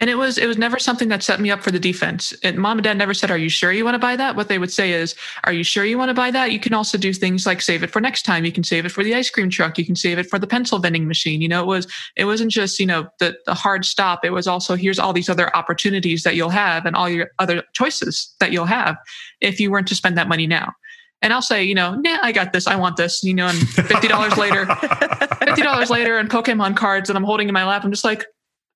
And 0.02 0.10
it 0.10 0.16
was 0.16 0.40
it 0.40 0.48
was 0.48 0.58
never 0.58 0.80
something 0.80 1.10
that 1.10 1.22
set 1.22 1.40
me 1.40 1.52
up 1.52 1.62
for 1.62 1.70
the 1.70 1.80
defense. 1.80 2.34
And 2.44 2.58
mom 2.58 2.80
and 2.80 2.84
dad 2.84 2.98
never 2.98 3.14
said 3.14 3.30
are 3.30 3.38
you 3.38 3.50
sure 3.50 3.72
you 3.72 3.86
want 3.86 3.94
to 3.94 4.00
buy 4.00 4.16
that? 4.16 4.36
What 4.36 4.48
they 4.48 4.58
would 4.58 4.72
say 4.72 4.94
is 4.94 5.14
are 5.44 5.54
you 5.54 5.64
sure 5.64 5.86
you 5.86 5.96
want 5.96 6.10
to 6.10 6.16
buy 6.16 6.32
that? 6.32 6.52
You 6.52 6.60
can 6.60 6.74
also 6.74 6.98
do 6.98 7.14
things 7.14 7.46
like 7.46 7.62
save 7.62 7.84
it 7.84 7.92
for 7.92 8.02
next 8.02 8.24
time. 8.24 8.44
You 8.44 8.52
can 8.52 8.64
save 8.64 8.84
it 8.84 8.92
for 8.92 9.04
the 9.04 9.14
ice 9.14 9.30
cream 9.30 9.52
truck. 9.52 9.78
You 9.78 9.86
can 9.86 9.96
save 9.96 10.18
it 10.18 10.28
for 10.28 10.40
the 10.40 10.48
pencil 10.48 10.80
vending 10.80 11.08
machine. 11.08 11.40
You 11.40 11.48
know 11.48 11.62
it 11.62 11.68
was 11.68 11.88
it 12.16 12.26
wasn't 12.26 12.50
just 12.50 12.80
you 12.80 12.88
know 12.88 13.10
the, 13.20 13.38
the 13.46 13.54
hard 13.54 13.86
stop. 13.86 14.26
It 14.26 14.32
was 14.32 14.48
also 14.48 14.76
here's 14.76 14.98
all 14.98 15.14
these 15.14 15.30
other 15.30 15.56
opportunities 15.56 16.24
that 16.24 16.36
you'll 16.36 16.50
have 16.50 16.88
and 16.88 16.96
all 16.96 17.08
your 17.08 17.30
other 17.38 17.62
choices 17.74 18.34
that 18.40 18.52
you'll 18.52 18.66
have 18.66 18.98
if 19.40 19.60
you 19.60 19.70
weren't 19.70 19.88
to 19.90 19.96
spend 19.96 20.18
that 20.18 20.28
money 20.28 20.48
now 20.48 20.74
and 21.22 21.34
I'll 21.34 21.42
say, 21.42 21.64
you 21.64 21.76
know, 21.76 21.96
nah, 21.96 22.18
I 22.22 22.32
got 22.32 22.54
this. 22.54 22.68
I 22.68 22.76
want 22.76 22.98
this. 22.98 23.24
You 23.24 23.34
know, 23.34 23.48
and 23.48 23.58
fifty 23.58 24.08
dollars 24.08 24.38
later, 24.38 24.66
fifty 25.46 25.62
dollars 25.62 25.90
later, 25.90 26.18
and 26.18 26.30
Pokemon 26.30 26.76
cards 26.78 27.08
that 27.08 27.16
I'm 27.16 27.24
holding 27.24 27.48
in 27.48 27.54
my 27.54 27.66
lap. 27.66 27.84
I'm 27.84 27.92
just 27.92 28.04
like, 28.04 28.26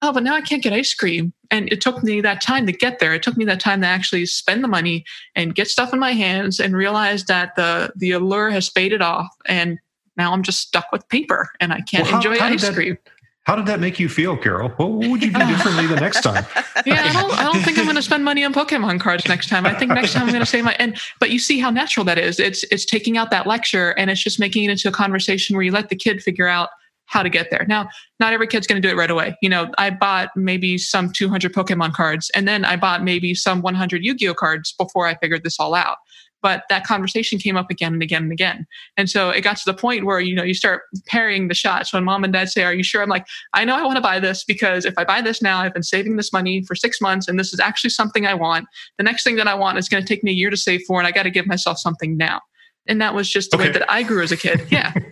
oh, 0.01 0.13
but 0.13 0.23
now 0.23 0.35
I 0.35 0.41
can't 0.41 0.61
get 0.61 0.73
ice 0.73 0.93
cream. 0.93 1.33
And 1.51 1.71
it 1.71 1.81
took 1.81 2.03
me 2.03 2.21
that 2.21 2.41
time 2.41 2.65
to 2.67 2.71
get 2.71 2.99
there. 2.99 3.13
It 3.13 3.23
took 3.23 3.37
me 3.37 3.45
that 3.45 3.59
time 3.59 3.81
to 3.81 3.87
actually 3.87 4.25
spend 4.25 4.63
the 4.63 4.67
money 4.67 5.05
and 5.35 5.55
get 5.55 5.67
stuff 5.67 5.93
in 5.93 5.99
my 5.99 6.11
hands 6.11 6.59
and 6.59 6.75
realize 6.75 7.25
that 7.25 7.55
the 7.55 7.91
the 7.95 8.11
allure 8.11 8.49
has 8.49 8.69
faded 8.69 9.01
off. 9.01 9.27
And 9.47 9.79
now 10.17 10.31
I'm 10.31 10.43
just 10.43 10.59
stuck 10.59 10.91
with 10.91 11.07
paper 11.09 11.49
and 11.59 11.73
I 11.73 11.81
can't 11.81 12.03
well, 12.03 12.11
how, 12.11 12.17
enjoy 12.17 12.39
how 12.39 12.47
ice 12.47 12.61
that, 12.61 12.73
cream. 12.73 12.97
How 13.45 13.55
did 13.55 13.67
that 13.67 13.79
make 13.79 13.99
you 13.99 14.09
feel, 14.09 14.35
Carol? 14.35 14.69
What, 14.69 14.91
would 14.91 15.23
you 15.23 15.31
do 15.31 15.45
differently 15.45 15.85
the 15.85 15.95
next 15.95 16.21
time? 16.21 16.45
Yeah, 16.85 17.01
I 17.03 17.13
don't, 17.13 17.39
I 17.39 17.43
don't 17.43 17.63
think 17.63 17.79
I'm 17.79 17.85
going 17.85 17.95
to 17.95 18.01
spend 18.01 18.23
money 18.23 18.43
on 18.43 18.53
Pokemon 18.53 18.99
cards 18.99 19.27
next 19.27 19.49
time. 19.49 19.65
I 19.65 19.73
think 19.73 19.91
next 19.91 20.13
time 20.13 20.23
I'm 20.23 20.29
going 20.29 20.41
to 20.41 20.45
save 20.45 20.65
my 20.65 20.75
and. 20.77 20.99
But 21.19 21.31
you 21.31 21.39
see 21.39 21.57
how 21.57 21.71
natural 21.71 22.03
that 22.05 22.19
is. 22.19 22.39
It's 22.39 22.63
it's 22.65 22.85
taking 22.85 23.17
out 23.17 23.31
that 23.31 23.47
lecture 23.47 23.91
and 23.97 24.11
it's 24.11 24.21
just 24.21 24.39
making 24.39 24.65
it 24.65 24.69
into 24.69 24.87
a 24.87 24.91
conversation 24.91 25.55
where 25.55 25.63
you 25.63 25.71
let 25.71 25.89
the 25.89 25.95
kid 25.95 26.21
figure 26.21 26.47
out 26.47 26.69
how 27.05 27.23
to 27.23 27.29
get 27.29 27.49
there. 27.49 27.65
Now, 27.67 27.87
not 28.19 28.33
every 28.33 28.47
kid's 28.47 28.67
going 28.67 28.81
to 28.81 28.87
do 28.87 28.91
it 28.91 28.97
right 28.97 29.09
away. 29.09 29.35
You 29.41 29.49
know, 29.49 29.71
I 29.77 29.89
bought 29.89 30.29
maybe 30.35 30.77
some 30.77 31.11
200 31.11 31.53
Pokemon 31.53 31.93
cards 31.93 32.29
and 32.35 32.47
then 32.47 32.65
I 32.65 32.75
bought 32.75 33.03
maybe 33.03 33.33
some 33.33 33.61
100 33.61 34.03
Yu 34.03 34.15
Gi 34.15 34.29
Oh 34.29 34.33
cards 34.33 34.73
before 34.77 35.07
I 35.07 35.15
figured 35.15 35.43
this 35.43 35.59
all 35.59 35.73
out. 35.73 35.97
But 36.45 36.61
that 36.69 36.85
conversation 36.85 37.39
came 37.39 37.57
up 37.57 37.71
again 37.71 37.93
and 37.93 38.03
again 38.03 38.21
and 38.21 38.31
again. 38.31 38.67
And 38.97 39.09
so 39.09 39.31
it 39.31 39.41
got 39.41 39.57
to 39.57 39.65
the 39.65 39.73
point 39.73 40.05
where, 40.05 40.19
you 40.19 40.35
know, 40.35 40.43
you 40.43 40.53
start 40.53 40.83
parrying 41.07 41.47
the 41.47 41.55
shots. 41.55 41.91
When 41.91 42.03
mom 42.03 42.23
and 42.23 42.31
dad 42.31 42.49
say, 42.49 42.63
Are 42.63 42.71
you 42.71 42.83
sure? 42.83 43.01
I'm 43.01 43.09
like, 43.09 43.25
I 43.55 43.65
know 43.65 43.75
I 43.75 43.81
want 43.81 43.95
to 43.95 44.01
buy 44.01 44.19
this 44.19 44.43
because 44.43 44.85
if 44.85 44.93
I 44.95 45.05
buy 45.05 45.23
this 45.23 45.41
now, 45.41 45.61
I've 45.61 45.73
been 45.73 45.81
saving 45.81 46.17
this 46.17 46.31
money 46.31 46.61
for 46.61 46.75
six 46.75 47.01
months 47.01 47.27
and 47.27 47.39
this 47.39 47.51
is 47.51 47.59
actually 47.59 47.89
something 47.89 48.27
I 48.27 48.35
want. 48.35 48.67
The 48.99 49.03
next 49.03 49.23
thing 49.23 49.37
that 49.37 49.47
I 49.47 49.55
want 49.55 49.79
is 49.79 49.89
going 49.89 50.03
to 50.03 50.07
take 50.07 50.23
me 50.23 50.29
a 50.29 50.35
year 50.35 50.51
to 50.51 50.57
save 50.57 50.83
for, 50.85 50.99
and 50.99 51.07
I 51.07 51.11
got 51.11 51.23
to 51.23 51.31
give 51.31 51.47
myself 51.47 51.79
something 51.79 52.15
now. 52.15 52.41
And 52.85 53.01
that 53.01 53.15
was 53.15 53.27
just 53.27 53.49
the 53.49 53.57
okay. 53.57 53.65
way 53.65 53.71
that 53.71 53.89
I 53.89 54.03
grew 54.03 54.21
as 54.21 54.31
a 54.31 54.37
kid. 54.37 54.67
Yeah. 54.69 54.93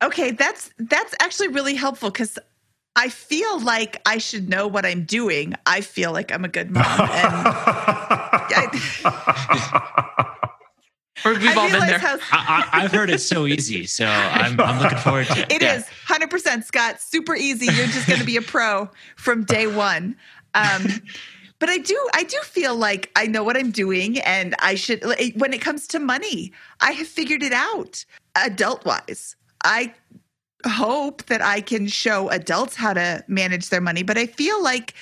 Okay, 0.00 0.30
that's 0.30 0.70
that's 0.78 1.12
actually 1.20 1.48
really 1.48 1.74
helpful 1.74 2.10
because 2.10 2.38
I 2.94 3.08
feel 3.08 3.60
like 3.60 4.00
I 4.06 4.18
should 4.18 4.48
know 4.48 4.66
what 4.66 4.86
I'm 4.86 5.04
doing. 5.04 5.54
I 5.66 5.80
feel 5.80 6.12
like 6.12 6.32
I'm 6.32 6.44
a 6.44 6.48
good 6.48 6.70
mom. 6.70 6.84
I, 11.24 11.32
we've 11.32 11.56
all 11.56 11.70
been 11.70 11.86
there. 11.86 11.98
How, 11.98 12.18
I, 12.72 12.82
have 12.82 12.92
heard 12.92 13.10
it's 13.10 13.24
so 13.24 13.46
easy, 13.46 13.86
so 13.86 14.06
I'm, 14.06 14.58
I'm 14.60 14.80
looking 14.80 14.98
forward 14.98 15.26
to 15.26 15.40
it. 15.40 15.52
It 15.52 15.62
yeah. 15.62 15.76
is 15.76 15.84
100%, 16.06 16.64
Scott. 16.64 17.00
Super 17.00 17.34
easy. 17.34 17.66
You're 17.66 17.86
just 17.86 18.06
going 18.06 18.20
to 18.20 18.26
be 18.26 18.36
a 18.36 18.42
pro 18.42 18.88
from 19.16 19.44
day 19.44 19.66
one. 19.66 20.16
Um, 20.54 20.86
but 21.58 21.68
I 21.68 21.78
do, 21.78 22.08
I 22.14 22.22
do 22.22 22.38
feel 22.42 22.76
like 22.76 23.10
I 23.16 23.26
know 23.26 23.42
what 23.42 23.56
I'm 23.56 23.70
doing, 23.70 24.20
and 24.20 24.54
I 24.60 24.76
should. 24.76 25.04
When 25.36 25.52
it 25.52 25.60
comes 25.60 25.86
to 25.88 25.98
money, 25.98 26.52
I 26.80 26.92
have 26.92 27.08
figured 27.08 27.42
it 27.42 27.52
out 27.52 28.04
adult 28.36 28.84
wise. 28.84 29.34
I 29.64 29.92
hope 30.66 31.24
that 31.26 31.42
I 31.42 31.60
can 31.60 31.86
show 31.88 32.28
adults 32.30 32.76
how 32.76 32.92
to 32.92 33.24
manage 33.26 33.70
their 33.70 33.80
money, 33.80 34.02
but 34.02 34.16
I 34.18 34.26
feel 34.26 34.62
like 34.62 34.94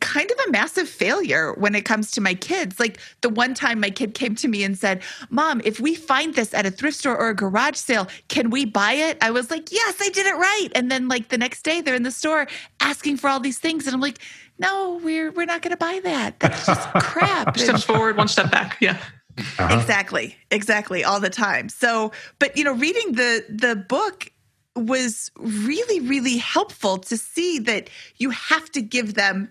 kind 0.00 0.30
of 0.30 0.38
a 0.48 0.50
massive 0.50 0.88
failure 0.88 1.54
when 1.54 1.74
it 1.74 1.84
comes 1.84 2.10
to 2.12 2.20
my 2.20 2.34
kids. 2.34 2.80
Like 2.80 2.98
the 3.20 3.28
one 3.28 3.54
time 3.54 3.80
my 3.80 3.90
kid 3.90 4.14
came 4.14 4.34
to 4.36 4.48
me 4.48 4.64
and 4.64 4.76
said, 4.76 5.02
Mom, 5.30 5.60
if 5.64 5.78
we 5.78 5.94
find 5.94 6.34
this 6.34 6.52
at 6.54 6.66
a 6.66 6.70
thrift 6.70 6.98
store 6.98 7.16
or 7.16 7.28
a 7.28 7.34
garage 7.34 7.76
sale, 7.76 8.08
can 8.28 8.50
we 8.50 8.64
buy 8.64 8.92
it? 8.92 9.16
I 9.20 9.30
was 9.30 9.50
like, 9.50 9.70
Yes, 9.72 9.96
I 10.00 10.08
did 10.08 10.26
it 10.26 10.34
right. 10.34 10.68
And 10.74 10.90
then 10.90 11.08
like 11.08 11.28
the 11.28 11.38
next 11.38 11.62
day 11.62 11.80
they're 11.80 11.94
in 11.94 12.02
the 12.02 12.10
store 12.10 12.46
asking 12.80 13.18
for 13.18 13.28
all 13.28 13.40
these 13.40 13.58
things. 13.58 13.86
And 13.86 13.94
I'm 13.94 14.00
like, 14.00 14.18
No, 14.58 15.00
we're 15.04 15.30
we're 15.30 15.46
not 15.46 15.62
gonna 15.62 15.76
buy 15.76 16.00
that. 16.02 16.40
That's 16.40 16.66
just 16.66 16.88
crap. 16.94 17.56
Steps 17.56 17.84
forward, 17.84 18.16
one 18.16 18.28
step 18.28 18.50
back. 18.50 18.76
Yeah. 18.80 18.98
Uh-huh. 19.38 19.78
Exactly. 19.78 20.36
Exactly. 20.50 21.04
All 21.04 21.20
the 21.20 21.30
time. 21.30 21.68
So, 21.68 22.10
but 22.38 22.56
you 22.56 22.64
know, 22.64 22.72
reading 22.72 23.12
the 23.12 23.44
the 23.48 23.76
book 23.76 24.32
was 24.74 25.30
really 25.38 26.00
really 26.00 26.36
helpful 26.36 26.98
to 26.98 27.16
see 27.16 27.58
that 27.60 27.88
you 28.16 28.30
have 28.30 28.70
to 28.72 28.82
give 28.82 29.14
them 29.14 29.48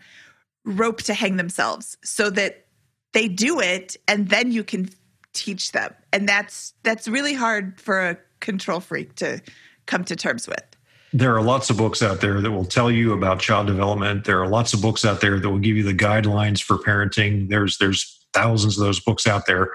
rope 0.66 1.02
to 1.04 1.14
hang 1.14 1.38
themselves 1.38 1.98
so 2.04 2.30
that 2.32 2.66
they 3.14 3.28
do 3.28 3.60
it 3.60 3.96
and 4.08 4.30
then 4.30 4.52
you 4.52 4.64
can 4.64 4.90
teach 5.34 5.72
them. 5.72 5.94
And 6.12 6.28
that's 6.28 6.74
that's 6.84 7.08
really 7.08 7.34
hard 7.34 7.80
for 7.80 8.02
a 8.02 8.18
control 8.40 8.80
freak 8.80 9.16
to 9.16 9.42
come 9.86 10.04
to 10.06 10.16
terms 10.16 10.48
with 10.48 10.76
there 11.16 11.34
are 11.34 11.42
lots 11.42 11.70
of 11.70 11.78
books 11.78 12.02
out 12.02 12.20
there 12.20 12.42
that 12.42 12.52
will 12.52 12.66
tell 12.66 12.92
you 12.92 13.14
about 13.14 13.40
child 13.40 13.68
development. 13.68 14.26
There 14.26 14.42
are 14.42 14.50
lots 14.50 14.74
of 14.74 14.82
books 14.82 15.06
out 15.06 15.22
there 15.22 15.40
that 15.40 15.50
will 15.50 15.60
give 15.60 15.78
you 15.78 15.84
the 15.84 15.94
guidelines 15.94 16.62
for 16.62 16.78
parenting. 16.78 17.48
There's 17.48 17.78
there's 17.78 18.28
thousands 18.34 18.78
of 18.78 18.84
those 18.84 19.00
books 19.00 19.26
out 19.26 19.46
there. 19.46 19.72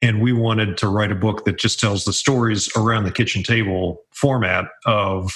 And 0.00 0.22
we 0.22 0.32
wanted 0.32 0.78
to 0.78 0.88
write 0.88 1.12
a 1.12 1.14
book 1.14 1.44
that 1.44 1.58
just 1.58 1.78
tells 1.78 2.06
the 2.06 2.12
stories 2.14 2.70
around 2.74 3.04
the 3.04 3.12
kitchen 3.12 3.42
table 3.42 4.02
format 4.12 4.64
of 4.86 5.30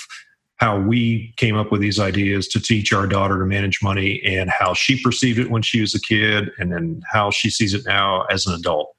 how 0.56 0.78
we 0.78 1.34
came 1.36 1.56
up 1.56 1.70
with 1.70 1.80
these 1.80 2.00
ideas 2.00 2.48
to 2.48 2.60
teach 2.60 2.92
our 2.92 3.06
daughter 3.06 3.38
to 3.38 3.44
manage 3.44 3.82
money 3.82 4.22
and 4.24 4.48
how 4.50 4.72
she 4.72 5.02
perceived 5.02 5.38
it 5.38 5.50
when 5.50 5.62
she 5.62 5.80
was 5.80 5.94
a 5.94 6.00
kid 6.00 6.50
and 6.58 6.72
then 6.72 7.02
how 7.12 7.30
she 7.30 7.50
sees 7.50 7.74
it 7.74 7.84
now 7.86 8.22
as 8.24 8.46
an 8.46 8.54
adult. 8.54 8.94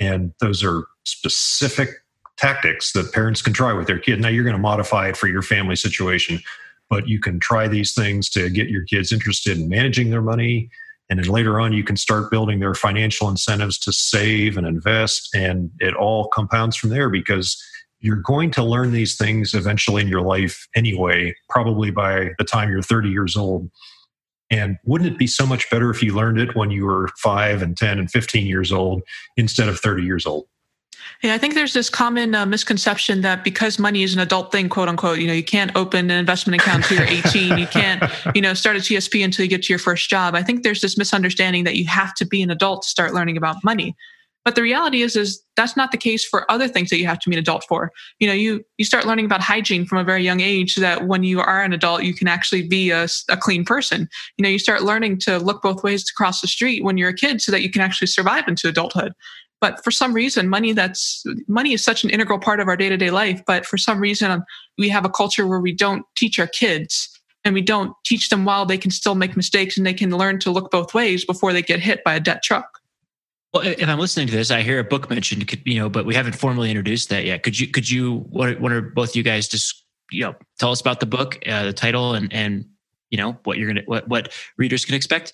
And 0.00 0.32
those 0.40 0.64
are 0.64 0.86
specific 1.04 1.90
tactics 2.36 2.92
that 2.92 3.12
parents 3.12 3.42
can 3.42 3.52
try 3.52 3.72
with 3.72 3.86
their 3.86 3.98
kid. 3.98 4.20
Now, 4.20 4.28
you're 4.28 4.44
going 4.44 4.56
to 4.56 4.62
modify 4.62 5.08
it 5.08 5.16
for 5.16 5.28
your 5.28 5.42
family 5.42 5.76
situation, 5.76 6.40
but 6.88 7.06
you 7.06 7.20
can 7.20 7.38
try 7.38 7.68
these 7.68 7.94
things 7.94 8.30
to 8.30 8.48
get 8.48 8.68
your 8.68 8.84
kids 8.84 9.12
interested 9.12 9.58
in 9.58 9.68
managing 9.68 10.10
their 10.10 10.22
money 10.22 10.70
and 11.10 11.18
then 11.18 11.26
later 11.26 11.60
on, 11.60 11.72
you 11.72 11.84
can 11.84 11.96
start 11.96 12.30
building 12.30 12.60
their 12.60 12.74
financial 12.74 13.28
incentives 13.28 13.78
to 13.80 13.92
save 13.92 14.56
and 14.56 14.66
invest. 14.66 15.28
And 15.34 15.70
it 15.78 15.94
all 15.94 16.28
compounds 16.28 16.76
from 16.76 16.90
there 16.90 17.10
because 17.10 17.62
you're 18.04 18.16
going 18.16 18.50
to 18.50 18.62
learn 18.62 18.92
these 18.92 19.16
things 19.16 19.54
eventually 19.54 20.02
in 20.02 20.08
your 20.08 20.20
life 20.20 20.68
anyway, 20.76 21.34
probably 21.48 21.90
by 21.90 22.32
the 22.38 22.44
time 22.44 22.70
you're 22.70 22.82
30 22.82 23.08
years 23.08 23.34
old. 23.34 23.70
And 24.50 24.76
wouldn't 24.84 25.10
it 25.10 25.18
be 25.18 25.26
so 25.26 25.46
much 25.46 25.70
better 25.70 25.88
if 25.88 26.02
you 26.02 26.14
learned 26.14 26.38
it 26.38 26.54
when 26.54 26.70
you 26.70 26.84
were 26.84 27.08
five 27.16 27.62
and 27.62 27.74
10 27.74 27.98
and 27.98 28.10
15 28.10 28.46
years 28.46 28.70
old 28.72 29.02
instead 29.38 29.68
of 29.68 29.80
30 29.80 30.02
years 30.02 30.26
old? 30.26 30.44
Yeah, 31.22 31.32
I 31.32 31.38
think 31.38 31.54
there's 31.54 31.72
this 31.72 31.88
common 31.88 32.34
uh, 32.34 32.44
misconception 32.44 33.22
that 33.22 33.42
because 33.42 33.78
money 33.78 34.02
is 34.02 34.12
an 34.12 34.20
adult 34.20 34.52
thing, 34.52 34.68
quote 34.68 34.90
unquote, 34.90 35.18
you 35.18 35.26
know, 35.26 35.32
you 35.32 35.42
can't 35.42 35.74
open 35.74 36.10
an 36.10 36.18
investment 36.18 36.60
account 36.60 36.82
until 36.82 36.98
you're 36.98 37.18
18. 37.24 37.56
You 37.56 37.66
can't, 37.66 38.02
you 38.34 38.42
know, 38.42 38.52
start 38.52 38.76
a 38.76 38.80
TSP 38.80 39.24
until 39.24 39.44
you 39.44 39.48
get 39.48 39.62
to 39.62 39.72
your 39.72 39.78
first 39.78 40.10
job. 40.10 40.34
I 40.34 40.42
think 40.42 40.62
there's 40.62 40.82
this 40.82 40.98
misunderstanding 40.98 41.64
that 41.64 41.76
you 41.76 41.86
have 41.86 42.12
to 42.16 42.26
be 42.26 42.42
an 42.42 42.50
adult 42.50 42.82
to 42.82 42.88
start 42.88 43.14
learning 43.14 43.38
about 43.38 43.64
money. 43.64 43.96
But 44.44 44.56
the 44.56 44.62
reality 44.62 45.00
is, 45.00 45.16
is 45.16 45.42
that's 45.56 45.76
not 45.76 45.90
the 45.90 45.96
case 45.96 46.24
for 46.24 46.50
other 46.50 46.68
things 46.68 46.90
that 46.90 46.98
you 46.98 47.06
have 47.06 47.18
to 47.20 47.30
be 47.30 47.36
an 47.36 47.40
adult 47.40 47.64
for. 47.64 47.90
You 48.18 48.28
know, 48.28 48.34
you 48.34 48.64
you 48.76 48.84
start 48.84 49.06
learning 49.06 49.24
about 49.24 49.40
hygiene 49.40 49.86
from 49.86 49.98
a 49.98 50.04
very 50.04 50.22
young 50.22 50.40
age, 50.40 50.74
so 50.74 50.80
that 50.82 51.06
when 51.06 51.24
you 51.24 51.40
are 51.40 51.62
an 51.62 51.72
adult, 51.72 52.02
you 52.02 52.14
can 52.14 52.28
actually 52.28 52.68
be 52.68 52.90
a, 52.90 53.08
a 53.30 53.36
clean 53.36 53.64
person. 53.64 54.08
You 54.36 54.42
know, 54.42 54.50
you 54.50 54.58
start 54.58 54.82
learning 54.82 55.18
to 55.20 55.38
look 55.38 55.62
both 55.62 55.82
ways 55.82 56.04
to 56.04 56.12
cross 56.14 56.40
the 56.40 56.48
street 56.48 56.84
when 56.84 56.98
you're 56.98 57.08
a 57.08 57.14
kid, 57.14 57.40
so 57.40 57.52
that 57.52 57.62
you 57.62 57.70
can 57.70 57.80
actually 57.80 58.08
survive 58.08 58.46
into 58.48 58.68
adulthood 58.68 59.14
but 59.60 59.82
for 59.82 59.90
some 59.90 60.12
reason 60.12 60.46
money 60.48 60.72
that's 60.72 61.24
money 61.48 61.72
is 61.72 61.82
such 61.82 62.04
an 62.04 62.10
integral 62.10 62.38
part 62.38 62.60
of 62.60 62.68
our 62.68 62.76
day-to-day 62.76 63.10
life 63.10 63.40
but 63.46 63.64
for 63.64 63.78
some 63.78 63.98
reason 63.98 64.30
um, 64.30 64.44
we 64.76 64.90
have 64.90 65.06
a 65.06 65.08
culture 65.08 65.46
where 65.46 65.60
we 65.60 65.72
don't 65.72 66.04
teach 66.16 66.38
our 66.38 66.46
kids 66.46 67.08
and 67.44 67.54
we 67.54 67.62
don't 67.62 67.94
teach 68.04 68.28
them 68.28 68.44
while 68.44 68.66
they 68.66 68.76
can 68.76 68.90
still 68.90 69.14
make 69.14 69.36
mistakes 69.36 69.78
and 69.78 69.86
they 69.86 69.94
can 69.94 70.10
learn 70.10 70.38
to 70.38 70.50
look 70.50 70.70
both 70.70 70.92
ways 70.92 71.24
before 71.24 71.54
they 71.54 71.62
get 71.62 71.80
hit 71.80 72.04
by 72.04 72.14
a 72.14 72.20
debt 72.20 72.42
truck 72.42 72.80
well 73.54 73.62
if 73.62 73.88
i'm 73.88 73.98
listening 73.98 74.26
to 74.26 74.32
this 74.32 74.50
i 74.50 74.60
hear 74.60 74.78
a 74.78 74.84
book 74.84 75.08
mentioned 75.08 75.50
you 75.64 75.78
know 75.78 75.88
but 75.88 76.04
we 76.04 76.14
haven't 76.14 76.34
formally 76.34 76.70
introduced 76.70 77.08
that 77.08 77.24
yet 77.24 77.42
could 77.42 77.58
you 77.58 77.68
could 77.68 77.88
you 77.88 78.18
what, 78.30 78.60
what 78.60 78.72
are 78.72 78.82
both 78.82 79.16
you 79.16 79.22
guys 79.22 79.48
just 79.48 79.84
you 80.10 80.22
know 80.22 80.34
tell 80.58 80.70
us 80.70 80.80
about 80.80 81.00
the 81.00 81.06
book 81.06 81.38
uh, 81.46 81.64
the 81.64 81.72
title 81.72 82.12
and 82.14 82.32
and 82.32 82.66
you 83.10 83.16
know 83.16 83.38
what 83.44 83.56
you're 83.56 83.68
gonna 83.68 83.82
what 83.86 84.06
what 84.08 84.32
readers 84.58 84.84
can 84.84 84.94
expect 84.94 85.32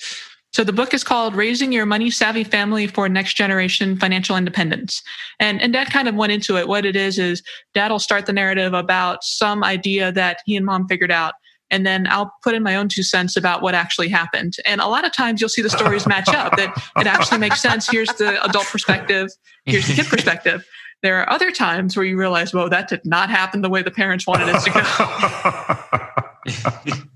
so 0.53 0.65
the 0.65 0.73
book 0.73 0.93
is 0.93 1.05
called 1.05 1.37
Raising 1.37 1.71
Your 1.71 1.87
Money 1.87 2.11
Savvy 2.11 2.43
Family 2.43 2.89
for 2.89 3.09
Next 3.09 3.35
Generation 3.35 3.97
Financial 3.97 4.37
Independence. 4.37 5.01
And, 5.39 5.63
and 5.63 5.73
dad 5.73 5.91
kind 5.91 6.09
of 6.09 6.17
went 6.17 6.33
into 6.33 6.57
it. 6.57 6.67
What 6.67 6.85
it 6.85 6.97
is, 6.97 7.21
is 7.21 7.41
dad 7.73 7.93
will 7.93 8.01
start 8.01 8.27
the 8.27 8.33
narrative 8.33 8.75
about 8.75 9.23
some 9.23 9.63
idea 9.63 10.11
that 10.11 10.41
he 10.47 10.57
and 10.57 10.67
mom 10.67 10.89
figured 10.89 11.13
out. 11.13 11.35
And 11.71 11.87
then 11.87 12.07
I'll 12.09 12.33
put 12.43 12.55
in 12.55 12.63
my 12.63 12.77
own 12.77 12.89
two 12.89 13.03
cents 13.03 13.37
about 13.37 13.63
what 13.63 13.75
actually 13.75 14.09
happened. 14.09 14.57
And 14.65 14.81
a 14.81 14.87
lot 14.87 15.05
of 15.05 15.13
times 15.13 15.41
you'll 15.41 15.51
see 15.51 15.63
the 15.63 15.71
stories 15.71 16.07
match 16.07 16.29
up 16.29 16.57
that 16.57 16.77
it 16.97 17.07
actually 17.07 17.39
makes 17.39 17.61
sense. 17.61 17.89
Here's 17.91 18.13
the 18.15 18.43
adult 18.45 18.67
perspective, 18.67 19.29
here's 19.65 19.87
the 19.87 19.95
kid 19.95 20.07
perspective. 20.07 20.67
There 21.03 21.19
are 21.21 21.31
other 21.31 21.51
times 21.51 21.97
where 21.97 22.05
you 22.05 22.19
realize, 22.19 22.53
whoa, 22.53 22.69
that 22.69 22.89
did 22.89 23.01
not 23.05 23.31
happen 23.31 23.63
the 23.63 23.71
way 23.71 23.83
the 23.83 23.91
parents 23.91 24.27
wanted 24.27 24.49
it 24.49 24.61
to 24.61 24.71
go. 26.93 27.07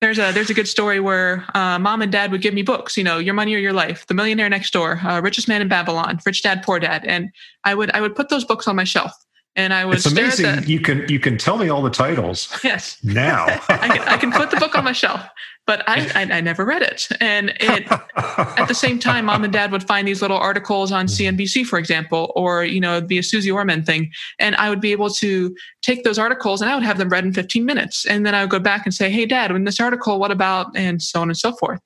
there's 0.00 0.18
a 0.18 0.32
there's 0.32 0.50
a 0.50 0.54
good 0.54 0.68
story 0.68 1.00
where 1.00 1.44
uh, 1.54 1.78
mom 1.78 2.02
and 2.02 2.12
dad 2.12 2.30
would 2.30 2.42
give 2.42 2.54
me 2.54 2.62
books 2.62 2.96
you 2.96 3.04
know 3.04 3.18
your 3.18 3.34
money 3.34 3.54
or 3.54 3.58
your 3.58 3.72
life 3.72 4.06
the 4.06 4.14
millionaire 4.14 4.48
next 4.48 4.72
door 4.72 5.00
uh, 5.04 5.20
richest 5.20 5.48
man 5.48 5.62
in 5.62 5.68
babylon 5.68 6.18
rich 6.26 6.42
dad 6.42 6.62
poor 6.62 6.78
dad 6.78 7.04
and 7.06 7.30
i 7.64 7.74
would 7.74 7.90
i 7.92 8.00
would 8.00 8.14
put 8.14 8.28
those 8.28 8.44
books 8.44 8.68
on 8.68 8.76
my 8.76 8.84
shelf 8.84 9.12
and 9.56 9.72
I 9.72 9.84
was. 9.84 10.06
It's 10.06 10.12
amazing. 10.12 10.68
you 10.68 10.80
can 10.80 11.08
you 11.08 11.18
can 11.18 11.38
tell 11.38 11.56
me 11.56 11.68
all 11.68 11.82
the 11.82 11.90
titles. 11.90 12.56
Yes. 12.62 12.98
Now 13.02 13.44
I, 13.68 13.88
can, 13.88 14.08
I 14.08 14.16
can 14.18 14.32
put 14.32 14.50
the 14.50 14.58
book 14.58 14.76
on 14.76 14.84
my 14.84 14.92
shelf, 14.92 15.26
but 15.66 15.82
I, 15.88 16.10
I, 16.14 16.36
I 16.36 16.40
never 16.40 16.64
read 16.64 16.82
it. 16.82 17.08
And 17.20 17.50
it, 17.58 17.90
at 18.16 18.66
the 18.68 18.74
same 18.74 18.98
time, 18.98 19.24
mom 19.24 19.44
and 19.44 19.52
dad 19.52 19.72
would 19.72 19.86
find 19.86 20.06
these 20.06 20.20
little 20.22 20.36
articles 20.36 20.92
on 20.92 21.06
CNBC, 21.06 21.38
mm-hmm. 21.38 21.68
for 21.68 21.78
example, 21.78 22.32
or 22.36 22.64
you 22.64 22.80
know, 22.80 22.98
it'd 22.98 23.08
be 23.08 23.18
a 23.18 23.22
Suze 23.22 23.48
Orman 23.48 23.82
thing, 23.82 24.10
and 24.38 24.54
I 24.56 24.68
would 24.68 24.80
be 24.80 24.92
able 24.92 25.10
to 25.10 25.56
take 25.82 26.04
those 26.04 26.18
articles 26.18 26.60
and 26.60 26.70
I 26.70 26.74
would 26.74 26.84
have 26.84 26.98
them 26.98 27.08
read 27.08 27.24
in 27.24 27.32
15 27.32 27.64
minutes, 27.64 28.06
and 28.06 28.26
then 28.26 28.34
I 28.34 28.42
would 28.42 28.50
go 28.50 28.60
back 28.60 28.84
and 28.84 28.94
say, 28.94 29.10
"Hey, 29.10 29.26
Dad, 29.26 29.50
in 29.50 29.64
this 29.64 29.80
article, 29.80 30.18
what 30.18 30.30
about?" 30.30 30.76
and 30.76 31.00
so 31.00 31.20
on 31.20 31.28
and 31.28 31.36
so 31.36 31.52
forth 31.52 31.80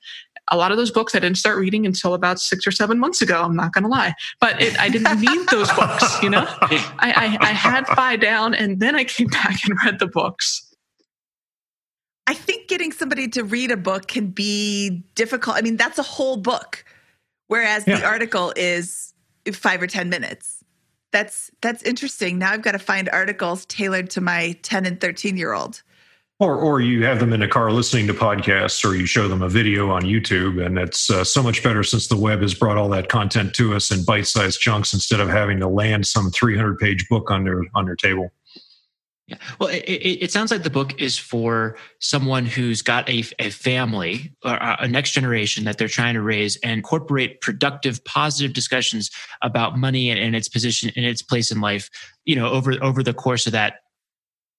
a 0.51 0.57
lot 0.57 0.70
of 0.72 0.76
those 0.76 0.90
books 0.90 1.14
I 1.14 1.20
didn't 1.20 1.38
start 1.38 1.59
reading 1.59 1.86
until 1.86 2.14
about 2.14 2.40
six 2.40 2.66
or 2.66 2.72
seven 2.72 2.98
months 2.98 3.22
ago. 3.22 3.42
I'm 3.42 3.57
not 3.57 3.72
going 3.72 3.84
to 3.84 3.90
lie, 3.90 4.14
but 4.40 4.61
it, 4.61 4.78
I 4.80 4.88
didn't 4.88 5.20
need 5.20 5.48
those 5.48 5.70
books. 5.72 6.22
You 6.22 6.30
know, 6.30 6.44
I, 6.61 6.88
I, 7.01 7.38
I 7.40 7.53
had 7.53 7.86
FI 7.86 8.16
down, 8.16 8.55
and 8.55 8.80
then 8.80 8.94
I 8.94 9.05
came 9.05 9.28
back 9.28 9.64
and 9.64 9.78
read 9.84 9.98
the 9.98 10.07
books. 10.07 10.66
I 12.26 12.34
think 12.34 12.68
getting 12.68 12.92
somebody 12.92 13.26
to 13.28 13.42
read 13.42 13.70
a 13.70 13.76
book 13.76 14.07
can 14.07 14.28
be 14.28 15.03
difficult. 15.14 15.57
I 15.57 15.62
mean, 15.62 15.76
that's 15.76 15.98
a 15.98 16.03
whole 16.03 16.36
book, 16.36 16.84
whereas 17.48 17.86
yeah. 17.86 17.98
the 17.98 18.07
article 18.07 18.53
is 18.57 19.14
five 19.53 19.82
or 19.82 19.86
ten 19.86 20.09
minutes. 20.09 20.62
That's 21.12 21.51
that's 21.61 21.82
interesting. 21.82 22.38
Now 22.38 22.53
I've 22.53 22.62
got 22.62 22.72
to 22.72 22.78
find 22.78 23.09
articles 23.09 23.66
tailored 23.66 24.11
to 24.11 24.20
my 24.20 24.57
ten 24.62 24.86
and 24.86 25.01
thirteen 25.01 25.36
year 25.36 25.53
old. 25.53 25.82
Or, 26.41 26.57
or 26.57 26.80
you 26.80 27.05
have 27.05 27.20
them 27.20 27.34
in 27.34 27.43
a 27.43 27.49
car 27.49 27.70
listening 27.70 28.07
to 28.07 28.14
podcasts, 28.14 28.82
or 28.82 28.95
you 28.95 29.05
show 29.05 29.28
them 29.28 29.43
a 29.43 29.49
video 29.49 29.91
on 29.91 30.03
YouTube, 30.03 30.64
and 30.64 30.78
it's 30.78 31.11
uh, 31.11 31.22
so 31.22 31.43
much 31.43 31.62
better 31.62 31.82
since 31.82 32.09
the 32.09 32.16
web 32.16 32.41
has 32.41 32.55
brought 32.55 32.78
all 32.78 32.88
that 32.88 33.11
content 33.11 33.55
to 33.57 33.74
us 33.74 33.91
in 33.91 34.07
bite-sized 34.07 34.59
chunks 34.59 34.95
instead 34.95 35.20
of 35.20 35.28
having 35.28 35.61
to 35.61 35.68
land 35.68 36.07
some 36.07 36.30
300-page 36.30 37.11
book 37.11 37.30
on 37.30 37.45
their 37.45 37.62
on 37.74 37.84
their 37.84 37.95
table. 37.95 38.32
Yeah. 39.30 39.36
Well, 39.61 39.68
it, 39.68 39.84
it, 39.86 40.32
sounds 40.32 40.51
like 40.51 40.64
the 40.64 40.70
book 40.70 41.01
is 41.01 41.16
for 41.16 41.76
someone 42.01 42.47
who's 42.47 42.82
got 42.82 43.09
a, 43.09 43.22
a 43.38 43.51
family 43.51 44.34
or 44.45 44.59
a 44.61 44.88
next 44.88 45.12
generation 45.12 45.62
that 45.64 45.78
they're 45.78 45.86
trying 45.86 46.14
to 46.14 46.20
raise 46.20 46.57
and 46.64 46.72
incorporate 46.72 47.41
productive, 47.41 48.05
positive 48.05 48.55
discussions 48.55 49.09
about 49.41 49.78
money 49.78 50.11
and, 50.11 50.18
and 50.18 50.34
its 50.34 50.49
position 50.49 50.91
and 50.97 51.05
its 51.05 51.22
place 51.22 51.53
in 51.53 51.61
life, 51.61 51.91
you 52.24 52.34
know, 52.34 52.49
over, 52.49 52.74
over 52.82 53.05
the 53.05 53.14
course 53.14 53.47
of 53.47 53.53
that 53.53 53.74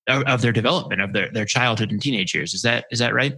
of 0.08 0.42
their 0.42 0.52
development 0.52 1.02
of 1.02 1.14
their, 1.14 1.30
their 1.32 1.46
childhood 1.46 1.92
and 1.92 2.02
teenage 2.02 2.34
years. 2.34 2.54
Is 2.54 2.62
that 2.64 2.86
is 2.92 3.00
that 3.00 3.14
right? 3.14 3.36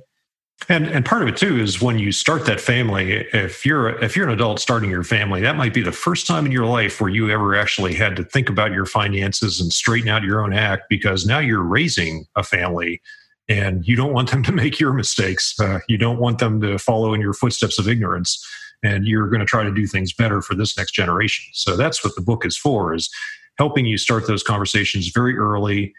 And 0.70 0.88
and 0.88 1.05
part 1.05 1.22
of 1.24 1.28
it 1.28 1.36
too 1.36 1.59
is 1.59 1.82
when 1.82 1.99
you 1.99 2.11
start 2.11 2.45
that 2.45 2.61
family. 2.61 3.28
If 3.34 3.66
you're 3.66 3.89
if 4.01 4.16
you're 4.16 4.28
an 4.28 4.34
adult 4.34 4.59
starting 4.59 4.89
your 4.89 5.03
family, 5.03 5.41
that 5.41 5.57
might 5.57 5.74
be 5.74 5.82
the 5.82 5.91
first 5.91 6.26
time 6.26 6.45
in 6.45 6.51
your 6.51 6.66
life 6.66 7.01
where 7.01 7.09
you 7.09 7.30
ever 7.32 7.55
actually 7.55 7.93
had 7.93 8.16
to 8.16 8.24
think 8.24 8.49
about 8.49 8.72
your 8.72 8.86
finances 8.86 9.59
and 9.59 9.74
straighten 9.74 10.09
out 10.09 10.24
your 10.24 10.41
own 10.43 10.53
act 10.53 10.84
because 10.89 11.26
now 11.26 11.39
you're 11.39 11.64
raising 11.64 12.26
a 12.36 12.43
family 12.43 13.01
and 13.49 13.86
you 13.86 13.95
don't 13.95 14.14
want 14.14 14.32
them 14.32 14.41
to 14.43 14.51
make 14.51 14.80
your 14.80 14.93
mistakes. 14.93 15.59
Uh, 15.59 15.80
you 15.89 15.97
don't 15.97 16.20
want 16.20 16.39
them 16.39 16.61
to 16.61 16.78
follow 16.78 17.14
in 17.14 17.20
your 17.20 17.34
footsteps 17.34 17.78
of 17.78 17.89
ignorance, 17.89 18.45
and 18.84 19.05
you're 19.05 19.28
going 19.28 19.41
to 19.41 19.45
try 19.45 19.64
to 19.64 19.74
do 19.74 19.86
things 19.86 20.14
better 20.14 20.41
for 20.41 20.55
this 20.55 20.78
next 20.78 20.91
generation. 20.91 21.43
So 21.53 21.76
that's 21.76 22.05
what 22.05 22.16
the 22.16 22.22
book 22.22 22.45
is 22.45 22.57
for: 22.57 22.93
is 22.93 23.09
helping 23.57 23.86
you 23.86 23.97
start 23.97 24.28
those 24.28 24.43
conversations 24.43 25.09
very 25.09 25.38
early 25.38 25.93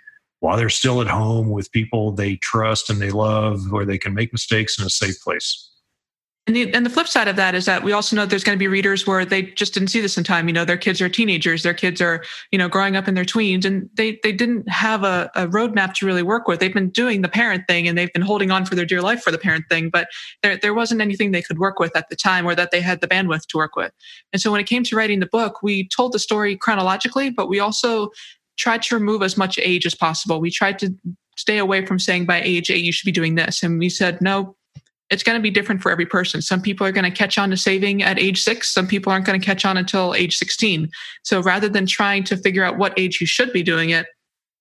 while 0.44 0.58
they're 0.58 0.68
still 0.68 1.00
at 1.00 1.06
home 1.06 1.48
with 1.48 1.72
people 1.72 2.12
they 2.12 2.36
trust 2.36 2.90
and 2.90 3.00
they 3.00 3.10
love, 3.10 3.72
where 3.72 3.86
they 3.86 3.96
can 3.96 4.12
make 4.12 4.30
mistakes 4.30 4.78
in 4.78 4.84
a 4.84 4.90
safe 4.90 5.18
place. 5.24 5.70
And 6.46 6.54
the, 6.54 6.74
and 6.74 6.84
the 6.84 6.90
flip 6.90 7.08
side 7.08 7.28
of 7.28 7.36
that 7.36 7.54
is 7.54 7.64
that 7.64 7.82
we 7.82 7.92
also 7.92 8.14
know 8.14 8.26
there's 8.26 8.44
going 8.44 8.54
to 8.54 8.62
be 8.62 8.68
readers 8.68 9.06
where 9.06 9.24
they 9.24 9.40
just 9.40 9.72
didn't 9.72 9.88
see 9.88 10.02
this 10.02 10.18
in 10.18 10.24
time. 10.24 10.46
You 10.46 10.52
know, 10.52 10.66
their 10.66 10.76
kids 10.76 11.00
are 11.00 11.08
teenagers, 11.08 11.62
their 11.62 11.72
kids 11.72 12.02
are, 12.02 12.22
you 12.50 12.58
know, 12.58 12.68
growing 12.68 12.94
up 12.94 13.08
in 13.08 13.14
their 13.14 13.24
tweens, 13.24 13.64
and 13.64 13.88
they 13.94 14.20
they 14.22 14.32
didn't 14.32 14.68
have 14.68 15.02
a, 15.02 15.30
a 15.34 15.46
roadmap 15.46 15.94
to 15.94 16.06
really 16.06 16.22
work 16.22 16.46
with. 16.46 16.60
They've 16.60 16.74
been 16.74 16.90
doing 16.90 17.22
the 17.22 17.30
parent 17.30 17.64
thing 17.66 17.88
and 17.88 17.96
they've 17.96 18.12
been 18.12 18.20
holding 18.20 18.50
on 18.50 18.66
for 18.66 18.74
their 18.74 18.84
dear 18.84 19.00
life 19.00 19.22
for 19.22 19.30
the 19.30 19.38
parent 19.38 19.64
thing, 19.70 19.88
but 19.88 20.08
there 20.42 20.58
there 20.58 20.74
wasn't 20.74 21.00
anything 21.00 21.30
they 21.30 21.40
could 21.40 21.58
work 21.58 21.78
with 21.78 21.96
at 21.96 22.10
the 22.10 22.16
time 22.16 22.46
or 22.46 22.54
that 22.54 22.70
they 22.70 22.82
had 22.82 23.00
the 23.00 23.08
bandwidth 23.08 23.46
to 23.46 23.56
work 23.56 23.76
with. 23.76 23.92
And 24.34 24.42
so 24.42 24.52
when 24.52 24.60
it 24.60 24.66
came 24.66 24.84
to 24.84 24.94
writing 24.94 25.20
the 25.20 25.26
book, 25.26 25.62
we 25.62 25.88
told 25.88 26.12
the 26.12 26.18
story 26.18 26.54
chronologically, 26.54 27.30
but 27.30 27.48
we 27.48 27.60
also 27.60 28.10
tried 28.56 28.82
to 28.82 28.94
remove 28.94 29.22
as 29.22 29.36
much 29.36 29.58
age 29.58 29.86
as 29.86 29.94
possible. 29.94 30.40
We 30.40 30.50
tried 30.50 30.78
to 30.80 30.94
stay 31.36 31.58
away 31.58 31.84
from 31.84 31.98
saying 31.98 32.26
by 32.26 32.40
age 32.40 32.70
eight, 32.70 32.84
you 32.84 32.92
should 32.92 33.06
be 33.06 33.12
doing 33.12 33.34
this. 33.34 33.62
And 33.62 33.78
we 33.78 33.88
said, 33.88 34.20
no, 34.20 34.56
it's 35.10 35.22
going 35.22 35.36
to 35.38 35.42
be 35.42 35.50
different 35.50 35.82
for 35.82 35.90
every 35.90 36.06
person. 36.06 36.40
Some 36.40 36.62
people 36.62 36.86
are 36.86 36.92
going 36.92 37.04
to 37.04 37.10
catch 37.10 37.36
on 37.38 37.50
to 37.50 37.56
saving 37.56 38.02
at 38.02 38.18
age 38.18 38.42
six. 38.42 38.72
Some 38.72 38.86
people 38.86 39.12
aren't 39.12 39.26
going 39.26 39.38
to 39.38 39.44
catch 39.44 39.64
on 39.64 39.76
until 39.76 40.14
age 40.14 40.36
16. 40.36 40.90
So 41.22 41.40
rather 41.40 41.68
than 41.68 41.86
trying 41.86 42.24
to 42.24 42.36
figure 42.36 42.64
out 42.64 42.78
what 42.78 42.98
age 42.98 43.20
you 43.20 43.26
should 43.26 43.52
be 43.52 43.62
doing 43.62 43.90
it, 43.90 44.06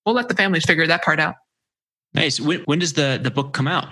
we'll 0.06 0.16
let 0.16 0.28
the 0.28 0.36
families 0.36 0.66
figure 0.66 0.86
that 0.88 1.04
part 1.04 1.20
out. 1.20 1.36
Nice. 2.14 2.40
When, 2.40 2.62
when 2.62 2.80
does 2.80 2.94
the, 2.94 3.20
the 3.22 3.32
book 3.32 3.54
come 3.54 3.68
out? 3.68 3.88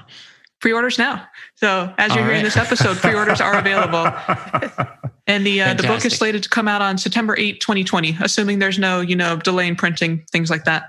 Pre-orders 0.60 1.00
now. 1.00 1.26
So 1.56 1.94
as 1.98 2.14
you're 2.14 2.20
All 2.20 2.26
hearing 2.26 2.44
right. 2.44 2.54
this 2.54 2.58
episode, 2.58 2.98
pre-orders 2.98 3.42
are 3.42 3.58
available. 3.58 4.04
And 5.28 5.46
the 5.46 5.62
uh, 5.62 5.74
the 5.76 5.84
book 5.84 6.04
is 6.06 6.16
slated 6.16 6.44
to 6.44 6.50
come 6.50 6.68
out 6.68 6.82
on 6.82 6.98
September 6.98 7.36
8, 7.38 7.62
2020, 7.62 8.18
assuming 8.22 8.60
there's 8.60 8.80
no, 8.80 9.02
you 9.02 9.16
know, 9.16 9.38
delay 9.38 9.68
in 9.68 9.76
printing, 9.76 10.26
things 10.32 10.50
like 10.50 10.66
that. 10.66 10.86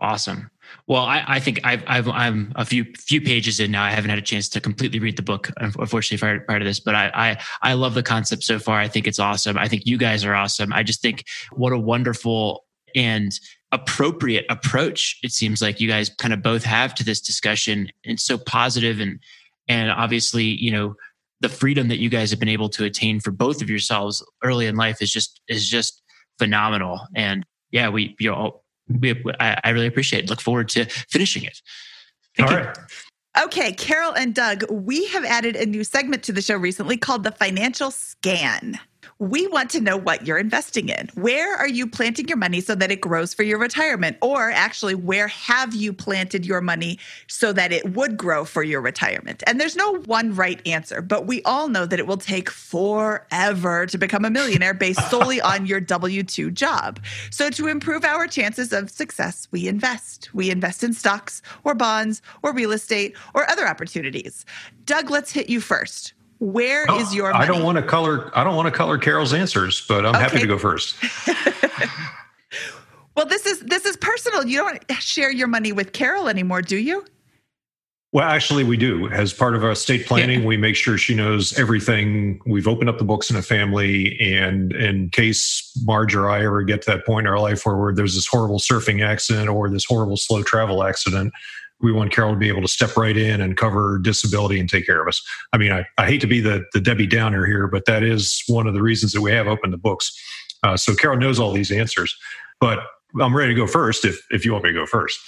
Awesome. 0.00 0.50
Well, 0.86 1.02
I, 1.02 1.24
I 1.26 1.40
think 1.40 1.60
I've, 1.64 1.82
I've, 1.86 2.08
I'm 2.08 2.52
a 2.56 2.64
few 2.64 2.84
few 2.96 3.20
pages 3.20 3.60
in 3.60 3.70
now. 3.70 3.82
I 3.82 3.90
haven't 3.90 4.10
had 4.10 4.18
a 4.18 4.22
chance 4.22 4.48
to 4.50 4.60
completely 4.60 4.98
read 4.98 5.16
the 5.16 5.22
book, 5.22 5.50
unfortunately, 5.58 6.18
prior, 6.18 6.40
prior 6.40 6.58
to 6.58 6.64
this. 6.64 6.80
But 6.80 6.94
I, 6.94 7.10
I 7.14 7.38
I 7.62 7.72
love 7.74 7.94
the 7.94 8.02
concept 8.02 8.44
so 8.44 8.58
far. 8.58 8.78
I 8.78 8.88
think 8.88 9.06
it's 9.06 9.18
awesome. 9.18 9.58
I 9.58 9.68
think 9.68 9.86
you 9.86 9.98
guys 9.98 10.24
are 10.24 10.34
awesome. 10.34 10.72
I 10.72 10.82
just 10.82 11.02
think 11.02 11.24
what 11.52 11.72
a 11.72 11.78
wonderful 11.78 12.64
and 12.94 13.38
appropriate 13.70 14.46
approach 14.48 15.18
it 15.22 15.30
seems 15.30 15.60
like 15.60 15.78
you 15.78 15.88
guys 15.88 16.08
kind 16.08 16.32
of 16.32 16.42
both 16.42 16.64
have 16.64 16.94
to 16.96 17.04
this 17.04 17.20
discussion. 17.20 17.90
It's 18.04 18.24
so 18.24 18.38
positive 18.38 19.00
and 19.00 19.20
and 19.68 19.90
obviously, 19.90 20.44
you 20.44 20.70
know, 20.70 20.96
the 21.40 21.48
freedom 21.48 21.88
that 21.88 21.98
you 21.98 22.08
guys 22.08 22.30
have 22.30 22.40
been 22.40 22.48
able 22.48 22.68
to 22.70 22.84
attain 22.84 23.20
for 23.20 23.30
both 23.30 23.62
of 23.62 23.70
yourselves 23.70 24.24
early 24.42 24.66
in 24.66 24.76
life 24.76 25.00
is 25.00 25.10
just 25.10 25.40
is 25.48 25.68
just 25.68 26.02
phenomenal. 26.38 27.00
And 27.14 27.44
yeah, 27.70 27.88
we 27.88 28.16
you 28.18 28.30
know 28.30 28.62
we, 28.88 29.22
I, 29.40 29.60
I 29.64 29.70
really 29.70 29.86
appreciate 29.86 30.24
it. 30.24 30.30
Look 30.30 30.40
forward 30.40 30.68
to 30.70 30.86
finishing 30.86 31.44
it. 31.44 31.60
Thank 32.36 32.50
All 32.50 32.58
you. 32.58 32.64
right. 32.64 32.78
Okay, 33.44 33.72
Carol 33.72 34.14
and 34.14 34.34
Doug, 34.34 34.64
we 34.70 35.06
have 35.08 35.24
added 35.24 35.54
a 35.54 35.64
new 35.64 35.84
segment 35.84 36.24
to 36.24 36.32
the 36.32 36.42
show 36.42 36.56
recently 36.56 36.96
called 36.96 37.22
the 37.22 37.30
Financial 37.30 37.90
Scan. 37.90 38.80
We 39.20 39.48
want 39.48 39.70
to 39.70 39.80
know 39.80 39.96
what 39.96 40.28
you're 40.28 40.38
investing 40.38 40.90
in. 40.90 41.10
Where 41.14 41.56
are 41.56 41.66
you 41.66 41.88
planting 41.88 42.28
your 42.28 42.36
money 42.36 42.60
so 42.60 42.76
that 42.76 42.92
it 42.92 43.00
grows 43.00 43.34
for 43.34 43.42
your 43.42 43.58
retirement? 43.58 44.16
Or 44.22 44.52
actually, 44.52 44.94
where 44.94 45.26
have 45.26 45.74
you 45.74 45.92
planted 45.92 46.46
your 46.46 46.60
money 46.60 47.00
so 47.26 47.52
that 47.52 47.72
it 47.72 47.96
would 47.96 48.16
grow 48.16 48.44
for 48.44 48.62
your 48.62 48.80
retirement? 48.80 49.42
And 49.48 49.60
there's 49.60 49.74
no 49.74 49.96
one 50.02 50.36
right 50.36 50.64
answer, 50.68 51.02
but 51.02 51.26
we 51.26 51.42
all 51.42 51.66
know 51.66 51.84
that 51.84 51.98
it 51.98 52.06
will 52.06 52.16
take 52.16 52.48
forever 52.48 53.86
to 53.86 53.98
become 53.98 54.24
a 54.24 54.30
millionaire 54.30 54.72
based 54.72 55.00
solely 55.10 55.40
on 55.40 55.66
your 55.66 55.80
W 55.80 56.22
2 56.22 56.52
job. 56.52 57.00
So, 57.30 57.50
to 57.50 57.66
improve 57.66 58.04
our 58.04 58.28
chances 58.28 58.72
of 58.72 58.88
success, 58.88 59.48
we 59.50 59.66
invest. 59.66 60.32
We 60.32 60.48
invest 60.48 60.84
in 60.84 60.92
stocks 60.92 61.42
or 61.64 61.74
bonds 61.74 62.22
or 62.44 62.52
real 62.52 62.70
estate 62.70 63.16
or 63.34 63.50
other 63.50 63.66
opportunities. 63.66 64.46
Doug, 64.84 65.10
let's 65.10 65.32
hit 65.32 65.50
you 65.50 65.60
first. 65.60 66.14
Where 66.40 66.86
oh, 66.88 67.00
is 67.00 67.14
your 67.14 67.32
money? 67.32 67.44
I 67.44 67.46
don't 67.46 67.62
want 67.62 67.76
to 67.76 67.82
color 67.82 68.30
I 68.36 68.44
don't 68.44 68.54
want 68.54 68.66
to 68.66 68.72
color 68.72 68.98
Carol's 68.98 69.32
answers, 69.32 69.84
but 69.86 70.06
I'm 70.06 70.14
okay. 70.14 70.22
happy 70.22 70.38
to 70.38 70.46
go 70.46 70.58
first. 70.58 70.96
well, 73.16 73.26
this 73.26 73.44
is 73.44 73.60
this 73.60 73.84
is 73.84 73.96
personal. 73.96 74.46
You 74.46 74.58
don't 74.58 74.92
share 75.02 75.32
your 75.32 75.48
money 75.48 75.72
with 75.72 75.92
Carol 75.92 76.28
anymore, 76.28 76.62
do 76.62 76.76
you? 76.76 77.04
Well, 78.10 78.26
actually, 78.26 78.64
we 78.64 78.78
do. 78.78 79.06
As 79.10 79.34
part 79.34 79.54
of 79.54 79.62
our 79.62 79.72
estate 79.72 80.06
planning, 80.06 80.40
yeah. 80.40 80.46
we 80.46 80.56
make 80.56 80.76
sure 80.76 80.96
she 80.96 81.14
knows 81.14 81.58
everything. 81.58 82.40
We've 82.46 82.66
opened 82.66 82.88
up 82.88 82.96
the 82.96 83.04
books 83.04 83.28
in 83.30 83.36
a 83.36 83.42
family, 83.42 84.18
and 84.18 84.72
in 84.72 85.10
case 85.10 85.70
Marge 85.84 86.14
or 86.14 86.30
I 86.30 86.42
ever 86.46 86.62
get 86.62 86.80
to 86.82 86.92
that 86.92 87.04
point 87.04 87.26
in 87.26 87.32
our 87.32 87.38
life 87.38 87.66
where 87.66 87.94
there's 87.94 88.14
this 88.14 88.26
horrible 88.26 88.60
surfing 88.60 89.04
accident 89.04 89.50
or 89.50 89.68
this 89.68 89.84
horrible 89.84 90.16
slow 90.16 90.42
travel 90.42 90.84
accident, 90.84 91.34
we 91.80 91.92
want 91.92 92.12
Carol 92.12 92.32
to 92.32 92.38
be 92.38 92.48
able 92.48 92.62
to 92.62 92.68
step 92.68 92.96
right 92.96 93.16
in 93.16 93.40
and 93.40 93.56
cover 93.56 93.98
disability 93.98 94.58
and 94.58 94.68
take 94.68 94.86
care 94.86 95.00
of 95.00 95.08
us. 95.08 95.22
I 95.52 95.58
mean, 95.58 95.72
I, 95.72 95.86
I 95.96 96.06
hate 96.06 96.20
to 96.22 96.26
be 96.26 96.40
the, 96.40 96.64
the 96.72 96.80
Debbie 96.80 97.06
Downer 97.06 97.46
here, 97.46 97.68
but 97.68 97.84
that 97.86 98.02
is 98.02 98.42
one 98.48 98.66
of 98.66 98.74
the 98.74 98.82
reasons 98.82 99.12
that 99.12 99.20
we 99.20 99.30
have 99.32 99.46
opened 99.46 99.72
the 99.72 99.78
books. 99.78 100.12
Uh, 100.62 100.76
so 100.76 100.94
Carol 100.94 101.18
knows 101.18 101.38
all 101.38 101.52
these 101.52 101.70
answers, 101.70 102.16
but 102.60 102.80
I'm 103.20 103.36
ready 103.36 103.54
to 103.54 103.60
go 103.60 103.66
first 103.66 104.04
if, 104.04 104.20
if 104.30 104.44
you 104.44 104.52
want 104.52 104.64
me 104.64 104.70
to 104.70 104.74
go 104.74 104.86
first. 104.86 105.18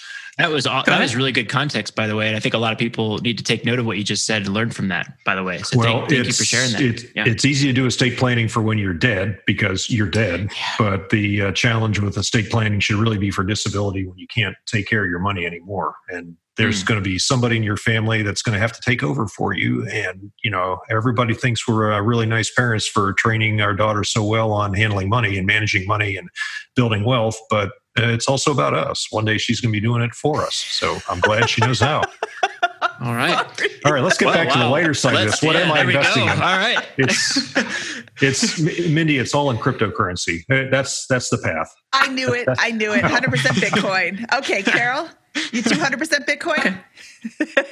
That 0.41 0.51
was 0.51 0.67
all, 0.67 0.83
that 0.87 1.01
was 1.01 1.15
really 1.15 1.33
good 1.33 1.51
context, 1.51 1.95
by 1.95 2.07
the 2.07 2.17
way. 2.17 2.29
And 2.29 2.37
I 2.37 2.41
think 2.41 2.55
a 2.55 2.59
lot 2.59 2.73
of 2.73 2.79
people 2.79 3.19
need 3.19 3.37
to 3.37 3.45
take 3.45 3.65
note 3.65 3.79
of 3.79 3.85
what 3.85 3.99
you 3.99 4.05
just 4.05 4.25
said 4.25 4.43
and 4.43 4.55
learn 4.55 4.71
from 4.71 4.89
that. 4.89 5.13
By 5.27 5.35
the 5.35 5.43
way, 5.43 5.59
so 5.59 5.79
well, 5.79 5.99
thank, 5.99 6.11
thank 6.11 6.27
you 6.27 6.33
for 6.33 6.45
sharing 6.45 6.73
that. 6.73 6.81
It's, 6.81 7.05
yeah. 7.15 7.25
it's 7.27 7.45
easy 7.45 7.67
to 7.69 7.75
do 7.75 7.85
estate 7.85 8.17
planning 8.17 8.49
for 8.49 8.63
when 8.63 8.79
you're 8.79 8.95
dead 8.95 9.39
because 9.47 9.91
you're 9.91 10.09
dead. 10.09 10.51
Yeah. 10.57 10.75
But 10.79 11.11
the 11.11 11.43
uh, 11.43 11.53
challenge 11.53 12.01
with 12.01 12.17
estate 12.17 12.51
planning 12.51 12.81
should 12.81 12.97
really 12.97 13.19
be 13.19 13.31
for 13.31 13.45
disability 13.45 14.07
when 14.07 14.17
you 14.17 14.27
can't 14.35 14.57
take 14.67 14.89
care 14.89 15.05
of 15.05 15.11
your 15.11 15.19
money 15.19 15.45
anymore. 15.45 15.95
And 16.09 16.37
there's 16.57 16.83
mm. 16.83 16.87
going 16.87 17.03
to 17.03 17.05
be 17.05 17.19
somebody 17.19 17.57
in 17.57 17.63
your 17.63 17.77
family 17.77 18.23
that's 18.23 18.43
going 18.43 18.55
to 18.55 18.61
have 18.61 18.73
to 18.73 18.81
take 18.83 19.03
over 19.03 19.27
for 19.27 19.55
you. 19.55 19.87
And 19.89 20.31
you 20.43 20.51
know, 20.51 20.79
everybody 20.91 21.35
thinks 21.35 21.67
we're 21.67 21.93
uh, 21.93 22.01
really 22.01 22.27
nice 22.27 22.51
parents 22.51 22.87
for 22.87 23.13
training 23.15 23.61
our 23.61 23.75
daughter 23.75 24.05
so 24.05 24.25
well 24.25 24.53
on 24.53 24.75
handling 24.75 25.09
money 25.09 25.39
and 25.39 25.47
managing 25.47 25.87
money 25.87 26.17
and 26.17 26.29
building 26.77 27.05
wealth, 27.05 27.39
but 27.49 27.73
it's 27.97 28.29
also 28.29 28.53
about 28.53 28.75
us. 28.75 29.09
One 29.11 29.25
day 29.25 29.39
she's 29.39 29.61
going 29.61 29.73
to 29.73 29.81
be 29.81 29.85
doing 29.85 30.03
it 30.03 30.15
for 30.15 30.43
us. 30.43 30.55
So 30.55 30.99
I'm 31.09 31.21
glad 31.21 31.49
she 31.49 31.61
knows 31.61 31.81
how. 31.81 32.03
All 33.01 33.15
right. 33.15 33.47
All 33.85 33.93
right. 33.93 34.03
Let's 34.03 34.19
get 34.19 34.27
well, 34.27 34.35
back 34.35 34.49
wow. 34.49 34.55
to 34.55 34.59
the 34.61 34.69
lighter 34.69 34.95
side 34.95 35.15
Let's, 35.15 35.25
of 35.25 35.31
this. 35.33 35.43
What 35.43 35.57
yeah, 35.57 35.63
am 35.63 35.73
I 35.73 35.81
investing 35.81 36.25
in? 36.25 36.29
All 36.29 36.37
right. 36.37 36.87
It's, 36.99 37.55
it's 38.23 38.61
Mindy. 38.89 39.19
It's 39.19 39.35
all 39.35 39.51
in 39.51 39.57
cryptocurrency. 39.57 40.43
Uh, 40.51 40.71
that's 40.71 41.07
that's 41.07 41.31
the 41.31 41.39
path. 41.39 41.75
I 41.93 42.09
knew 42.09 42.33
it. 42.35 42.47
I 42.59 42.71
knew 42.73 42.93
it. 42.93 43.03
100% 43.05 43.23
Bitcoin. 43.55 44.39
Okay, 44.39 44.63
Carol. 44.63 45.09
You 45.35 45.63
200% 45.63 46.27
Bitcoin? 46.27 46.79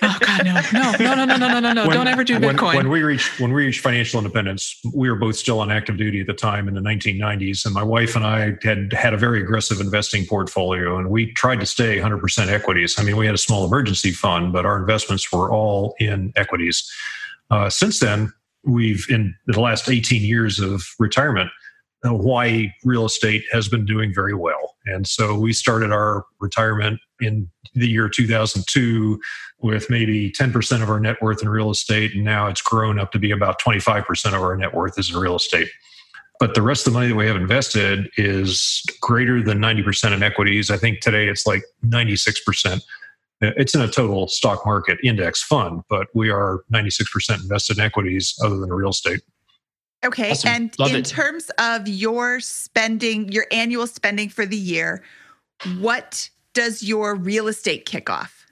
Oh 0.02 0.16
God, 0.20 0.44
no, 0.44 0.60
no, 0.72 0.92
no, 0.98 1.14
no, 1.14 1.24
no, 1.24 1.36
no, 1.36 1.60
no, 1.60 1.72
no! 1.72 1.86
When, 1.86 1.96
Don't 1.96 2.06
ever 2.06 2.24
do 2.24 2.38
Bitcoin. 2.38 2.62
When, 2.62 2.76
when 2.76 2.88
we 2.90 3.02
reached 3.02 3.40
when 3.40 3.52
we 3.52 3.64
reached 3.64 3.80
financial 3.80 4.18
independence, 4.18 4.78
we 4.94 5.10
were 5.10 5.16
both 5.16 5.36
still 5.36 5.60
on 5.60 5.70
active 5.70 5.96
duty 5.96 6.20
at 6.20 6.26
the 6.26 6.34
time 6.34 6.68
in 6.68 6.74
the 6.74 6.80
1990s, 6.80 7.64
and 7.64 7.74
my 7.74 7.82
wife 7.82 8.14
and 8.16 8.24
I 8.24 8.56
had 8.62 8.92
had 8.92 9.14
a 9.14 9.16
very 9.16 9.42
aggressive 9.42 9.80
investing 9.80 10.26
portfolio, 10.26 10.98
and 10.98 11.10
we 11.10 11.32
tried 11.32 11.60
to 11.60 11.66
stay 11.66 11.98
100% 11.98 12.48
equities. 12.48 12.98
I 12.98 13.02
mean, 13.02 13.16
we 13.16 13.26
had 13.26 13.34
a 13.34 13.38
small 13.38 13.64
emergency 13.64 14.10
fund, 14.10 14.52
but 14.52 14.66
our 14.66 14.78
investments 14.78 15.30
were 15.32 15.50
all 15.50 15.94
in 15.98 16.32
equities. 16.36 16.90
Uh, 17.50 17.70
since 17.70 18.00
then, 18.00 18.32
we've 18.64 19.06
in 19.08 19.34
the 19.46 19.60
last 19.60 19.88
18 19.88 20.22
years 20.22 20.58
of 20.58 20.84
retirement 20.98 21.50
Uh, 22.04 22.10
Hawaii 22.10 22.68
real 22.84 23.06
estate 23.06 23.44
has 23.50 23.68
been 23.68 23.84
doing 23.84 24.12
very 24.14 24.34
well. 24.34 24.76
And 24.86 25.06
so 25.06 25.38
we 25.38 25.52
started 25.52 25.92
our 25.92 26.24
retirement 26.40 27.00
in 27.20 27.50
the 27.74 27.88
year 27.88 28.08
2002 28.08 29.20
with 29.60 29.90
maybe 29.90 30.30
10% 30.30 30.82
of 30.82 30.88
our 30.88 31.00
net 31.00 31.20
worth 31.20 31.42
in 31.42 31.48
real 31.48 31.70
estate. 31.70 32.14
And 32.14 32.24
now 32.24 32.46
it's 32.46 32.62
grown 32.62 32.98
up 32.98 33.12
to 33.12 33.18
be 33.18 33.30
about 33.30 33.60
25% 33.60 34.26
of 34.26 34.34
our 34.34 34.56
net 34.56 34.74
worth 34.74 34.98
is 34.98 35.10
in 35.10 35.16
real 35.16 35.36
estate. 35.36 35.68
But 36.40 36.54
the 36.54 36.62
rest 36.62 36.86
of 36.86 36.92
the 36.92 36.98
money 36.98 37.08
that 37.08 37.16
we 37.16 37.26
have 37.26 37.36
invested 37.36 38.08
is 38.16 38.82
greater 39.00 39.42
than 39.42 39.58
90% 39.58 40.12
in 40.12 40.22
equities. 40.22 40.70
I 40.70 40.76
think 40.76 41.00
today 41.00 41.28
it's 41.28 41.46
like 41.46 41.62
96%. 41.84 42.80
Uh, 43.40 43.50
it's 43.56 43.74
in 43.74 43.80
a 43.80 43.88
total 43.88 44.28
stock 44.28 44.64
market 44.64 44.98
index 45.02 45.42
fund, 45.42 45.82
but 45.88 46.06
we 46.14 46.30
are 46.30 46.60
96% 46.72 47.42
invested 47.42 47.78
in 47.78 47.84
equities 47.84 48.36
other 48.44 48.56
than 48.56 48.72
real 48.72 48.90
estate. 48.90 49.20
Okay. 50.04 50.30
Awesome. 50.30 50.50
And 50.50 50.78
Love 50.78 50.90
in 50.90 50.96
it. 50.96 51.06
terms 51.06 51.50
of 51.58 51.88
your 51.88 52.40
spending, 52.40 53.30
your 53.32 53.46
annual 53.50 53.86
spending 53.86 54.28
for 54.28 54.46
the 54.46 54.56
year, 54.56 55.02
what 55.80 56.30
does 56.54 56.82
your 56.82 57.14
real 57.14 57.48
estate 57.48 57.84
kick 57.86 58.08
off? 58.08 58.46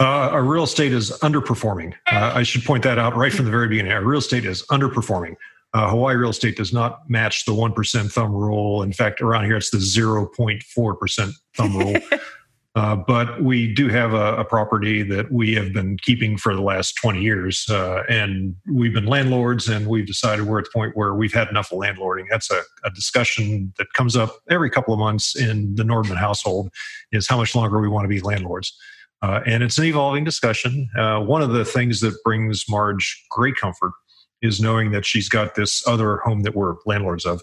Uh, 0.00 0.30
our 0.30 0.42
real 0.42 0.64
estate 0.64 0.92
is 0.92 1.12
underperforming. 1.20 1.92
Uh, 2.10 2.32
I 2.34 2.42
should 2.42 2.64
point 2.64 2.82
that 2.82 2.98
out 2.98 3.16
right 3.16 3.32
from 3.32 3.44
the 3.44 3.50
very 3.50 3.68
beginning. 3.68 3.92
Our 3.92 4.02
real 4.02 4.18
estate 4.18 4.44
is 4.44 4.64
underperforming. 4.66 5.36
Uh, 5.74 5.88
Hawaii 5.88 6.16
real 6.16 6.30
estate 6.30 6.56
does 6.56 6.72
not 6.72 7.08
match 7.08 7.44
the 7.44 7.52
1% 7.52 8.12
thumb 8.12 8.32
rule. 8.32 8.82
In 8.82 8.92
fact, 8.92 9.20
around 9.22 9.44
here, 9.44 9.56
it's 9.56 9.70
the 9.70 9.78
0.4% 9.78 11.32
thumb 11.56 11.76
rule. 11.76 11.96
Uh, 12.74 12.96
but 12.96 13.42
we 13.42 13.72
do 13.72 13.88
have 13.88 14.14
a, 14.14 14.36
a, 14.36 14.44
property 14.44 15.02
that 15.02 15.30
we 15.30 15.54
have 15.54 15.74
been 15.74 15.98
keeping 15.98 16.38
for 16.38 16.54
the 16.54 16.62
last 16.62 16.94
20 16.94 17.20
years. 17.20 17.66
Uh, 17.68 18.02
and 18.08 18.56
we've 18.66 18.94
been 18.94 19.04
landlords 19.04 19.68
and 19.68 19.86
we've 19.86 20.06
decided 20.06 20.46
we're 20.46 20.58
at 20.58 20.64
the 20.64 20.70
point 20.72 20.96
where 20.96 21.12
we've 21.14 21.34
had 21.34 21.48
enough 21.48 21.70
of 21.70 21.78
landlording. 21.78 22.24
That's 22.30 22.50
a, 22.50 22.62
a 22.82 22.90
discussion 22.90 23.74
that 23.76 23.92
comes 23.92 24.16
up 24.16 24.38
every 24.48 24.70
couple 24.70 24.94
of 24.94 25.00
months 25.00 25.36
in 25.36 25.74
the 25.74 25.82
Nordman 25.82 26.16
household 26.16 26.70
is 27.12 27.28
how 27.28 27.36
much 27.36 27.54
longer 27.54 27.78
we 27.78 27.88
want 27.88 28.04
to 28.04 28.08
be 28.08 28.20
landlords. 28.20 28.74
Uh, 29.20 29.40
and 29.44 29.62
it's 29.62 29.76
an 29.76 29.84
evolving 29.84 30.24
discussion. 30.24 30.88
Uh, 30.96 31.20
one 31.20 31.42
of 31.42 31.50
the 31.50 31.66
things 31.66 32.00
that 32.00 32.14
brings 32.24 32.64
Marge 32.70 33.22
great 33.30 33.56
comfort 33.56 33.92
is 34.40 34.60
knowing 34.60 34.92
that 34.92 35.04
she's 35.04 35.28
got 35.28 35.54
this 35.54 35.86
other 35.86 36.16
home 36.24 36.42
that 36.42 36.56
we're 36.56 36.76
landlords 36.86 37.26
of 37.26 37.42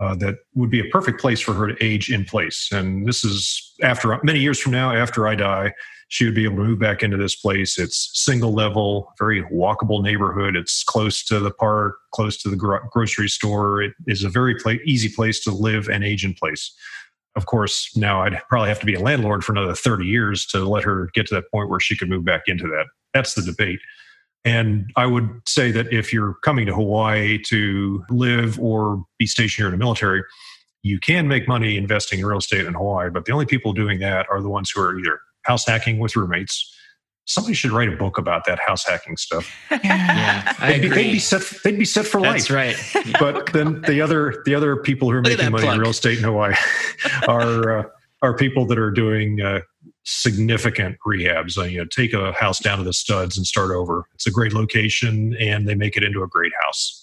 uh, 0.00 0.14
that 0.16 0.36
would 0.54 0.70
be 0.70 0.80
a 0.80 0.90
perfect 0.90 1.20
place 1.20 1.40
for 1.40 1.54
her 1.54 1.68
to 1.68 1.84
age 1.84 2.10
in 2.10 2.24
place. 2.24 2.68
And 2.72 3.06
this 3.06 3.24
is 3.24 3.74
after 3.82 4.18
many 4.22 4.40
years 4.40 4.58
from 4.58 4.72
now, 4.72 4.94
after 4.94 5.26
I 5.26 5.34
die, 5.34 5.72
she 6.08 6.24
would 6.24 6.34
be 6.34 6.44
able 6.44 6.56
to 6.56 6.62
move 6.62 6.78
back 6.78 7.02
into 7.02 7.16
this 7.16 7.34
place. 7.34 7.78
It's 7.78 8.10
single 8.14 8.52
level, 8.52 9.12
very 9.18 9.42
walkable 9.44 10.02
neighborhood. 10.02 10.54
It's 10.54 10.84
close 10.84 11.24
to 11.24 11.40
the 11.40 11.50
park, 11.50 11.96
close 12.12 12.36
to 12.42 12.48
the 12.48 12.56
gro- 12.56 12.86
grocery 12.92 13.28
store. 13.28 13.82
It 13.82 13.94
is 14.06 14.22
a 14.22 14.28
very 14.28 14.54
pla- 14.54 14.74
easy 14.84 15.08
place 15.08 15.42
to 15.44 15.50
live 15.50 15.88
and 15.88 16.04
age 16.04 16.24
in 16.24 16.34
place. 16.34 16.72
Of 17.34 17.46
course, 17.46 17.94
now 17.96 18.22
I'd 18.22 18.40
probably 18.48 18.68
have 18.68 18.80
to 18.80 18.86
be 18.86 18.94
a 18.94 19.00
landlord 19.00 19.44
for 19.44 19.52
another 19.52 19.74
30 19.74 20.06
years 20.06 20.46
to 20.46 20.60
let 20.60 20.84
her 20.84 21.10
get 21.12 21.26
to 21.26 21.34
that 21.34 21.50
point 21.50 21.68
where 21.68 21.80
she 21.80 21.96
could 21.96 22.08
move 22.08 22.24
back 22.24 22.42
into 22.46 22.64
that. 22.68 22.86
That's 23.12 23.34
the 23.34 23.42
debate. 23.42 23.80
And 24.46 24.92
I 24.94 25.06
would 25.06 25.28
say 25.46 25.72
that 25.72 25.92
if 25.92 26.12
you're 26.12 26.34
coming 26.44 26.66
to 26.66 26.74
Hawaii 26.74 27.36
to 27.48 28.04
live 28.08 28.60
or 28.60 29.04
be 29.18 29.26
stationed 29.26 29.64
here 29.64 29.66
in 29.66 29.72
the 29.72 29.84
military, 29.84 30.22
you 30.84 31.00
can 31.00 31.26
make 31.26 31.48
money 31.48 31.76
investing 31.76 32.20
in 32.20 32.26
real 32.26 32.38
estate 32.38 32.64
in 32.64 32.74
Hawaii, 32.74 33.10
but 33.10 33.24
the 33.24 33.32
only 33.32 33.44
people 33.44 33.72
doing 33.72 33.98
that 33.98 34.26
are 34.30 34.40
the 34.40 34.48
ones 34.48 34.70
who 34.70 34.80
are 34.80 34.96
either 34.96 35.18
house 35.42 35.66
hacking 35.66 35.98
with 35.98 36.14
roommates. 36.14 36.72
Somebody 37.24 37.54
should 37.54 37.72
write 37.72 37.88
a 37.88 37.96
book 37.96 38.18
about 38.18 38.44
that 38.46 38.60
house 38.60 38.86
hacking 38.86 39.16
stuff. 39.16 39.52
yeah, 39.82 40.52
they'd, 40.60 40.80
be, 40.80 40.88
they'd, 40.90 41.12
be, 41.12 41.18
set. 41.18 41.42
They'd 41.64 41.76
be 41.76 41.84
set 41.84 42.06
for 42.06 42.20
That's 42.20 42.48
life. 42.48 42.94
right. 42.94 43.14
but 43.18 43.52
then 43.52 43.80
the 43.82 44.00
other 44.00 44.44
the 44.46 44.54
other 44.54 44.76
people 44.76 45.10
who 45.10 45.16
are 45.16 45.22
Look 45.22 45.36
making 45.36 45.50
money 45.50 45.64
plug. 45.64 45.74
in 45.74 45.80
real 45.80 45.90
estate 45.90 46.18
in 46.18 46.24
Hawaii 46.24 46.54
are 47.28 47.80
uh, 47.80 47.84
are 48.22 48.36
people 48.36 48.64
that 48.66 48.78
are 48.78 48.92
doing 48.92 49.40
uh, 49.40 49.58
significant 50.06 50.96
rehabs. 51.06 51.58
Uh, 51.58 51.64
you 51.64 51.78
know, 51.78 51.84
take 51.84 52.14
a 52.14 52.32
house 52.32 52.60
down 52.60 52.78
to 52.78 52.84
the 52.84 52.92
studs 52.92 53.36
and 53.36 53.46
start 53.46 53.72
over. 53.72 54.08
It's 54.14 54.26
a 54.26 54.30
great 54.30 54.54
location, 54.54 55.36
and 55.38 55.68
they 55.68 55.74
make 55.74 55.96
it 55.96 56.04
into 56.04 56.22
a 56.22 56.28
great 56.28 56.52
house. 56.62 57.02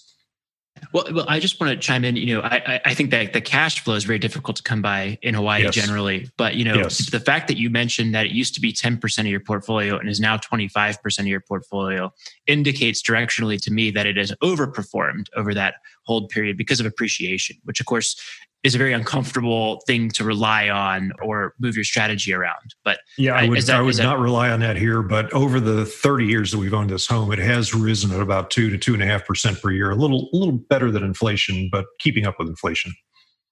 Well, 0.92 1.06
well, 1.12 1.24
I 1.28 1.38
just 1.38 1.60
want 1.60 1.70
to 1.70 1.78
chime 1.78 2.04
in. 2.04 2.16
You 2.16 2.34
know, 2.34 2.40
I, 2.42 2.80
I 2.84 2.94
think 2.94 3.10
that 3.10 3.32
the 3.32 3.40
cash 3.40 3.80
flow 3.80 3.94
is 3.94 4.04
very 4.04 4.18
difficult 4.18 4.56
to 4.56 4.62
come 4.62 4.82
by 4.82 5.18
in 5.22 5.34
Hawaii 5.34 5.62
yes. 5.62 5.74
generally. 5.74 6.28
But 6.36 6.56
you 6.56 6.64
know, 6.64 6.74
yes. 6.74 7.10
the 7.10 7.20
fact 7.20 7.46
that 7.48 7.56
you 7.56 7.70
mentioned 7.70 8.14
that 8.14 8.26
it 8.26 8.32
used 8.32 8.54
to 8.56 8.60
be 8.60 8.72
ten 8.72 8.98
percent 8.98 9.28
of 9.28 9.30
your 9.30 9.40
portfolio 9.40 9.98
and 9.98 10.08
is 10.08 10.18
now 10.18 10.36
twenty 10.36 10.68
five 10.68 11.00
percent 11.02 11.26
of 11.26 11.30
your 11.30 11.40
portfolio 11.40 12.12
indicates 12.46 13.02
directionally 13.02 13.60
to 13.62 13.70
me 13.70 13.90
that 13.92 14.06
it 14.06 14.16
has 14.16 14.32
overperformed 14.42 15.26
over 15.36 15.54
that 15.54 15.74
hold 16.04 16.28
period 16.28 16.56
because 16.56 16.80
of 16.80 16.86
appreciation, 16.86 17.56
which 17.64 17.80
of 17.80 17.86
course 17.86 18.20
is 18.64 18.74
a 18.74 18.78
very 18.78 18.94
uncomfortable 18.94 19.80
thing 19.86 20.10
to 20.10 20.24
rely 20.24 20.70
on 20.70 21.12
or 21.22 21.54
move 21.60 21.76
your 21.76 21.84
strategy 21.84 22.32
around. 22.32 22.74
But 22.82 22.98
yeah, 23.18 23.34
I 23.34 23.46
would, 23.46 23.62
that, 23.62 23.76
I 23.76 23.82
would 23.82 23.98
not 23.98 24.18
rely 24.18 24.48
on 24.48 24.60
that 24.60 24.76
here. 24.76 25.02
But 25.02 25.32
over 25.34 25.60
the 25.60 25.84
30 25.84 26.24
years 26.24 26.50
that 26.50 26.58
we've 26.58 26.72
owned 26.72 26.90
this 26.90 27.06
home, 27.06 27.30
it 27.30 27.38
has 27.38 27.74
risen 27.74 28.10
at 28.12 28.20
about 28.20 28.50
two 28.50 28.70
to 28.70 28.78
two 28.78 28.94
and 28.94 29.02
a 29.02 29.06
half 29.06 29.26
percent 29.26 29.60
per 29.60 29.70
year. 29.70 29.90
A 29.90 29.94
little, 29.94 30.30
a 30.32 30.36
little 30.36 30.56
better 30.56 30.90
than 30.90 31.04
inflation, 31.04 31.68
but 31.70 31.84
keeping 32.00 32.26
up 32.26 32.36
with 32.38 32.48
inflation. 32.48 32.92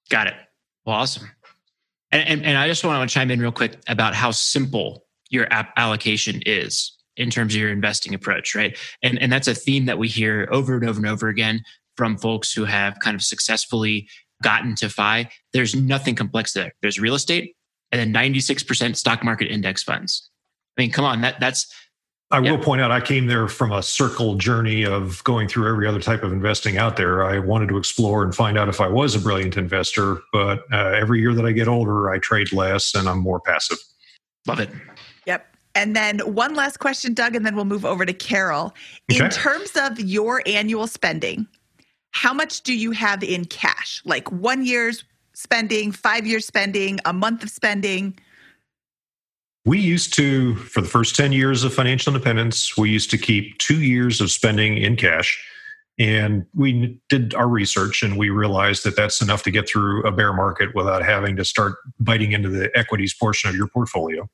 Got 0.09 0.29
it. 0.29 0.35
Well, 0.87 0.97
awesome. 0.97 1.31
And, 2.11 2.27
and, 2.27 2.45
and 2.45 2.59
I 2.59 2.67
just 2.67 2.83
want 2.83 3.09
to 3.09 3.13
chime 3.13 3.31
in 3.31 3.39
real 3.39 3.53
quick 3.53 3.79
about 3.89 4.15
how 4.15 4.31
simple 4.31 5.05
your 5.29 5.47
app 5.53 5.73
allocation 5.77 6.43
is 6.47 6.97
in 7.17 7.29
terms 7.29 7.55
of 7.55 7.61
your 7.61 7.71
investing 7.71 8.15
approach, 8.15 8.55
right? 8.55 8.79
And 9.03 9.21
and 9.21 9.31
that's 9.31 9.49
a 9.49 9.55
theme 9.55 9.87
that 9.87 9.99
we 9.99 10.09
hear 10.09 10.49
over 10.51 10.77
and 10.77 10.89
over 10.89 10.99
and 10.99 11.07
over 11.07 11.29
again 11.29 11.63
from 11.97 12.17
folks 12.17 12.53
who 12.53 12.65
have 12.65 12.97
kind 13.01 13.15
of 13.15 13.23
successfully 13.23 14.09
gotten 14.43 14.75
to 14.77 14.89
FI, 14.89 15.31
there's 15.53 15.75
nothing 15.75 16.15
complex 16.15 16.53
there. 16.53 16.73
There's 16.83 17.01
real 17.01 17.15
estate 17.15 17.57
and 17.93 18.01
then 18.01 18.13
96% 18.13 18.97
stock 18.97 19.23
market 19.23 19.49
index 19.49 19.83
funds. 19.83 20.29
I 20.77 20.83
mean, 20.83 20.91
come 20.91 21.05
on, 21.05 21.21
that 21.21 21.39
that's 21.39 21.73
I 22.31 22.39
yeah. 22.39 22.53
will 22.53 22.59
point 22.59 22.81
out 22.81 22.91
I 22.91 23.01
came 23.03 23.27
there 23.27 23.47
from 23.47 23.73
a 23.73 23.83
circle 23.83 24.37
journey 24.37 24.87
of 24.87 25.23
going 25.25 25.49
through 25.49 25.69
every 25.69 25.87
other 25.87 26.01
type 26.01 26.23
of 26.23 26.33
investing 26.33 26.79
out 26.79 26.97
there. 26.97 27.25
I 27.25 27.39
wanted 27.39 27.69
to 27.69 27.77
explore 27.77 28.23
and 28.23 28.35
find 28.35 28.57
out 28.57 28.71
if 28.71 28.81
I 28.81 28.89
was 28.89 29.15
a 29.15 29.19
brilliant 29.19 29.59
investor, 29.59 30.23
but 30.33 30.65
uh, 30.73 30.93
every 30.99 31.21
year 31.21 31.35
that 31.35 31.45
I 31.45 31.53
get 31.53 31.69
older, 31.69 32.11
I 32.11 32.19
trade 32.19 32.51
less 32.51 32.95
and 32.95 33.07
I'm 33.07 33.19
more 33.19 33.39
passive. 33.41 33.77
Love 34.47 34.61
it. 34.61 34.71
Yep. 35.27 35.47
And 35.75 35.95
then 35.95 36.21
one 36.21 36.55
last 36.55 36.79
question, 36.79 37.13
Doug, 37.13 37.37
and 37.37 37.45
then 37.45 37.55
we'll 37.55 37.67
move 37.67 37.85
over 37.85 38.07
to 38.07 38.15
Carol. 38.15 38.75
Okay. 39.11 39.23
In 39.23 39.31
terms 39.31 39.73
of 39.77 40.01
your 40.01 40.43
annual 40.47 40.87
spending, 40.87 41.47
how 42.13 42.33
much 42.33 42.63
do 42.63 42.75
you 42.75 42.93
have 42.93 43.23
in 43.23 43.45
cash? 43.47 44.01
Like 44.05 44.31
one 44.31 44.65
year's 44.65 45.05
spending, 45.35 45.93
five 45.93 46.27
years 46.27 46.47
spending, 46.47 47.01
a 47.05 47.13
month 47.13 47.43
of 47.43 47.51
spending? 47.51 48.19
We 49.65 49.79
used 49.79 50.15
to, 50.15 50.55
for 50.57 50.81
the 50.81 50.89
first 50.89 51.17
10 51.17 51.33
years 51.33 51.65
of 51.65 51.73
financial 51.73 52.15
independence, 52.15 52.77
we 52.77 52.91
used 52.91 53.11
to 53.11 53.19
keep 53.19 53.59
two 53.59 53.81
years 53.81 54.21
of 54.21 54.31
spending 54.31 54.77
in 54.77 54.97
cash. 54.97 55.43
And 55.99 56.47
we 56.55 56.99
did 57.09 57.35
our 57.35 57.49
research 57.49 58.03
and 58.03 58.19
we 58.19 58.31
realized 58.31 58.85
that 58.85 58.97
that's 58.97 59.23
enough 59.23 59.43
to 59.45 59.51
get 59.51 59.69
through 59.69 60.03
a 60.05 60.13
bear 60.13 60.33
market 60.33 60.75
without 60.75 61.05
having 61.05 61.37
to 61.37 61.45
start 61.45 61.77
biting 62.01 62.33
into 62.33 62.49
the 62.49 62.77
equities 62.77 63.15
portion 63.15 63.49
of 63.51 63.57
your 63.57 63.69
portfolio. 63.69 64.29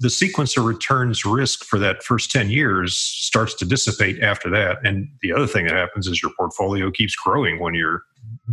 The 0.00 0.10
sequence 0.10 0.56
of 0.56 0.64
returns 0.64 1.24
risk 1.24 1.64
for 1.64 1.78
that 1.80 2.02
first 2.02 2.30
10 2.30 2.50
years 2.50 2.96
starts 2.96 3.54
to 3.54 3.64
dissipate 3.64 4.22
after 4.22 4.48
that. 4.50 4.78
And 4.84 5.08
the 5.22 5.32
other 5.32 5.46
thing 5.46 5.66
that 5.66 5.74
happens 5.74 6.06
is 6.06 6.22
your 6.22 6.32
portfolio 6.36 6.90
keeps 6.90 7.16
growing 7.16 7.58
when 7.58 7.74
you're 7.74 8.02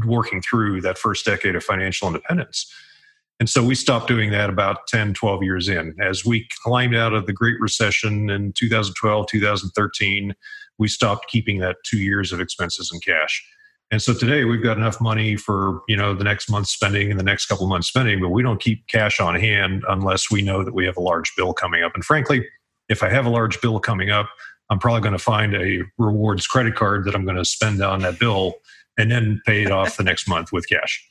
working 0.05 0.41
through 0.41 0.81
that 0.81 0.97
first 0.97 1.25
decade 1.25 1.55
of 1.55 1.63
financial 1.63 2.07
independence. 2.07 2.71
And 3.39 3.49
so 3.49 3.63
we 3.63 3.75
stopped 3.75 4.07
doing 4.07 4.31
that 4.31 4.49
about 4.49 4.87
10, 4.87 5.13
12 5.13 5.43
years 5.43 5.67
in. 5.67 5.93
As 5.99 6.25
we 6.25 6.47
climbed 6.63 6.95
out 6.95 7.13
of 7.13 7.25
the 7.25 7.33
Great 7.33 7.59
Recession 7.59 8.29
in 8.29 8.53
2012, 8.53 9.27
2013, 9.27 10.33
we 10.77 10.87
stopped 10.87 11.27
keeping 11.27 11.59
that 11.59 11.77
two 11.85 11.97
years 11.97 12.31
of 12.31 12.39
expenses 12.39 12.91
in 12.93 12.99
cash. 13.01 13.45
And 13.91 14.01
so 14.01 14.13
today 14.13 14.45
we've 14.45 14.63
got 14.63 14.77
enough 14.77 14.99
money 14.99 15.35
for, 15.35 15.81
you 15.87 15.95
know, 15.95 16.15
the 16.15 16.23
next 16.23 16.49
month's 16.49 16.71
spending 16.71 17.11
and 17.11 17.19
the 17.19 17.23
next 17.23 17.45
couple 17.45 17.67
months 17.67 17.87
spending, 17.87 18.19
but 18.19 18.29
we 18.29 18.41
don't 18.41 18.59
keep 18.59 18.87
cash 18.87 19.19
on 19.19 19.35
hand 19.35 19.83
unless 19.87 20.31
we 20.31 20.41
know 20.41 20.63
that 20.63 20.73
we 20.73 20.85
have 20.85 20.97
a 20.97 21.01
large 21.01 21.31
bill 21.37 21.53
coming 21.53 21.83
up. 21.83 21.93
And 21.93 22.03
frankly, 22.03 22.45
if 22.89 23.03
I 23.03 23.09
have 23.09 23.25
a 23.25 23.29
large 23.29 23.61
bill 23.61 23.79
coming 23.79 24.09
up, 24.09 24.27
I'm 24.69 24.79
probably 24.79 25.01
going 25.01 25.13
to 25.13 25.19
find 25.19 25.55
a 25.55 25.83
rewards 25.97 26.47
credit 26.47 26.75
card 26.75 27.05
that 27.05 27.15
I'm 27.15 27.25
going 27.25 27.37
to 27.37 27.45
spend 27.45 27.81
on 27.81 28.01
that 28.01 28.19
bill 28.19 28.55
and 28.97 29.11
then 29.11 29.41
pay 29.45 29.63
it 29.63 29.71
off 29.71 29.97
the 29.97 30.03
next 30.03 30.27
month 30.27 30.51
with 30.51 30.67
cash. 30.67 31.07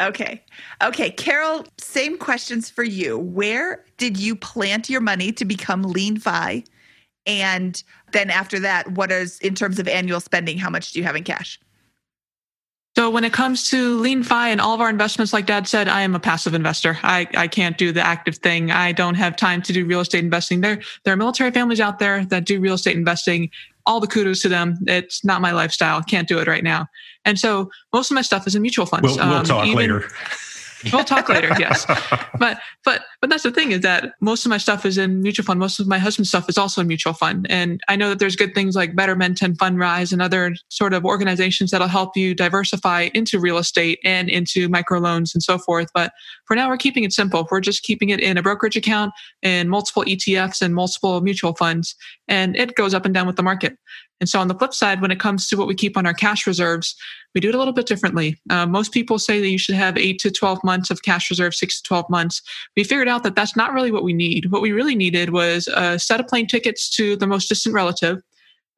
Okay. 0.00 0.42
Okay. 0.82 1.10
Carol, 1.10 1.66
same 1.78 2.18
questions 2.18 2.70
for 2.70 2.84
you. 2.84 3.18
Where 3.18 3.84
did 3.98 4.18
you 4.18 4.36
plant 4.36 4.88
your 4.88 5.00
money 5.00 5.32
to 5.32 5.44
become 5.44 5.82
lean 5.82 6.18
fi? 6.18 6.64
And 7.26 7.82
then 8.12 8.30
after 8.30 8.58
that, 8.60 8.92
what 8.92 9.10
is 9.10 9.38
in 9.40 9.54
terms 9.54 9.78
of 9.78 9.88
annual 9.88 10.20
spending? 10.20 10.58
How 10.58 10.70
much 10.70 10.92
do 10.92 10.98
you 10.98 11.04
have 11.04 11.16
in 11.16 11.24
cash? 11.24 11.58
So 12.96 13.10
when 13.10 13.24
it 13.24 13.32
comes 13.32 13.68
to 13.70 13.98
lean 13.98 14.22
fi 14.22 14.50
and 14.50 14.60
all 14.60 14.72
of 14.72 14.80
our 14.80 14.88
investments, 14.88 15.32
like 15.32 15.46
Dad 15.46 15.66
said, 15.66 15.88
I 15.88 16.02
am 16.02 16.14
a 16.14 16.20
passive 16.20 16.54
investor. 16.54 16.96
I, 17.02 17.26
I 17.36 17.48
can't 17.48 17.76
do 17.76 17.90
the 17.90 18.00
active 18.00 18.36
thing. 18.36 18.70
I 18.70 18.92
don't 18.92 19.16
have 19.16 19.36
time 19.36 19.62
to 19.62 19.72
do 19.72 19.84
real 19.84 20.00
estate 20.00 20.22
investing. 20.22 20.60
There 20.60 20.80
there 21.02 21.12
are 21.12 21.16
military 21.16 21.50
families 21.50 21.80
out 21.80 21.98
there 21.98 22.24
that 22.26 22.44
do 22.44 22.60
real 22.60 22.74
estate 22.74 22.96
investing. 22.96 23.50
All 23.86 23.98
the 23.98 24.06
kudos 24.06 24.42
to 24.42 24.48
them. 24.48 24.78
It's 24.86 25.24
not 25.24 25.40
my 25.40 25.50
lifestyle. 25.50 26.02
Can't 26.02 26.28
do 26.28 26.38
it 26.38 26.46
right 26.46 26.62
now. 26.62 26.86
And 27.24 27.38
so 27.38 27.68
most 27.92 28.10
of 28.10 28.14
my 28.14 28.22
stuff 28.22 28.46
is 28.46 28.54
in 28.54 28.62
mutual 28.62 28.86
funds. 28.86 29.04
We'll, 29.04 29.16
we'll 29.16 29.38
um, 29.38 29.44
talk 29.44 29.66
even, 29.66 29.76
later. 29.76 30.08
We'll 30.92 31.04
talk 31.04 31.28
later, 31.28 31.50
yes. 31.58 31.86
But 32.36 32.58
but 32.84 33.02
but 33.20 33.30
that's 33.30 33.44
the 33.44 33.52
thing 33.52 33.70
is 33.70 33.80
that 33.82 34.14
most 34.20 34.44
of 34.44 34.50
my 34.50 34.58
stuff 34.58 34.84
is 34.84 34.98
in 34.98 35.22
mutual 35.22 35.44
fund. 35.44 35.60
Most 35.60 35.78
of 35.78 35.86
my 35.86 35.98
husband's 35.98 36.28
stuff 36.28 36.48
is 36.48 36.58
also 36.58 36.80
in 36.80 36.88
mutual 36.88 37.12
fund. 37.12 37.46
And 37.48 37.80
I 37.88 37.94
know 37.94 38.08
that 38.10 38.18
there's 38.18 38.34
good 38.34 38.54
things 38.54 38.74
like 38.74 38.96
Betterment 38.96 39.40
and 39.40 39.56
Fundrise 39.56 40.12
and 40.12 40.20
other 40.20 40.54
sort 40.68 40.92
of 40.92 41.04
organizations 41.04 41.70
that'll 41.70 41.86
help 41.86 42.16
you 42.16 42.34
diversify 42.34 43.10
into 43.14 43.38
real 43.38 43.56
estate 43.56 44.00
and 44.04 44.28
into 44.28 44.68
microloans 44.68 45.32
and 45.32 45.42
so 45.42 45.58
forth. 45.58 45.88
But 45.94 46.12
for 46.46 46.56
now, 46.56 46.68
we're 46.68 46.76
keeping 46.76 47.04
it 47.04 47.12
simple. 47.12 47.46
We're 47.50 47.60
just 47.60 47.82
keeping 47.82 48.10
it 48.10 48.20
in 48.20 48.36
a 48.36 48.42
brokerage 48.42 48.76
account 48.76 49.12
and 49.42 49.70
multiple 49.70 50.04
ETFs 50.04 50.60
and 50.60 50.74
multiple 50.74 51.20
mutual 51.20 51.54
funds, 51.54 51.94
and 52.26 52.56
it 52.56 52.74
goes 52.74 52.94
up 52.94 53.04
and 53.04 53.14
down 53.14 53.26
with 53.26 53.36
the 53.36 53.42
market. 53.42 53.78
And 54.20 54.28
so 54.28 54.40
on 54.40 54.48
the 54.48 54.54
flip 54.54 54.72
side, 54.72 55.02
when 55.02 55.10
it 55.10 55.20
comes 55.20 55.48
to 55.48 55.56
what 55.56 55.66
we 55.66 55.74
keep 55.74 55.96
on 55.96 56.06
our 56.06 56.14
cash 56.14 56.46
reserves, 56.46 56.94
we 57.34 57.40
do 57.40 57.48
it 57.48 57.54
a 57.54 57.58
little 57.58 57.72
bit 57.72 57.86
differently. 57.86 58.38
Uh, 58.48 58.64
most 58.64 58.92
people 58.92 59.18
say 59.18 59.40
that 59.40 59.48
you 59.48 59.58
should 59.58 59.74
have 59.74 59.98
eight 59.98 60.18
to 60.20 60.30
12 60.30 60.62
months 60.62 60.90
of 60.90 61.02
cash 61.02 61.30
reserve, 61.30 61.54
six 61.54 61.80
to 61.80 61.88
12 61.88 62.08
months. 62.08 62.40
We 62.76 62.84
figured 62.84 63.08
out 63.08 63.24
that 63.24 63.34
that's 63.34 63.56
not 63.56 63.72
really 63.72 63.90
what 63.90 64.04
we 64.04 64.12
need. 64.12 64.50
What 64.50 64.62
we 64.62 64.72
really 64.72 64.94
needed 64.94 65.30
was 65.30 65.68
a 65.68 65.98
set 65.98 66.20
of 66.20 66.28
plane 66.28 66.46
tickets 66.46 66.88
to 66.96 67.16
the 67.16 67.26
most 67.26 67.48
distant 67.48 67.74
relative, 67.74 68.22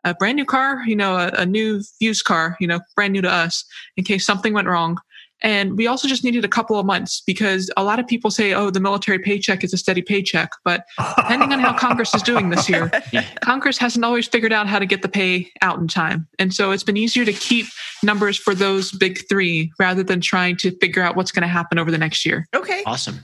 a 0.05 0.15
brand 0.15 0.37
new 0.37 0.47
car, 0.47 0.83
you 0.87 0.97
know, 0.97 1.17
a, 1.17 1.29
a 1.29 1.47
new 1.47 1.83
used 2.01 2.25
car, 2.25 2.57
you 2.59 2.67
know, 2.67 2.81
brand 2.95 3.13
new 3.13 3.23
to 3.23 3.31
us 3.31 3.65
in 3.97 4.05
case 4.05 4.25
something 4.25 4.55
went 4.55 4.69
wrong. 4.69 4.99
And 5.43 5.77
we 5.77 5.87
also 5.87 6.09
just 6.09 6.25
needed 6.25 6.45
a 6.45 6.49
couple 6.49 6.79
of 6.79 6.87
months 6.87 7.23
because 7.27 7.71
a 7.77 7.85
lot 7.85 7.99
of 7.99 8.07
people 8.07 8.31
say, 8.31 8.55
oh, 8.55 8.71
the 8.71 8.81
military 8.81 9.19
paycheck 9.19 9.63
is 9.63 9.73
a 9.73 9.77
steady 9.77 10.03
paycheck. 10.03 10.51
But 10.65 10.87
depending 11.17 11.53
on 11.53 11.61
how 11.61 11.77
Congress 11.77 12.15
is 12.15 12.23
doing 12.23 12.49
this 12.49 12.69
year, 12.69 12.91
Congress 13.43 13.79
hasn't 13.79 14.05
always 14.05 14.27
figured 14.27 14.53
out 14.53 14.67
how 14.67 14.79
to 14.79 14.87
get 14.87 15.03
the 15.03 15.09
pay 15.09 15.51
out 15.63 15.79
in 15.79 15.89
time. 15.89 16.27
And 16.39 16.55
so 16.55 16.71
it's 16.71 16.85
been 16.85 16.97
easier 16.97 17.25
to 17.25 17.33
keep 17.33 17.67
numbers 18.03 18.37
for 18.37 18.55
those 18.55 18.93
big 18.93 19.29
three 19.29 19.73
rather 19.79 20.03
than 20.03 20.21
trying 20.21 20.57
to 20.59 20.77
figure 20.79 21.03
out 21.03 21.17
what's 21.17 21.33
going 21.33 21.43
to 21.43 21.49
happen 21.49 21.79
over 21.79 21.91
the 21.91 21.99
next 21.99 22.25
year. 22.25 22.47
Okay. 22.55 22.83
Awesome. 22.87 23.21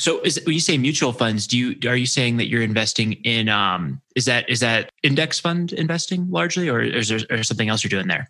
So 0.00 0.20
is 0.22 0.40
when 0.44 0.54
you 0.54 0.60
say 0.60 0.76
mutual 0.76 1.12
funds, 1.12 1.46
do 1.46 1.56
you 1.56 1.88
are 1.88 1.96
you 1.96 2.06
saying 2.06 2.36
that 2.38 2.48
you're 2.48 2.62
investing 2.62 3.12
in 3.24 3.48
um 3.48 4.00
is 4.16 4.24
that 4.24 4.48
is 4.50 4.58
that 4.60 4.90
index 5.04 5.38
fund 5.38 5.72
investing 5.72 6.28
largely 6.30 6.68
or 6.68 6.80
is 6.80 7.08
there 7.08 7.20
or 7.30 7.44
something 7.44 7.68
else 7.68 7.84
you're 7.84 7.90
doing 7.90 8.08
there? 8.08 8.28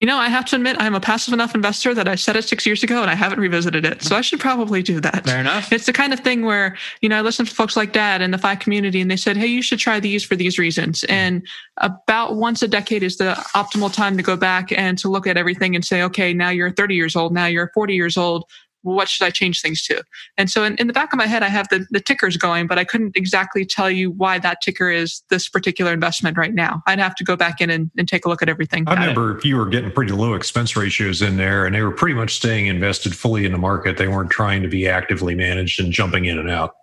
You 0.00 0.06
know, 0.06 0.16
I 0.16 0.28
have 0.28 0.44
to 0.46 0.56
admit, 0.56 0.76
I'm 0.78 0.94
a 0.94 1.00
passive 1.00 1.34
enough 1.34 1.56
investor 1.56 1.92
that 1.92 2.06
I 2.06 2.14
said 2.14 2.36
it 2.36 2.42
six 2.42 2.64
years 2.64 2.84
ago 2.84 3.02
and 3.02 3.10
I 3.10 3.16
haven't 3.16 3.40
revisited 3.40 3.84
it. 3.84 4.00
So 4.02 4.14
I 4.14 4.20
should 4.20 4.38
probably 4.38 4.80
do 4.80 5.00
that. 5.00 5.24
Fair 5.24 5.40
enough. 5.40 5.72
It's 5.72 5.86
the 5.86 5.92
kind 5.92 6.12
of 6.12 6.20
thing 6.20 6.44
where, 6.44 6.76
you 7.00 7.08
know, 7.08 7.18
I 7.18 7.20
listen 7.20 7.46
to 7.46 7.54
folks 7.54 7.76
like 7.76 7.92
Dad 7.92 8.22
in 8.22 8.30
the 8.30 8.38
FI 8.38 8.54
community 8.56 9.00
and 9.00 9.10
they 9.10 9.16
said, 9.16 9.36
hey, 9.36 9.48
you 9.48 9.60
should 9.60 9.80
try 9.80 9.98
these 9.98 10.24
for 10.24 10.36
these 10.36 10.56
reasons. 10.56 11.00
Mm-hmm. 11.00 11.12
And 11.12 11.46
about 11.78 12.36
once 12.36 12.62
a 12.62 12.68
decade 12.68 13.02
is 13.02 13.16
the 13.16 13.32
optimal 13.56 13.92
time 13.92 14.16
to 14.16 14.22
go 14.22 14.36
back 14.36 14.70
and 14.70 14.96
to 14.98 15.08
look 15.08 15.26
at 15.26 15.36
everything 15.36 15.74
and 15.74 15.84
say, 15.84 16.02
okay, 16.04 16.32
now 16.32 16.50
you're 16.50 16.70
30 16.70 16.94
years 16.94 17.16
old, 17.16 17.34
now 17.34 17.46
you're 17.46 17.72
40 17.74 17.94
years 17.94 18.16
old 18.16 18.44
what 18.82 19.08
should 19.08 19.24
I 19.24 19.30
change 19.30 19.60
things 19.60 19.82
to? 19.84 20.02
And 20.36 20.50
so 20.50 20.64
in, 20.64 20.76
in, 20.76 20.86
the 20.86 20.92
back 20.92 21.12
of 21.12 21.18
my 21.18 21.26
head, 21.26 21.42
I 21.42 21.48
have 21.48 21.68
the, 21.68 21.86
the 21.90 22.00
tickers 22.00 22.36
going, 22.36 22.66
but 22.66 22.78
I 22.78 22.84
couldn't 22.84 23.16
exactly 23.16 23.64
tell 23.64 23.90
you 23.90 24.10
why 24.10 24.38
that 24.38 24.60
ticker 24.62 24.90
is 24.90 25.22
this 25.30 25.48
particular 25.48 25.92
investment 25.92 26.36
right 26.36 26.54
now. 26.54 26.82
I'd 26.86 26.98
have 26.98 27.14
to 27.16 27.24
go 27.24 27.36
back 27.36 27.60
in 27.60 27.70
and, 27.70 27.90
and 27.98 28.08
take 28.08 28.24
a 28.24 28.28
look 28.28 28.42
at 28.42 28.48
everything. 28.48 28.84
I 28.86 28.94
remember 28.94 29.36
if 29.36 29.44
you 29.44 29.56
were 29.56 29.66
getting 29.66 29.90
pretty 29.90 30.12
low 30.12 30.34
expense 30.34 30.76
ratios 30.76 31.22
in 31.22 31.36
there 31.36 31.66
and 31.66 31.74
they 31.74 31.82
were 31.82 31.92
pretty 31.92 32.14
much 32.14 32.34
staying 32.34 32.66
invested 32.66 33.14
fully 33.14 33.44
in 33.44 33.52
the 33.52 33.58
market. 33.58 33.96
They 33.96 34.08
weren't 34.08 34.30
trying 34.30 34.62
to 34.62 34.68
be 34.68 34.88
actively 34.88 35.34
managed 35.34 35.80
and 35.80 35.92
jumping 35.92 36.24
in 36.26 36.38
and 36.38 36.50
out. 36.50 36.74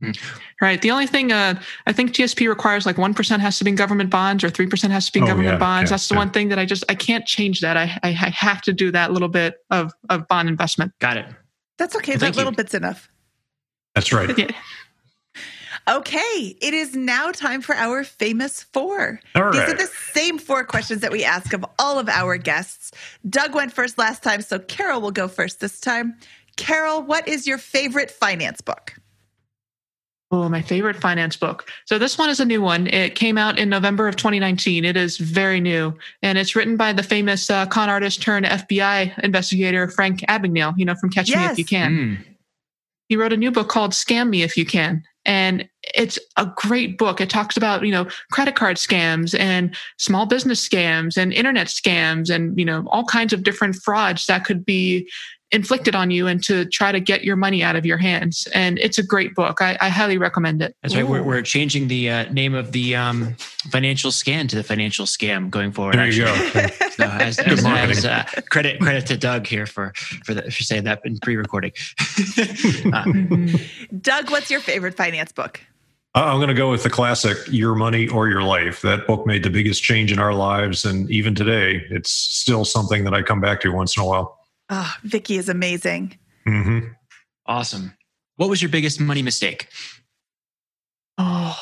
Hmm. 0.00 0.12
Right. 0.60 0.80
The 0.80 0.92
only 0.92 1.08
thing 1.08 1.32
uh, 1.32 1.60
I 1.86 1.92
think 1.92 2.12
TSP 2.12 2.48
requires 2.48 2.86
like 2.86 2.98
one 2.98 3.14
percent 3.14 3.42
has 3.42 3.58
to 3.58 3.64
be 3.64 3.70
in 3.70 3.76
government 3.76 4.10
bonds 4.10 4.44
or 4.44 4.50
three 4.50 4.66
percent 4.66 4.92
has 4.92 5.06
to 5.06 5.12
be 5.12 5.18
in 5.18 5.24
oh, 5.24 5.28
government 5.28 5.54
yeah, 5.54 5.58
bonds. 5.58 5.90
Yeah, 5.90 5.94
That's 5.94 6.08
the 6.08 6.14
yeah. 6.14 6.20
one 6.20 6.30
thing 6.30 6.48
that 6.50 6.58
I 6.58 6.64
just 6.64 6.84
I 6.88 6.94
can't 6.94 7.26
change 7.26 7.60
that. 7.60 7.76
I, 7.76 7.98
I, 8.02 8.10
I 8.10 8.30
have 8.30 8.62
to 8.62 8.72
do 8.72 8.92
that 8.92 9.12
little 9.12 9.28
bit 9.28 9.56
of 9.70 9.92
of 10.08 10.28
bond 10.28 10.48
investment. 10.48 10.92
Got 11.00 11.16
it. 11.16 11.26
That's 11.78 11.96
okay. 11.96 12.12
Well, 12.12 12.20
that 12.20 12.36
little 12.36 12.52
you. 12.52 12.56
bit's 12.56 12.74
enough. 12.74 13.10
That's 13.94 14.12
right. 14.12 14.54
Okay, 15.88 16.54
it 16.60 16.74
is 16.74 16.94
now 16.94 17.30
time 17.30 17.62
for 17.62 17.74
our 17.74 18.04
famous 18.04 18.62
four. 18.62 19.20
All 19.34 19.50
These 19.50 19.60
right. 19.60 19.70
are 19.70 19.76
the 19.76 19.86
same 20.12 20.38
four 20.38 20.62
questions 20.62 21.00
that 21.00 21.10
we 21.10 21.24
ask 21.24 21.54
of 21.54 21.64
all 21.78 21.98
of 21.98 22.10
our 22.10 22.36
guests. 22.36 22.90
Doug 23.30 23.54
went 23.54 23.72
first 23.72 23.96
last 23.96 24.22
time, 24.22 24.42
so 24.42 24.58
Carol 24.58 25.00
will 25.00 25.12
go 25.12 25.28
first 25.28 25.60
this 25.60 25.80
time. 25.80 26.18
Carol, 26.56 27.00
what 27.00 27.26
is 27.26 27.46
your 27.46 27.56
favorite 27.56 28.10
finance 28.10 28.60
book? 28.60 28.97
Oh, 30.30 30.48
my 30.50 30.60
favorite 30.60 30.96
finance 30.96 31.36
book. 31.36 31.70
So 31.86 31.98
this 31.98 32.18
one 32.18 32.28
is 32.28 32.38
a 32.38 32.44
new 32.44 32.60
one. 32.60 32.86
It 32.88 33.14
came 33.14 33.38
out 33.38 33.58
in 33.58 33.70
November 33.70 34.08
of 34.08 34.16
2019. 34.16 34.84
It 34.84 34.96
is 34.96 35.16
very 35.16 35.58
new, 35.58 35.94
and 36.22 36.36
it's 36.36 36.54
written 36.54 36.76
by 36.76 36.92
the 36.92 37.02
famous 37.02 37.48
uh, 37.48 37.64
con 37.64 37.88
artist 37.88 38.20
turned 38.20 38.44
FBI 38.44 39.18
investigator 39.20 39.88
Frank 39.88 40.20
Abagnale. 40.28 40.74
You 40.76 40.84
know 40.84 40.94
from 40.96 41.08
Catch 41.08 41.30
yes. 41.30 41.38
Me 41.38 41.52
If 41.52 41.58
You 41.58 41.64
Can. 41.64 41.92
Mm. 41.92 42.24
He 43.08 43.16
wrote 43.16 43.32
a 43.32 43.38
new 43.38 43.50
book 43.50 43.70
called 43.70 43.92
Scam 43.92 44.28
Me 44.28 44.42
If 44.42 44.58
You 44.58 44.66
Can, 44.66 45.02
and 45.24 45.66
it's 45.94 46.18
a 46.36 46.46
great 46.56 46.98
book. 46.98 47.22
It 47.22 47.30
talks 47.30 47.56
about 47.56 47.82
you 47.86 47.92
know 47.92 48.06
credit 48.30 48.54
card 48.54 48.76
scams 48.76 49.38
and 49.38 49.74
small 49.96 50.26
business 50.26 50.66
scams 50.66 51.16
and 51.16 51.32
internet 51.32 51.68
scams 51.68 52.28
and 52.28 52.58
you 52.58 52.66
know 52.66 52.84
all 52.88 53.04
kinds 53.04 53.32
of 53.32 53.44
different 53.44 53.76
frauds 53.76 54.26
that 54.26 54.44
could 54.44 54.66
be 54.66 55.08
inflicted 55.50 55.94
on 55.94 56.10
you 56.10 56.26
and 56.26 56.42
to 56.44 56.66
try 56.66 56.92
to 56.92 57.00
get 57.00 57.24
your 57.24 57.36
money 57.36 57.62
out 57.62 57.74
of 57.74 57.86
your 57.86 57.96
hands. 57.96 58.46
And 58.54 58.78
it's 58.78 58.98
a 58.98 59.02
great 59.02 59.34
book. 59.34 59.62
I, 59.62 59.78
I 59.80 59.88
highly 59.88 60.18
recommend 60.18 60.60
it. 60.60 60.76
That's 60.82 60.94
right. 60.94 61.08
We're, 61.08 61.22
we're 61.22 61.42
changing 61.42 61.88
the 61.88 62.10
uh, 62.10 62.32
name 62.32 62.54
of 62.54 62.72
the 62.72 62.96
um, 62.96 63.34
financial 63.70 64.12
scan 64.12 64.46
to 64.48 64.56
the 64.56 64.62
financial 64.62 65.06
scam 65.06 65.48
going 65.50 65.72
forward. 65.72 65.94
There 65.94 66.10
you 66.10 66.26
actually. 66.26 66.62
go. 66.62 66.86
so 66.90 67.04
as, 67.04 67.38
as, 67.38 67.64
as 67.64 68.04
uh, 68.04 68.24
credit 68.50 68.80
credit 68.80 69.06
to 69.06 69.16
Doug 69.16 69.46
here 69.46 69.66
for 69.66 69.92
for, 70.24 70.34
the, 70.34 70.42
for 70.42 70.62
saying 70.62 70.84
that 70.84 71.00
in 71.04 71.18
pre-recording. 71.18 71.72
uh, 72.92 73.04
Doug, 74.00 74.30
what's 74.30 74.50
your 74.50 74.60
favorite 74.60 74.96
finance 74.96 75.32
book? 75.32 75.60
Uh, 76.14 76.24
I'm 76.24 76.38
going 76.38 76.48
to 76.48 76.54
go 76.54 76.70
with 76.70 76.82
the 76.82 76.90
classic 76.90 77.36
Your 77.48 77.74
Money 77.74 78.08
or 78.08 78.28
Your 78.28 78.42
Life. 78.42 78.80
That 78.82 79.06
book 79.06 79.26
made 79.26 79.42
the 79.42 79.50
biggest 79.50 79.82
change 79.82 80.10
in 80.10 80.18
our 80.18 80.32
lives. 80.32 80.84
And 80.84 81.08
even 81.10 81.34
today, 81.34 81.84
it's 81.90 82.10
still 82.10 82.64
something 82.64 83.04
that 83.04 83.14
I 83.14 83.22
come 83.22 83.40
back 83.40 83.60
to 83.60 83.70
once 83.70 83.96
in 83.96 84.02
a 84.02 84.06
while. 84.06 84.37
Oh, 84.70 84.94
Vicki 85.02 85.36
is 85.36 85.48
amazing. 85.48 86.18
Mm-hmm. 86.46 86.88
Awesome. 87.46 87.96
What 88.36 88.50
was 88.50 88.62
your 88.62 88.70
biggest 88.70 89.00
money 89.00 89.22
mistake? 89.22 89.68
Oh, 91.16 91.58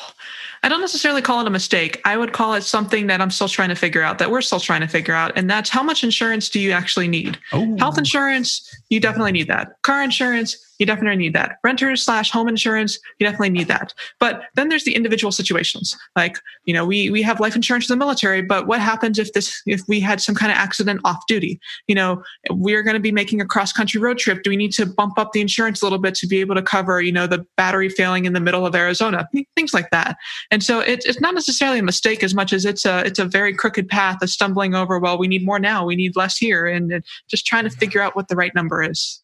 I 0.61 0.69
don't 0.69 0.81
necessarily 0.81 1.21
call 1.21 1.41
it 1.41 1.47
a 1.47 1.51
mistake. 1.51 2.01
I 2.05 2.17
would 2.17 2.33
call 2.33 2.53
it 2.53 2.61
something 2.61 3.07
that 3.07 3.21
I'm 3.21 3.31
still 3.31 3.47
trying 3.47 3.69
to 3.69 3.75
figure 3.75 4.03
out, 4.03 4.17
that 4.19 4.29
we're 4.29 4.41
still 4.41 4.59
trying 4.59 4.81
to 4.81 4.87
figure 4.87 5.13
out. 5.13 5.31
And 5.35 5.49
that's 5.49 5.69
how 5.69 5.81
much 5.81 6.03
insurance 6.03 6.49
do 6.49 6.59
you 6.59 6.71
actually 6.71 7.07
need? 7.07 7.39
Oh. 7.53 7.77
Health 7.79 7.97
insurance, 7.97 8.69
you 8.89 8.99
definitely 8.99 9.31
need 9.31 9.47
that. 9.47 9.81
Car 9.83 10.03
insurance, 10.03 10.57
you 10.79 10.85
definitely 10.85 11.17
need 11.17 11.33
that. 11.33 11.57
Renters 11.63 12.03
slash 12.03 12.31
home 12.31 12.47
insurance, 12.47 12.99
you 13.19 13.25
definitely 13.25 13.49
need 13.49 13.67
that. 13.67 13.93
But 14.19 14.43
then 14.55 14.69
there's 14.69 14.83
the 14.83 14.95
individual 14.95 15.31
situations. 15.31 15.97
Like, 16.15 16.37
you 16.65 16.73
know, 16.73 16.85
we 16.85 17.09
we 17.09 17.21
have 17.23 17.39
life 17.39 17.55
insurance 17.55 17.89
in 17.89 17.97
the 17.97 18.03
military, 18.03 18.41
but 18.41 18.67
what 18.67 18.79
happens 18.79 19.19
if 19.19 19.33
this 19.33 19.61
if 19.65 19.81
we 19.87 19.99
had 19.99 20.21
some 20.21 20.35
kind 20.35 20.51
of 20.51 20.57
accident 20.57 21.01
off 21.03 21.25
duty? 21.27 21.59
You 21.87 21.95
know, 21.95 22.23
we're 22.51 22.83
going 22.83 22.95
to 22.95 22.99
be 22.99 23.11
making 23.11 23.41
a 23.41 23.45
cross 23.45 23.73
country 23.73 23.99
road 23.99 24.17
trip. 24.17 24.43
Do 24.43 24.49
we 24.49 24.57
need 24.57 24.73
to 24.73 24.85
bump 24.85 25.17
up 25.17 25.31
the 25.33 25.41
insurance 25.41 25.81
a 25.81 25.85
little 25.85 25.99
bit 25.99 26.15
to 26.15 26.27
be 26.27 26.39
able 26.39 26.55
to 26.55 26.61
cover, 26.61 27.01
you 27.01 27.11
know, 27.11 27.27
the 27.27 27.45
battery 27.55 27.89
failing 27.89 28.25
in 28.25 28.33
the 28.33 28.39
middle 28.39 28.65
of 28.65 28.75
Arizona? 28.75 29.27
Things 29.55 29.73
like 29.73 29.89
that. 29.91 30.17
And 30.51 30.63
so 30.63 30.79
it, 30.79 31.03
it's 31.05 31.21
not 31.21 31.33
necessarily 31.33 31.79
a 31.79 31.83
mistake 31.83 32.23
as 32.23 32.33
much 32.33 32.53
as 32.53 32.65
it's 32.65 32.85
a 32.85 32.99
it's 33.05 33.19
a 33.19 33.25
very 33.25 33.53
crooked 33.53 33.87
path 33.87 34.21
of 34.21 34.29
stumbling 34.29 34.75
over. 34.75 34.99
Well, 34.99 35.17
we 35.17 35.27
need 35.27 35.45
more 35.45 35.59
now, 35.59 35.85
we 35.85 35.95
need 35.95 36.15
less 36.15 36.37
here, 36.37 36.67
and 36.67 37.03
just 37.27 37.45
trying 37.45 37.63
to 37.63 37.69
figure 37.69 38.01
out 38.01 38.15
what 38.15 38.27
the 38.27 38.35
right 38.35 38.53
number 38.53 38.83
is. 38.83 39.21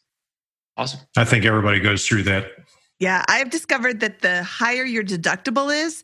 Awesome. 0.78 1.02
I 1.16 1.26
think 1.26 1.46
everybody 1.46 1.80
goes 1.80 2.06
through 2.08 2.24
that. 2.24 2.52
Yeah, 3.00 3.24
I've 3.28 3.50
discovered 3.50 4.00
that 4.00 4.22
the 4.22 4.44
higher 4.44 4.84
your 4.84 5.04
deductible 5.04 5.74
is, 5.74 6.04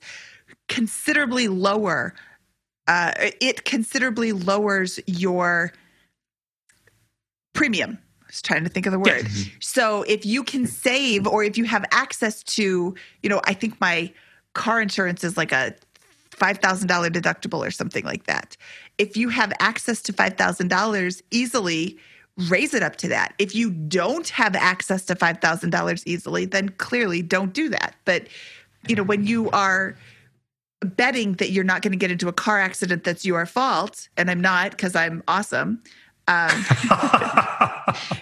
considerably 0.68 1.48
lower. 1.48 2.14
Uh, 2.88 3.14
it 3.40 3.66
considerably 3.66 4.32
lowers 4.32 5.00
your 5.06 5.72
premium. 7.54 7.98
I 8.22 8.26
was 8.28 8.41
trying 8.41 8.64
to 8.64 8.70
think 8.70 8.86
of 8.86 8.91
the 8.91 9.00
word. 9.00 9.28
Yeah. 9.32 9.46
So 9.60 10.04
if 10.04 10.26
you 10.26 10.44
can 10.44 10.68
save, 10.68 11.26
or 11.26 11.44
if 11.44 11.58
you 11.58 11.64
have 11.66 11.86
access 11.91 12.44
to, 12.44 12.96
you 13.24 13.30
know, 13.30 13.41
I 13.46 13.54
think 13.54 13.80
my 13.82 14.12
car 14.54 14.82
insurance 14.82 15.24
is 15.24 15.38
like 15.38 15.52
a 15.52 15.76
$5,000 16.32 17.10
deductible 17.10 17.66
or 17.66 17.72
something 17.72 18.06
like 18.06 18.26
that. 18.26 18.56
If 18.98 19.18
you 19.18 19.30
have 19.30 19.54
access 19.60 20.02
to 20.04 20.14
$5,000 20.14 21.22
easily, 21.32 21.98
raise 22.48 22.74
it 22.74 22.84
up 22.84 22.95
to 22.98 23.07
that. 23.10 23.34
If 23.40 23.56
you 23.56 23.72
don't 23.72 24.30
have 24.30 24.56
access 24.56 25.06
to 25.06 25.16
$5,000 25.16 26.03
easily, 26.06 26.45
then 26.45 26.70
clearly 26.70 27.22
don't 27.22 27.53
do 27.53 27.70
that. 27.70 27.95
But, 28.06 28.28
you 28.88 28.95
know, 28.95 29.03
when 29.03 29.26
you 29.26 29.49
are 29.52 29.95
betting 30.82 31.34
that 31.34 31.52
you're 31.52 31.64
not 31.64 31.82
going 31.82 31.91
to 31.91 31.98
get 31.98 32.11
into 32.11 32.28
a 32.28 32.34
car 32.34 32.60
accident 32.60 33.03
that's 33.03 33.26
your 33.26 33.45
fault, 33.45 34.07
and 34.18 34.32
I'm 34.32 34.41
not 34.41 34.72
because 34.72 34.95
I'm 34.95 35.24
awesome. 35.28 35.82
Um, 36.28 36.52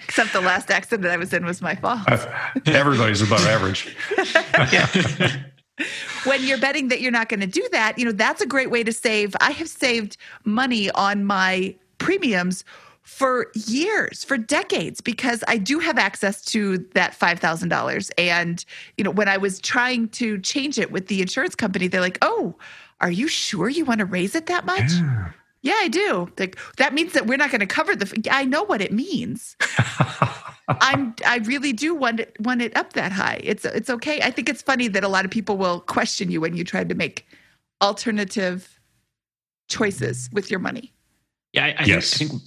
except 0.04 0.32
the 0.32 0.42
last 0.42 0.72
accident 0.72 1.10
I 1.10 1.18
was 1.18 1.34
in 1.34 1.46
was 1.46 1.62
my 1.62 1.76
fault. 1.76 2.08
Everybody's 2.66 3.22
above 3.22 3.46
average. 3.46 3.96
when 6.24 6.42
you're 6.44 6.58
betting 6.58 6.88
that 6.88 7.02
you're 7.02 7.12
not 7.12 7.28
going 7.28 7.42
to 7.42 7.48
do 7.48 7.68
that, 7.74 8.00
you 8.00 8.06
know, 8.06 8.14
that's 8.14 8.42
a 8.42 8.46
great 8.46 8.72
way 8.72 8.84
to 8.84 8.94
save. 8.94 9.36
I 9.42 9.52
have 9.52 9.68
saved 9.68 10.16
money 10.46 10.90
on 10.92 11.26
my 11.26 11.76
premiums 11.98 12.64
for 13.08 13.48
years, 13.56 14.26
for 14.26 14.38
decades, 14.38 15.00
because 15.00 15.42
I 15.48 15.58
do 15.58 15.80
have 15.80 15.98
access 15.98 16.44
to 16.46 16.78
that 16.94 17.18
$5,000. 17.18 18.12
And, 18.18 18.66
you 18.98 19.04
know, 19.06 19.12
when 19.12 19.30
I 19.30 19.38
was 19.38 19.62
trying 19.62 20.10
to 20.10 20.38
change 20.40 20.78
it 20.78 20.92
with 20.92 21.08
the 21.08 21.22
insurance 21.22 21.56
company, 21.56 21.88
they're 21.88 22.02
like, 22.02 22.18
oh, 22.22 22.54
are 23.00 23.10
you 23.10 23.30
sure 23.30 23.70
you 23.70 23.86
want 23.86 24.00
to 24.00 24.06
raise 24.06 24.36
it 24.36 24.48
that 24.48 24.66
much? 24.66 24.92
Yeah. 24.92 25.30
Yeah, 25.62 25.74
I 25.78 25.88
do. 25.88 26.30
Like 26.38 26.58
that 26.78 26.94
means 26.94 27.14
that 27.14 27.26
we're 27.28 27.38
not 27.38 27.50
going 27.50 27.62
to 27.62 27.66
cover 27.66 27.96
the. 27.96 28.06
f- 28.06 28.14
I 28.32 28.46
know 28.46 28.64
what 28.64 28.80
it 28.80 28.94
means. 28.94 29.58
I'm. 30.70 31.16
I 31.26 31.38
really 31.46 31.74
do 31.74 31.96
want 31.96 32.20
it. 32.20 32.36
Want 32.40 32.62
it 32.62 32.78
up 32.78 32.94
that 32.94 33.12
high. 33.12 33.42
It's. 33.44 33.66
It's 33.66 33.90
okay. 33.90 34.22
I 34.22 34.30
think 34.32 34.48
it's 34.50 34.62
funny 34.62 34.88
that 34.90 35.04
a 35.04 35.08
lot 35.10 35.26
of 35.26 35.32
people 35.32 35.58
will 35.58 35.82
question 35.82 36.30
you 36.32 36.40
when 36.40 36.56
you 36.56 36.64
try 36.64 36.84
to 36.84 36.96
make 36.96 37.26
alternative 37.82 38.80
choices 39.68 40.30
with 40.32 40.50
your 40.52 40.60
money. 40.60 40.94
Yeah, 41.54 41.66
I, 41.66 41.76
I 41.80 41.84
Yes. 41.86 42.14
think, 42.14 42.32
I 42.32 42.34
think 42.36 42.42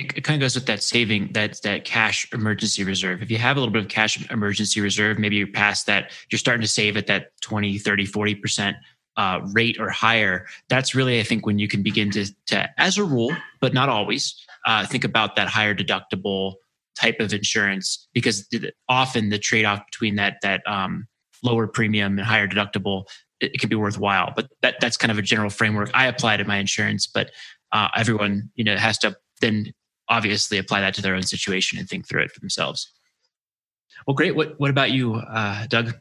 it, 0.00 0.16
it 0.16 0.24
kind 0.24 0.40
of 0.40 0.44
goes 0.44 0.54
with 0.54 0.66
that 0.66 0.82
saving 0.82 1.32
that 1.32 1.60
that 1.62 1.84
cash 1.84 2.26
emergency 2.32 2.84
reserve. 2.84 3.22
If 3.22 3.30
you 3.30 3.38
have 3.38 3.56
a 3.56 3.60
little 3.60 3.72
bit 3.72 3.82
of 3.82 3.88
cash 3.88 4.30
emergency 4.30 4.80
reserve, 4.80 5.18
maybe 5.18 5.36
you're 5.36 5.46
past 5.46 5.86
that, 5.86 6.12
you're 6.30 6.38
starting 6.38 6.62
to 6.62 6.68
save 6.68 6.96
at 6.96 7.06
that 7.08 7.32
20, 7.42 7.78
30, 7.78 8.06
40% 8.06 8.74
uh, 9.16 9.40
rate 9.52 9.76
or 9.78 9.90
higher. 9.90 10.46
That's 10.68 10.94
really, 10.94 11.20
I 11.20 11.22
think, 11.22 11.44
when 11.44 11.58
you 11.58 11.68
can 11.68 11.82
begin 11.82 12.10
to, 12.12 12.26
to 12.46 12.68
as 12.78 12.96
a 12.96 13.04
rule, 13.04 13.36
but 13.60 13.74
not 13.74 13.88
always, 13.88 14.34
uh, 14.66 14.86
think 14.86 15.04
about 15.04 15.36
that 15.36 15.48
higher 15.48 15.74
deductible 15.74 16.54
type 16.94 17.20
of 17.20 17.32
insurance 17.32 18.08
because 18.12 18.48
often 18.88 19.30
the 19.30 19.38
trade-off 19.38 19.84
between 19.86 20.16
that 20.16 20.36
that 20.42 20.62
um, 20.66 21.06
lower 21.42 21.66
premium 21.66 22.18
and 22.18 22.26
higher 22.26 22.46
deductible 22.46 23.04
it, 23.40 23.54
it 23.54 23.60
can 23.60 23.68
be 23.68 23.76
worthwhile. 23.76 24.32
But 24.34 24.48
that 24.62 24.76
that's 24.80 24.96
kind 24.96 25.10
of 25.10 25.18
a 25.18 25.22
general 25.22 25.50
framework 25.50 25.90
I 25.94 26.06
apply 26.06 26.36
to 26.36 26.44
my 26.44 26.56
insurance, 26.56 27.06
but 27.06 27.30
uh, 27.72 27.88
everyone 27.96 28.50
you 28.54 28.64
know 28.64 28.76
has 28.76 28.98
to 28.98 29.16
then 29.40 29.72
obviously 30.10 30.58
apply 30.58 30.80
that 30.80 30.92
to 30.94 31.02
their 31.02 31.14
own 31.14 31.22
situation 31.22 31.78
and 31.78 31.88
think 31.88 32.06
through 32.06 32.22
it 32.22 32.30
for 32.30 32.40
themselves. 32.40 32.92
Well, 34.06 34.14
great. 34.14 34.36
What 34.36 34.60
what 34.60 34.70
about 34.70 34.90
you, 34.90 35.14
uh, 35.14 35.66
Doug? 35.66 35.94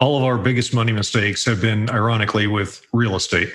all 0.00 0.16
of 0.16 0.24
our 0.24 0.38
biggest 0.38 0.72
money 0.72 0.92
mistakes 0.92 1.44
have 1.44 1.60
been 1.60 1.88
ironically 1.90 2.46
with 2.46 2.84
real 2.92 3.14
estate 3.14 3.52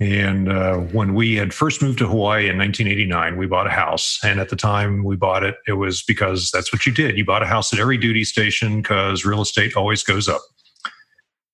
and 0.00 0.50
uh, 0.50 0.76
when 0.76 1.14
we 1.14 1.34
had 1.34 1.52
first 1.52 1.82
moved 1.82 1.98
to 1.98 2.06
hawaii 2.06 2.48
in 2.48 2.58
1989 2.58 3.36
we 3.36 3.46
bought 3.46 3.66
a 3.66 3.70
house 3.70 4.18
and 4.22 4.38
at 4.38 4.50
the 4.50 4.56
time 4.56 5.02
we 5.02 5.16
bought 5.16 5.42
it 5.42 5.56
it 5.66 5.72
was 5.72 6.02
because 6.02 6.50
that's 6.52 6.72
what 6.72 6.84
you 6.86 6.92
did 6.92 7.16
you 7.16 7.24
bought 7.24 7.42
a 7.42 7.46
house 7.46 7.72
at 7.72 7.78
every 7.78 7.96
duty 7.96 8.24
station 8.24 8.82
because 8.82 9.24
real 9.24 9.40
estate 9.40 9.74
always 9.74 10.02
goes 10.02 10.28
up 10.28 10.42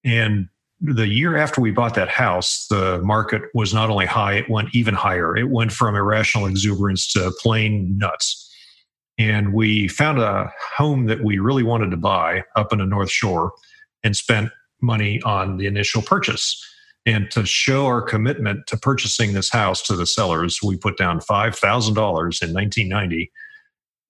and 0.04 0.48
the 0.80 1.08
year 1.08 1.36
after 1.36 1.60
we 1.60 1.70
bought 1.70 1.94
that 1.94 2.08
house 2.08 2.66
the 2.70 3.00
market 3.02 3.42
was 3.54 3.74
not 3.74 3.90
only 3.90 4.06
high 4.06 4.34
it 4.34 4.48
went 4.48 4.68
even 4.74 4.94
higher 4.94 5.36
it 5.36 5.50
went 5.50 5.72
from 5.72 5.96
irrational 5.96 6.46
exuberance 6.46 7.12
to 7.12 7.32
plain 7.40 7.96
nuts 7.98 8.48
and 9.18 9.52
we 9.52 9.88
found 9.88 10.20
a 10.20 10.52
home 10.76 11.06
that 11.06 11.24
we 11.24 11.38
really 11.38 11.64
wanted 11.64 11.90
to 11.90 11.96
buy 11.96 12.44
up 12.54 12.72
in 12.72 12.78
the 12.78 12.86
north 12.86 13.10
shore 13.10 13.52
and 14.04 14.16
spent 14.16 14.50
money 14.80 15.20
on 15.22 15.56
the 15.56 15.66
initial 15.66 16.00
purchase. 16.00 16.64
And 17.04 17.30
to 17.32 17.44
show 17.44 17.86
our 17.86 18.00
commitment 18.00 18.66
to 18.68 18.76
purchasing 18.76 19.32
this 19.32 19.50
house 19.50 19.82
to 19.82 19.96
the 19.96 20.06
sellers, 20.06 20.60
we 20.62 20.76
put 20.76 20.96
down 20.96 21.18
$5,000 21.18 21.88
in 21.90 22.54
1990 22.54 23.32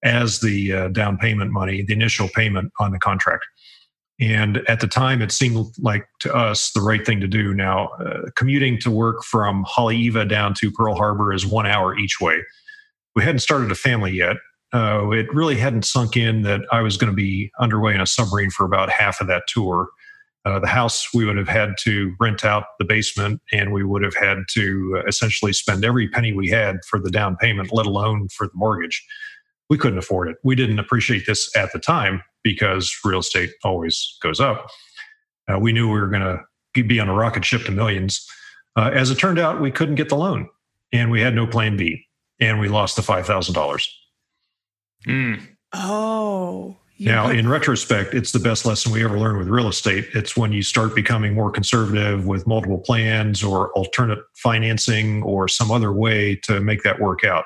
as 0.04 0.40
the 0.40 0.72
uh, 0.72 0.88
down 0.88 1.16
payment 1.16 1.52
money, 1.52 1.82
the 1.82 1.94
initial 1.94 2.28
payment 2.28 2.70
on 2.78 2.92
the 2.92 2.98
contract. 2.98 3.46
And 4.20 4.62
at 4.68 4.80
the 4.80 4.88
time, 4.88 5.22
it 5.22 5.30
seemed 5.30 5.66
like 5.78 6.08
to 6.20 6.34
us 6.34 6.72
the 6.72 6.80
right 6.80 7.06
thing 7.06 7.20
to 7.20 7.28
do. 7.28 7.54
Now, 7.54 7.88
uh, 8.00 8.30
commuting 8.34 8.78
to 8.80 8.90
work 8.90 9.22
from 9.22 9.64
Haleiwa 9.64 10.28
down 10.28 10.54
to 10.54 10.72
Pearl 10.72 10.96
Harbor 10.96 11.32
is 11.32 11.46
one 11.46 11.66
hour 11.66 11.96
each 11.96 12.20
way. 12.20 12.38
We 13.14 13.22
hadn't 13.22 13.40
started 13.40 13.70
a 13.70 13.76
family 13.76 14.12
yet, 14.12 14.36
uh, 14.72 15.10
it 15.10 15.32
really 15.32 15.56
hadn't 15.56 15.84
sunk 15.84 16.16
in 16.16 16.42
that 16.42 16.60
I 16.70 16.82
was 16.82 16.96
going 16.96 17.10
to 17.10 17.16
be 17.16 17.50
underway 17.58 17.94
in 17.94 18.00
a 18.00 18.06
submarine 18.06 18.50
for 18.50 18.66
about 18.66 18.90
half 18.90 19.20
of 19.20 19.26
that 19.28 19.44
tour. 19.48 19.88
Uh, 20.44 20.58
the 20.58 20.66
house, 20.66 21.08
we 21.14 21.24
would 21.24 21.36
have 21.36 21.48
had 21.48 21.74
to 21.80 22.14
rent 22.20 22.44
out 22.44 22.64
the 22.78 22.84
basement 22.84 23.40
and 23.52 23.72
we 23.72 23.82
would 23.82 24.02
have 24.02 24.14
had 24.14 24.38
to 24.50 24.98
uh, 24.98 25.06
essentially 25.08 25.52
spend 25.52 25.84
every 25.84 26.08
penny 26.08 26.32
we 26.32 26.48
had 26.48 26.76
for 26.86 26.98
the 26.98 27.10
down 27.10 27.36
payment, 27.36 27.72
let 27.72 27.86
alone 27.86 28.28
for 28.28 28.46
the 28.46 28.52
mortgage. 28.54 29.04
We 29.68 29.78
couldn't 29.78 29.98
afford 29.98 30.28
it. 30.28 30.36
We 30.44 30.54
didn't 30.54 30.78
appreciate 30.78 31.26
this 31.26 31.54
at 31.56 31.72
the 31.72 31.78
time 31.78 32.22
because 32.42 32.94
real 33.04 33.20
estate 33.20 33.50
always 33.64 34.16
goes 34.22 34.40
up. 34.40 34.68
Uh, 35.48 35.58
we 35.58 35.72
knew 35.72 35.86
we 35.86 36.00
were 36.00 36.08
going 36.08 36.22
to 36.22 36.84
be 36.84 37.00
on 37.00 37.08
a 37.08 37.14
rocket 37.14 37.44
ship 37.44 37.64
to 37.64 37.72
millions. 37.72 38.26
Uh, 38.76 38.90
as 38.92 39.10
it 39.10 39.18
turned 39.18 39.38
out, 39.38 39.60
we 39.60 39.70
couldn't 39.70 39.96
get 39.96 40.08
the 40.08 40.16
loan 40.16 40.48
and 40.92 41.10
we 41.10 41.20
had 41.20 41.34
no 41.34 41.46
plan 41.46 41.76
B 41.76 42.06
and 42.40 42.60
we 42.60 42.68
lost 42.68 42.96
the 42.96 43.02
$5,000. 43.02 43.86
Mm. 45.06 45.40
Oh, 45.72 46.76
Now, 47.12 47.30
in 47.30 47.48
retrospect, 47.48 48.12
it's 48.12 48.32
the 48.32 48.40
best 48.40 48.66
lesson 48.66 48.90
we 48.90 49.04
ever 49.04 49.18
learned 49.18 49.38
with 49.38 49.48
real 49.48 49.68
estate. 49.68 50.08
It's 50.14 50.36
when 50.36 50.52
you 50.52 50.62
start 50.62 50.96
becoming 50.96 51.32
more 51.32 51.50
conservative 51.50 52.26
with 52.26 52.44
multiple 52.46 52.78
plans 52.78 53.42
or 53.44 53.70
alternate 53.72 54.18
financing 54.34 55.22
or 55.22 55.46
some 55.46 55.70
other 55.70 55.92
way 55.92 56.34
to 56.44 56.60
make 56.60 56.82
that 56.82 57.00
work 57.00 57.22
out. 57.22 57.44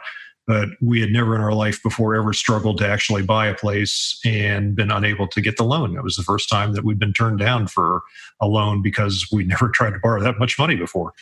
But 0.53 0.69
we 0.83 1.01
had 1.01 1.09
never 1.09 1.35
in 1.35 1.41
our 1.41 1.55
life 1.55 1.83
before 1.83 2.15
ever 2.15 2.35
struggled 2.35 2.77
to 2.77 2.87
actually 2.87 3.23
buy 3.23 3.47
a 3.47 3.55
place 3.55 4.21
and 4.23 4.77
been 4.77 4.91
unable 4.91 5.27
to 5.29 5.41
get 5.41 5.57
the 5.57 5.63
loan. 5.65 5.95
That 5.95 6.05
was 6.05 6.17
the 6.17 6.23
first 6.23 6.51
time 6.51 6.75
that 6.75 6.85
we'd 6.85 6.99
been 6.99 7.15
turned 7.15 7.39
down 7.39 7.69
for 7.69 8.03
a 8.39 8.47
loan 8.47 8.83
because 8.83 9.27
we 9.33 9.45
never 9.55 9.71
tried 9.71 9.93
to 9.93 9.99
borrow 9.99 10.21
that 10.23 10.39
much 10.39 10.59
money 10.59 10.77
before. 10.77 11.15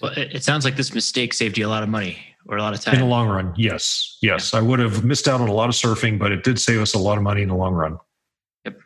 Well, 0.00 0.12
it, 0.12 0.36
it 0.36 0.42
sounds 0.42 0.64
like 0.64 0.76
this 0.76 0.94
mistake 0.94 1.34
saved 1.34 1.58
you 1.58 1.66
a 1.66 1.68
lot 1.68 1.82
of 1.82 1.90
money 1.90 2.16
or 2.46 2.56
a 2.56 2.62
lot 2.62 2.72
of 2.72 2.80
time. 2.80 2.94
In 2.94 3.00
the 3.00 3.06
long 3.06 3.28
run, 3.28 3.52
yes. 3.58 4.16
Yes. 4.22 4.54
I 4.54 4.62
would 4.62 4.78
have 4.78 5.04
missed 5.04 5.28
out 5.28 5.42
on 5.42 5.48
a 5.48 5.52
lot 5.52 5.68
of 5.68 5.74
surfing, 5.74 6.18
but 6.18 6.32
it 6.32 6.42
did 6.42 6.58
save 6.58 6.80
us 6.80 6.94
a 6.94 6.98
lot 6.98 7.18
of 7.18 7.22
money 7.22 7.42
in 7.42 7.48
the 7.48 7.54
long 7.54 7.74
run. 7.74 7.98
Yep. 8.64 8.78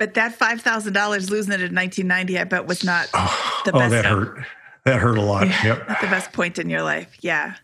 But 0.00 0.14
that 0.14 0.32
five 0.34 0.60
thousand 0.60 0.92
dollars 0.94 1.30
losing 1.30 1.52
it 1.52 1.60
in 1.60 1.72
1990, 1.72 2.36
I 2.36 2.42
bet 2.42 2.66
was 2.66 2.82
not 2.82 3.06
Oh, 3.14 3.62
The 3.64 3.70
best. 3.72 3.84
oh, 3.84 3.88
that 3.90 4.04
hurt. 4.06 4.44
That 4.86 4.98
hurt 4.98 5.18
a 5.18 5.22
lot. 5.22 5.46
Yeah. 5.46 5.62
Yep. 5.66 5.88
not 5.88 6.00
the 6.00 6.06
best 6.08 6.32
point 6.32 6.58
in 6.58 6.68
your 6.68 6.82
life. 6.82 7.16
Yeah, 7.20 7.54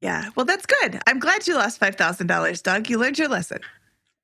yeah. 0.00 0.30
Well, 0.36 0.46
that's 0.46 0.66
good. 0.66 1.00
I'm 1.06 1.18
glad 1.18 1.46
you 1.46 1.54
lost 1.54 1.78
five 1.78 1.96
thousand 1.96 2.26
dollars, 2.26 2.62
Doug. 2.62 2.88
You 2.88 2.98
learned 2.98 3.18
your 3.18 3.28
lesson. 3.28 3.58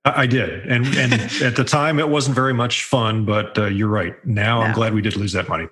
I 0.05 0.27
did, 0.27 0.67
and 0.67 0.87
and 0.97 1.13
at 1.43 1.57
the 1.57 1.65
time 1.65 1.99
it 1.99 2.09
wasn't 2.09 2.35
very 2.37 2.55
much 2.55 2.85
fun. 2.85 3.25
But 3.25 3.59
uh, 3.59 3.67
you're 3.67 3.89
right. 3.89 4.15
Now 4.27 4.61
I'm 4.63 4.75
glad 4.75 4.95
we 4.95 5.03
did 5.03 5.17
lose 5.17 5.33
that 5.33 5.49
money. 5.49 5.67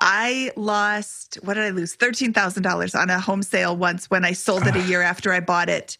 I 0.00 0.50
lost 0.56 1.38
what 1.42 1.54
did 1.54 1.64
I 1.64 1.70
lose? 1.70 1.94
Thirteen 1.94 2.32
thousand 2.32 2.62
dollars 2.62 2.94
on 2.94 3.10
a 3.10 3.18
home 3.20 3.42
sale 3.42 3.76
once 3.76 4.10
when 4.10 4.24
I 4.24 4.32
sold 4.32 4.66
it 4.66 4.76
a 4.76 4.80
year 4.88 5.02
after 5.02 5.32
I 5.32 5.40
bought 5.40 5.68
it. 5.68 5.96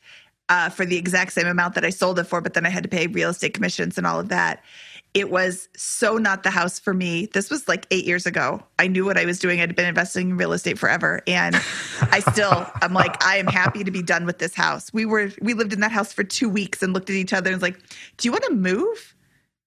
uh, 0.48 0.68
for 0.68 0.84
the 0.84 0.96
exact 0.98 1.32
same 1.32 1.46
amount 1.46 1.74
that 1.74 1.84
I 1.84 1.90
sold 1.90 2.18
it 2.18 2.24
for, 2.24 2.40
but 2.40 2.52
then 2.52 2.66
I 2.66 2.68
had 2.68 2.82
to 2.82 2.88
pay 2.88 3.06
real 3.06 3.30
estate 3.30 3.54
commissions 3.54 3.96
and 3.96 4.06
all 4.06 4.20
of 4.20 4.28
that. 4.28 4.62
It 5.14 5.30
was 5.30 5.68
so 5.76 6.16
not 6.16 6.42
the 6.42 6.50
house 6.50 6.78
for 6.78 6.94
me. 6.94 7.26
This 7.26 7.50
was 7.50 7.68
like 7.68 7.86
eight 7.90 8.06
years 8.06 8.24
ago. 8.24 8.62
I 8.78 8.86
knew 8.86 9.04
what 9.04 9.18
I 9.18 9.26
was 9.26 9.38
doing. 9.38 9.60
I'd 9.60 9.76
been 9.76 9.86
investing 9.86 10.30
in 10.30 10.36
real 10.38 10.54
estate 10.54 10.78
forever. 10.78 11.20
And 11.26 11.54
I 12.00 12.20
still, 12.20 12.66
I'm 12.80 12.94
like, 12.94 13.22
I 13.22 13.36
am 13.36 13.46
happy 13.46 13.84
to 13.84 13.90
be 13.90 14.02
done 14.02 14.24
with 14.24 14.38
this 14.38 14.54
house. 14.54 14.90
We 14.94 15.04
were, 15.04 15.30
we 15.42 15.52
lived 15.52 15.74
in 15.74 15.80
that 15.80 15.92
house 15.92 16.14
for 16.14 16.24
two 16.24 16.48
weeks 16.48 16.82
and 16.82 16.94
looked 16.94 17.10
at 17.10 17.16
each 17.16 17.34
other 17.34 17.50
and 17.50 17.56
was 17.56 17.62
like, 17.62 17.78
do 18.16 18.26
you 18.26 18.32
want 18.32 18.44
to 18.44 18.54
move? 18.54 19.14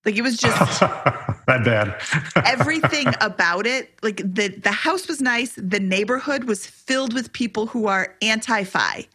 Like 0.04 0.16
it 0.16 0.22
was 0.24 0.38
just 0.38 0.80
that 0.80 1.46
bad. 1.64 1.96
everything 2.46 3.08
about 3.22 3.66
it. 3.68 3.92
Like 4.04 4.18
the 4.18 4.50
the 4.50 4.72
house 4.72 5.08
was 5.08 5.20
nice. 5.22 5.54
The 5.58 5.80
neighborhood 5.80 6.44
was 6.44 6.66
filled 6.66 7.14
with 7.14 7.34
people 7.34 7.66
who 7.68 7.88
are 7.88 8.16
anti-fi. 8.22 9.08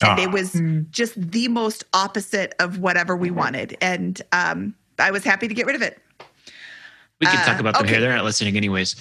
And 0.00 0.18
Ah. 0.18 0.22
it 0.22 0.30
was 0.30 0.60
just 0.90 1.14
the 1.20 1.48
most 1.48 1.84
opposite 1.92 2.54
of 2.60 2.78
whatever 2.78 3.16
we 3.16 3.30
wanted. 3.32 3.76
And 3.80 4.20
um, 4.32 4.74
I 4.98 5.10
was 5.10 5.24
happy 5.24 5.48
to 5.48 5.54
get 5.54 5.66
rid 5.66 5.76
of 5.76 5.82
it. 5.82 5.98
We 7.20 7.26
can 7.26 7.38
Uh, 7.38 7.44
talk 7.44 7.60
about 7.60 7.74
them 7.74 7.84
okay. 7.84 7.94
here. 7.94 8.00
They're 8.00 8.14
not 8.14 8.24
listening 8.24 8.56
anyways. 8.56 8.96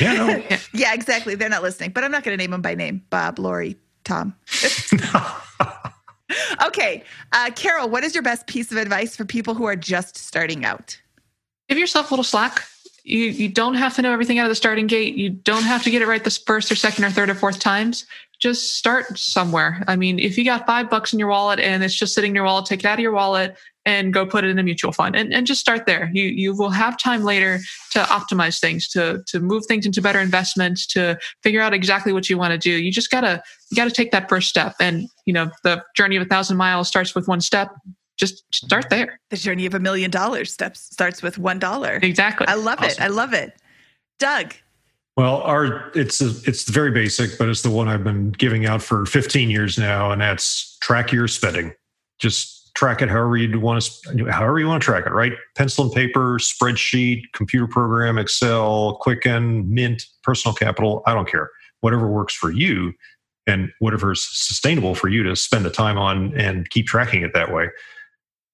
yeah, 0.00 0.14
no. 0.14 0.42
Yeah, 0.74 0.94
exactly. 0.94 1.34
They're 1.34 1.48
not 1.48 1.62
listening, 1.62 1.90
but 1.90 2.04
I'm 2.04 2.10
not 2.10 2.24
going 2.24 2.36
to 2.36 2.42
name 2.42 2.50
them 2.50 2.62
by 2.62 2.74
name. 2.74 3.02
Bob, 3.10 3.38
Lori, 3.38 3.76
Tom. 4.04 4.34
okay, 6.64 7.02
uh, 7.32 7.50
Carol, 7.56 7.88
what 7.88 8.04
is 8.04 8.14
your 8.14 8.22
best 8.22 8.46
piece 8.46 8.70
of 8.70 8.76
advice 8.76 9.16
for 9.16 9.24
people 9.24 9.54
who 9.54 9.64
are 9.64 9.76
just 9.76 10.16
starting 10.16 10.64
out? 10.64 10.98
give 11.68 11.78
yourself 11.78 12.10
a 12.10 12.14
little 12.14 12.24
slack. 12.24 12.64
You 13.04 13.24
you 13.24 13.48
don't 13.48 13.74
have 13.74 13.94
to 13.96 14.02
know 14.02 14.12
everything 14.12 14.38
out 14.38 14.46
of 14.46 14.50
the 14.50 14.54
starting 14.54 14.86
gate. 14.86 15.14
You 15.16 15.30
don't 15.30 15.62
have 15.64 15.82
to 15.84 15.90
get 15.90 16.00
it 16.02 16.08
right 16.08 16.22
the 16.24 16.30
first 16.30 16.70
or 16.72 16.76
second 16.76 17.04
or 17.04 17.10
third 17.10 17.30
or 17.30 17.34
fourth 17.34 17.58
times. 17.58 18.06
Just 18.38 18.76
start 18.76 19.18
somewhere. 19.18 19.82
I 19.86 19.96
mean, 19.96 20.18
if 20.18 20.38
you 20.38 20.44
got 20.44 20.66
five 20.66 20.88
bucks 20.90 21.12
in 21.12 21.18
your 21.18 21.28
wallet 21.28 21.58
and 21.60 21.82
it's 21.82 21.94
just 21.94 22.14
sitting 22.14 22.30
in 22.30 22.34
your 22.34 22.44
wallet, 22.44 22.66
take 22.66 22.80
it 22.80 22.86
out 22.86 22.94
of 22.94 23.00
your 23.00 23.12
wallet 23.12 23.56
and 23.88 24.12
go 24.12 24.26
put 24.26 24.44
it 24.44 24.50
in 24.50 24.58
a 24.58 24.62
mutual 24.62 24.92
fund 24.92 25.16
and, 25.16 25.32
and 25.32 25.46
just 25.46 25.60
start 25.60 25.86
there. 25.86 26.10
You 26.12 26.24
you 26.24 26.54
will 26.54 26.68
have 26.68 26.98
time 26.98 27.22
later 27.24 27.58
to 27.92 28.00
optimize 28.00 28.60
things, 28.60 28.86
to 28.88 29.22
to 29.28 29.40
move 29.40 29.64
things 29.64 29.86
into 29.86 30.02
better 30.02 30.20
investments, 30.20 30.86
to 30.88 31.18
figure 31.42 31.62
out 31.62 31.72
exactly 31.72 32.12
what 32.12 32.28
you 32.28 32.36
want 32.36 32.52
to 32.52 32.58
do. 32.58 32.70
You 32.70 32.92
just 32.92 33.10
gotta 33.10 33.42
you 33.70 33.76
gotta 33.76 33.90
take 33.90 34.10
that 34.10 34.28
first 34.28 34.48
step. 34.50 34.74
And 34.78 35.08
you 35.24 35.32
know, 35.32 35.50
the 35.64 35.82
journey 35.96 36.16
of 36.16 36.22
a 36.22 36.26
thousand 36.26 36.58
miles 36.58 36.86
starts 36.86 37.14
with 37.14 37.28
one 37.28 37.40
step. 37.40 37.70
Just 38.18 38.44
start 38.52 38.90
there. 38.90 39.20
The 39.30 39.36
journey 39.36 39.64
of 39.64 39.72
a 39.72 39.80
million 39.80 40.10
dollars 40.10 40.52
steps 40.52 40.80
starts 40.80 41.22
with 41.22 41.38
one 41.38 41.58
dollar. 41.58 41.98
Exactly. 42.02 42.46
I 42.46 42.56
love 42.56 42.82
it. 42.82 43.00
I 43.00 43.08
love 43.08 43.32
it. 43.32 43.54
Doug, 44.18 44.54
Well, 45.16 45.36
our 45.42 45.90
it's 45.94 46.20
it's 46.20 46.68
very 46.68 46.90
basic, 46.90 47.38
but 47.38 47.48
it's 47.48 47.62
the 47.62 47.70
one 47.70 47.88
I've 47.88 48.04
been 48.04 48.32
giving 48.32 48.66
out 48.66 48.82
for 48.82 49.06
15 49.06 49.48
years 49.48 49.78
now, 49.78 50.10
and 50.10 50.20
that's 50.20 50.76
track 50.80 51.10
your 51.10 51.26
spending. 51.26 51.72
Just 52.18 52.57
track 52.74 53.02
it 53.02 53.08
however 53.08 53.36
you 53.36 53.58
want 53.60 53.82
to, 53.82 54.24
however 54.26 54.58
you 54.58 54.66
want 54.66 54.82
to 54.82 54.84
track 54.84 55.06
it. 55.06 55.12
Right? 55.12 55.32
Pencil 55.56 55.84
and 55.84 55.92
paper, 55.92 56.38
spreadsheet, 56.38 57.22
computer 57.34 57.66
program, 57.66 58.18
Excel, 58.18 58.98
Quicken, 59.00 59.72
Mint, 59.72 60.04
Personal 60.22 60.54
Capital. 60.54 61.02
I 61.06 61.14
don't 61.14 61.28
care. 61.28 61.50
Whatever 61.80 62.08
works 62.08 62.34
for 62.34 62.50
you, 62.50 62.92
and 63.46 63.70
whatever 63.78 64.12
is 64.12 64.26
sustainable 64.30 64.94
for 64.94 65.08
you 65.08 65.22
to 65.22 65.36
spend 65.36 65.64
the 65.64 65.70
time 65.70 65.98
on, 65.98 66.38
and 66.38 66.68
keep 66.70 66.86
tracking 66.86 67.22
it 67.22 67.32
that 67.34 67.52
way. 67.52 67.68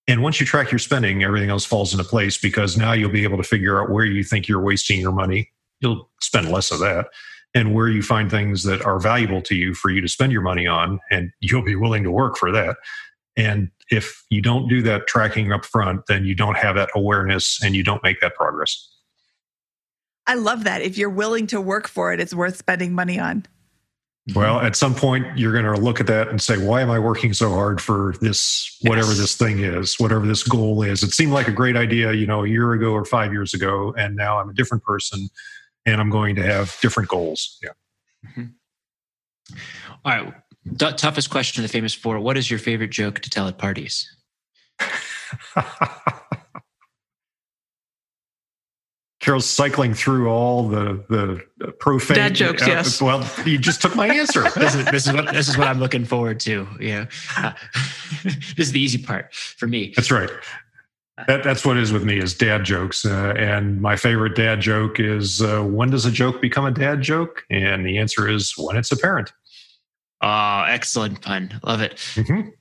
And 0.06 0.22
once 0.22 0.38
you 0.38 0.44
track 0.44 0.70
your 0.70 0.78
spending, 0.78 1.24
everything 1.24 1.48
else 1.48 1.64
falls 1.64 1.92
into 1.92 2.04
place 2.04 2.36
because 2.36 2.76
now 2.76 2.92
you'll 2.92 3.10
be 3.10 3.24
able 3.24 3.38
to 3.38 3.42
figure 3.42 3.82
out 3.82 3.90
where 3.90 4.04
you 4.04 4.22
think 4.22 4.46
you're 4.46 4.60
wasting 4.60 5.00
your 5.00 5.12
money 5.12 5.50
you'll 5.84 6.10
spend 6.20 6.50
less 6.50 6.70
of 6.70 6.80
that 6.80 7.06
and 7.54 7.74
where 7.74 7.88
you 7.88 8.02
find 8.02 8.30
things 8.30 8.64
that 8.64 8.84
are 8.84 8.98
valuable 8.98 9.40
to 9.42 9.54
you 9.54 9.74
for 9.74 9.90
you 9.90 10.00
to 10.00 10.08
spend 10.08 10.32
your 10.32 10.42
money 10.42 10.66
on 10.66 10.98
and 11.10 11.30
you'll 11.40 11.64
be 11.64 11.76
willing 11.76 12.02
to 12.02 12.10
work 12.10 12.36
for 12.36 12.50
that 12.50 12.76
and 13.36 13.70
if 13.90 14.22
you 14.30 14.40
don't 14.42 14.68
do 14.68 14.82
that 14.82 15.06
tracking 15.06 15.52
up 15.52 15.64
front 15.64 16.02
then 16.08 16.24
you 16.24 16.34
don't 16.34 16.56
have 16.56 16.76
that 16.76 16.88
awareness 16.94 17.60
and 17.62 17.74
you 17.74 17.82
don't 17.84 18.02
make 18.02 18.20
that 18.20 18.34
progress 18.34 18.90
I 20.26 20.36
love 20.36 20.64
that. 20.64 20.80
If 20.80 20.96
you're 20.96 21.10
willing 21.10 21.46
to 21.48 21.60
work 21.60 21.86
for 21.86 22.14
it, 22.14 22.18
it's 22.18 22.32
worth 22.32 22.56
spending 22.56 22.94
money 22.94 23.18
on. 23.18 23.44
well 24.34 24.58
at 24.58 24.74
some 24.74 24.94
point 24.94 25.26
you're 25.36 25.52
going 25.52 25.66
to 25.66 25.78
look 25.78 26.00
at 26.00 26.06
that 26.06 26.28
and 26.28 26.40
say 26.40 26.56
why 26.56 26.80
am 26.80 26.90
i 26.90 26.98
working 26.98 27.34
so 27.34 27.50
hard 27.50 27.78
for 27.78 28.14
this 28.22 28.74
whatever 28.80 29.08
Yes. 29.08 29.18
this 29.18 29.36
thing 29.36 29.58
is 29.58 29.96
whatever 30.00 30.26
this 30.26 30.42
goal 30.42 30.82
is 30.82 31.02
it 31.02 31.10
seemed 31.12 31.32
like 31.32 31.46
a 31.46 31.52
great 31.52 31.76
idea 31.76 32.14
you 32.14 32.26
know 32.26 32.42
a 32.42 32.48
year 32.48 32.72
ago 32.72 32.92
or 32.92 33.04
five 33.04 33.32
years 33.34 33.52
ago 33.52 33.92
and 33.98 34.16
now 34.16 34.38
i'm 34.40 34.48
a 34.48 34.54
different 34.54 34.82
person 34.82 35.28
and 35.84 36.00
i'm 36.00 36.08
going 36.08 36.34
to 36.36 36.42
have 36.42 36.74
different 36.80 37.06
goals 37.10 37.58
yeah 37.62 37.70
mm-hmm. 38.26 38.44
All 40.06 40.12
right. 40.24 40.34
T- 40.78 40.92
toughest 40.96 41.30
question 41.30 41.62
of 41.62 41.70
the 41.70 41.72
famous 41.72 41.94
four. 41.94 42.18
What 42.20 42.36
is 42.36 42.50
your 42.50 42.58
favorite 42.58 42.90
joke 42.90 43.20
to 43.20 43.30
tell 43.30 43.48
at 43.48 43.58
parties? 43.58 44.10
Carol's 49.20 49.48
cycling 49.48 49.94
through 49.94 50.28
all 50.28 50.68
the 50.68 51.02
the 51.08 51.72
profane 51.80 52.16
Dad 52.16 52.34
jokes, 52.34 52.62
uh, 52.62 52.66
yes. 52.66 53.00
Well, 53.00 53.26
you 53.46 53.56
just 53.56 53.80
took 53.80 53.96
my 53.96 54.08
answer. 54.08 54.42
This 54.54 54.74
is, 54.74 54.84
this 54.86 55.06
is 55.06 55.14
what 55.14 55.32
this 55.32 55.48
is 55.48 55.56
what 55.56 55.66
I'm 55.66 55.80
looking 55.80 56.04
forward 56.04 56.40
to. 56.40 56.68
Yeah, 56.78 57.06
Uh, 57.36 57.52
this 58.22 58.68
is 58.68 58.72
the 58.72 58.80
easy 58.80 58.98
part 58.98 59.34
for 59.34 59.66
me. 59.66 59.94
That's 59.96 60.10
right. 60.10 60.28
That, 61.26 61.42
that's 61.44 61.64
what 61.64 61.78
is 61.78 61.92
with 61.92 62.04
me 62.04 62.18
is 62.18 62.34
dad 62.34 62.64
jokes. 62.64 63.06
Uh, 63.06 63.32
and 63.38 63.80
my 63.80 63.96
favorite 63.96 64.34
dad 64.34 64.60
joke 64.60 64.98
is 65.00 65.40
uh, 65.40 65.62
when 65.62 65.88
does 65.90 66.04
a 66.04 66.10
joke 66.10 66.42
become 66.42 66.66
a 66.66 66.72
dad 66.72 67.00
joke? 67.02 67.44
And 67.50 67.86
the 67.86 67.98
answer 67.98 68.28
is 68.28 68.52
when 68.58 68.76
it's 68.76 68.90
apparent. 68.92 69.32
Oh, 70.24 70.64
excellent 70.66 71.20
pun. 71.20 71.60
Love 71.64 71.82
it. 71.82 71.96
Mhm. 72.14 72.52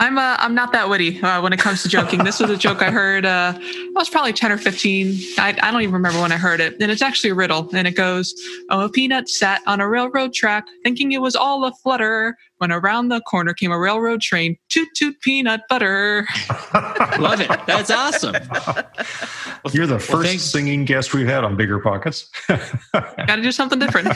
I'm 0.00 0.18
uh, 0.18 0.36
I'm 0.40 0.54
not 0.54 0.72
that 0.72 0.88
witty 0.88 1.20
uh, 1.22 1.40
when 1.40 1.52
it 1.52 1.60
comes 1.60 1.82
to 1.84 1.88
joking. 1.88 2.24
This 2.24 2.40
was 2.40 2.50
a 2.50 2.56
joke 2.56 2.82
I 2.82 2.90
heard. 2.90 3.24
Uh, 3.24 3.52
I 3.56 3.92
was 3.94 4.08
probably 4.08 4.32
ten 4.32 4.50
or 4.50 4.58
fifteen. 4.58 5.20
I, 5.38 5.56
I 5.62 5.70
don't 5.70 5.82
even 5.82 5.92
remember 5.94 6.20
when 6.20 6.32
I 6.32 6.36
heard 6.36 6.60
it. 6.60 6.80
And 6.80 6.90
it's 6.90 7.02
actually 7.02 7.30
a 7.30 7.34
riddle. 7.34 7.68
And 7.74 7.86
it 7.86 7.92
goes, 7.94 8.34
"Oh, 8.70 8.86
a 8.86 8.88
peanut 8.88 9.28
sat 9.28 9.60
on 9.66 9.80
a 9.80 9.88
railroad 9.88 10.32
track, 10.32 10.64
thinking 10.82 11.12
it 11.12 11.20
was 11.20 11.36
all 11.36 11.64
a 11.64 11.72
flutter. 11.72 12.36
When 12.64 12.72
around 12.72 13.08
the 13.10 13.20
corner 13.20 13.52
came 13.52 13.70
a 13.72 13.78
railroad 13.78 14.22
train. 14.22 14.56
Toot 14.70 14.88
toot 14.96 15.20
peanut 15.20 15.60
butter." 15.68 16.26
Love 17.18 17.42
it. 17.42 17.50
That's 17.66 17.90
awesome. 17.90 18.34
You're 19.72 19.86
the 19.86 19.98
first 19.98 20.26
thanks. 20.28 20.42
singing 20.44 20.86
guest 20.86 21.12
we've 21.12 21.26
had 21.26 21.44
on 21.44 21.56
Bigger 21.56 21.78
Pockets. 21.78 22.30
Got 22.48 23.36
to 23.36 23.42
do 23.42 23.52
something 23.52 23.78
different. 23.78 24.08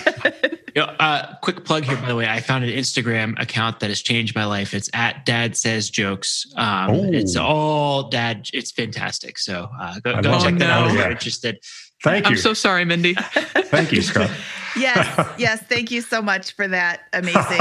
You 0.75 0.83
know, 0.83 0.95
uh, 0.99 1.35
quick 1.43 1.66
plug 1.66 1.85
here, 1.85 1.97
by 1.97 2.07
the 2.09 2.16
way. 2.16 2.27
I 2.27 2.41
found 2.41 2.65
an 2.65 2.70
Instagram 2.70 3.39
account 3.39 3.81
that 3.81 3.91
has 3.91 4.01
changed 4.01 4.35
my 4.35 4.47
life. 4.47 4.73
It's 4.73 4.89
at 4.95 5.27
Dad 5.27 5.55
Says 5.55 5.91
Jokes. 5.91 6.47
Um, 6.57 6.91
Oh. 6.91 7.12
It's 7.12 7.37
all 7.37 8.09
dad. 8.09 8.49
It's 8.55 8.70
fantastic. 8.73 9.39
So 9.39 9.69
uh, 9.79 10.01
go, 10.01 10.23
go 10.23 10.41
check 10.41 10.57
that 10.57 10.70
out 10.70 10.85
Oh, 10.85 10.89
if 10.89 10.95
you're 10.95 11.11
interested. 11.11 11.59
Thank 12.03 12.25
you. 12.27 12.31
I'm 12.33 12.37
so 12.39 12.55
sorry, 12.55 12.85
Mindy. 12.87 13.15
Thank 13.15 13.93
you, 13.93 14.01
Scott. 14.01 14.31
Yes, 14.78 15.28
yes. 15.38 15.62
Thank 15.62 15.90
you 15.90 16.00
so 16.00 16.22
much 16.22 16.52
for 16.52 16.68
that. 16.68 17.02
Amazing. 17.12 17.60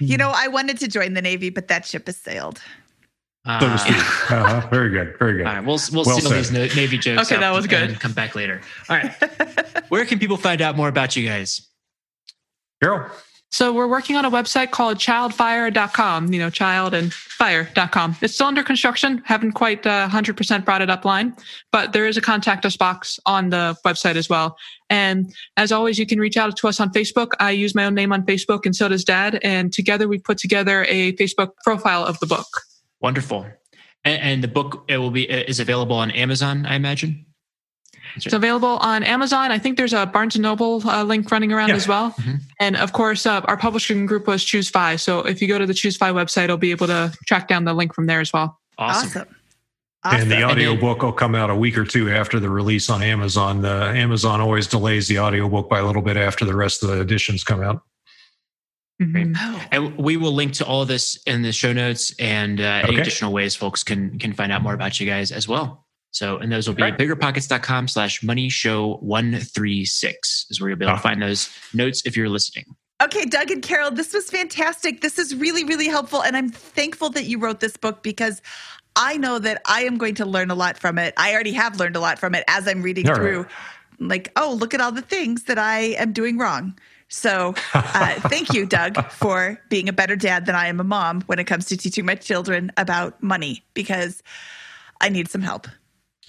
you 0.00 0.16
know, 0.16 0.32
I 0.34 0.48
wanted 0.48 0.78
to 0.78 0.88
join 0.88 1.14
the 1.14 1.22
Navy, 1.22 1.50
but 1.50 1.68
that 1.68 1.86
ship 1.86 2.06
has 2.06 2.16
sailed. 2.16 2.60
Uh, 3.46 3.76
speak. 3.78 3.96
Uh-huh. 3.96 4.66
Very 4.70 4.90
good. 4.90 5.16
Very 5.18 5.38
good. 5.38 5.46
All 5.46 5.54
right, 5.54 5.64
we'll 5.64 5.78
we'll 5.92 6.04
Well 6.04 6.20
seal 6.20 6.30
these 6.30 6.52
Navy 6.52 6.98
jokes. 6.98 7.26
Okay, 7.26 7.36
up 7.36 7.40
that 7.40 7.52
was 7.52 7.66
good. 7.66 7.90
And 7.90 8.00
come 8.00 8.12
back 8.12 8.34
later. 8.34 8.60
All 8.88 8.96
right. 8.96 9.12
Where 9.88 10.04
can 10.04 10.18
people 10.18 10.36
find 10.36 10.60
out 10.60 10.76
more 10.76 10.88
about 10.88 11.16
you 11.16 11.26
guys? 11.26 11.66
Carol. 12.82 13.10
So 13.52 13.72
we're 13.72 13.88
working 13.88 14.16
on 14.16 14.24
a 14.24 14.30
website 14.30 14.70
called 14.70 14.98
childfire.com, 14.98 16.32
you 16.32 16.38
know, 16.38 16.50
child 16.50 16.94
and 16.94 17.12
fire.com. 17.12 18.16
It's 18.22 18.34
still 18.34 18.46
under 18.46 18.62
construction. 18.62 19.22
Haven't 19.24 19.52
quite 19.52 19.84
uh, 19.84 20.08
100% 20.08 20.64
brought 20.64 20.82
it 20.82 20.88
up 20.88 21.04
line, 21.04 21.34
but 21.72 21.92
there 21.92 22.06
is 22.06 22.16
a 22.16 22.20
contact 22.20 22.64
us 22.64 22.76
box 22.76 23.18
on 23.26 23.50
the 23.50 23.76
website 23.84 24.14
as 24.14 24.28
well. 24.28 24.56
And 24.88 25.34
as 25.56 25.72
always, 25.72 25.98
you 25.98 26.06
can 26.06 26.20
reach 26.20 26.36
out 26.36 26.56
to 26.56 26.68
us 26.68 26.78
on 26.78 26.92
Facebook. 26.92 27.32
I 27.40 27.50
use 27.50 27.74
my 27.74 27.86
own 27.86 27.94
name 27.94 28.12
on 28.12 28.24
Facebook 28.24 28.66
and 28.66 28.74
so 28.74 28.88
does 28.88 29.04
dad. 29.04 29.40
And 29.42 29.72
together 29.72 30.06
we've 30.06 30.22
put 30.22 30.38
together 30.38 30.84
a 30.88 31.12
Facebook 31.14 31.50
profile 31.64 32.04
of 32.04 32.20
the 32.20 32.26
book. 32.26 32.46
Wonderful. 33.00 33.46
And, 34.04 34.22
and 34.22 34.44
the 34.44 34.48
book 34.48 34.84
it 34.88 34.98
will 34.98 35.10
be 35.10 35.28
is 35.28 35.58
available 35.58 35.96
on 35.96 36.12
Amazon, 36.12 36.66
I 36.66 36.76
imagine. 36.76 37.26
It's 38.16 38.32
available 38.32 38.78
on 38.78 39.02
Amazon. 39.02 39.50
I 39.52 39.58
think 39.58 39.76
there's 39.76 39.92
a 39.92 40.06
Barnes 40.06 40.34
and 40.36 40.42
Noble 40.42 40.82
uh, 40.88 41.02
link 41.04 41.30
running 41.30 41.52
around 41.52 41.68
Yeah. 41.70 41.76
as 41.76 41.88
well. 41.88 42.12
Mhm. 42.12 42.40
And 42.58 42.76
of 42.76 42.92
course, 42.92 43.26
uh, 43.26 43.40
our 43.44 43.56
publishing 43.56 44.06
group 44.06 44.26
was 44.26 44.44
ChooseFI. 44.44 44.98
So 45.00 45.20
if 45.20 45.40
you 45.42 45.48
go 45.48 45.58
to 45.58 45.66
the 45.66 45.72
ChooseFI 45.74 46.12
website, 46.12 46.50
I'll 46.50 46.56
be 46.56 46.70
able 46.70 46.86
to 46.88 47.12
track 47.26 47.48
down 47.48 47.64
the 47.64 47.74
link 47.74 47.94
from 47.94 48.06
there 48.06 48.20
as 48.20 48.32
well. 48.32 48.58
Awesome. 48.78 49.08
Awesome. 49.08 49.28
Awesome. 50.02 50.20
And 50.22 50.30
the 50.30 50.36
And 50.36 50.44
audio 50.44 50.76
book 50.76 51.02
will 51.02 51.12
come 51.12 51.34
out 51.34 51.50
a 51.50 51.54
week 51.54 51.76
or 51.76 51.84
two 51.84 52.10
after 52.10 52.40
the 52.40 52.48
release 52.48 52.88
on 52.88 53.02
Amazon. 53.02 53.60
The 53.60 53.92
Amazon 53.94 54.40
always 54.40 54.66
delays 54.66 55.08
the 55.08 55.18
audio 55.18 55.46
book 55.48 55.68
by 55.68 55.78
a 55.80 55.84
little 55.84 56.00
bit 56.00 56.16
after 56.16 56.46
the 56.46 56.56
rest 56.56 56.82
of 56.82 56.88
the 56.88 57.00
editions 57.02 57.44
come 57.44 57.62
out. 57.62 57.82
Mhm. 59.02 59.34
Oh. 59.38 59.62
And 59.72 59.96
we 59.98 60.16
will 60.16 60.32
link 60.34 60.52
to 60.54 60.64
all 60.66 60.82
of 60.82 60.88
this 60.88 61.16
in 61.26 61.42
the 61.42 61.52
show 61.52 61.72
notes 61.72 62.14
and 62.18 62.60
uh, 62.60 62.82
any 62.84 62.96
additional 62.98 63.32
ways 63.32 63.54
folks 63.54 63.82
can 63.82 64.18
can 64.18 64.32
find 64.34 64.52
out 64.52 64.62
more 64.62 64.74
about 64.74 65.00
you 65.00 65.06
guys 65.06 65.32
as 65.32 65.46
well. 65.48 65.86
So, 66.12 66.38
and 66.38 66.50
those 66.50 66.66
will 66.66 66.74
be 66.74 66.82
Right. 66.82 66.98
biggerpockets.com 66.98 67.88
slash 67.88 68.22
money 68.22 68.48
show 68.48 68.96
136 68.96 70.46
is 70.50 70.60
where 70.60 70.70
you'll 70.70 70.78
be 70.78 70.84
able 70.84 70.96
to 70.96 71.02
find 71.02 71.22
those 71.22 71.48
notes 71.72 72.02
if 72.04 72.16
you're 72.16 72.28
listening. 72.28 72.64
Okay, 73.02 73.24
Doug 73.24 73.50
and 73.50 73.62
Carol, 73.62 73.90
this 73.90 74.12
was 74.12 74.28
fantastic. 74.28 75.00
This 75.00 75.18
is 75.18 75.34
really, 75.34 75.64
really 75.64 75.86
helpful. 75.88 76.22
And 76.22 76.36
I'm 76.36 76.50
thankful 76.50 77.10
that 77.10 77.24
you 77.24 77.38
wrote 77.38 77.60
this 77.60 77.76
book 77.76 78.02
because 78.02 78.42
I 78.96 79.16
know 79.16 79.38
that 79.38 79.62
I 79.66 79.84
am 79.84 79.96
going 79.96 80.16
to 80.16 80.26
learn 80.26 80.50
a 80.50 80.54
lot 80.54 80.76
from 80.76 80.98
it. 80.98 81.14
I 81.16 81.32
already 81.32 81.52
have 81.52 81.78
learned 81.78 81.96
a 81.96 82.00
lot 82.00 82.18
from 82.18 82.34
it 82.34 82.44
as 82.48 82.68
I'm 82.68 82.82
reading 82.82 83.08
All 83.08 83.14
through. 83.14 83.42
right. 83.42 83.50
Like, 84.00 84.32
oh, 84.36 84.52
look 84.58 84.74
at 84.74 84.80
all 84.80 84.92
the 84.92 85.02
things 85.02 85.44
that 85.44 85.58
I 85.58 85.78
am 85.98 86.12
doing 86.12 86.36
wrong. 86.38 86.76
So, 87.08 87.54
uh, 87.74 88.14
thank 88.28 88.52
you, 88.52 88.66
Doug, 88.66 89.02
for 89.10 89.60
being 89.68 89.88
a 89.88 89.92
better 89.92 90.16
dad 90.16 90.46
than 90.46 90.54
I 90.54 90.66
am 90.66 90.80
a 90.80 90.84
mom 90.84 91.22
when 91.22 91.38
it 91.38 91.44
comes 91.44 91.66
to 91.66 91.76
teaching 91.76 92.04
my 92.04 92.14
children 92.16 92.72
about 92.76 93.22
money 93.22 93.62
because 93.74 94.22
I 95.00 95.08
need 95.08 95.28
some 95.30 95.42
help. 95.42 95.68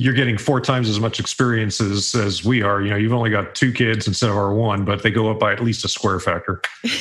You're 0.02 0.14
getting 0.14 0.38
four 0.38 0.62
times 0.62 0.90
as 0.90 1.00
much 1.00 1.20
experience 1.20 1.80
as, 1.80 2.16
as 2.16 2.44
we 2.44 2.64
are. 2.64 2.82
You 2.82 2.90
know, 2.90 2.96
you've 2.96 3.14
only 3.14 3.30
got 3.30 3.54
two 3.54 3.72
kids 3.72 4.08
instead 4.08 4.30
of 4.30 4.36
our 4.36 4.54
one, 4.54 4.84
but 4.84 5.04
they 5.04 5.12
go 5.12 5.30
up 5.30 5.40
by 5.40 5.54
at 5.54 5.64
least 5.64 5.86
a 5.86 5.88
square 5.88 6.20
factor. 6.20 6.62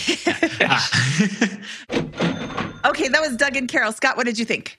Okay, 2.85 3.09
that 3.09 3.21
was 3.21 3.37
Doug 3.37 3.57
and 3.57 3.69
Carol. 3.69 3.93
Scott, 3.93 4.17
what 4.17 4.27
did 4.27 4.39
you 4.39 4.45
think? 4.45 4.79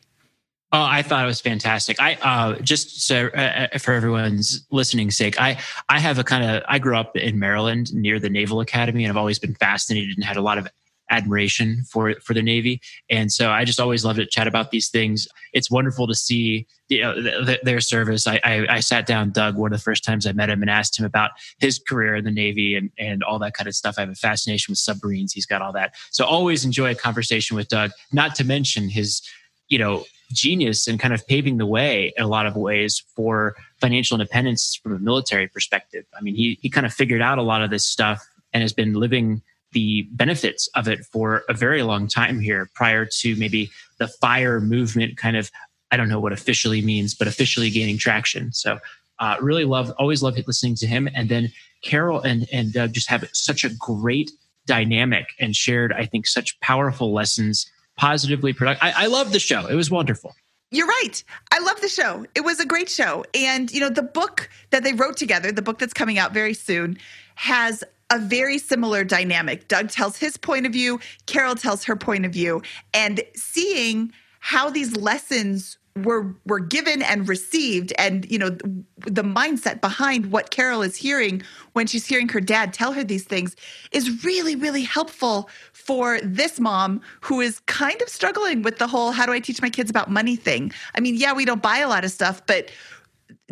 Oh, 0.74 0.82
I 0.82 1.02
thought 1.02 1.24
it 1.24 1.28
was 1.28 1.42
fantastic. 1.42 2.02
I 2.02 2.16
uh, 2.22 2.56
just 2.60 3.06
so 3.06 3.28
uh, 3.28 3.78
for 3.78 3.94
everyone's 3.94 4.66
listening 4.72 5.12
sake, 5.12 5.40
I 5.40 5.60
I 5.90 6.00
have 6.00 6.18
a 6.18 6.24
kind 6.24 6.50
of 6.50 6.64
I 6.68 6.80
grew 6.80 6.96
up 6.96 7.18
in 7.18 7.40
Maryland 7.40 7.94
near 7.94 8.20
the 8.20 8.30
Naval 8.30 8.62
Academy, 8.62 9.04
and 9.04 9.12
I've 9.12 9.18
always 9.18 9.38
been 9.38 9.54
fascinated 9.56 10.16
and 10.16 10.24
had 10.24 10.38
a 10.38 10.42
lot 10.42 10.58
of 10.58 10.68
admiration 11.12 11.84
for 11.84 12.16
for 12.22 12.34
the 12.34 12.42
Navy, 12.42 12.82
and 13.10 13.32
so 13.32 13.52
I 13.52 13.66
just 13.66 13.80
always 13.80 14.04
love 14.04 14.16
to 14.16 14.26
chat 14.26 14.48
about 14.48 14.72
these 14.72 14.90
things. 14.90 15.28
It's 15.54 15.70
wonderful 15.70 16.08
to 16.08 16.16
see 16.16 16.66
their 16.90 17.80
service. 17.82 18.26
I, 18.26 18.40
I 18.44 18.66
I 18.70 18.80
sat 18.80 19.06
down 19.06 19.32
Doug 19.32 19.58
one 19.58 19.72
of 19.72 19.78
the 19.78 19.84
first 19.84 20.04
times 20.04 20.26
I 20.26 20.32
met 20.32 20.50
him 20.50 20.62
and 20.62 20.70
asked 20.70 21.00
him 21.00 21.06
about 21.06 21.32
his 21.60 21.78
career 21.78 22.16
in 22.16 22.26
the 22.26 22.32
Navy 22.32 22.76
and 22.76 22.90
and 22.98 23.24
all 23.24 23.38
that 23.40 23.54
kind 23.54 23.68
of 23.68 23.76
stuff. 23.76 23.96
I 23.98 24.02
have 24.02 24.10
a 24.10 24.16
fascination 24.16 24.72
with 24.72 24.80
submarines. 24.80 25.34
He's 25.34 25.46
got 25.46 25.62
all 25.62 25.74
that, 25.74 25.94
so 26.10 26.26
always 26.26 26.66
enjoy 26.66 26.92
a 26.92 26.96
conversation 26.96 27.56
with 27.56 27.68
Doug. 27.68 27.92
Not 28.12 28.36
to 28.36 28.44
mention 28.44 28.90
his 28.90 29.22
you 29.68 29.78
know 29.78 30.06
genius 30.32 30.88
and 30.88 31.00
kind 31.00 31.14
of 31.14 31.28
paving 31.28 31.58
the 31.58 31.66
way 31.66 32.14
in 32.16 32.24
a 32.24 32.28
lot 32.28 32.46
of 32.46 32.56
ways 32.56 33.04
for 33.16 33.56
financial 33.80 34.16
independence 34.16 34.80
from 34.82 34.94
a 34.94 35.00
military 35.00 35.48
perspective. 35.48 36.06
I 36.18 36.22
mean, 36.22 36.36
he 36.36 36.58
he 36.62 36.70
kind 36.70 36.86
of 36.86 36.94
figured 36.94 37.22
out 37.22 37.38
a 37.38 37.44
lot 37.44 37.62
of 37.62 37.70
this 37.70 37.86
stuff 37.86 38.26
and 38.54 38.62
has 38.62 38.74
been 38.74 38.94
living 38.94 39.42
the 39.74 40.08
benefits 40.12 40.68
of 40.76 40.88
it 40.88 41.06
for 41.06 41.44
a 41.50 41.54
very 41.54 41.84
long 41.84 42.08
time 42.08 42.40
here 42.40 42.70
prior 42.74 43.06
to 43.06 43.36
maybe 43.38 43.70
the 44.00 44.08
fire 44.08 44.60
movement 44.60 45.18
kind 45.18 45.38
of 45.38 45.52
I 45.92 45.98
don't 45.98 46.08
know 46.08 46.20
what 46.20 46.32
officially 46.32 46.82
means, 46.82 47.14
but 47.14 47.28
officially 47.28 47.70
gaining 47.70 47.98
traction. 47.98 48.54
So 48.54 48.80
uh, 49.20 49.36
really 49.42 49.66
love, 49.66 49.92
always 50.00 50.24
love 50.24 50.38
listening 50.48 50.76
to 50.76 50.88
him. 50.88 51.10
And 51.14 51.30
then 51.30 51.52
Carol 51.84 52.22
and 52.22 52.48
and 52.52 52.72
Doug 52.74 52.94
just 52.94 53.10
have 53.10 53.28
such 53.34 53.64
a 53.64 53.70
great 53.76 54.32
dynamic 54.66 55.28
and 55.40 55.56
shared, 55.56 55.92
I 55.94 56.06
think, 56.06 56.28
such 56.28 56.60
powerful 56.62 57.14
lessons, 57.14 57.70
positively 57.98 58.54
productive. 58.54 58.84
I, 58.84 59.04
I 59.04 59.08
love 59.08 59.32
the 59.32 59.40
show. 59.40 59.68
It 59.68 59.76
was 59.76 59.92
wonderful. 59.92 60.34
You're 60.72 60.88
right. 60.88 61.24
I 61.52 61.60
love 61.60 61.82
the 61.82 61.90
show. 61.90 62.26
It 62.34 62.42
was 62.42 62.62
a 62.62 62.66
great 62.66 62.90
show. 62.90 63.26
And, 63.34 63.70
you 63.72 63.82
know, 63.82 63.90
the 63.90 64.04
book 64.04 64.50
that 64.70 64.84
they 64.84 64.94
wrote 64.94 65.18
together, 65.18 65.52
the 65.52 65.62
book 65.62 65.80
that's 65.80 65.94
coming 65.94 66.18
out 66.18 66.34
very 66.34 66.54
soon, 66.54 66.98
has 67.36 67.84
a 68.12 68.20
very 68.20 68.60
similar 68.60 69.04
dynamic. 69.04 69.68
Doug 69.68 69.90
tells 69.90 70.18
his 70.18 70.38
point 70.38 70.66
of 70.66 70.74
view, 70.74 71.00
Carol 71.26 71.56
tells 71.56 71.84
her 71.86 71.96
point 71.96 72.26
of 72.26 72.34
view, 72.34 72.62
and 72.94 73.22
seeing 73.36 74.12
how 74.42 74.70
these 74.70 74.96
lessons 74.96 75.78
were 75.98 76.34
were 76.46 76.60
given 76.60 77.02
and 77.02 77.28
received 77.28 77.92
and 77.98 78.30
you 78.32 78.40
know 78.40 78.50
the 78.50 79.24
mindset 79.24 79.82
behind 79.82 80.32
what 80.32 80.50
Carol 80.50 80.82
is 80.82 80.96
hearing 80.96 81.44
when 81.74 81.86
she's 81.86 82.06
hearing 82.06 82.30
her 82.30 82.40
dad 82.40 82.74
tell 82.74 82.94
her 82.94 83.04
these 83.04 83.26
things 83.26 83.58
is 83.92 84.24
really 84.24 84.56
really 84.56 84.84
helpful 84.84 85.50
for 85.74 86.22
this 86.22 86.62
mom 86.62 87.02
who 87.20 87.42
is 87.42 87.60
kind 87.66 88.02
of 88.02 88.08
struggling 88.08 88.62
with 88.62 88.78
the 88.78 88.88
whole 88.88 89.12
how 89.12 89.26
do 89.26 89.34
I 89.34 89.42
teach 89.42 89.62
my 89.62 89.70
kids 89.70 89.90
about 89.90 90.10
money 90.10 90.38
thing. 90.38 90.72
I 90.96 91.02
mean, 91.02 91.16
yeah, 91.16 91.34
we 91.34 91.44
don't 91.44 91.62
buy 91.62 91.80
a 91.80 91.90
lot 91.90 92.06
of 92.06 92.12
stuff, 92.12 92.42
but 92.46 92.72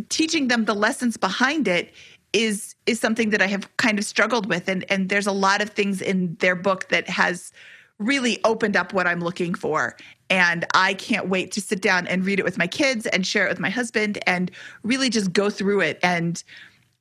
teaching 0.07 0.48
them 0.48 0.65
the 0.65 0.73
lessons 0.73 1.18
behind 1.18 1.68
it 1.68 1.94
is 2.34 2.76
is 2.86 3.00
something 3.00 3.32
that 3.32 3.42
I 3.42 3.48
have 3.48 3.76
kind 3.78 3.98
of 3.98 4.06
struggled 4.06 4.48
with 4.48 4.68
and 4.68 4.86
and 4.92 5.10
there's 5.10 5.28
a 5.28 5.32
lot 5.32 5.62
of 5.62 5.72
things 5.72 6.02
in 6.02 6.36
their 6.40 6.56
book 6.56 6.90
that 6.90 7.10
has 7.10 7.52
really 8.00 8.40
opened 8.46 8.76
up 8.76 8.94
what 8.94 9.06
I'm 9.06 9.20
looking 9.20 9.54
for. 9.54 9.96
And 10.30 10.66
I 10.74 10.94
can't 10.94 11.28
wait 11.28 11.52
to 11.54 11.62
sit 11.62 11.82
down 11.82 12.08
and 12.08 12.26
read 12.26 12.40
it 12.40 12.46
with 12.46 12.58
my 12.58 12.68
kids 12.68 13.06
and 13.08 13.28
share 13.28 13.46
it 13.46 13.50
with 13.50 13.60
my 13.60 13.70
husband 13.70 14.20
and 14.26 14.50
really 14.84 15.10
just 15.10 15.34
go 15.34 15.50
through 15.50 15.82
it 15.82 16.00
and 16.02 16.42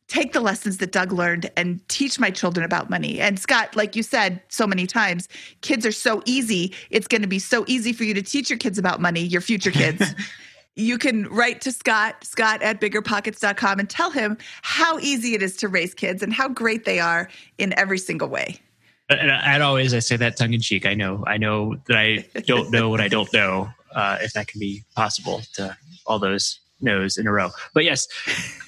take 0.09 0.33
the 0.33 0.41
lessons 0.41 0.79
that 0.79 0.91
Doug 0.91 1.13
learned 1.13 1.51
and 1.57 1.87
teach 1.89 2.19
my 2.19 2.31
children 2.31 2.65
about 2.65 2.89
money. 2.89 3.21
And 3.21 3.39
Scott, 3.39 3.77
like 3.77 3.95
you 3.95 4.03
said 4.03 4.43
so 4.49 4.67
many 4.67 4.87
times, 4.87 5.29
kids 5.61 5.85
are 5.85 5.93
so 5.93 6.23
easy. 6.25 6.75
It's 6.91 7.07
going 7.07 7.21
to 7.23 7.29
be 7.29 7.39
so 7.39 7.65
easy 7.69 7.93
for 7.93 8.05
you 8.05 8.15
to 8.15 8.23
teach 8.23 8.49
your 8.49 8.59
kids 8.59 8.79
about 8.79 9.01
money, 9.01 9.21
your 9.21 9.43
future 9.43 9.71
kids. 9.71 10.15
you 10.79 10.97
can 10.97 11.29
write 11.29 11.61
to 11.63 11.73
Scott, 11.73 12.23
Scott 12.23 12.63
at 12.63 12.81
biggerpockets.com, 12.81 13.81
and 13.81 13.91
tell 13.91 14.11
him 14.11 14.39
how 14.63 14.99
easy 15.01 15.35
it 15.35 15.43
is 15.43 15.57
to 15.57 15.69
raise 15.69 15.93
kids 15.93 16.23
and 16.23 16.33
how 16.33 16.49
great 16.49 16.85
they 16.85 17.01
are 17.01 17.29
in 17.59 17.77
every 17.79 17.99
single 17.99 18.29
way. 18.29 18.57
And 19.11 19.63
always 19.63 19.95
I 19.95 20.01
say 20.01 20.17
that 20.17 20.37
tongue 20.37 20.53
in 20.53 20.61
cheek. 20.61 20.85
I 20.85 20.95
know 20.95 21.25
I 21.27 21.39
know 21.39 21.77
that 21.87 21.97
I 21.97 22.27
don't 22.47 22.71
know 22.71 22.91
what 22.91 23.01
I 23.01 23.09
don't 23.09 23.33
know. 23.33 23.71
Uh, 23.95 24.19
if 24.21 24.35
that 24.35 24.49
can 24.49 24.61
be 24.61 24.85
possible 24.95 25.41
to 25.55 25.75
all 26.07 26.19
those 26.19 26.61
no's 26.81 27.17
in 27.19 27.27
a 27.27 27.33
row. 27.33 27.51
But 27.75 27.85
yes, 27.85 28.07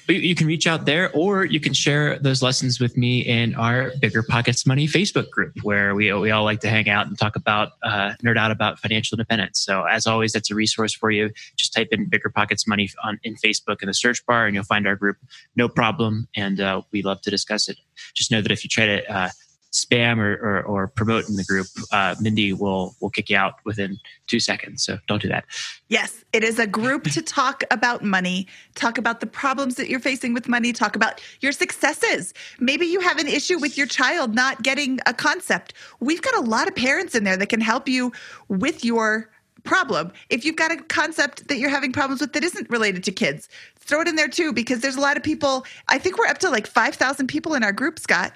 you, 0.07 0.35
can 0.35 0.47
reach 0.47 0.67
out 0.67 0.85
there, 0.85 1.11
or 1.13 1.45
you 1.45 1.59
can 1.59 1.73
share 1.73 2.19
those 2.19 2.41
lessons 2.41 2.79
with 2.79 2.97
me 2.97 3.21
in 3.21 3.55
our 3.55 3.91
Bigger 3.99 4.23
Pockets 4.23 4.65
Money 4.65 4.87
Facebook 4.87 5.29
group, 5.29 5.53
where 5.63 5.95
we 5.95 6.11
we 6.13 6.31
all 6.31 6.43
like 6.43 6.59
to 6.61 6.69
hang 6.69 6.89
out 6.89 7.07
and 7.07 7.17
talk 7.17 7.35
about 7.35 7.73
uh, 7.83 8.13
nerd 8.23 8.37
out 8.37 8.51
about 8.51 8.79
financial 8.79 9.15
independence. 9.15 9.59
So 9.59 9.83
as 9.83 10.07
always, 10.07 10.33
that's 10.33 10.51
a 10.51 10.55
resource 10.55 10.93
for 10.93 11.11
you. 11.11 11.29
Just 11.55 11.73
type 11.73 11.89
in 11.91 12.09
Bigger 12.09 12.29
Pockets 12.29 12.67
Money 12.67 12.89
on 13.03 13.19
in 13.23 13.35
Facebook 13.35 13.81
in 13.81 13.87
the 13.87 13.93
search 13.93 14.25
bar, 14.25 14.45
and 14.45 14.55
you'll 14.55 14.63
find 14.63 14.87
our 14.87 14.95
group. 14.95 15.17
No 15.55 15.69
problem, 15.69 16.27
and 16.35 16.59
uh, 16.59 16.81
we 16.91 17.01
love 17.01 17.21
to 17.21 17.29
discuss 17.29 17.69
it. 17.69 17.77
Just 18.13 18.31
know 18.31 18.41
that 18.41 18.51
if 18.51 18.63
you 18.63 18.69
try 18.69 18.85
to 18.85 19.13
uh, 19.13 19.29
spam 19.71 20.17
or, 20.17 20.33
or, 20.33 20.63
or, 20.63 20.87
promote 20.87 21.29
in 21.29 21.35
the 21.35 21.43
group, 21.43 21.67
uh, 21.91 22.15
Mindy 22.19 22.51
will 22.51 22.95
will 22.99 23.09
kick 23.09 23.29
you 23.29 23.37
out 23.37 23.55
within 23.63 23.97
two 24.27 24.39
seconds. 24.39 24.83
So 24.83 24.97
don't 25.07 25.21
do 25.21 25.29
that. 25.29 25.45
Yes, 25.87 26.25
it 26.33 26.43
is 26.43 26.59
a 26.59 26.67
group 26.67 27.05
to 27.11 27.21
talk 27.21 27.63
about 27.71 28.03
money, 28.03 28.47
talk 28.75 28.97
about 28.97 29.21
the 29.21 29.27
problems 29.27 29.75
that 29.75 29.89
you're 29.89 29.99
facing 29.99 30.33
with 30.33 30.49
money, 30.49 30.73
talk 30.73 30.95
about 30.95 31.21
your 31.39 31.53
successes. 31.53 32.33
Maybe 32.59 32.85
you 32.85 32.99
have 32.99 33.17
an 33.17 33.27
issue 33.27 33.59
with 33.59 33.77
your 33.77 33.87
child 33.87 34.35
not 34.35 34.61
getting 34.61 34.99
a 35.05 35.13
concept. 35.13 35.73
We've 35.99 36.21
got 36.21 36.35
a 36.35 36.41
lot 36.41 36.67
of 36.67 36.75
parents 36.75 37.15
in 37.15 37.23
there 37.23 37.37
that 37.37 37.47
can 37.47 37.61
help 37.61 37.87
you 37.87 38.11
with 38.49 38.83
your 38.83 39.29
problem. 39.63 40.11
If 40.29 40.43
you've 40.43 40.55
got 40.55 40.71
a 40.71 40.77
concept 40.77 41.47
that 41.47 41.57
you're 41.57 41.69
having 41.69 41.91
problems 41.91 42.19
with 42.19 42.33
that 42.33 42.43
isn't 42.43 42.69
related 42.69 43.03
to 43.05 43.11
kids, 43.11 43.47
throw 43.77 44.01
it 44.01 44.07
in 44.07 44.15
there 44.15 44.27
too 44.27 44.53
because 44.53 44.81
there's 44.81 44.95
a 44.95 45.01
lot 45.01 45.17
of 45.17 45.23
people. 45.23 45.65
I 45.87 45.97
think 45.97 46.17
we're 46.17 46.27
up 46.27 46.39
to 46.39 46.49
like 46.49 46.67
5,000 46.67 47.27
people 47.27 47.53
in 47.53 47.63
our 47.63 47.71
group, 47.71 47.99
Scott, 47.99 48.33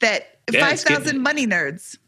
that 0.00 0.37
Yeah, 0.54 0.60
five 0.64 0.72
it's 0.74 0.84
getting- 0.84 1.04
thousand 1.04 1.22
money 1.22 1.46
nerds. 1.46 1.98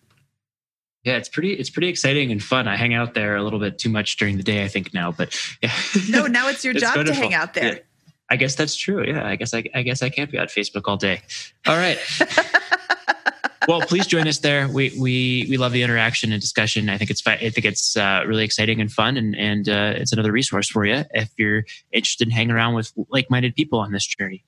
Yeah, 1.04 1.16
it's 1.16 1.30
pretty 1.30 1.54
it's 1.54 1.70
pretty 1.70 1.88
exciting 1.88 2.30
and 2.30 2.42
fun. 2.42 2.68
I 2.68 2.76
hang 2.76 2.92
out 2.92 3.14
there 3.14 3.36
a 3.36 3.42
little 3.42 3.58
bit 3.58 3.78
too 3.78 3.88
much 3.88 4.16
during 4.18 4.36
the 4.36 4.42
day, 4.42 4.64
I 4.64 4.68
think 4.68 4.92
now, 4.92 5.10
but 5.10 5.34
yeah. 5.62 5.72
No, 6.10 6.26
now 6.26 6.48
it's 6.48 6.62
your 6.62 6.72
It's 6.76 6.82
job 6.82 7.06
to 7.06 7.14
hang 7.14 7.32
out 7.32 7.54
there. 7.54 7.74
Yeah. 7.74 7.78
I 8.28 8.36
guess 8.36 8.54
that's 8.54 8.76
true. 8.76 9.04
Yeah, 9.04 9.26
I 9.26 9.36
guess 9.36 9.54
I, 9.54 9.64
I 9.74 9.82
guess 9.82 10.02
I 10.02 10.10
can't 10.10 10.30
be 10.30 10.38
on 10.38 10.46
Facebook 10.48 10.82
all 10.86 10.96
day. 10.98 11.22
All 11.66 11.76
right. 11.76 11.98
well, 13.68 13.80
please 13.80 14.06
join 14.06 14.28
us 14.28 14.38
there. 14.38 14.68
We 14.68 14.92
we 15.00 15.46
we 15.48 15.56
love 15.56 15.72
the 15.72 15.82
interaction 15.82 16.32
and 16.32 16.40
discussion. 16.40 16.88
I 16.90 16.98
think 16.98 17.10
it's 17.10 17.26
I 17.26 17.36
think 17.38 17.64
it's 17.64 17.96
uh, 17.96 18.22
really 18.26 18.44
exciting 18.44 18.80
and 18.80 18.92
fun, 18.92 19.16
and 19.16 19.34
and 19.36 19.68
uh, 19.68 19.94
it's 19.96 20.12
another 20.12 20.32
resource 20.32 20.68
for 20.68 20.84
you 20.84 21.04
if 21.12 21.30
you're 21.38 21.64
interested 21.92 22.28
in 22.28 22.32
hanging 22.32 22.52
around 22.52 22.74
with 22.74 22.92
like-minded 23.08 23.54
people 23.56 23.80
on 23.80 23.90
this 23.92 24.06
journey. 24.06 24.44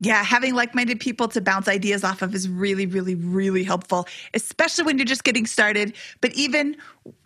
Yeah, 0.00 0.22
having 0.22 0.54
like-minded 0.54 1.00
people 1.00 1.26
to 1.28 1.40
bounce 1.40 1.68
ideas 1.68 2.04
off 2.04 2.20
of 2.20 2.34
is 2.34 2.48
really, 2.48 2.84
really, 2.84 3.14
really 3.14 3.64
helpful, 3.64 4.06
especially 4.34 4.84
when 4.84 4.98
you're 4.98 5.06
just 5.06 5.24
getting 5.24 5.46
started. 5.46 5.94
But 6.20 6.34
even, 6.34 6.76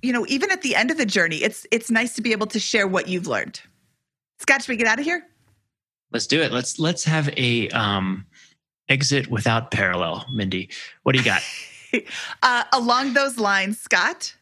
you 0.03 0.13
know, 0.13 0.25
even 0.29 0.53
at 0.53 0.63
the 0.63 0.77
end 0.77 0.93
of 0.93 0.97
the 0.97 1.07
journey, 1.07 1.39
it's 1.39 1.67
it's 1.73 1.91
nice 1.91 2.15
to 2.15 2.23
be 2.23 2.31
able 2.31 2.47
to 2.47 2.61
share 2.61 2.87
what 2.87 3.09
you've 3.09 3.27
learned. 3.27 3.61
Scott, 4.39 4.63
should 4.63 4.69
we 4.69 4.77
get 4.77 4.87
out 4.87 5.01
of 5.01 5.05
here? 5.05 5.27
Let's 6.13 6.29
do 6.29 6.41
it. 6.43 6.53
Let's 6.53 6.79
let's 6.79 7.03
have 7.05 7.29
a 7.37 7.69
um, 7.71 8.25
exit 8.89 9.29
without 9.29 9.73
parallel. 9.73 10.25
Mindy, 10.33 10.69
what 11.03 11.13
do 11.13 11.19
you 11.19 11.25
got? 11.25 11.43
Uh, 12.45 12.63
along 12.73 13.15
those 13.15 13.37
lines, 13.37 13.77
Scott, 13.77 14.33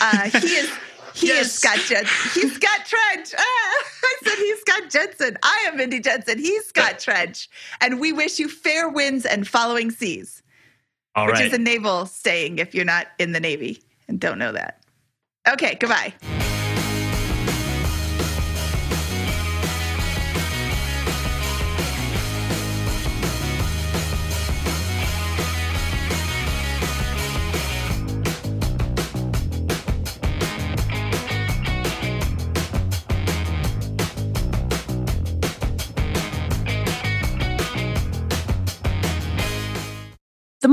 uh, 0.00 0.30
he 0.30 0.46
is 0.46 0.70
he 1.14 1.28
is 1.28 1.36
Yes. 1.46 1.52
Scott 1.52 1.78
Jensen. 1.86 2.40
He's 2.42 2.54
Scott 2.54 2.80
Trench. 2.86 3.34
Ah, 3.36 3.40
I 4.04 4.16
said 4.24 4.36
he's 4.38 4.60
Scott 4.60 4.90
Jensen. 4.90 5.38
I 5.42 5.64
am 5.68 5.76
Mindy 5.76 6.00
Jensen. 6.00 6.38
He's 6.38 6.64
Scott 6.66 6.98
Trench, 6.98 7.48
and 7.80 8.00
we 8.00 8.12
wish 8.12 8.38
you 8.38 8.48
fair 8.48 8.88
winds 8.88 9.24
and 9.24 9.46
following 9.46 9.90
seas. 9.90 10.42
All 11.16 11.26
which 11.26 11.34
right. 11.36 11.46
is 11.46 11.52
a 11.52 11.58
naval 11.58 12.06
saying 12.06 12.58
if 12.58 12.74
you're 12.74 12.84
not 12.84 13.06
in 13.20 13.32
the 13.32 13.40
Navy 13.40 13.80
and 14.08 14.18
don't 14.18 14.38
know 14.38 14.50
that. 14.52 14.82
Okay, 15.48 15.76
goodbye. 15.76 16.12